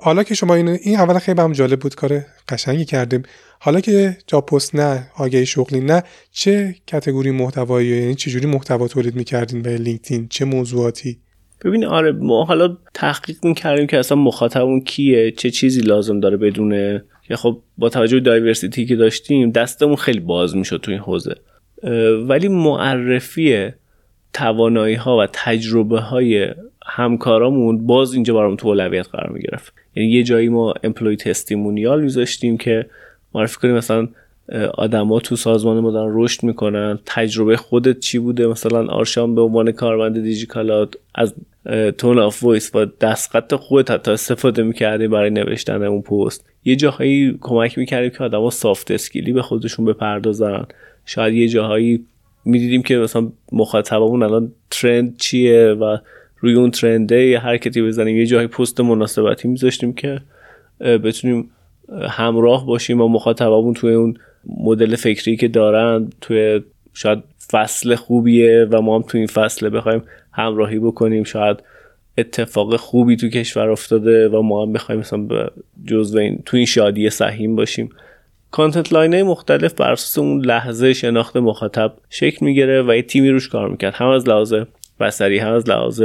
حالا 0.01 0.23
که 0.23 0.35
شما 0.35 0.55
این 0.55 0.67
این 0.67 0.95
اول 0.95 1.19
خیلی 1.19 1.41
هم 1.41 1.51
جالب 1.51 1.79
بود 1.79 1.95
کار 1.95 2.21
قشنگی 2.49 2.85
کردیم. 2.85 3.23
حالا 3.59 3.79
که 3.79 4.17
job 4.27 4.45
post 4.45 4.75
نه 4.75 5.07
آگهی 5.17 5.45
شغلی 5.45 5.79
نه 5.79 6.03
چه 6.31 6.75
category 6.87 7.31
محتوایی 7.31 7.87
یعنی 7.87 8.15
چه 8.15 8.31
جوری 8.31 8.45
محتوا 8.45 8.87
تولید 8.87 9.15
می‌کردین 9.15 9.61
به 9.61 9.77
لینکدین؟ 9.77 10.27
چه 10.27 10.45
موضوعاتی؟ 10.45 11.19
ببین 11.65 11.85
آره 11.85 12.11
ما 12.11 12.43
حالا 12.43 12.77
تحقیق 12.93 13.45
می‌کردیم 13.45 13.87
که 13.87 13.99
اصلا 13.99 14.17
مخاطبمون 14.17 14.81
کیه 14.81 15.31
چه 15.31 15.51
چیزی 15.51 15.81
لازم 15.81 16.19
داره 16.19 16.37
بدونه. 16.37 17.03
که 17.27 17.35
خب 17.35 17.61
با 17.77 17.89
توجه 17.89 18.19
diversity 18.19 18.85
که 18.85 18.95
داشتیم 18.95 19.51
دستمون 19.51 19.95
خیلی 19.95 20.19
باز 20.19 20.55
می‌شد 20.55 20.77
تو 20.77 20.91
این 20.91 20.99
حوزه. 20.99 21.35
ولی 22.27 22.47
معرفی 22.47 23.71
توانایی 24.33 24.95
ها 24.95 25.17
و 25.17 25.27
تجربه 25.33 25.99
های 25.99 26.47
همکارامون 26.85 27.87
باز 27.87 28.13
اینجا 28.13 28.33
برام 28.33 28.55
تو 28.55 28.67
اولویت 28.67 29.07
قرار 29.07 29.29
می 29.29 29.41
گرفت 29.41 29.73
یعنی 29.95 30.11
یه 30.11 30.23
جایی 30.23 30.49
ما 30.49 30.73
employee 30.83 31.15
testimonial 31.15 32.01
میذاشتیم 32.01 32.57
که 32.57 32.85
معرفی 33.33 33.57
کنیم 33.57 33.75
مثلا 33.75 34.07
آدما 34.73 35.19
تو 35.19 35.35
سازمان 35.35 35.79
ما 35.79 35.91
دارن 35.91 36.11
رشد 36.15 36.43
می‌کنن. 36.43 36.99
تجربه 37.05 37.57
خودت 37.57 37.99
چی 37.99 38.19
بوده؟ 38.19 38.47
مثلا 38.47 38.87
آرشام 38.87 39.35
به 39.35 39.41
عنوان 39.41 39.71
کارمند 39.71 40.23
دیجیکالات 40.23 40.93
از 41.15 41.33
tone 41.97 42.19
of 42.19 42.43
voice 42.43 42.75
و 42.75 42.85
دستخط 43.01 43.55
خودت 43.55 43.91
حتی 43.91 44.11
استفاده 44.11 44.63
می‌کردی 44.63 45.07
برای 45.07 45.29
نوشتن 45.29 45.83
اون 45.83 46.01
پست. 46.01 46.45
یه 46.65 46.75
جاهایی 46.75 47.37
کمک 47.41 47.77
می‌کردیم 47.77 48.09
که 48.09 48.23
آدما 48.23 48.49
soft 48.49 48.91
skill 48.91 49.26
ی 49.26 49.33
به 49.33 49.41
خودشون 49.41 49.85
بپردازن. 49.85 50.65
شاید 51.05 51.33
یه 51.33 51.47
جاهایی 51.47 52.05
می‌دیدیم 52.45 52.81
که 52.83 52.97
مثلا 52.97 53.31
مخاطبمون 53.51 54.23
الان 54.23 54.51
ترند 54.71 55.17
چیه 55.17 55.67
و 55.67 55.97
روی 56.39 56.53
اون 56.53 56.71
ترنده 56.71 57.25
یه 57.25 57.39
حرکتی 57.39 57.81
بزنیم. 57.81 58.17
یه 58.17 58.25
جایی 58.25 58.47
پست 58.47 58.81
مناسبتی 58.81 59.47
میذاشتیم 59.47 59.93
که 59.93 60.21
بتونیم 60.79 61.49
همراه 62.09 62.65
باشیم 62.65 63.01
و 63.01 63.07
مخاطبمون 63.07 63.73
توی 63.73 63.93
اون 63.93 64.17
مدل 64.57 64.95
فکری 64.95 65.37
که 65.37 65.47
دارن 65.47 66.09
توی 66.21 66.61
شاید 66.93 67.23
فصل 67.51 67.95
خوبیه 67.95 68.67
و 68.71 68.81
ما 68.81 68.95
هم 68.95 69.01
توی 69.01 69.19
این 69.19 69.27
فصل 69.27 69.77
بخوایم 69.77 70.03
همراهی 70.31 70.79
بکنیم. 70.79 71.23
شاید 71.23 71.63
اتفاق 72.17 72.75
خوبی 72.75 73.15
تو 73.15 73.29
کشور 73.29 73.69
افتاده 73.69 74.29
و 74.29 74.41
ما 74.41 74.65
هم 74.65 74.73
بخوایم 74.73 75.01
مثلا 75.01 75.27
جزو 75.85 76.19
این 76.19 76.39
تو 76.45 76.57
این 76.57 76.65
شادی 76.65 77.09
سهیم 77.09 77.55
باشیم. 77.55 77.89
content 78.51 78.93
line 78.93 79.21
مختلف 79.21 79.73
بر 79.73 79.91
اساس 79.91 80.17
اون 80.17 80.45
لحظه 80.45 80.93
شناخت 80.93 81.37
مخاطب 81.37 81.93
شکل 82.09 82.45
می‌گیره 82.45 82.83
و 82.83 82.95
یه 82.95 83.01
تیمی 83.01 83.29
روش 83.29 83.49
کار 83.49 83.69
می‌کرد. 83.69 83.93
هم 83.93 84.07
از 84.07 84.29
لحاظ 84.29 84.53
بصری 84.99 85.39
هم 85.39 85.53
از 85.53 85.69
لحاظ 85.69 86.03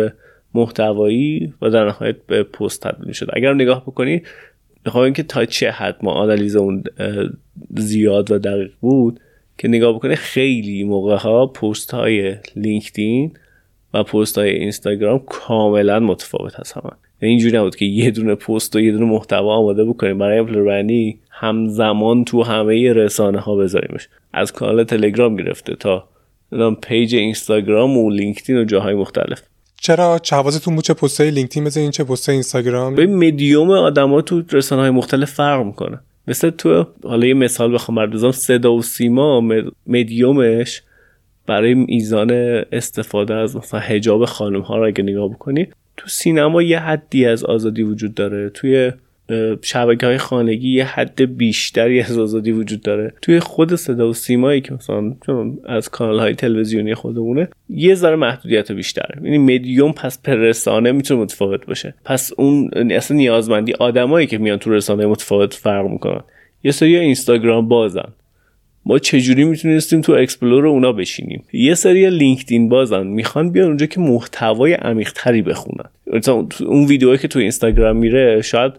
محتوایی 0.54 1.54
و 1.62 1.70
در 1.70 1.84
نهایت 1.84 2.16
به 2.26 2.42
پست 2.42 2.82
تبدیل 2.82 3.08
می‌شد. 3.08 3.30
اگر 3.32 3.54
نگاه 3.54 3.82
بکنی 3.82 4.22
می‌خوام 4.84 5.04
اینکه 5.04 5.22
تا 5.22 5.44
چه 5.44 5.70
حد 5.70 5.96
ما 6.02 6.12
آنالیز 6.12 6.56
اون 6.56 6.84
زیاد 7.76 8.30
و 8.30 8.38
دقیق 8.38 8.70
بود 8.80 9.20
که 9.58 9.68
نگاه 9.68 9.94
بکنه 9.94 10.14
خیلی 10.14 10.84
موقع 10.84 11.16
ها 11.16 11.46
پست 11.46 11.90
های 11.90 12.36
لینکدین 12.56 13.32
و 13.94 14.02
پست 14.02 14.38
های 14.38 14.50
اینستاگرام 14.50 15.18
کاملا 15.26 16.00
متفاوت 16.00 16.60
هست 16.60 16.76
یعنی 17.22 17.32
اینجوری 17.32 17.56
نبود 17.56 17.76
که 17.76 17.84
یه 17.84 18.10
دونه 18.10 18.34
پست 18.34 18.76
و 18.76 18.80
یه 18.80 18.92
دونه 18.92 19.04
محتوا 19.04 19.56
آماده 19.56 19.84
بکنیم. 19.84 20.18
برای 20.18 20.38
employer 20.38 20.78
branding 20.78 21.18
همزمان 21.30 22.24
تو 22.24 22.42
همه 22.42 22.92
رسانه 22.92 23.38
ها 23.38 23.56
بذاریمش. 23.56 24.08
از 24.32 24.52
کانال 24.52 24.84
تلگرام 24.84 25.36
گرفته 25.36 25.74
تا 25.74 26.08
پیج 26.82 27.14
اینستاگرام 27.14 27.98
و 27.98 28.10
لینکدین 28.10 28.56
و 28.56 28.64
جاهای 28.64 28.94
مختلف. 28.94 29.42
چرا 29.80 30.18
choice 30.18 30.55
تون 30.55 30.74
بود 30.74 30.84
چه 30.84 30.94
پستای 30.94 31.30
لینکدین 31.30 31.64
مثل 31.64 31.80
این 31.80 31.90
چه 31.90 32.04
پستای 32.04 32.32
اینستاگرام؟ 32.32 32.94
به 32.94 33.06
مدیوم 33.06 33.70
آدما 33.70 34.22
تو 34.22 34.42
رسانه 34.52 34.82
های 34.82 34.90
مختلف 34.90 35.30
فرق 35.32 35.66
می‌کنه. 35.66 36.00
مثل 36.28 36.50
تو 36.50 36.86
حالا 37.04 37.26
یه 37.26 37.34
مثال 37.34 37.74
بخوام 37.74 37.96
بردازم 37.96 38.32
صدا 38.32 38.72
و 38.72 38.82
سیما 38.82 39.42
مدیومش 39.86 40.82
برای 41.46 41.74
میزان 41.74 42.30
استفاده 42.72 43.34
از 43.34 43.56
مثلا 43.56 43.80
حجاب 43.80 44.24
خانم 44.24 44.60
ها 44.60 44.76
رو 44.76 44.86
اگه 44.86 45.02
نگاه 45.02 45.28
بکنی 45.28 45.68
تو 45.96 46.08
سینما 46.08 46.62
یه 46.62 46.78
حدی 46.78 47.26
از 47.26 47.44
آزادی 47.44 47.82
وجود 47.82 48.14
داره. 48.14 48.50
توی 48.50 48.92
شبکه 49.62 50.06
های 50.06 50.18
خانگی 50.18 50.70
یه 50.70 50.84
حد 50.84 51.36
بیشتری 51.36 52.00
از 52.00 52.18
آزادی 52.18 52.52
وجود 52.52 52.82
داره. 52.82 53.12
توی 53.22 53.40
خود 53.40 53.74
صدا 53.74 54.08
و 54.08 54.12
سیمایی 54.12 54.60
که 54.60 54.74
مثلا 54.74 55.14
از 55.66 55.88
کانال 55.88 56.20
های 56.20 56.34
تلویزیونی 56.34 56.94
خودمونه 56.94 57.48
یه 57.68 57.94
ذره 57.94 58.16
محدودیت 58.16 58.72
بیشتره. 58.72 59.20
یعنی 59.24 59.38
مدیوم 59.38 59.92
پس 59.92 60.22
per 60.22 60.34
رسانه 60.34 60.92
می‌تونه 60.92 61.20
متفاوت 61.20 61.66
باشه. 61.66 61.94
پس 62.04 62.32
اون 62.36 62.70
اصلا 62.90 63.16
نیازمندی 63.16 63.72
آدمایی 63.72 64.26
که 64.26 64.38
میان 64.38 64.58
تو 64.58 64.70
رسانه 64.70 65.06
متفاوت 65.06 65.54
فرق 65.54 65.86
می‌کنن. 65.86 66.22
یه 66.64 66.70
سری 66.70 66.96
اینستاگرام 66.96 67.68
بازن. 67.68 68.08
ما 68.86 68.98
چجوری 68.98 69.44
می‌تونستیم 69.44 70.00
تو 70.00 70.12
explore 70.12 70.66
اونا 70.66 70.92
بشینیم؟ 70.92 71.44
یه 71.52 71.74
سری 71.74 72.10
لینکدین 72.10 72.68
بازن. 72.68 73.06
می‌خوان 73.06 73.50
بیان 73.50 73.66
اونجا 73.66 73.86
که 73.86 74.00
محتوای 74.00 74.72
عمیقتری 74.72 75.42
بخونن. 75.42 75.90
اون 76.60 76.86
ویدیوهایی 76.86 77.18
که 77.18 77.28
تو 77.28 77.38
اینستاگرام 77.38 77.96
میره 77.96 78.42
شاید 78.42 78.72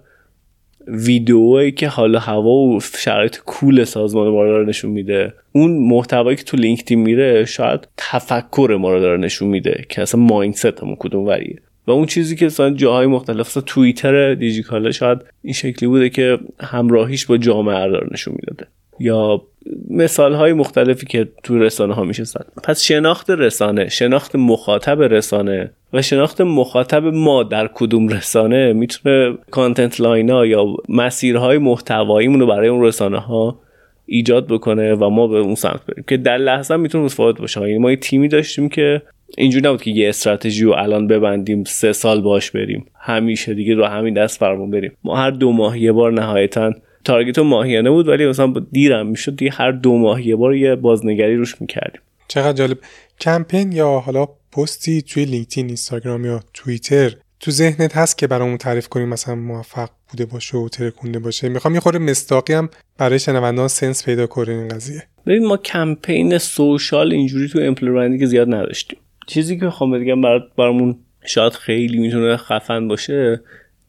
ویدئویی 0.88 1.72
که 1.72 1.88
حالا 1.88 2.20
هوا 2.20 2.52
و 2.52 2.80
شرایط 2.80 3.38
cool 3.46 3.84
سازمان 3.84 4.30
ما 4.30 4.44
رو 4.44 4.66
نشون 4.66 4.92
میده. 4.92 5.34
اون 5.52 5.72
محتوایی 5.78 6.38
که 6.38 6.44
تو 6.44 6.58
لینکدین 6.58 7.00
میره 7.00 7.46
شاید 7.46 7.88
تفکر 7.98 8.78
ما 8.80 8.94
رو 8.94 9.00
داره 9.00 9.18
نشون 9.18 9.48
میده 9.48 9.86
که 9.90 10.02
اصلا 10.02 10.22
mindset 10.22 10.84
همون 10.84 10.96
کدوم 11.00 11.26
وریه. 11.26 11.62
و 11.88 11.92
اون 11.92 12.06
چیزی 12.06 12.36
که 12.36 12.46
مثلا 12.46 12.70
جاهای 12.70 13.08
مختلف 13.08 13.48
مثلا 13.48 13.64
توییتر 13.64 14.34
دیجیکاله 14.34 14.92
شاید 14.92 15.20
این 15.42 15.54
شکلی 15.54 15.90
بوده 15.90 16.10
که 16.10 16.38
همراهیش 16.60 17.26
با 17.26 17.38
جامعه 17.38 17.90
داره 17.90 18.08
نشون 18.12 18.34
می‌داده. 18.34 18.68
یا 19.00 19.42
مثال 19.90 20.34
های 20.34 20.54
مختلفی 20.54 21.06
که 21.06 21.28
تو 21.44 21.60
رسانه 21.60 21.94
ها 21.94 22.04
میشه 22.04 22.24
زد 22.24 22.46
پس 22.64 22.84
شناخت 22.84 23.30
رسانه 23.30 23.90
شناخت 23.90 24.36
مخاطب 24.36 25.02
رسانه 25.02 25.72
و 25.94 26.02
شناخت 26.02 26.42
مخاطب 26.42 27.04
ما 27.04 27.44
در 27.44 27.70
کدوم 27.74 28.08
رسانه 28.08 28.74
می‌تونه 28.74 29.38
کانتنت 29.52 30.02
لاینا 30.02 30.46
یا 30.46 30.66
مسیرهای 30.90 31.58
محتواییمون 31.58 32.40
رو 32.40 32.48
برای 32.48 32.68
اون 32.68 32.84
رسانه 32.84 33.20
ها 33.20 33.60
ایجاد 34.06 34.48
بکنه 34.48 34.94
و 34.94 35.10
ما 35.10 35.28
به 35.28 35.38
اون 35.38 35.56
سمت 35.56 35.86
بریم. 35.88 36.04
که 36.08 36.18
در 36.18 36.38
لحظه 36.38 36.76
می‌تونه 36.76 37.04
متفاوت 37.04 37.40
باشه. 37.40 37.62
یعنی 37.62 37.78
ما 37.78 37.90
یه 37.92 37.98
تیمی 37.98 38.28
داشتیم 38.28 38.70
که 38.70 39.02
اینجوری 39.38 39.68
نبود 39.68 39.82
که 39.82 39.92
یه 39.92 40.10
استراتژی 40.10 40.66
رو 40.66 40.74
الان 40.74 41.08
ببندیم 41.08 41.64
سه 41.64 41.94
سال 41.94 42.22
باش 42.22 42.52
بریم 42.52 42.86
همیشه 43.00 43.54
دیگه 43.54 43.76
رو 43.76 43.86
همین 43.86 44.14
دست 44.14 44.40
فرمون 44.40 44.72
بریم. 44.72 44.92
ما 45.04 45.18
هر 45.18 45.32
دو 45.32 45.52
ماه 45.52 45.80
یه 45.80 45.92
بار 45.92 46.12
نهایتا 46.12 46.74
تارگت 47.04 47.40
ماهیانه 47.40 47.90
بود 47.90 48.08
ولی 48.08 48.26
مثلا 48.26 48.54
دیرم 48.72 49.08
می‌شد 49.08 49.36
دیگه 49.36 49.52
هر 49.52 49.72
دو 49.72 49.98
ماه 49.98 50.28
یه 50.28 50.36
بار 50.36 50.56
یه 50.56 50.76
بازنگری 50.76 51.36
روش 51.36 51.62
می‌کردیم. 51.62 52.02
چقدر 52.28 52.54
جالب. 52.54 52.78
کمپین 53.20 53.72
یا 53.72 53.88
حالا 53.88 54.28
پستی 54.52 55.02
توی 55.02 55.26
لینکدین 55.26 55.66
اینستاگرام 55.66 56.26
یا 56.26 56.40
توییتر 56.54 57.16
تو 57.40 57.52
ذهنت 57.52 57.98
هست 57.98 58.18
که 58.18 58.28
برامون 58.28 58.58
تعریف 58.58 58.88
کنیم 58.88 59.10
مثلا 59.10 59.36
موفق 59.36 59.90
بوده 60.10 60.26
باشه 60.26 60.58
و 60.58 60.70
ترکونده 60.70 61.20
باشه؟ 61.20 61.50
می‌خوام 61.50 61.74
یه 61.74 61.80
خورده 61.80 62.00
مستاقی 62.00 62.54
هم 62.54 62.70
برای 62.98 63.20
شنوندان 63.20 63.68
سنس 63.68 64.06
پیدا 64.06 64.28
کنه 64.28 64.50
این 64.50 64.68
قضیه. 64.68 65.04
ببین 65.26 65.48
ما 65.48 65.58
کمپین 65.58 66.38
social 66.38 67.14
اینجوری 67.14 67.48
تو 67.48 67.60
employer 67.60 68.20
که 68.20 68.26
زیاد 68.26 68.54
نداشتیم. 68.54 69.00
چیزی 69.28 69.60
که 69.60 69.66
می‌خوام 69.66 69.92
بگم 69.92 70.22
برامون 70.58 70.98
شاید 71.26 71.54
خیلی 71.54 72.00
می‌تونه 72.00 72.38
خفن 72.38 72.88
باشه 72.88 73.42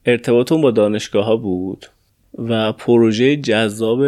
ارتباطمون 0.06 0.60
با 0.62 0.70
دانشگاه 0.70 1.24
ها 1.24 1.36
بود. 1.36 1.86
و 2.38 2.72
پروژه 2.72 3.36
جذاب 3.36 4.02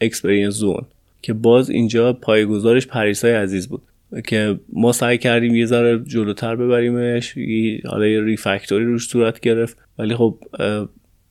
experience 0.00 0.54
zone 0.54 0.86
که 1.22 1.32
باز 1.32 1.70
اینجا 1.70 2.12
پایه‌گذارش 2.12 2.86
پریسای 2.86 3.32
عزیز 3.32 3.68
بود. 3.68 3.82
که 4.26 4.60
ما 4.72 4.92
سعی 4.92 5.18
کردیم 5.18 5.54
یه 5.54 5.66
ذره 5.66 5.98
جلوتر 5.98 6.56
ببریمش 6.56 7.34
حالا 7.86 8.06
یه 8.06 8.20
refactor 8.20 8.77
ی 8.77 8.84
روش 8.84 9.08
صورت 9.08 9.40
گرفت. 9.40 9.76
ولی 9.98 10.14
خب 10.14 10.38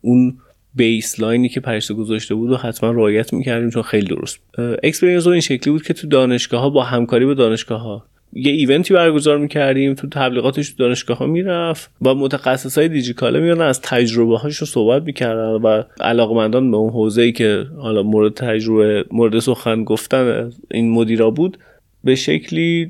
اون 0.02 0.38
baseline 0.76 1.41
ی 1.41 1.49
که 1.50 1.60
پریسا 1.60 1.93
گذاشته 1.94 2.36
بود 2.36 2.52
و 2.52 2.58
حتما 2.58 2.92
رعایت 2.92 3.34
می‌کردیم 3.34 3.70
چون 3.70 3.82
خیلی 3.82 4.08
درست. 4.08 4.40
experience 4.84 5.28
این 5.28 5.42
شکلی 5.42 5.72
بود 5.72 5.84
که 5.84 5.94
تو 5.94 6.08
دانشگاه 6.08 6.62
ها 6.62 6.70
با 6.70 6.84
همکاری 6.84 7.26
با 7.26 7.34
دانشگاه 7.34 7.82
ها 7.82 8.06
یه 8.34 8.51
event 8.51 8.87
ی 8.87 8.93
برگزار 8.93 9.38
می‌کردیم 9.38 9.93
تو 9.93 10.07
تبلیغاتش 10.07 10.69
تو 10.69 10.75
دانشگاه 10.84 11.17
ها 11.17 11.25
می‌رفت 11.25 11.91
با 12.01 12.13
متخصص 12.13 12.77
های 12.77 12.89
دیجیکالا 12.89 13.39
میان 13.39 13.61
از 13.61 13.82
تجربه 13.82 14.38
هاشون 14.38 14.67
صحبت 14.67 15.03
می‌کردن 15.03 15.49
و 15.49 15.84
علاقمندان 16.01 16.71
به 16.71 16.77
اون 16.77 16.89
حوزه 16.89 17.21
ای 17.21 17.32
که 17.32 17.65
حالا 17.77 18.03
مورد 18.03 18.34
تجربه 18.34 19.05
مورد 19.11 19.39
سخن 19.39 19.84
گفتن 19.84 20.51
این 20.71 20.91
مدیرا 20.91 21.32
بود 21.32 21.57
به 22.03 22.15
شکلی 22.15 22.88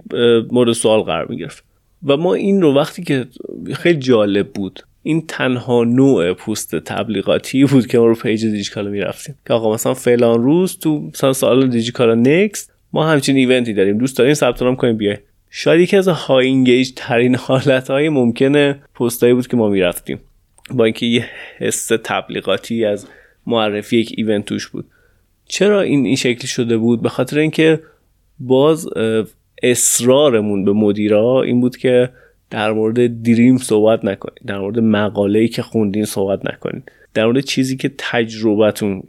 مورد 0.51 0.71
سوال 0.71 1.01
قرار 1.01 1.27
می‌گرفت. 1.27 1.63
و 2.05 2.17
ما 2.17 2.33
این 2.33 2.61
رو 2.61 2.75
وقتی 2.75 3.03
که 3.03 3.25
خیلی 3.73 3.99
جالب 3.99 4.47
بود 4.47 4.79
این 5.03 5.23
تنها 5.27 5.83
نوع 5.83 6.33
پست 6.33 6.75
تبلیغاتی 6.75 7.65
بود 7.65 7.87
که 7.87 7.99
ما 7.99 8.05
رو 8.05 8.15
پیج 8.15 8.45
دیجیکالا 8.45 8.89
می‌رفتیم. 8.89 9.35
که 9.47 9.53
آقا 9.53 9.73
مثلا 9.73 9.93
فلان 9.93 10.43
روز 10.43 10.77
تو 10.77 10.99
مثلا 10.99 11.33
سالن 11.33 11.67
دیجیکالا 11.67 12.15
next 12.15 12.73
ما 12.93 13.07
همچین 13.07 13.35
event 13.35 13.67
ی 13.67 13.73
داریم. 13.73 13.97
دوست 13.97 14.17
داریم 14.17 14.33
ثبت 14.33 14.63
نام 14.63 14.75
کنید 14.75 14.97
بیاید 14.97 15.17
شاید 15.49 15.81
یکی 15.81 15.97
از 15.97 16.07
high 16.07 16.45
engage 16.45 16.91
ترین 16.95 17.35
حالت 17.35 17.89
های 17.89 18.09
ممکنه 18.09 18.79
پستایی 18.95 19.33
بود 19.33 19.47
که 19.47 19.57
ما 19.57 19.69
می‌رفتیم. 19.69 20.19
با 20.71 20.85
اینکه 20.85 21.05
یه 21.05 21.25
حس 21.57 21.87
تبلیغاتی 21.87 22.85
از 22.85 23.07
معرفی 23.47 23.97
یک 23.97 24.13
event 24.17 24.45
توش 24.45 24.67
بود. 24.67 24.85
چرا 25.45 25.81
این 25.81 26.05
این 26.05 26.15
شکلی 26.15 26.47
شده 26.47 26.77
بود؟ 26.77 27.01
به 27.01 27.09
خاطر 27.09 27.39
اینکه 27.39 27.79
باز 28.39 28.87
اصرارمون 29.63 30.65
به 30.65 30.73
مدیرا 30.73 31.41
این 31.41 31.61
بود 31.61 31.77
که 31.77 32.09
در 32.49 32.71
مورد 32.71 33.23
دریم 33.23 33.57
صحبت 33.57 34.05
نکنید. 34.05 34.39
در 34.47 34.59
مورد 34.59 34.79
مقاله‌ای 34.79 35.47
که 35.47 35.61
خوندین 35.61 36.05
صحبت 36.05 36.45
نکنید. 36.45 36.91
در 37.13 37.25
مورد 37.25 37.39
چیزی 37.39 37.77
که 37.77 37.91
تجربتون 37.97 39.03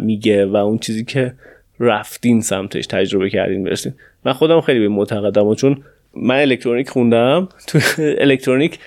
میگه 0.00 0.46
و 0.46 0.56
اون 0.56 0.78
چیزی 0.78 1.04
که 1.04 1.34
رفتین 1.80 2.40
سمتش 2.40 2.86
تجربه 2.86 3.30
کردین 3.30 3.64
برسین. 3.64 3.94
من 4.24 4.32
خودم 4.32 4.60
خیلی 4.60 4.80
به 4.80 4.88
معتقدم 4.88 5.54
چون 5.54 5.82
من 6.14 6.40
الکترونیک 6.40 6.88
خوندم 6.88 7.48
تو 7.66 7.78
الکترونیک 7.98 8.78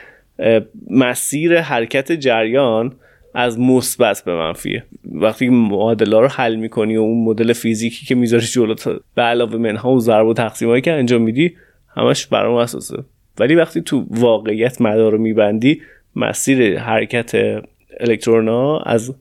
مسیر 0.89 1.61
حرکت 1.61 2.11
جریان 2.11 2.93
از 3.33 3.59
مثبت 3.59 4.23
به 4.25 4.35
منفیه 4.35 4.83
وقتی 5.11 5.49
معادله 5.49 6.19
رو 6.19 6.27
حل 6.27 6.55
می‌کنی 6.55 6.97
و 6.97 7.01
اون 7.01 7.25
مدل 7.25 7.53
فیزیکی 7.53 8.05
که 8.05 8.15
می‌ذاری 8.15 8.45
جلو 8.45 8.75
به 9.15 9.21
علاوه 9.21 9.57
منها 9.57 9.91
و 9.91 9.99
ضرب 9.99 10.27
و 10.27 10.33
تقسیمایی 10.33 10.81
که 10.81 10.91
انجام 10.91 11.21
میدی 11.21 11.55
همش 11.95 12.25
برام 12.25 12.55
اساسه. 12.55 13.03
ولی 13.39 13.55
وقتی 13.55 13.81
تو 13.81 14.05
واقعیت 14.09 14.81
مدار 14.81 15.11
رو 15.11 15.17
میبندی 15.17 15.81
مسیر 16.15 16.79
حرکت 16.79 17.61
الکترونا 17.99 18.79
از 18.79 19.15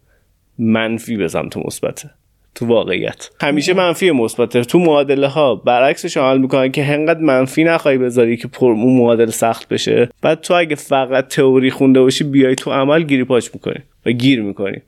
منفی 0.59 1.17
به 1.17 1.29
سمت 1.29 1.57
مثبته. 1.57 2.11
تو 2.55 2.67
واقعیت. 2.67 3.31
همیشه 3.41 3.75
منفی 3.75 4.11
مثبته. 4.11 4.65
تو 4.65 4.79
معادله 4.79 5.29
ها 5.29 5.55
برعکسش 5.55 6.17
عمل 6.17 6.39
می‌کنن 6.39 6.73
که 6.73 6.85
هنقدر 6.85 7.21
منفی 7.21 7.65
نخوای 7.65 7.99
بذاری 7.99 8.37
که 8.37 8.49
پر 8.49 8.71
اون 8.71 8.97
معادله 8.97 9.31
سخت 9.31 9.69
بشه. 9.69 10.09
بعد 10.23 10.41
تو 10.41 10.55
اگه 10.55 10.75
فقط 10.75 11.29
تئوری 11.29 11.71
خونده 11.71 12.01
باشی 12.01 12.25
بیای 12.25 12.55
تو 12.55 12.71
عمل 12.71 13.03
گیری 13.03 13.25
پاچ 13.25 13.49
می‌کنی 13.55 13.83
و 14.07 14.11
گیر 14.11 14.43
می‌کنی. 14.43 14.79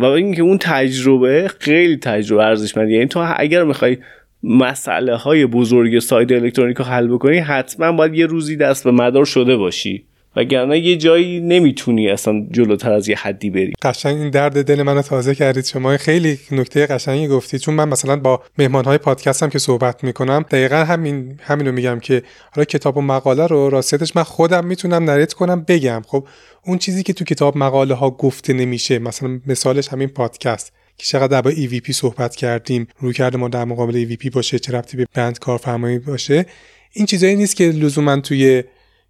و 0.00 0.04
اینکه 0.04 0.42
اون 0.42 0.58
تجربه 0.58 1.50
خیلی 1.58 1.96
تجربه 1.96 2.44
ارزشمندی 2.44 2.92
یعنی 2.92 3.06
تو 3.06 3.34
اگر 3.36 3.64
می‌خوای 3.64 3.96
مسئله 4.42 5.16
های 5.16 5.46
بزرگ 5.46 5.98
ساید 5.98 6.32
الکترونیک 6.32 6.76
رو 6.76 6.84
حل 6.84 7.06
بکنی 7.06 7.38
حتما 7.38 7.92
باید 7.92 8.14
یه 8.14 8.26
روزی 8.26 8.56
دست 8.56 8.84
به 8.84 8.90
مدار 8.90 9.24
شده 9.24 9.56
باشی. 9.56 10.04
وگرنه 10.36 10.78
یه 10.78 10.96
جایی 10.96 11.40
نمی‌تونی 11.40 12.08
اصلا 12.08 12.46
جلوتر 12.50 12.92
از 12.92 13.08
یه 13.08 13.16
حدی 13.16 13.50
بری. 13.50 13.72
قشنگ 13.82 14.18
این 14.18 14.30
درد 14.30 14.64
دل 14.64 14.82
منو 14.82 15.02
تازه 15.02 15.34
کردید 15.34 15.64
شما. 15.64 15.96
خیلی 15.96 16.38
نکته 16.52 16.86
قشنگی 16.86 17.28
گفتید. 17.28 17.60
چون 17.60 17.74
من 17.74 17.88
مثلا 17.88 18.16
با 18.16 18.42
مهمان 18.58 18.84
های 18.84 18.98
پادکستم 18.98 19.48
که 19.48 19.58
صحبت 19.58 20.04
می‌کنم 20.04 20.44
دقیقا 20.50 20.76
همین 20.76 21.38
همینو 21.42 21.72
میگم 21.72 22.00
که 22.00 22.22
حالا 22.54 22.64
کتاب 22.64 22.96
و 22.96 23.00
مقاله 23.00 23.46
رو 23.46 23.70
راستش 23.70 24.16
من 24.16 24.22
خودم 24.22 24.66
می‌تونم 24.66 25.04
نریت 25.04 25.32
کنم 25.32 25.64
بگم. 25.68 26.02
خب 26.06 26.26
اون 26.66 26.78
چیزی 26.78 27.02
که 27.02 27.12
تو 27.12 27.24
کتاب 27.24 27.56
مقاله 27.56 27.94
ها 27.94 28.10
گفته 28.10 28.52
نمیشه 28.52 28.98
مثلا 28.98 29.40
مثالش 29.46 29.88
همین 29.88 30.08
پادکست 30.08 30.72
که 30.96 31.06
چقدر 31.06 31.40
در 31.40 31.50
EVP 31.50 31.90
صحبت 31.90 32.36
کردیم 32.36 32.88
رویکرد 32.98 33.38
ما 33.38 33.48
در 33.48 33.64
مقابل 33.64 34.06
EVP 34.06 34.30
باشه 34.30 34.58
چه 34.58 34.72
ربطی 34.72 34.96
به 34.96 35.06
برند 35.14 35.38
کارفرمایی 35.38 35.98
باشه. 35.98 36.46
این 36.92 37.06
چیزایی 37.06 37.36
نیست 37.36 37.56
که 37.56 37.64
لزوما 37.64 38.20
توی 38.20 38.62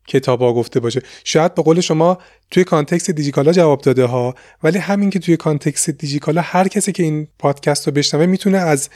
کتاب 0.09 0.41
ها 0.41 0.53
گفته 0.53 0.81
باشه. 0.81 1.01
شاید 1.25 1.55
به 1.55 1.63
قول 1.63 1.81
شما 1.81 2.19
توی 2.51 2.65
context 2.65 3.11
دیجیکالا 3.11 3.53
جواب 3.53 3.81
داده 3.81 4.05
ها 4.05 4.35
ولی 4.63 4.79
همین 4.79 5.11
که 5.11 5.19
توی 5.19 5.37
context 5.37 5.91
دیجیکالا 5.91 6.41
هر 6.41 6.69
کسی 6.69 6.93
که 6.93 7.03
این 7.03 7.29
پادکست 7.39 7.87
رو 7.87 7.95
بشنوه 7.95 8.27
می‌تونه 8.27 8.59
از 8.59 8.89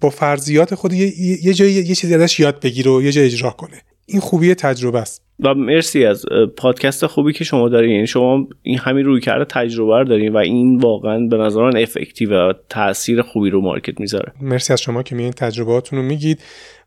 با 0.00 0.10
فرضیات 0.10 0.74
خود 0.74 0.92
یه, 0.92 1.12
یه 1.46 1.54
جایی 1.54 1.72
یه 1.72 1.94
چیزی 1.94 2.14
ازش 2.14 2.40
یاد 2.40 2.60
بگیره 2.60 2.90
و 2.90 3.02
یه 3.02 3.12
جای 3.12 3.24
اجرا 3.24 3.50
کنه. 3.50 3.82
این 4.06 4.20
خوبی 4.20 4.54
تجربه 4.54 4.98
است. 4.98 5.22
و 5.40 5.54
مرسی 5.54 6.04
از 6.04 6.24
پادکست 6.56 7.06
خوبی 7.06 7.32
که 7.32 7.44
شما 7.44 7.68
دارین. 7.68 7.90
یعنی 7.90 8.06
شما 8.06 8.46
این 8.62 8.78
همین 8.78 9.04
روی 9.04 9.20
کرده 9.20 9.44
تجربه 9.44 9.98
رو 9.98 10.04
دارین 10.04 10.32
و 10.32 10.36
این 10.36 10.78
واقعا 10.78 11.18
به 11.30 11.36
نظر 11.36 11.60
من 11.60 11.76
افکتیو 11.76 12.48
و 12.48 12.52
تاثیر 12.68 13.22
خوبی 13.22 13.50
رو 13.50 13.60
مارکت 13.60 14.00
می‌ذاره. 14.00 14.32
مرسی 14.40 14.72
از 14.72 14.80
شما 14.80 15.02
که 15.02 15.14
میین 15.14 15.32
تجربهاتون 15.32 15.98
رو 15.98 16.04
میگید 16.04 16.40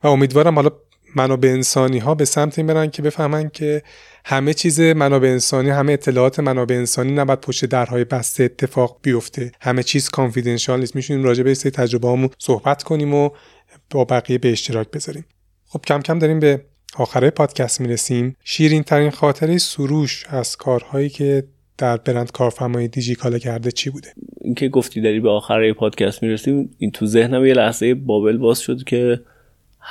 و 0.04 0.08
امیدوارم 0.08 0.56
حالا 0.56 0.70
منابع 1.16 1.50
انسانی 1.50 2.00
ها 2.00 2.16
به 2.16 2.26
سمت 2.26 2.60
این 2.60 2.68
برن 2.68 2.90
که 2.90 3.02
بفهمن 3.02 3.50
که 3.50 3.82
همه 4.26 4.54
چیز 4.54 4.80
منابع 4.80 5.28
انسانی 5.28 5.70
همه 5.70 5.92
اطلاعات 5.92 6.40
منابع 6.40 6.76
انسانی 6.76 7.12
نباید 7.12 7.42
پشت 7.42 7.66
درهای 7.66 8.04
بسته 8.04 8.44
اتفاق 8.44 9.00
بیفته. 9.02 9.52
همه 9.62 9.84
چیز 9.84 10.10
کانفیدنشال 10.10 10.80
نیست. 10.80 10.96
میشونیم 10.96 11.24
راجع 11.24 11.44
به 11.44 11.54
سری 11.54 11.72
تجربه 11.72 12.30
صحبت 12.38 12.84
کنیم 12.84 13.14
و 13.14 13.30
با 13.90 14.06
بقیه 14.06 14.38
به 14.38 14.52
اشتراک 14.52 14.92
بذاریم. 14.92 15.26
خب 15.66 15.82
کم 15.88 16.02
کم 16.02 16.20
داریم 16.20 16.40
به 16.40 16.62
آخرهای 16.96 17.30
پادکست 17.30 17.82
می‌رسیم. 17.82 18.36
شیرین 18.44 18.84
ترین 18.84 19.12
خاطره 19.12 19.58
سروش 19.58 20.26
از 20.30 20.58
کارهایی 20.58 21.10
که 21.10 21.44
در 21.78 21.98
برند 21.98 22.32
کارفرمای 22.32 22.88
دیجیکالا 22.88 23.40
کرده 23.40 23.72
چی 23.72 23.90
بوده؟ 23.90 24.14
اینکه 24.42 24.70
گفتی 24.70 25.02
داری 25.02 25.20
به 25.20 25.30
آخره 25.30 25.74
پادکست 25.74 26.24
می‌رسیم 26.24 26.76
این 26.78 26.92
تو 26.92 27.06
ذهنم 27.06 27.46
یه 27.46 27.54
لحظه 27.54 27.94
bubble 27.94 28.38
باز 28.38 28.60
شد 28.60 28.84
که 28.84 29.20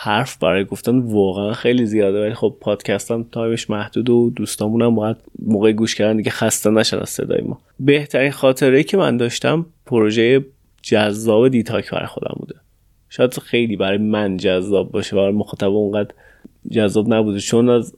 حرف 0.00 0.38
برای 0.38 0.64
گفتن 0.64 0.98
واقعا 0.98 1.52
خیلی 1.52 1.86
زیاده 1.86 2.22
ولی 2.22 2.34
خب 2.34 2.56
پادکست 2.60 3.10
هم 3.10 3.26
time 3.32 3.57
ش 3.57 3.70
محدود 3.70 4.10
و 4.10 4.30
دوستامون 4.30 4.82
هم 4.82 4.94
باید 4.94 5.16
موقع 5.42 5.72
گوش 5.72 5.94
کردن 5.94 6.16
دیگه 6.16 6.30
خسته 6.30 6.70
نشن 6.70 6.98
از 6.98 7.08
صدای 7.08 7.40
ما. 7.40 7.60
بهترین 7.80 8.30
خاطره 8.30 8.82
که 8.82 8.96
من 8.96 9.16
داشتم 9.16 9.66
پروژه 9.86 10.44
جذاب 10.82 11.48
دیتاک 11.48 11.90
برای 11.90 12.06
خودم 12.06 12.36
بوده. 12.38 12.54
شاید 13.08 13.38
خیلی 13.38 13.76
برای 13.76 13.98
من 13.98 14.36
جذاب 14.36 14.92
باشه 14.92 15.16
برای 15.16 15.32
مخاطب 15.32 15.68
اونقدر 15.68 16.10
جذاب 16.70 17.14
نبوده. 17.14 17.40
چون 17.40 17.68
از 17.68 17.94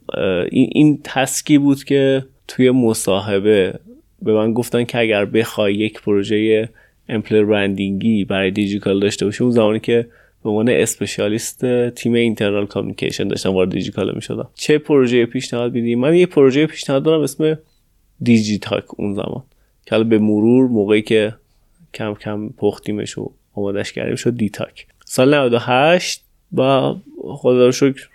این, 0.51 0.71
این 0.73 1.01
task 1.05 1.48
ی 1.48 1.59
بود 1.59 1.85
که 1.85 2.25
توی 2.49 2.71
مصاحبه 2.71 3.75
به 4.23 4.33
من 4.33 4.53
گفتن 4.53 4.85
که 4.85 4.99
اگر 4.99 5.25
بخوای 5.25 5.75
یک 5.75 6.01
پروژه 6.01 6.69
employer 7.09 7.45
branding 7.45 8.16
ی 8.16 8.25
برای 8.25 8.51
دیجیکالا 8.51 9.01
داشته 9.01 9.25
باشی 9.25 9.45
اون 9.45 9.53
زمانی 9.53 9.81
که 9.81 10.07
به 10.45 10.51
عنوان 10.51 10.69
specialist 10.69 11.89
تیم 11.91 12.13
internal 12.13 12.67
communication 12.67 13.29
داشتم 13.29 13.51
وارد 13.51 13.71
دیجیکالا 13.71 14.13
می 14.13 14.23
شدم 14.23 14.49
چه 14.55 14.79
پروژه 14.79 15.27
پیشنهاد 15.27 15.75
میدی 15.75 15.99
من 15.99 16.15
یه 16.15 16.27
پروژه 16.27 16.67
پیشنهاد 16.67 17.03
دارم 17.03 17.21
اسم 17.21 17.59
دیجیتاک 18.23 18.85
اون 19.01 19.15
زمان. 19.15 19.43
که 19.87 19.99
به 19.99 20.19
مرور 20.19 20.69
موقعی 20.69 21.03
که 21.03 21.35
کم 21.95 22.15
کم 22.15 22.49
پختیمش 22.49 23.19
و 23.19 23.31
آمادش 23.55 23.93
کردیم 23.93 24.17
شد 24.17 24.37
دیتاک. 24.37 24.87
سال 25.05 25.35
98 25.35 26.25
با 26.53 26.97
خدا 27.23 27.67
رو 27.67 27.73
شکر 27.73 28.09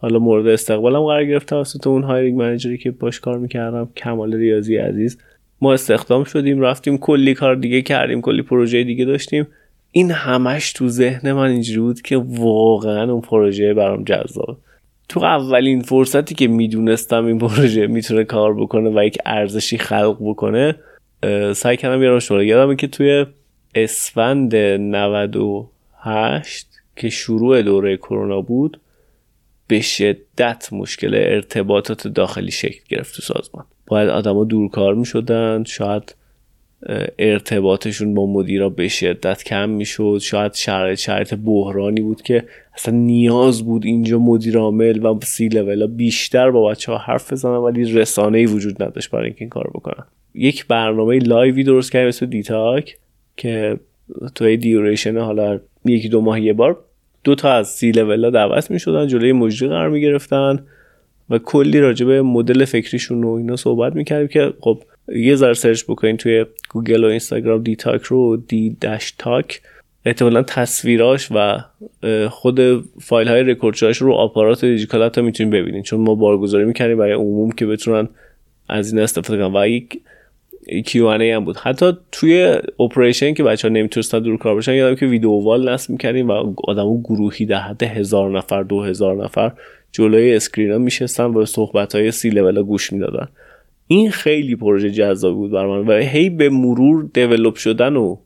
حالا 0.00 0.18
مورد 0.18 0.46
استقبالم 0.46 1.04
قرار 1.04 1.24
گرفت 1.24 1.48
توسط 1.48 1.86
اون 1.86 2.02
hiring 2.02 2.38
manager 2.38 2.73
ی 2.73 2.78
که 2.78 2.90
باهاش 2.90 3.20
کار 3.20 3.38
می‌کردم 3.38 3.88
کمال 3.96 4.34
ریاضی 4.34 4.76
عزیز 4.76 5.18
ما 5.60 5.72
استخدام 5.72 6.24
شدیم 6.24 6.60
رفتیم 6.60 6.98
کلی 6.98 7.34
کار 7.34 7.54
دیگه 7.54 7.82
کردیم 7.82 8.20
کلی 8.20 8.42
پروژه 8.42 8.84
دیگه 8.84 9.04
داشتیم. 9.04 9.46
این 9.98 10.10
همش 10.10 10.72
تو 10.72 10.88
ذهن 10.88 11.32
من 11.32 11.50
اینجوری 11.50 11.80
بود 11.80 12.02
که 12.02 12.16
واقعا 12.16 13.12
اون 13.12 13.20
پروژه 13.20 13.74
برام 13.74 14.04
جذاب. 14.04 14.58
تو 15.08 15.24
اولین 15.24 15.82
فرصتی 15.82 16.34
که 16.34 16.48
می‌دونستم 16.48 17.24
این 17.24 17.38
پروژه 17.38 17.86
می‌تونه 17.86 18.24
کار 18.24 18.54
بکنه 18.54 18.90
و 18.90 19.04
یک 19.04 19.18
ارزشی 19.26 19.78
خلق 19.78 20.16
بکنه 20.20 20.74
سعی 21.54 21.76
کردم 21.76 22.00
بیارم 22.00 22.18
شما 22.18 22.42
یادمه 22.42 22.76
که 22.76 22.86
توی 22.86 23.26
اسفند 23.74 24.56
98 24.56 26.68
که 26.96 27.08
شروع 27.08 27.62
دوره 27.62 27.96
کرونا 27.96 28.40
بود 28.40 28.80
به 29.68 29.80
شدت 29.80 30.68
مشکل 30.72 31.14
ارتباطات 31.14 32.08
داخلی 32.08 32.50
شکل 32.50 32.80
گرفت 32.88 33.16
تو 33.16 33.22
سازمان. 33.22 33.64
باید 33.86 34.08
آدما 34.08 34.44
دورکار 34.44 34.94
می 34.94 35.06
شدن 35.06 35.64
شاید 35.64 36.14
ارتباطشون 37.18 38.14
با 38.14 38.26
مدیرا 38.26 38.68
به 38.68 38.88
شدت 38.88 39.44
کم 39.44 39.68
می‌شد. 39.68 40.18
شاید 40.22 40.54
شرایط 40.54 40.98
شرایط 40.98 41.34
بحرانی 41.34 42.00
بود 42.00 42.22
که 42.22 42.44
اصلا 42.74 42.94
نیاز 42.94 43.64
بود 43.64 43.84
اینجا 43.84 44.18
مدیر 44.18 44.58
عامل 44.58 45.06
و 45.06 45.18
سی 45.22 45.48
لول 45.48 45.86
بیشتر 45.86 46.50
با 46.50 46.68
بچه 46.68 46.92
ها 46.92 46.98
حرف 46.98 47.32
بزنن 47.32 47.56
ولی 47.56 47.92
رسانه 47.92 48.38
ای 48.38 48.46
وجود 48.46 48.82
نداشت 48.82 49.10
برای 49.10 49.24
اینکه 49.24 49.40
این 49.40 49.50
کار 49.50 49.70
بکنن. 49.74 50.04
یک 50.34 50.66
برنامه 50.66 51.18
live 51.18 51.55
ی 51.55 51.64
درست 51.64 51.92
کردیم 51.92 52.08
اسم 52.08 52.26
دیتاک 52.26 52.98
که 53.36 53.80
توی 54.34 54.56
duration 54.56 55.18
حالا 55.18 55.60
یکی 55.84 56.08
دو 56.08 56.20
ماه 56.20 56.40
یه 56.40 56.52
بار 56.52 56.78
دو 57.24 57.34
تا 57.34 57.52
از 57.52 57.68
سی 57.68 57.90
لول 57.92 58.30
دعوت 58.30 58.70
می 58.70 58.78
شدن 58.78 59.06
جلوی 59.06 59.32
مجری 59.32 59.68
قرار 59.68 59.88
می 59.88 60.00
گرفتن 60.00 60.66
و 61.30 61.38
کلی 61.38 61.80
راجع 61.80 62.06
به 62.06 62.22
مدل 62.22 62.64
فکریشون 62.64 63.24
و 63.24 63.32
اینا 63.32 63.56
صحبت 63.56 63.96
می‌کردیم 63.96 64.28
که 64.28 64.52
خب 64.60 64.82
یه 65.08 65.34
ذره 65.34 65.54
search 65.54 65.84
بکنین 65.84 66.16
توی 66.16 66.46
گوگل 66.68 67.04
و 67.04 67.06
اینستاگرام 67.06 67.62
دی 67.62 67.76
تاک 67.76 68.02
رو 68.02 68.36
D 68.36 68.76
dash 68.80 69.14
talk. 69.18 69.60
احتمالا 70.04 70.42
تصویراش 70.42 71.28
و 71.34 71.58
خود 72.28 72.60
فایل 73.00 73.28
های 73.28 73.42
رکورد 73.42 73.76
رو 73.98 74.12
آپارات 74.12 74.64
دیجی‌کالا 74.64 75.02
حتی 75.02 75.20
می‌تونید 75.20 75.52
ببینید 75.52 75.84
چون 75.84 76.00
ما 76.00 76.14
بارگذاری 76.14 76.64
می‌کردیم 76.64 76.98
برای 76.98 77.12
عموم 77.12 77.50
که 77.50 77.66
بتونن 77.66 78.08
از 78.68 78.92
این 78.92 79.02
استفاده 79.02 79.42
کنن. 79.42 79.56
و 79.56 79.68
یک 79.68 80.00
Q&A 80.68 81.22
هم 81.22 81.44
بود. 81.44 81.56
حتی 81.56 81.92
توی 82.12 82.58
operation 82.80 83.34
که 83.34 83.42
بچه 83.42 83.68
ها 83.68 83.74
نمی‌تونستن 83.74 84.18
دور 84.18 84.36
کار 84.36 84.54
باشن 84.54 84.74
یادم 84.74 84.96
که 84.96 85.06
video 85.06 85.30
wall 85.30 85.68
نصب 85.68 85.90
می‌کردیم 85.90 86.28
و 86.28 86.54
آدما 86.64 87.02
گروهی 87.02 87.46
در 87.46 87.60
حد 87.60 87.82
هزار 87.82 88.30
نفر 88.30 88.62
دو 88.62 88.82
هزار 88.82 89.24
نفر 89.24 89.52
جلوی 89.92 90.34
screen 90.34 90.72
ها 90.72 90.78
میشستن 90.78 91.24
و 91.24 91.44
صحبت 91.44 91.94
های 91.94 92.10
سی 92.10 92.30
لول 92.30 92.62
گوش 92.62 92.92
می‌دادن. 92.92 93.28
این 93.86 94.10
خیلی 94.10 94.56
پروژه 94.56 94.90
جذابی 94.90 95.34
بود 95.34 95.50
بر 95.50 95.66
من 95.66 95.86
و 95.86 95.92
هی 95.92 96.30
به 96.30 96.48
مرور 96.48 97.08
develop 97.14 97.56
شدن 97.56 97.96
و 97.96 98.16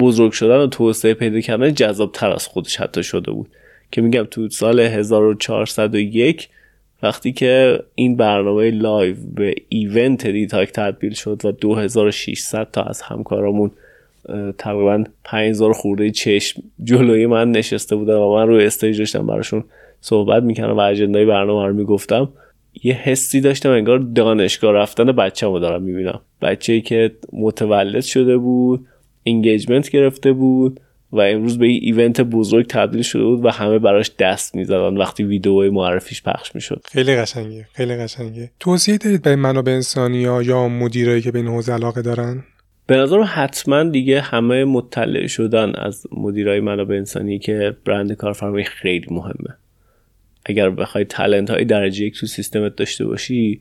بزرگ 0.00 0.32
شدن 0.32 0.56
و 0.56 0.66
توسعه 0.66 1.14
پیدا 1.14 1.40
کردن 1.40 1.74
جذاب 1.74 2.12
تر 2.12 2.30
از 2.30 2.46
خودش 2.46 2.76
حتی 2.76 3.02
شده 3.02 3.30
بود. 3.30 3.48
که 3.92 4.00
میگم 4.00 4.24
تو 4.30 4.48
سال 4.48 4.80
1401 4.80 6.48
وقتی 7.02 7.32
که 7.32 7.80
این 7.94 8.16
برنامه 8.16 8.70
live 8.70 9.16
به 9.34 9.54
event 9.68 10.26
دیتاک 10.26 10.72
تبدیل 10.72 11.12
شد 11.14 11.40
و 11.44 11.52
2600 11.52 12.68
تا 12.72 12.82
از 12.82 13.02
همکارامون 13.02 13.70
تقریبا 14.58 15.04
5000 15.24 15.72
خورده 15.72 16.10
چشم 16.10 16.62
جلوی 16.84 17.26
من 17.26 17.50
نشسته 17.50 17.96
بودن 17.96 18.14
و 18.14 18.34
من 18.34 18.46
روی 18.46 18.64
stage 18.64 18.98
داشتم 18.98 19.26
براشون 19.26 19.64
صحبت 20.04 20.42
می‌کردم 20.42 20.76
و 20.76 20.80
agenda 20.80 21.18
ی 21.18 21.24
برنامه 21.24 21.66
رو 21.66 21.74
می‌گفتم. 21.74 22.28
یه 22.82 22.94
حسی 22.94 23.40
داشتم 23.40 23.70
انگار 23.70 23.98
دانشگاه 23.98 24.72
رفتن 24.72 25.12
بچه 25.12 25.46
رو 25.46 25.58
دارم 25.58 25.82
می‌بینم. 25.82 26.20
بچه 26.42 26.72
ای 26.72 26.80
که 26.80 27.12
متولد 27.32 28.00
شده 28.00 28.36
بود 28.36 28.86
انگیجمنت 29.26 29.90
گرفته 29.90 30.32
بود 30.32 30.80
و 31.12 31.20
امروز 31.20 31.58
به 31.58 31.66
این 31.66 31.80
ایونت 31.82 32.20
بزرگ 32.20 32.66
تبدیل 32.66 33.02
شده 33.02 33.24
بود 33.24 33.44
و 33.44 33.50
همه 33.50 33.78
براش 33.78 34.10
دست 34.18 34.54
می‌زدن 34.54 34.96
وقتی 34.96 35.24
ویدیو 35.24 35.72
معرفیش 35.72 36.22
پخش 36.22 36.54
می‌شد. 36.54 36.82
خیلی 36.84 37.16
قشنگه 37.16 37.66
خیلی 37.72 37.96
قشنگه. 37.96 38.50
توصیه 38.60 38.98
دارید 38.98 39.22
به 39.22 39.36
منابع 39.36 39.72
انسانی 39.72 40.24
ها 40.24 40.42
یا 40.42 40.68
مدیرایی 40.68 41.22
که 41.22 41.30
به 41.30 41.38
این 41.38 41.48
حوزه 41.48 41.72
علاقه 41.72 42.02
دارن؟ 42.02 42.44
به 42.86 42.96
نظر 42.96 43.22
حتما 43.22 43.82
دیگه 43.82 44.20
همه 44.20 44.64
مطلع 44.64 45.26
شدن 45.26 45.72
از 45.74 46.06
مدیرای 46.12 46.60
منابع 46.60 46.96
انسانی 46.96 47.38
که 47.38 47.76
برند 47.84 48.12
کارفرمایی 48.12 48.64
خیلی 48.64 49.06
مهمه. 49.10 49.56
اگر 50.44 50.70
بخوای 50.70 51.04
تلنت 51.04 51.50
های 51.50 51.64
درجه 51.64 52.04
یک 52.04 52.20
تو 52.20 52.26
سیستمت 52.26 52.76
داشته 52.76 53.06
باشی 53.06 53.60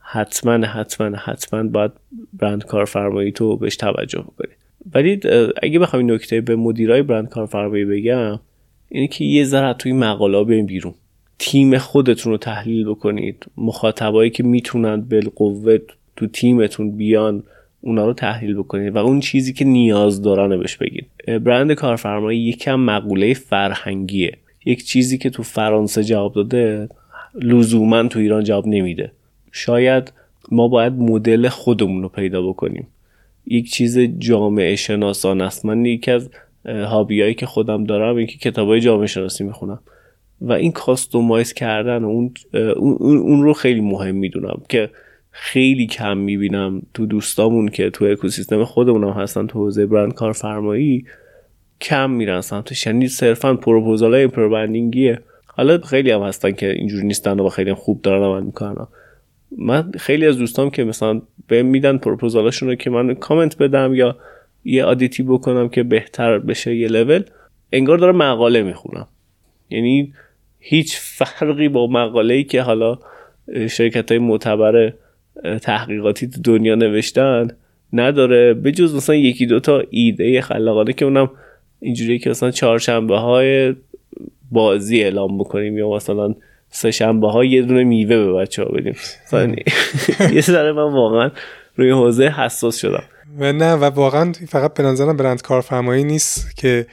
حتما 0.00 0.66
حتما 0.66 1.16
حتما 1.16 1.62
باید 1.62 1.92
برند 2.32 2.64
کارفرمایی 2.64 3.32
تو 3.32 3.56
بهش 3.56 3.76
توجه 3.76 4.18
بکنی. 4.18 4.52
ولی 4.94 5.20
اگه 5.62 5.78
بخوام 5.78 6.12
نکته 6.12 6.40
به 6.40 6.56
مدیرای 6.56 7.02
برند 7.02 7.28
کارفرمایی 7.28 7.84
بگم 7.84 8.40
اینه 8.88 9.08
که 9.08 9.24
یه 9.24 9.44
ذره 9.44 9.72
توی 9.72 9.92
مقاله 9.92 10.44
بیاین 10.44 10.66
بیرون. 10.66 10.94
تیم 11.38 11.78
خودتون 11.78 12.32
رو 12.32 12.38
تحلیل 12.38 12.84
بکنید. 12.84 13.46
مخاطبایی 13.56 14.30
که 14.30 14.42
می‌تونن 14.42 15.00
بالقوه 15.00 15.78
تو 16.16 16.26
تیمتون 16.26 16.96
بیان 16.96 17.42
اونا 17.80 18.06
رو 18.06 18.12
تحلیل 18.12 18.54
بکنید 18.54 18.94
و 18.94 18.98
اون 18.98 19.20
چیزی 19.20 19.52
که 19.52 19.64
نیاز 19.64 20.22
دارن 20.22 20.58
بهش 20.58 20.76
بگید. 20.76 21.06
برند 21.26 21.72
کارفرمایی 21.72 22.40
یکم 22.40 22.80
مقوله 22.80 23.34
فرهنگیه. 23.34 24.32
یک 24.68 24.84
چیزی 24.84 25.18
که 25.18 25.30
تو 25.30 25.42
فرانسه 25.42 26.04
جواب 26.04 26.34
داده 26.34 26.88
لزوما 27.34 28.08
تو 28.08 28.18
ایران 28.18 28.44
جواب 28.44 28.66
نمیده. 28.66 29.12
شاید 29.52 30.12
ما 30.50 30.68
باید 30.68 30.92
مدل 30.92 31.48
خودمون 31.48 32.02
رو 32.02 32.08
پیدا 32.08 32.42
بکنیم. 32.42 32.86
یک 33.46 33.70
چیز 33.70 33.98
جامعه 33.98 34.76
شناسان 34.76 35.40
است. 35.40 35.66
من 35.66 35.84
یکی 35.84 36.10
از 36.10 36.30
هابیایی 36.66 37.34
که 37.34 37.46
خودم 37.46 37.84
دارم 37.84 38.16
این 38.16 38.26
که 38.26 38.38
کتابای 38.38 38.80
جامعه 38.80 39.06
شناسی 39.06 39.44
می‌خونم. 39.44 39.80
و 40.40 40.52
این 40.52 40.72
کاستومایز 40.72 41.52
کردن 41.52 42.04
اون, 42.04 42.34
اون, 42.76 43.42
رو 43.42 43.52
خیلی 43.52 43.80
مهم 43.80 44.14
می‌دونم 44.14 44.62
که 44.68 44.90
خیلی 45.30 45.86
کم 45.86 46.16
می‌بینم 46.16 46.82
تو 46.94 47.06
دوستامون 47.06 47.68
که 47.68 47.90
تو 47.90 48.04
اکوسیستم 48.04 48.64
خودمون 48.64 49.04
هستن 49.04 49.46
تو 49.46 49.58
حوزه 49.58 49.86
برند 49.86 50.14
کارفرمایی 50.14 51.04
کم 51.80 52.10
میرن 52.10 52.40
سمتش. 52.40 52.86
یعنی 52.86 53.08
صرفا 53.08 53.54
پروپوزال 53.54 54.14
های 54.14 54.28
حالا 55.46 55.78
خیلی 55.78 56.10
هم 56.10 56.22
هستن 56.22 56.52
که 56.52 56.70
اینجوری 56.70 57.06
نیستن 57.06 57.40
و 57.40 57.48
خیلی 57.48 57.74
خوب 57.74 58.02
دارن 58.02 58.22
عمل 58.22 58.42
می‌کنن. 58.42 58.86
من 59.58 59.92
خیلی 59.98 60.26
از 60.26 60.38
دوستام 60.38 60.70
که 60.70 60.84
مثلا 60.84 61.22
به 61.46 61.62
میدن 61.62 61.98
پروپوزالاشون 61.98 62.68
رو 62.68 62.74
که 62.74 62.90
من 62.90 63.14
کامنت 63.14 63.58
بدم 63.58 63.94
یا 63.94 64.16
یه 64.64 64.84
آدیتی 64.84 65.22
بکنم 65.22 65.68
که 65.68 65.82
بهتر 65.82 66.38
بشه 66.38 66.76
یه 66.76 66.88
لول 66.88 67.22
انگار 67.72 67.98
داره 67.98 68.12
مقاله 68.12 68.62
می‌خونم. 68.62 69.06
یعنی 69.70 70.12
هیچ 70.58 70.96
فرقی 70.98 71.68
با 71.68 71.86
مقاله 71.86 72.34
ای 72.34 72.44
که 72.44 72.62
حالا 72.62 72.98
شرکت 73.70 74.10
های 74.10 74.18
معتبر 74.18 74.92
تحقیقاتی 75.62 76.26
دنیا 76.26 76.74
نوشتن 76.74 77.50
نداره. 77.92 78.54
به 78.54 78.72
جز 78.72 78.94
مثلا 78.94 79.16
یکی 79.16 79.46
دوتا 79.46 79.82
ایده 79.90 80.40
خلاقانه 80.40 80.92
که 80.92 81.04
اونم 81.04 81.30
اینجوری 81.80 82.18
که 82.18 82.30
مثلا 82.30 82.50
چهارشنبه 82.50 83.18
های 83.18 83.74
بازی 84.50 85.02
اعلام 85.02 85.38
بکنیم 85.38 85.78
یا 85.78 85.90
مثلا 85.90 86.34
سه 86.70 86.90
شنبه 86.90 87.30
ها 87.30 87.44
یه 87.44 87.62
دونه 87.62 87.84
میوه 87.84 88.16
به 88.16 88.32
بچه 88.32 88.62
ها 88.62 88.68
بدیم 88.68 88.96
یه 90.34 90.40
ذره 90.40 90.72
من 90.72 90.92
واقعا 90.92 91.30
روی 91.76 91.90
حوزه 91.90 92.28
حساس 92.28 92.78
شدم. 92.78 93.02
و 93.38 93.52
نه 93.52 93.72
و 93.72 93.84
واقعا 93.84 94.32
فقط 94.48 94.74
به 94.74 94.82
نظرم 94.82 95.16
برند 95.16 95.42
کارفرمایی 95.42 96.04
نیست 96.04 96.56
که 96.56 96.86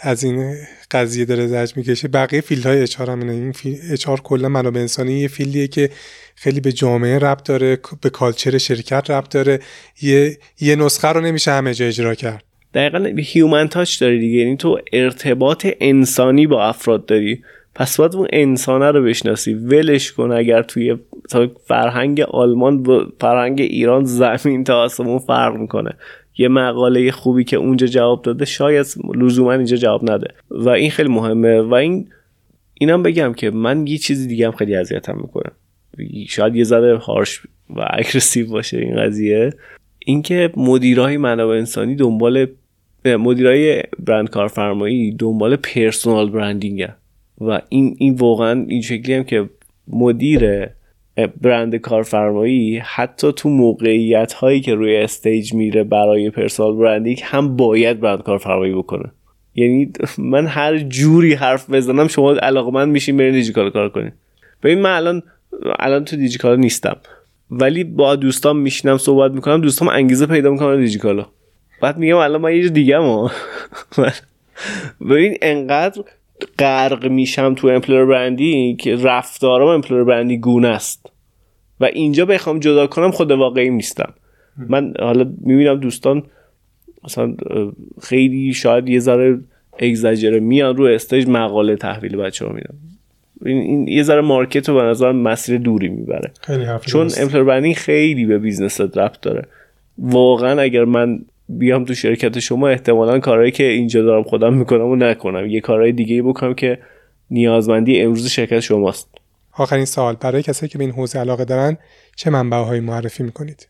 از 0.00 0.24
این 0.24 0.54
قضیه 0.90 1.24
داره 1.24 1.46
زجر 1.46 1.76
می‌کشه. 1.76 2.08
بقیه 2.08 2.40
field 2.40 2.66
های 2.66 2.82
HR 2.82 3.10
هم 3.10 3.20
اینه. 3.20 3.32
این 3.32 3.54
HR 3.90 4.20
کلا 4.20 4.48
منابع 4.48 4.80
انسانی 4.80 5.12
یه 5.12 5.28
field 5.28 5.57
یه 5.57 5.68
که 5.68 5.90
خیلی 6.34 6.60
به 6.60 6.72
جامعه 6.72 7.18
ربط 7.18 7.42
داره 7.42 7.78
به 8.00 8.10
culture 8.10 8.58
شرکت 8.58 9.10
ربط 9.10 9.28
داره. 9.28 9.60
یه 10.02 10.38
یه 10.60 10.76
نسخه 10.76 11.08
رو 11.08 11.20
نمیشه 11.20 11.50
همه 11.50 11.74
جا 11.74 11.86
اجرا 11.86 12.14
کرد. 12.14 12.44
دقیقا 12.74 13.12
هیومن 13.18 13.68
تاچ 13.68 14.00
داری 14.00 14.18
دیگه. 14.18 14.38
یعنی 14.38 14.56
تو 14.56 14.78
ارتباط 14.92 15.66
انسانی 15.80 16.46
با 16.46 16.64
افراد 16.64 17.06
داری. 17.06 17.42
پس 17.74 17.96
باید 17.96 18.16
اون 18.16 18.28
انسانه 18.32 18.90
رو 18.90 19.04
بشناسی. 19.04 19.54
ولش 19.54 20.12
کن 20.12 20.32
اگر 20.32 20.62
توی 20.62 20.96
فرهنگ 21.66 22.20
آلمان 22.20 22.82
با 22.82 23.06
فرهنگ 23.20 23.60
ایران 23.60 24.04
زمین 24.04 24.64
تا 24.64 24.82
آسمون 24.82 25.18
فرق 25.18 25.56
می‌کنه. 25.56 25.90
یه 26.38 26.48
مقاله 26.48 27.10
خوبی 27.10 27.44
که 27.44 27.56
اونجا 27.56 27.86
جواب 27.86 28.22
داده 28.22 28.44
شاید 28.44 28.86
لزوما 29.14 29.52
اینجا 29.52 29.76
جواب 29.76 30.10
نده. 30.10 30.28
و 30.50 30.68
این 30.68 30.90
خیلی 30.90 31.08
مهمه. 31.08 31.60
و 31.60 31.74
این 31.74 32.08
اینم 32.74 33.02
بگم 33.02 33.32
که 33.32 33.50
من 33.50 33.86
یه 33.86 33.98
چیزی 33.98 34.28
دیگه 34.28 34.46
هم 34.46 34.52
خیلی 34.52 34.74
اذیتم 34.74 35.16
می‌کنه. 35.16 35.50
شاید 36.28 36.56
یه 36.56 36.64
ذره 36.64 36.96
harsh 36.96 37.40
و 37.76 37.86
aggressive 37.90 38.50
باشه 38.50 38.78
این 38.78 38.96
قضیه. 38.96 39.52
اینکه 40.06 40.52
مدیرای 40.56 41.16
منابع 41.16 41.54
انسانی 41.54 41.94
دنبال 41.94 42.46
مدیرای 43.04 43.82
برند 43.98 44.30
کارفرمایی 44.30 45.12
دنبال 45.12 45.56
personal 45.56 46.30
branding 46.30 46.88
و 47.40 47.60
این 47.68 47.96
این 47.98 48.14
واقعا 48.14 48.64
این 48.68 48.82
شکلی 48.82 49.14
هم 49.14 49.24
که 49.24 49.48
مدیر 49.88 50.68
برند 51.40 51.76
کارفرمایی 51.76 52.78
حتی 52.84 53.32
تو 53.32 53.48
موقعیت 53.48 54.32
هایی 54.32 54.60
که 54.60 54.74
روی 54.74 54.96
stage 54.96 55.54
میره 55.54 55.84
برای 55.84 56.30
personal 56.30 56.76
branding 56.76 57.20
هم 57.24 57.56
باید 57.56 58.00
برند 58.00 58.22
کارفرمایی 58.22 58.74
بکنه. 58.74 59.10
یعنی 59.54 59.92
من 60.18 60.46
هر 60.46 60.78
جوری 60.78 61.34
حرف 61.34 61.70
بزنم 61.70 62.08
شما 62.08 62.34
من 62.72 62.88
میشین 62.88 63.16
برین 63.16 63.32
دیجیکال 63.32 63.70
کار 63.70 63.88
کنین. 63.88 64.12
ببین 64.62 64.80
من 64.80 64.96
الان 64.96 65.22
الان 65.78 66.04
تو 66.04 66.16
دیجیکال 66.16 66.58
نیستم. 66.58 66.96
ولی 67.50 67.84
با 67.84 68.16
دوستان 68.16 68.56
میشینم 68.56 68.98
صحبت 68.98 69.32
می‌کنم 69.32 69.60
دوستام 69.60 69.88
انگیزه 69.88 70.26
پیدا 70.26 70.50
می‌کنم 70.50 70.76
دیجیکالا. 70.76 71.26
بعد 71.82 71.98
میگم 71.98 72.16
الان 72.16 72.40
من 72.40 72.56
یه 72.56 72.68
دیگه 72.68 72.98
ما 72.98 73.30
ببین 75.10 75.38
انقدر 75.42 76.02
غرق 76.58 77.06
میشم 77.06 77.54
تو 77.54 77.68
امپلور 77.68 78.06
برندینگ 78.06 78.78
که 78.78 78.96
رفتارم 78.96 79.66
امپلور 79.66 80.04
برندینگ 80.04 80.40
گونه 80.40 80.68
است. 80.68 81.06
و 81.80 81.84
اینجا 81.84 82.26
بخوام 82.26 82.58
جدا 82.58 82.86
کنم 82.86 83.10
خود 83.10 83.30
واقعی 83.30 83.70
نیستم. 83.70 84.12
من 84.68 84.94
حالا 85.00 85.32
می‌بینم 85.40 85.80
دوستان 85.80 86.22
مثلا 87.04 87.34
خیلی 88.02 88.54
شاید 88.54 88.88
یه 88.88 88.98
ذره 88.98 89.40
اگزجره 89.78 90.40
میان 90.40 90.76
رو 90.76 90.84
stage 90.84 91.28
مقاله 91.28 91.76
تحویل 91.76 92.16
بچه 92.16 92.46
ها 92.46 92.52
میدم 92.52 92.74
این, 93.46 93.58
این 93.58 93.88
یه 93.88 94.02
ذره 94.02 94.20
market 94.20 94.68
رو 94.68 94.74
به 94.74 94.82
نظر 94.82 95.12
مسیر 95.12 95.58
دوری 95.58 95.88
می‌بره. 95.88 96.32
خیلی 96.40 96.66
چون 96.86 97.10
employer 97.18 97.44
branding 97.44 97.74
خیلی 97.74 98.26
به 98.26 98.38
business 98.38 98.80
ربط 98.80 99.20
داره. 99.20 99.46
واقعا 99.98 100.60
اگر 100.60 100.84
من 100.84 101.24
بیام 101.58 101.84
تو 101.84 101.94
شرکت 101.94 102.38
شما 102.38 102.68
احتمالا 102.68 103.18
کارهایی 103.18 103.50
که 103.50 103.64
اینجا 103.64 104.02
دارم 104.02 104.22
خودم 104.22 104.54
می‌کنم 104.54 104.86
و 104.86 104.96
نکنم. 104.96 105.46
یه 105.46 105.60
کارهای 105.60 105.92
دیگه 105.92 106.22
بکنم 106.22 106.54
که 106.54 106.78
نیازمندی 107.30 108.00
امروز 108.00 108.26
شرکت 108.26 108.60
شماست. 108.60 109.08
آخرین 109.52 109.84
سال 109.84 110.16
برای 110.20 110.42
کسایی 110.42 110.70
که 110.70 110.78
به 110.78 110.84
این 110.84 110.92
حوزه 110.92 111.18
علاقه 111.18 111.44
دارن 111.44 111.78
چه 112.16 112.30
منبع 112.30 112.80
معرفی 112.80 113.22
می‌کنید؟ 113.22 113.68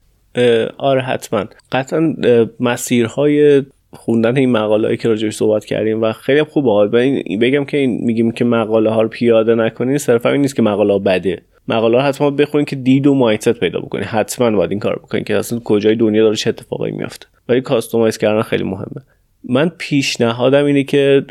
آره 0.79 1.01
حتما. 1.03 1.45
قطعا 1.73 2.15
مسیرهای 2.61 3.63
خوندن 3.93 4.37
این 4.37 4.51
مقاله 4.51 4.87
هایی 4.87 4.97
که 4.97 5.09
راجعش 5.09 5.37
صحبت 5.37 5.65
کردیم 5.65 6.03
و 6.03 6.13
خیلی 6.13 6.43
خوب 6.43 6.69
این 6.69 7.39
بگم 7.39 7.65
که 7.65 7.77
این 7.77 8.05
میگیم 8.05 8.31
که 8.31 8.45
مقاله 8.45 8.91
ها 8.91 9.03
رو 9.03 9.09
پیاده 9.09 9.55
نکنین 9.55 9.99
صرفا 9.99 10.31
این 10.31 10.41
نیست 10.41 10.57
که 10.57 10.63
مقاله 10.63 10.93
ها 10.93 10.99
بده. 10.99 11.43
مقاله 11.68 12.01
ها 12.01 12.09
حتما 12.09 12.30
بخونین 12.30 12.64
که 12.64 12.76
دید 12.76 13.06
و 13.06 13.14
مایندست 13.14 13.52
پیدا 13.52 13.80
بکنین. 13.80 14.05
حتما 14.05 14.51
باید 14.51 14.70
این 14.70 14.80
کار 14.80 14.97
بکنین 14.97 15.24
که 15.24 15.36
اصلا 15.36 15.60
کجای 15.64 15.94
دنیا 15.94 16.22
داره 16.22 16.36
چه 16.36 16.51
اتفاقایی 16.51 16.93
میافته. 16.93 17.26
ولی 17.48 17.60
کاستومایز 17.60 18.18
کردن 18.18 18.43
خیلی 18.43 18.64
مهمه. 18.64 19.02
من 19.44 19.68
پیشنهادم 19.78 20.64
اینه 20.64 20.84
که 20.84 21.24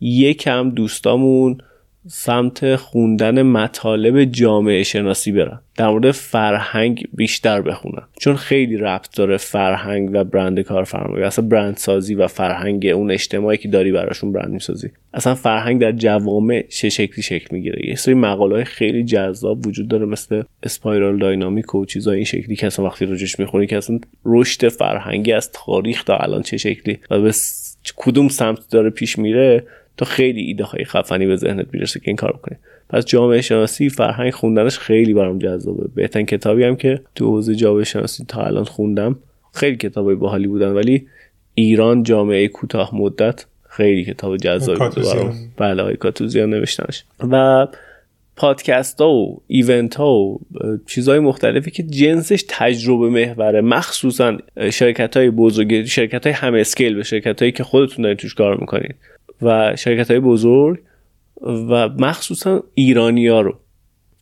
یکم 0.00 0.70
دوستامون 0.70 1.58
سمت 2.08 2.76
خوندن 2.76 3.42
مطالب 3.42 4.24
جامعه 4.24 4.82
شناسی 4.82 5.32
برن 5.32 5.60
در 5.76 5.88
مورد 5.88 6.10
فرهنگ 6.10 7.08
بیشتر 7.12 7.60
بخونن 7.60 8.02
چون 8.18 8.36
خیلی 8.36 8.76
ربط 8.76 9.16
داره 9.16 9.36
فرهنگ 9.36 10.10
و 10.12 10.24
برند 10.24 10.60
کارفرمایی. 10.60 11.24
اصلا 11.24 11.46
برند 11.48 11.76
سازی 11.76 12.14
و 12.14 12.26
فرهنگ 12.26 12.86
اون 12.86 13.10
اجتماعی 13.10 13.58
که 13.58 13.68
داری 13.68 13.92
براشون 13.92 14.32
برند 14.32 14.52
می‌سازی. 14.52 14.90
اصلا 15.14 15.34
فرهنگ 15.34 15.80
در 15.80 15.92
جوامع 15.92 16.64
چه 16.68 16.88
شکلی 16.88 17.22
شکل 17.22 17.46
می‌گیره؟ 17.50 17.88
یه 17.88 17.94
سری 17.94 18.14
مقاله 18.14 18.54
های 18.54 18.64
خیلی 18.64 19.04
جذاب 19.04 19.66
وجود 19.66 19.88
داره 19.88 20.06
مثل 20.06 20.42
اسپایرال 20.62 21.18
داینامیک 21.18 21.74
و 21.74 21.84
چیزای 21.84 22.16
این 22.16 22.24
شکلی 22.24 22.56
که 22.56 22.66
اصلا 22.66 22.84
وقتی 22.84 23.06
روش 23.06 23.38
می‌خونی 23.38 23.66
که 23.66 23.76
اصلا 23.76 23.98
رشد 24.24 24.68
فرهنگی 24.68 25.32
از 25.32 25.50
تاریخ 25.52 26.04
تا 26.04 26.16
الان 26.16 26.42
چه 26.42 26.56
شکلی 26.56 26.98
و 27.10 27.20
به 27.20 27.32
کدوم 27.96 28.28
سمت 28.28 28.58
داره 28.70 28.90
پیش 28.90 29.18
میره 29.18 29.66
تا 29.96 30.04
خیلی 30.04 30.40
ایده 30.40 30.64
های 30.64 30.84
خفنی 30.84 31.26
به 31.26 31.36
ذهنت 31.36 31.66
می‌رسه 31.72 32.00
که 32.00 32.08
این 32.08 32.16
کار 32.16 32.32
بکنی 32.32 32.56
پس 32.88 33.04
جامعه 33.04 33.40
شناسی 33.40 33.88
فرهنگ 33.88 34.32
خوندنش 34.32 34.78
خیلی 34.78 35.14
برام 35.14 35.38
جذابه. 35.38 35.88
بهترین 35.94 36.26
کتابی 36.26 36.64
هم 36.64 36.76
که 36.76 37.00
تو 37.14 37.26
حوزه 37.26 37.54
جامعه 37.54 37.84
شناسی 37.84 38.24
تا 38.28 38.42
الان 38.42 38.64
خوندم 38.64 39.18
خیلی 39.52 39.76
کتابای 39.76 40.14
باحالی 40.14 40.46
بودن 40.46 40.68
ولی 40.68 41.06
ایران 41.54 42.02
جامعه 42.02 42.48
کوتاه 42.48 42.94
مدت 42.94 43.46
خیلی 43.68 44.04
کتاب 44.04 44.36
جذابی 44.36 44.78
بود 44.78 45.04
برام. 45.04 45.34
بله 45.56 45.82
های 45.82 45.96
کاتوزیان 45.96 46.50
نوشتنش. 46.50 47.04
و 47.30 47.66
پادکست 48.36 49.00
ها 49.00 49.10
و 49.10 49.42
event 49.46 49.94
ها 49.94 50.14
و 50.14 50.40
چیزهای 50.86 51.18
مختلفی 51.18 51.70
که 51.70 51.82
جنسش 51.82 52.44
تجربه 52.48 53.08
محوره. 53.08 53.60
مخصوصا 53.60 54.38
شرکت 54.70 55.16
های 55.16 55.30
بزرگ 55.30 55.84
شرکت 55.84 56.26
های 56.26 56.34
هم 56.34 56.60
scale 56.60 56.94
به 56.94 57.02
شرکت 57.02 57.38
هایی 57.38 57.52
که 57.52 57.64
خودتون 57.64 58.02
دارید 58.02 58.18
توش 58.18 58.34
کار 58.34 58.60
می‌کنید 58.60 58.94
و 59.42 59.76
شرکت 59.76 60.10
های 60.10 60.20
بزرگ 60.20 60.78
و 61.42 61.88
مخصوصا 61.88 62.62
ایرانی 62.74 63.26
ها 63.26 63.40
رو 63.40 63.54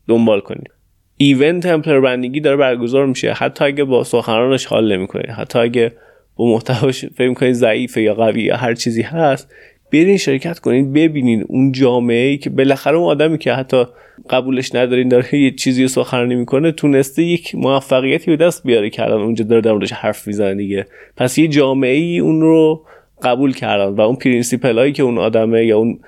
دنبال 0.09 0.41
کنید 0.41 0.71
event 1.17 1.67
employer 1.67 2.01
branding 2.01 2.41
داره 2.41 2.57
برگزار 2.57 3.07
میشه. 3.07 3.33
حتی 3.33 3.65
اگه 3.65 3.85
با 3.85 4.05
سخنرانش 4.05 4.67
حال 4.67 4.97
نمی‌کنید 4.97 5.31
حتی 5.31 5.59
اگه 5.59 5.93
با 6.37 6.47
محتواش 6.47 7.05
فکر 7.05 7.35
کنید 7.35 7.53
ضعیفه 7.53 8.03
یا 8.03 8.15
قوی 8.15 8.43
یا 8.43 8.57
هر 8.57 8.75
چیزی 8.75 9.03
هست 9.03 9.49
برین 9.93 10.17
شرکت 10.17 10.59
کنید 10.59 10.93
ببینین 10.93 11.45
اون 11.49 11.73
جامعه 11.73 12.27
ای 12.29 12.39
که 12.39 12.51
بالاخره 12.51 12.97
اون 12.97 13.07
آدمی 13.07 13.39
که 13.39 13.53
حتی 13.53 13.85
قبولش 14.31 14.75
ندارین 14.75 15.09
داره 15.09 15.35
یه 15.35 15.51
چیزی 15.51 15.89
سخنرانی 15.89 16.35
می‌کنه 16.35 16.73
تونسته 16.73 17.23
یک 17.23 17.55
موفقیتی 17.55 18.37
به 18.37 18.37
دست 18.37 18.67
بیاره 18.67 18.91
که 18.91 19.03
الان 19.03 19.21
اونجا 19.21 19.45
داره 19.45 19.61
داره 19.61 19.97
حرف 19.97 20.27
می‌زنه 20.27 20.55
دیگه. 20.55 20.87
پس 21.17 21.39
یه 21.39 21.49
جامعه 21.49 21.95
ای 21.95 22.19
اون 22.19 22.41
رو 22.41 22.85
قبول 23.23 23.53
کردن 23.53 23.89
و 23.89 24.01
اون 24.01 24.17
principle 24.17 24.79
هایی 24.79 24.93
که 24.93 25.03
اون 25.03 25.19
آدمه 25.19 25.65
یا 25.65 25.79
اون 25.79 25.99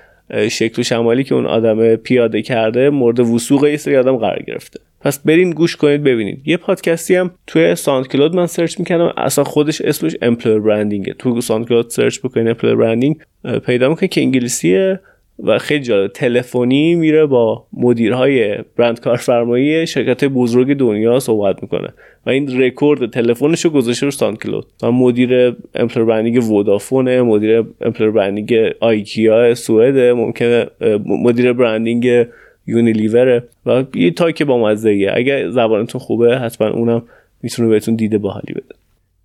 شکل 0.49 0.81
و 0.81 0.83
شمایلی 0.83 1.23
که 1.23 1.35
اون 1.35 1.45
آدم 1.45 1.95
پیاده 1.95 2.41
کرده 2.41 2.89
مورد 2.89 3.19
وثوق 3.19 3.65
یه 3.65 3.77
سری 3.77 3.97
آدم 3.97 4.17
قرار 4.17 4.43
گرفته. 4.47 4.79
پس 5.01 5.19
برین 5.19 5.51
گوش 5.51 5.75
کنید 5.75 6.03
ببینید. 6.03 6.41
یه 6.45 6.57
پادکستی 6.57 7.15
هم 7.15 7.31
توی 7.47 7.75
SoundCloud 7.75 8.35
من 8.35 8.47
سرچ 8.47 8.79
می‌کردم. 8.79 9.13
اصلا 9.17 9.43
خودش 9.43 9.81
اسمش 9.81 10.15
employer 10.21 10.59
branding 10.59 11.07
ه 11.07 11.13
تو 11.19 11.41
SoundCloud 11.41 11.89
سرچ 11.89 12.19
بکنید 12.19 12.47
employer 12.47 12.75
branding 12.75 13.15
پیدا 13.65 13.89
می‌کنید 13.89 14.11
که 14.11 14.21
انگلیسیه. 14.21 14.99
و 15.39 15.57
خیلی 15.59 15.83
جالب. 15.83 16.11
تلفنی 16.11 16.95
میره 16.95 17.25
با 17.25 17.65
مدیرهای 17.73 18.57
برند 18.77 18.99
کارفرمایی 18.99 19.87
شرکت 19.87 20.23
بزرگ 20.25 20.77
دنیا 20.77 21.19
صحبت 21.19 21.63
می‌کنه. 21.63 21.93
و 22.25 22.29
این 22.29 22.61
رکورد 22.61 23.09
تلفنش 23.09 23.65
رو 23.65 23.71
گذاشته 23.71 24.05
رو 24.05 24.11
SoundCloud 24.11 24.65
و 24.83 24.91
مدیر 24.91 25.55
employer 25.75 26.03
branding 26.03 26.51
Vodafone 26.51 27.21
مدیر 27.21 27.63
employer 27.81 28.11
branding 28.11 28.73
IKEA 28.79 29.55
سوئد 29.55 29.97
ممکنه 29.97 30.67
مدیر 31.05 31.53
branding 31.53 32.25
Unilever. 32.67 33.43
و 33.65 33.83
یه 33.95 34.11
تایک 34.11 34.43
با 34.43 34.57
مزه 34.57 35.11
اگه 35.13 35.49
زبانتون 35.49 36.01
خوبه 36.01 36.37
حتما 36.39 36.69
اونم 36.69 37.03
می‌تونه 37.41 37.69
بهتون 37.69 37.95
دید 37.95 38.17
باحالی 38.17 38.53
بده. 38.53 38.75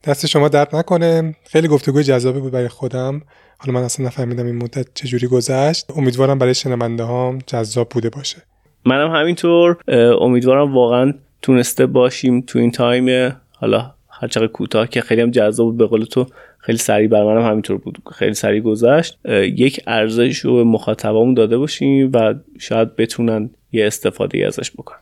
دست 0.04 0.26
شما 0.26 0.48
درد 0.48 0.76
نکنه. 0.76 1.36
خیلی 1.44 1.68
گفتگوی 1.68 2.02
جذابی 2.02 2.40
بود 2.40 2.52
برای 2.52 2.68
خودم. 2.68 3.22
حالا 3.58 3.78
من 3.78 3.84
اصلا 3.84 4.06
نفهمیدم 4.06 4.46
این 4.46 4.62
مدت 4.62 4.86
چجوری 4.94 5.26
گذشت. 5.26 5.86
امیدوارم 5.96 6.38
برای 6.38 6.54
شنونده 6.54 7.02
هام 7.02 7.38
جذاب 7.46 7.88
بوده 7.88 8.10
باشه. 8.10 8.36
منم 8.84 9.10
همینطور. 9.10 9.76
امیدوارم 10.20 10.74
واقعا 10.74 11.14
تونسته 11.42 11.86
باشیم 11.86 12.40
تو 12.40 12.58
این 12.58 12.70
تایم. 12.70 13.36
حالا 13.52 13.94
هر 14.10 14.28
چقدر 14.28 14.46
کوتاه 14.46 14.88
که 14.88 15.00
خیلی 15.00 15.20
هم 15.20 15.30
جذاب 15.30 15.66
بود. 15.66 15.76
به 15.76 15.86
قول 15.86 16.04
تو 16.04 16.26
خیلی 16.58 16.78
سریع 16.78 17.08
بر 17.08 17.24
منم 17.24 17.50
همینطور 17.50 17.78
بود. 17.78 17.98
خیلی 18.14 18.34
سریع 18.34 18.60
گذشت. 18.60 19.18
یک 19.34 19.80
ارزش 19.86 20.38
رو 20.38 20.56
به 20.56 20.64
مخاطبمون 20.64 21.34
داده 21.34 21.58
باشیم 21.58 22.10
و 22.14 22.34
شاید 22.58 22.96
بتونن 22.96 23.50
یه 23.72 23.86
استفاده 23.86 24.46
ازش 24.46 24.70
بکنن. 24.70 24.98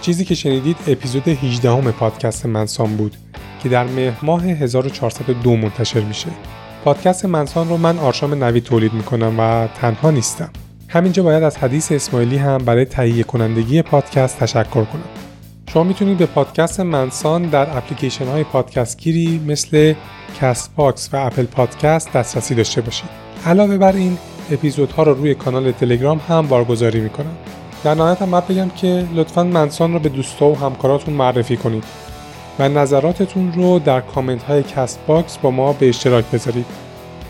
چیزی 0.00 0.24
که 0.24 0.34
شنیدید 0.34 0.76
اپیزود 0.86 1.28
18 1.28 1.70
هم 1.70 1.90
پادکست 1.90 2.46
منسان 2.46 2.96
بود 2.96 3.16
که 3.62 3.68
در 3.68 3.84
مهر 3.84 4.18
ماه 4.22 4.44
1402 4.44 5.56
منتشر 5.56 6.00
میشه. 6.00 6.28
پادکست 6.84 7.24
منسان 7.24 7.68
رو 7.68 7.76
من 7.76 7.98
آرشام 7.98 8.44
نوی 8.44 8.60
تولید 8.60 8.92
می‌کنم 8.92 9.40
و 9.40 9.68
تنها 9.80 10.10
نیستم. 10.10 10.50
همینجا 10.88 11.22
باید 11.22 11.42
از 11.42 11.56
حدیث 11.56 11.92
اسماعیلی 11.92 12.36
هم 12.36 12.58
برای 12.58 12.84
تهیه 12.84 13.22
کنندگی 13.22 13.82
پادکست 13.82 14.38
تشکر 14.38 14.84
کنم. 14.84 15.08
شما 15.72 15.84
می‌تونید 15.84 16.18
به 16.18 16.26
پادکست 16.26 16.80
منسان 16.80 17.42
در 17.42 17.76
اپلیکیشن 17.76 18.26
های 18.26 18.44
پادکست‌گیر 18.44 19.40
مثل 19.46 19.94
Castbox 20.40 21.08
و 21.12 21.16
Apple 21.16 21.44
Podcast 21.44 22.12
دسترسی 22.12 22.54
داشته 22.54 22.80
باشید. 22.80 23.08
علاوه 23.46 23.78
بر 23.78 23.92
این 23.92 24.18
اپیزودها 24.50 25.02
رو 25.02 25.14
روی 25.14 25.34
کانال 25.34 25.72
تلگرام 25.72 26.20
هم 26.28 26.46
بارگذاری 26.46 27.00
می‌کنم. 27.00 27.36
در 27.84 27.94
نهایت 27.94 28.22
هم 28.22 28.40
بگم 28.40 28.68
که 28.68 29.06
لطفا 29.14 29.44
منسان 29.44 29.92
رو 29.92 29.98
به 29.98 30.08
دوستا 30.08 30.46
و 30.46 30.58
همکاراتون 30.58 31.14
معرفی 31.14 31.56
کنید 31.56 31.84
و 32.58 32.68
نظراتتون 32.68 33.52
رو 33.52 33.78
در 33.78 34.00
کامنت 34.00 34.42
های 34.42 34.62
Castbox 34.62 35.38
با 35.38 35.50
ما 35.50 35.72
به 35.72 35.88
اشتراک 35.88 36.24
بذارید. 36.24 36.66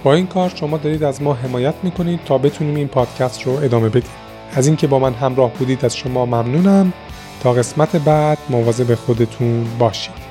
با 0.04 0.14
این 0.14 0.26
کار 0.26 0.52
شما 0.54 0.76
دارید 0.76 1.04
از 1.04 1.22
ما 1.22 1.34
حمایت 1.34 1.74
می‌کنید 1.82 2.20
تا 2.24 2.38
بتونیم 2.38 2.74
این 2.74 2.88
پادکست 2.88 3.42
رو 3.42 3.52
ادامه 3.52 3.88
بدیم. 3.88 4.10
از 4.54 4.66
اینکه 4.66 4.86
با 4.86 4.98
من 4.98 5.14
همراه 5.14 5.50
بودید 5.50 5.84
از 5.84 5.96
شما 5.96 6.26
ممنونم. 6.26 6.92
تا 7.42 7.52
قسمت 7.52 7.96
بعد 7.96 8.38
مواظب 8.48 8.94
خودتون 8.94 9.66
باشید. 9.78 10.29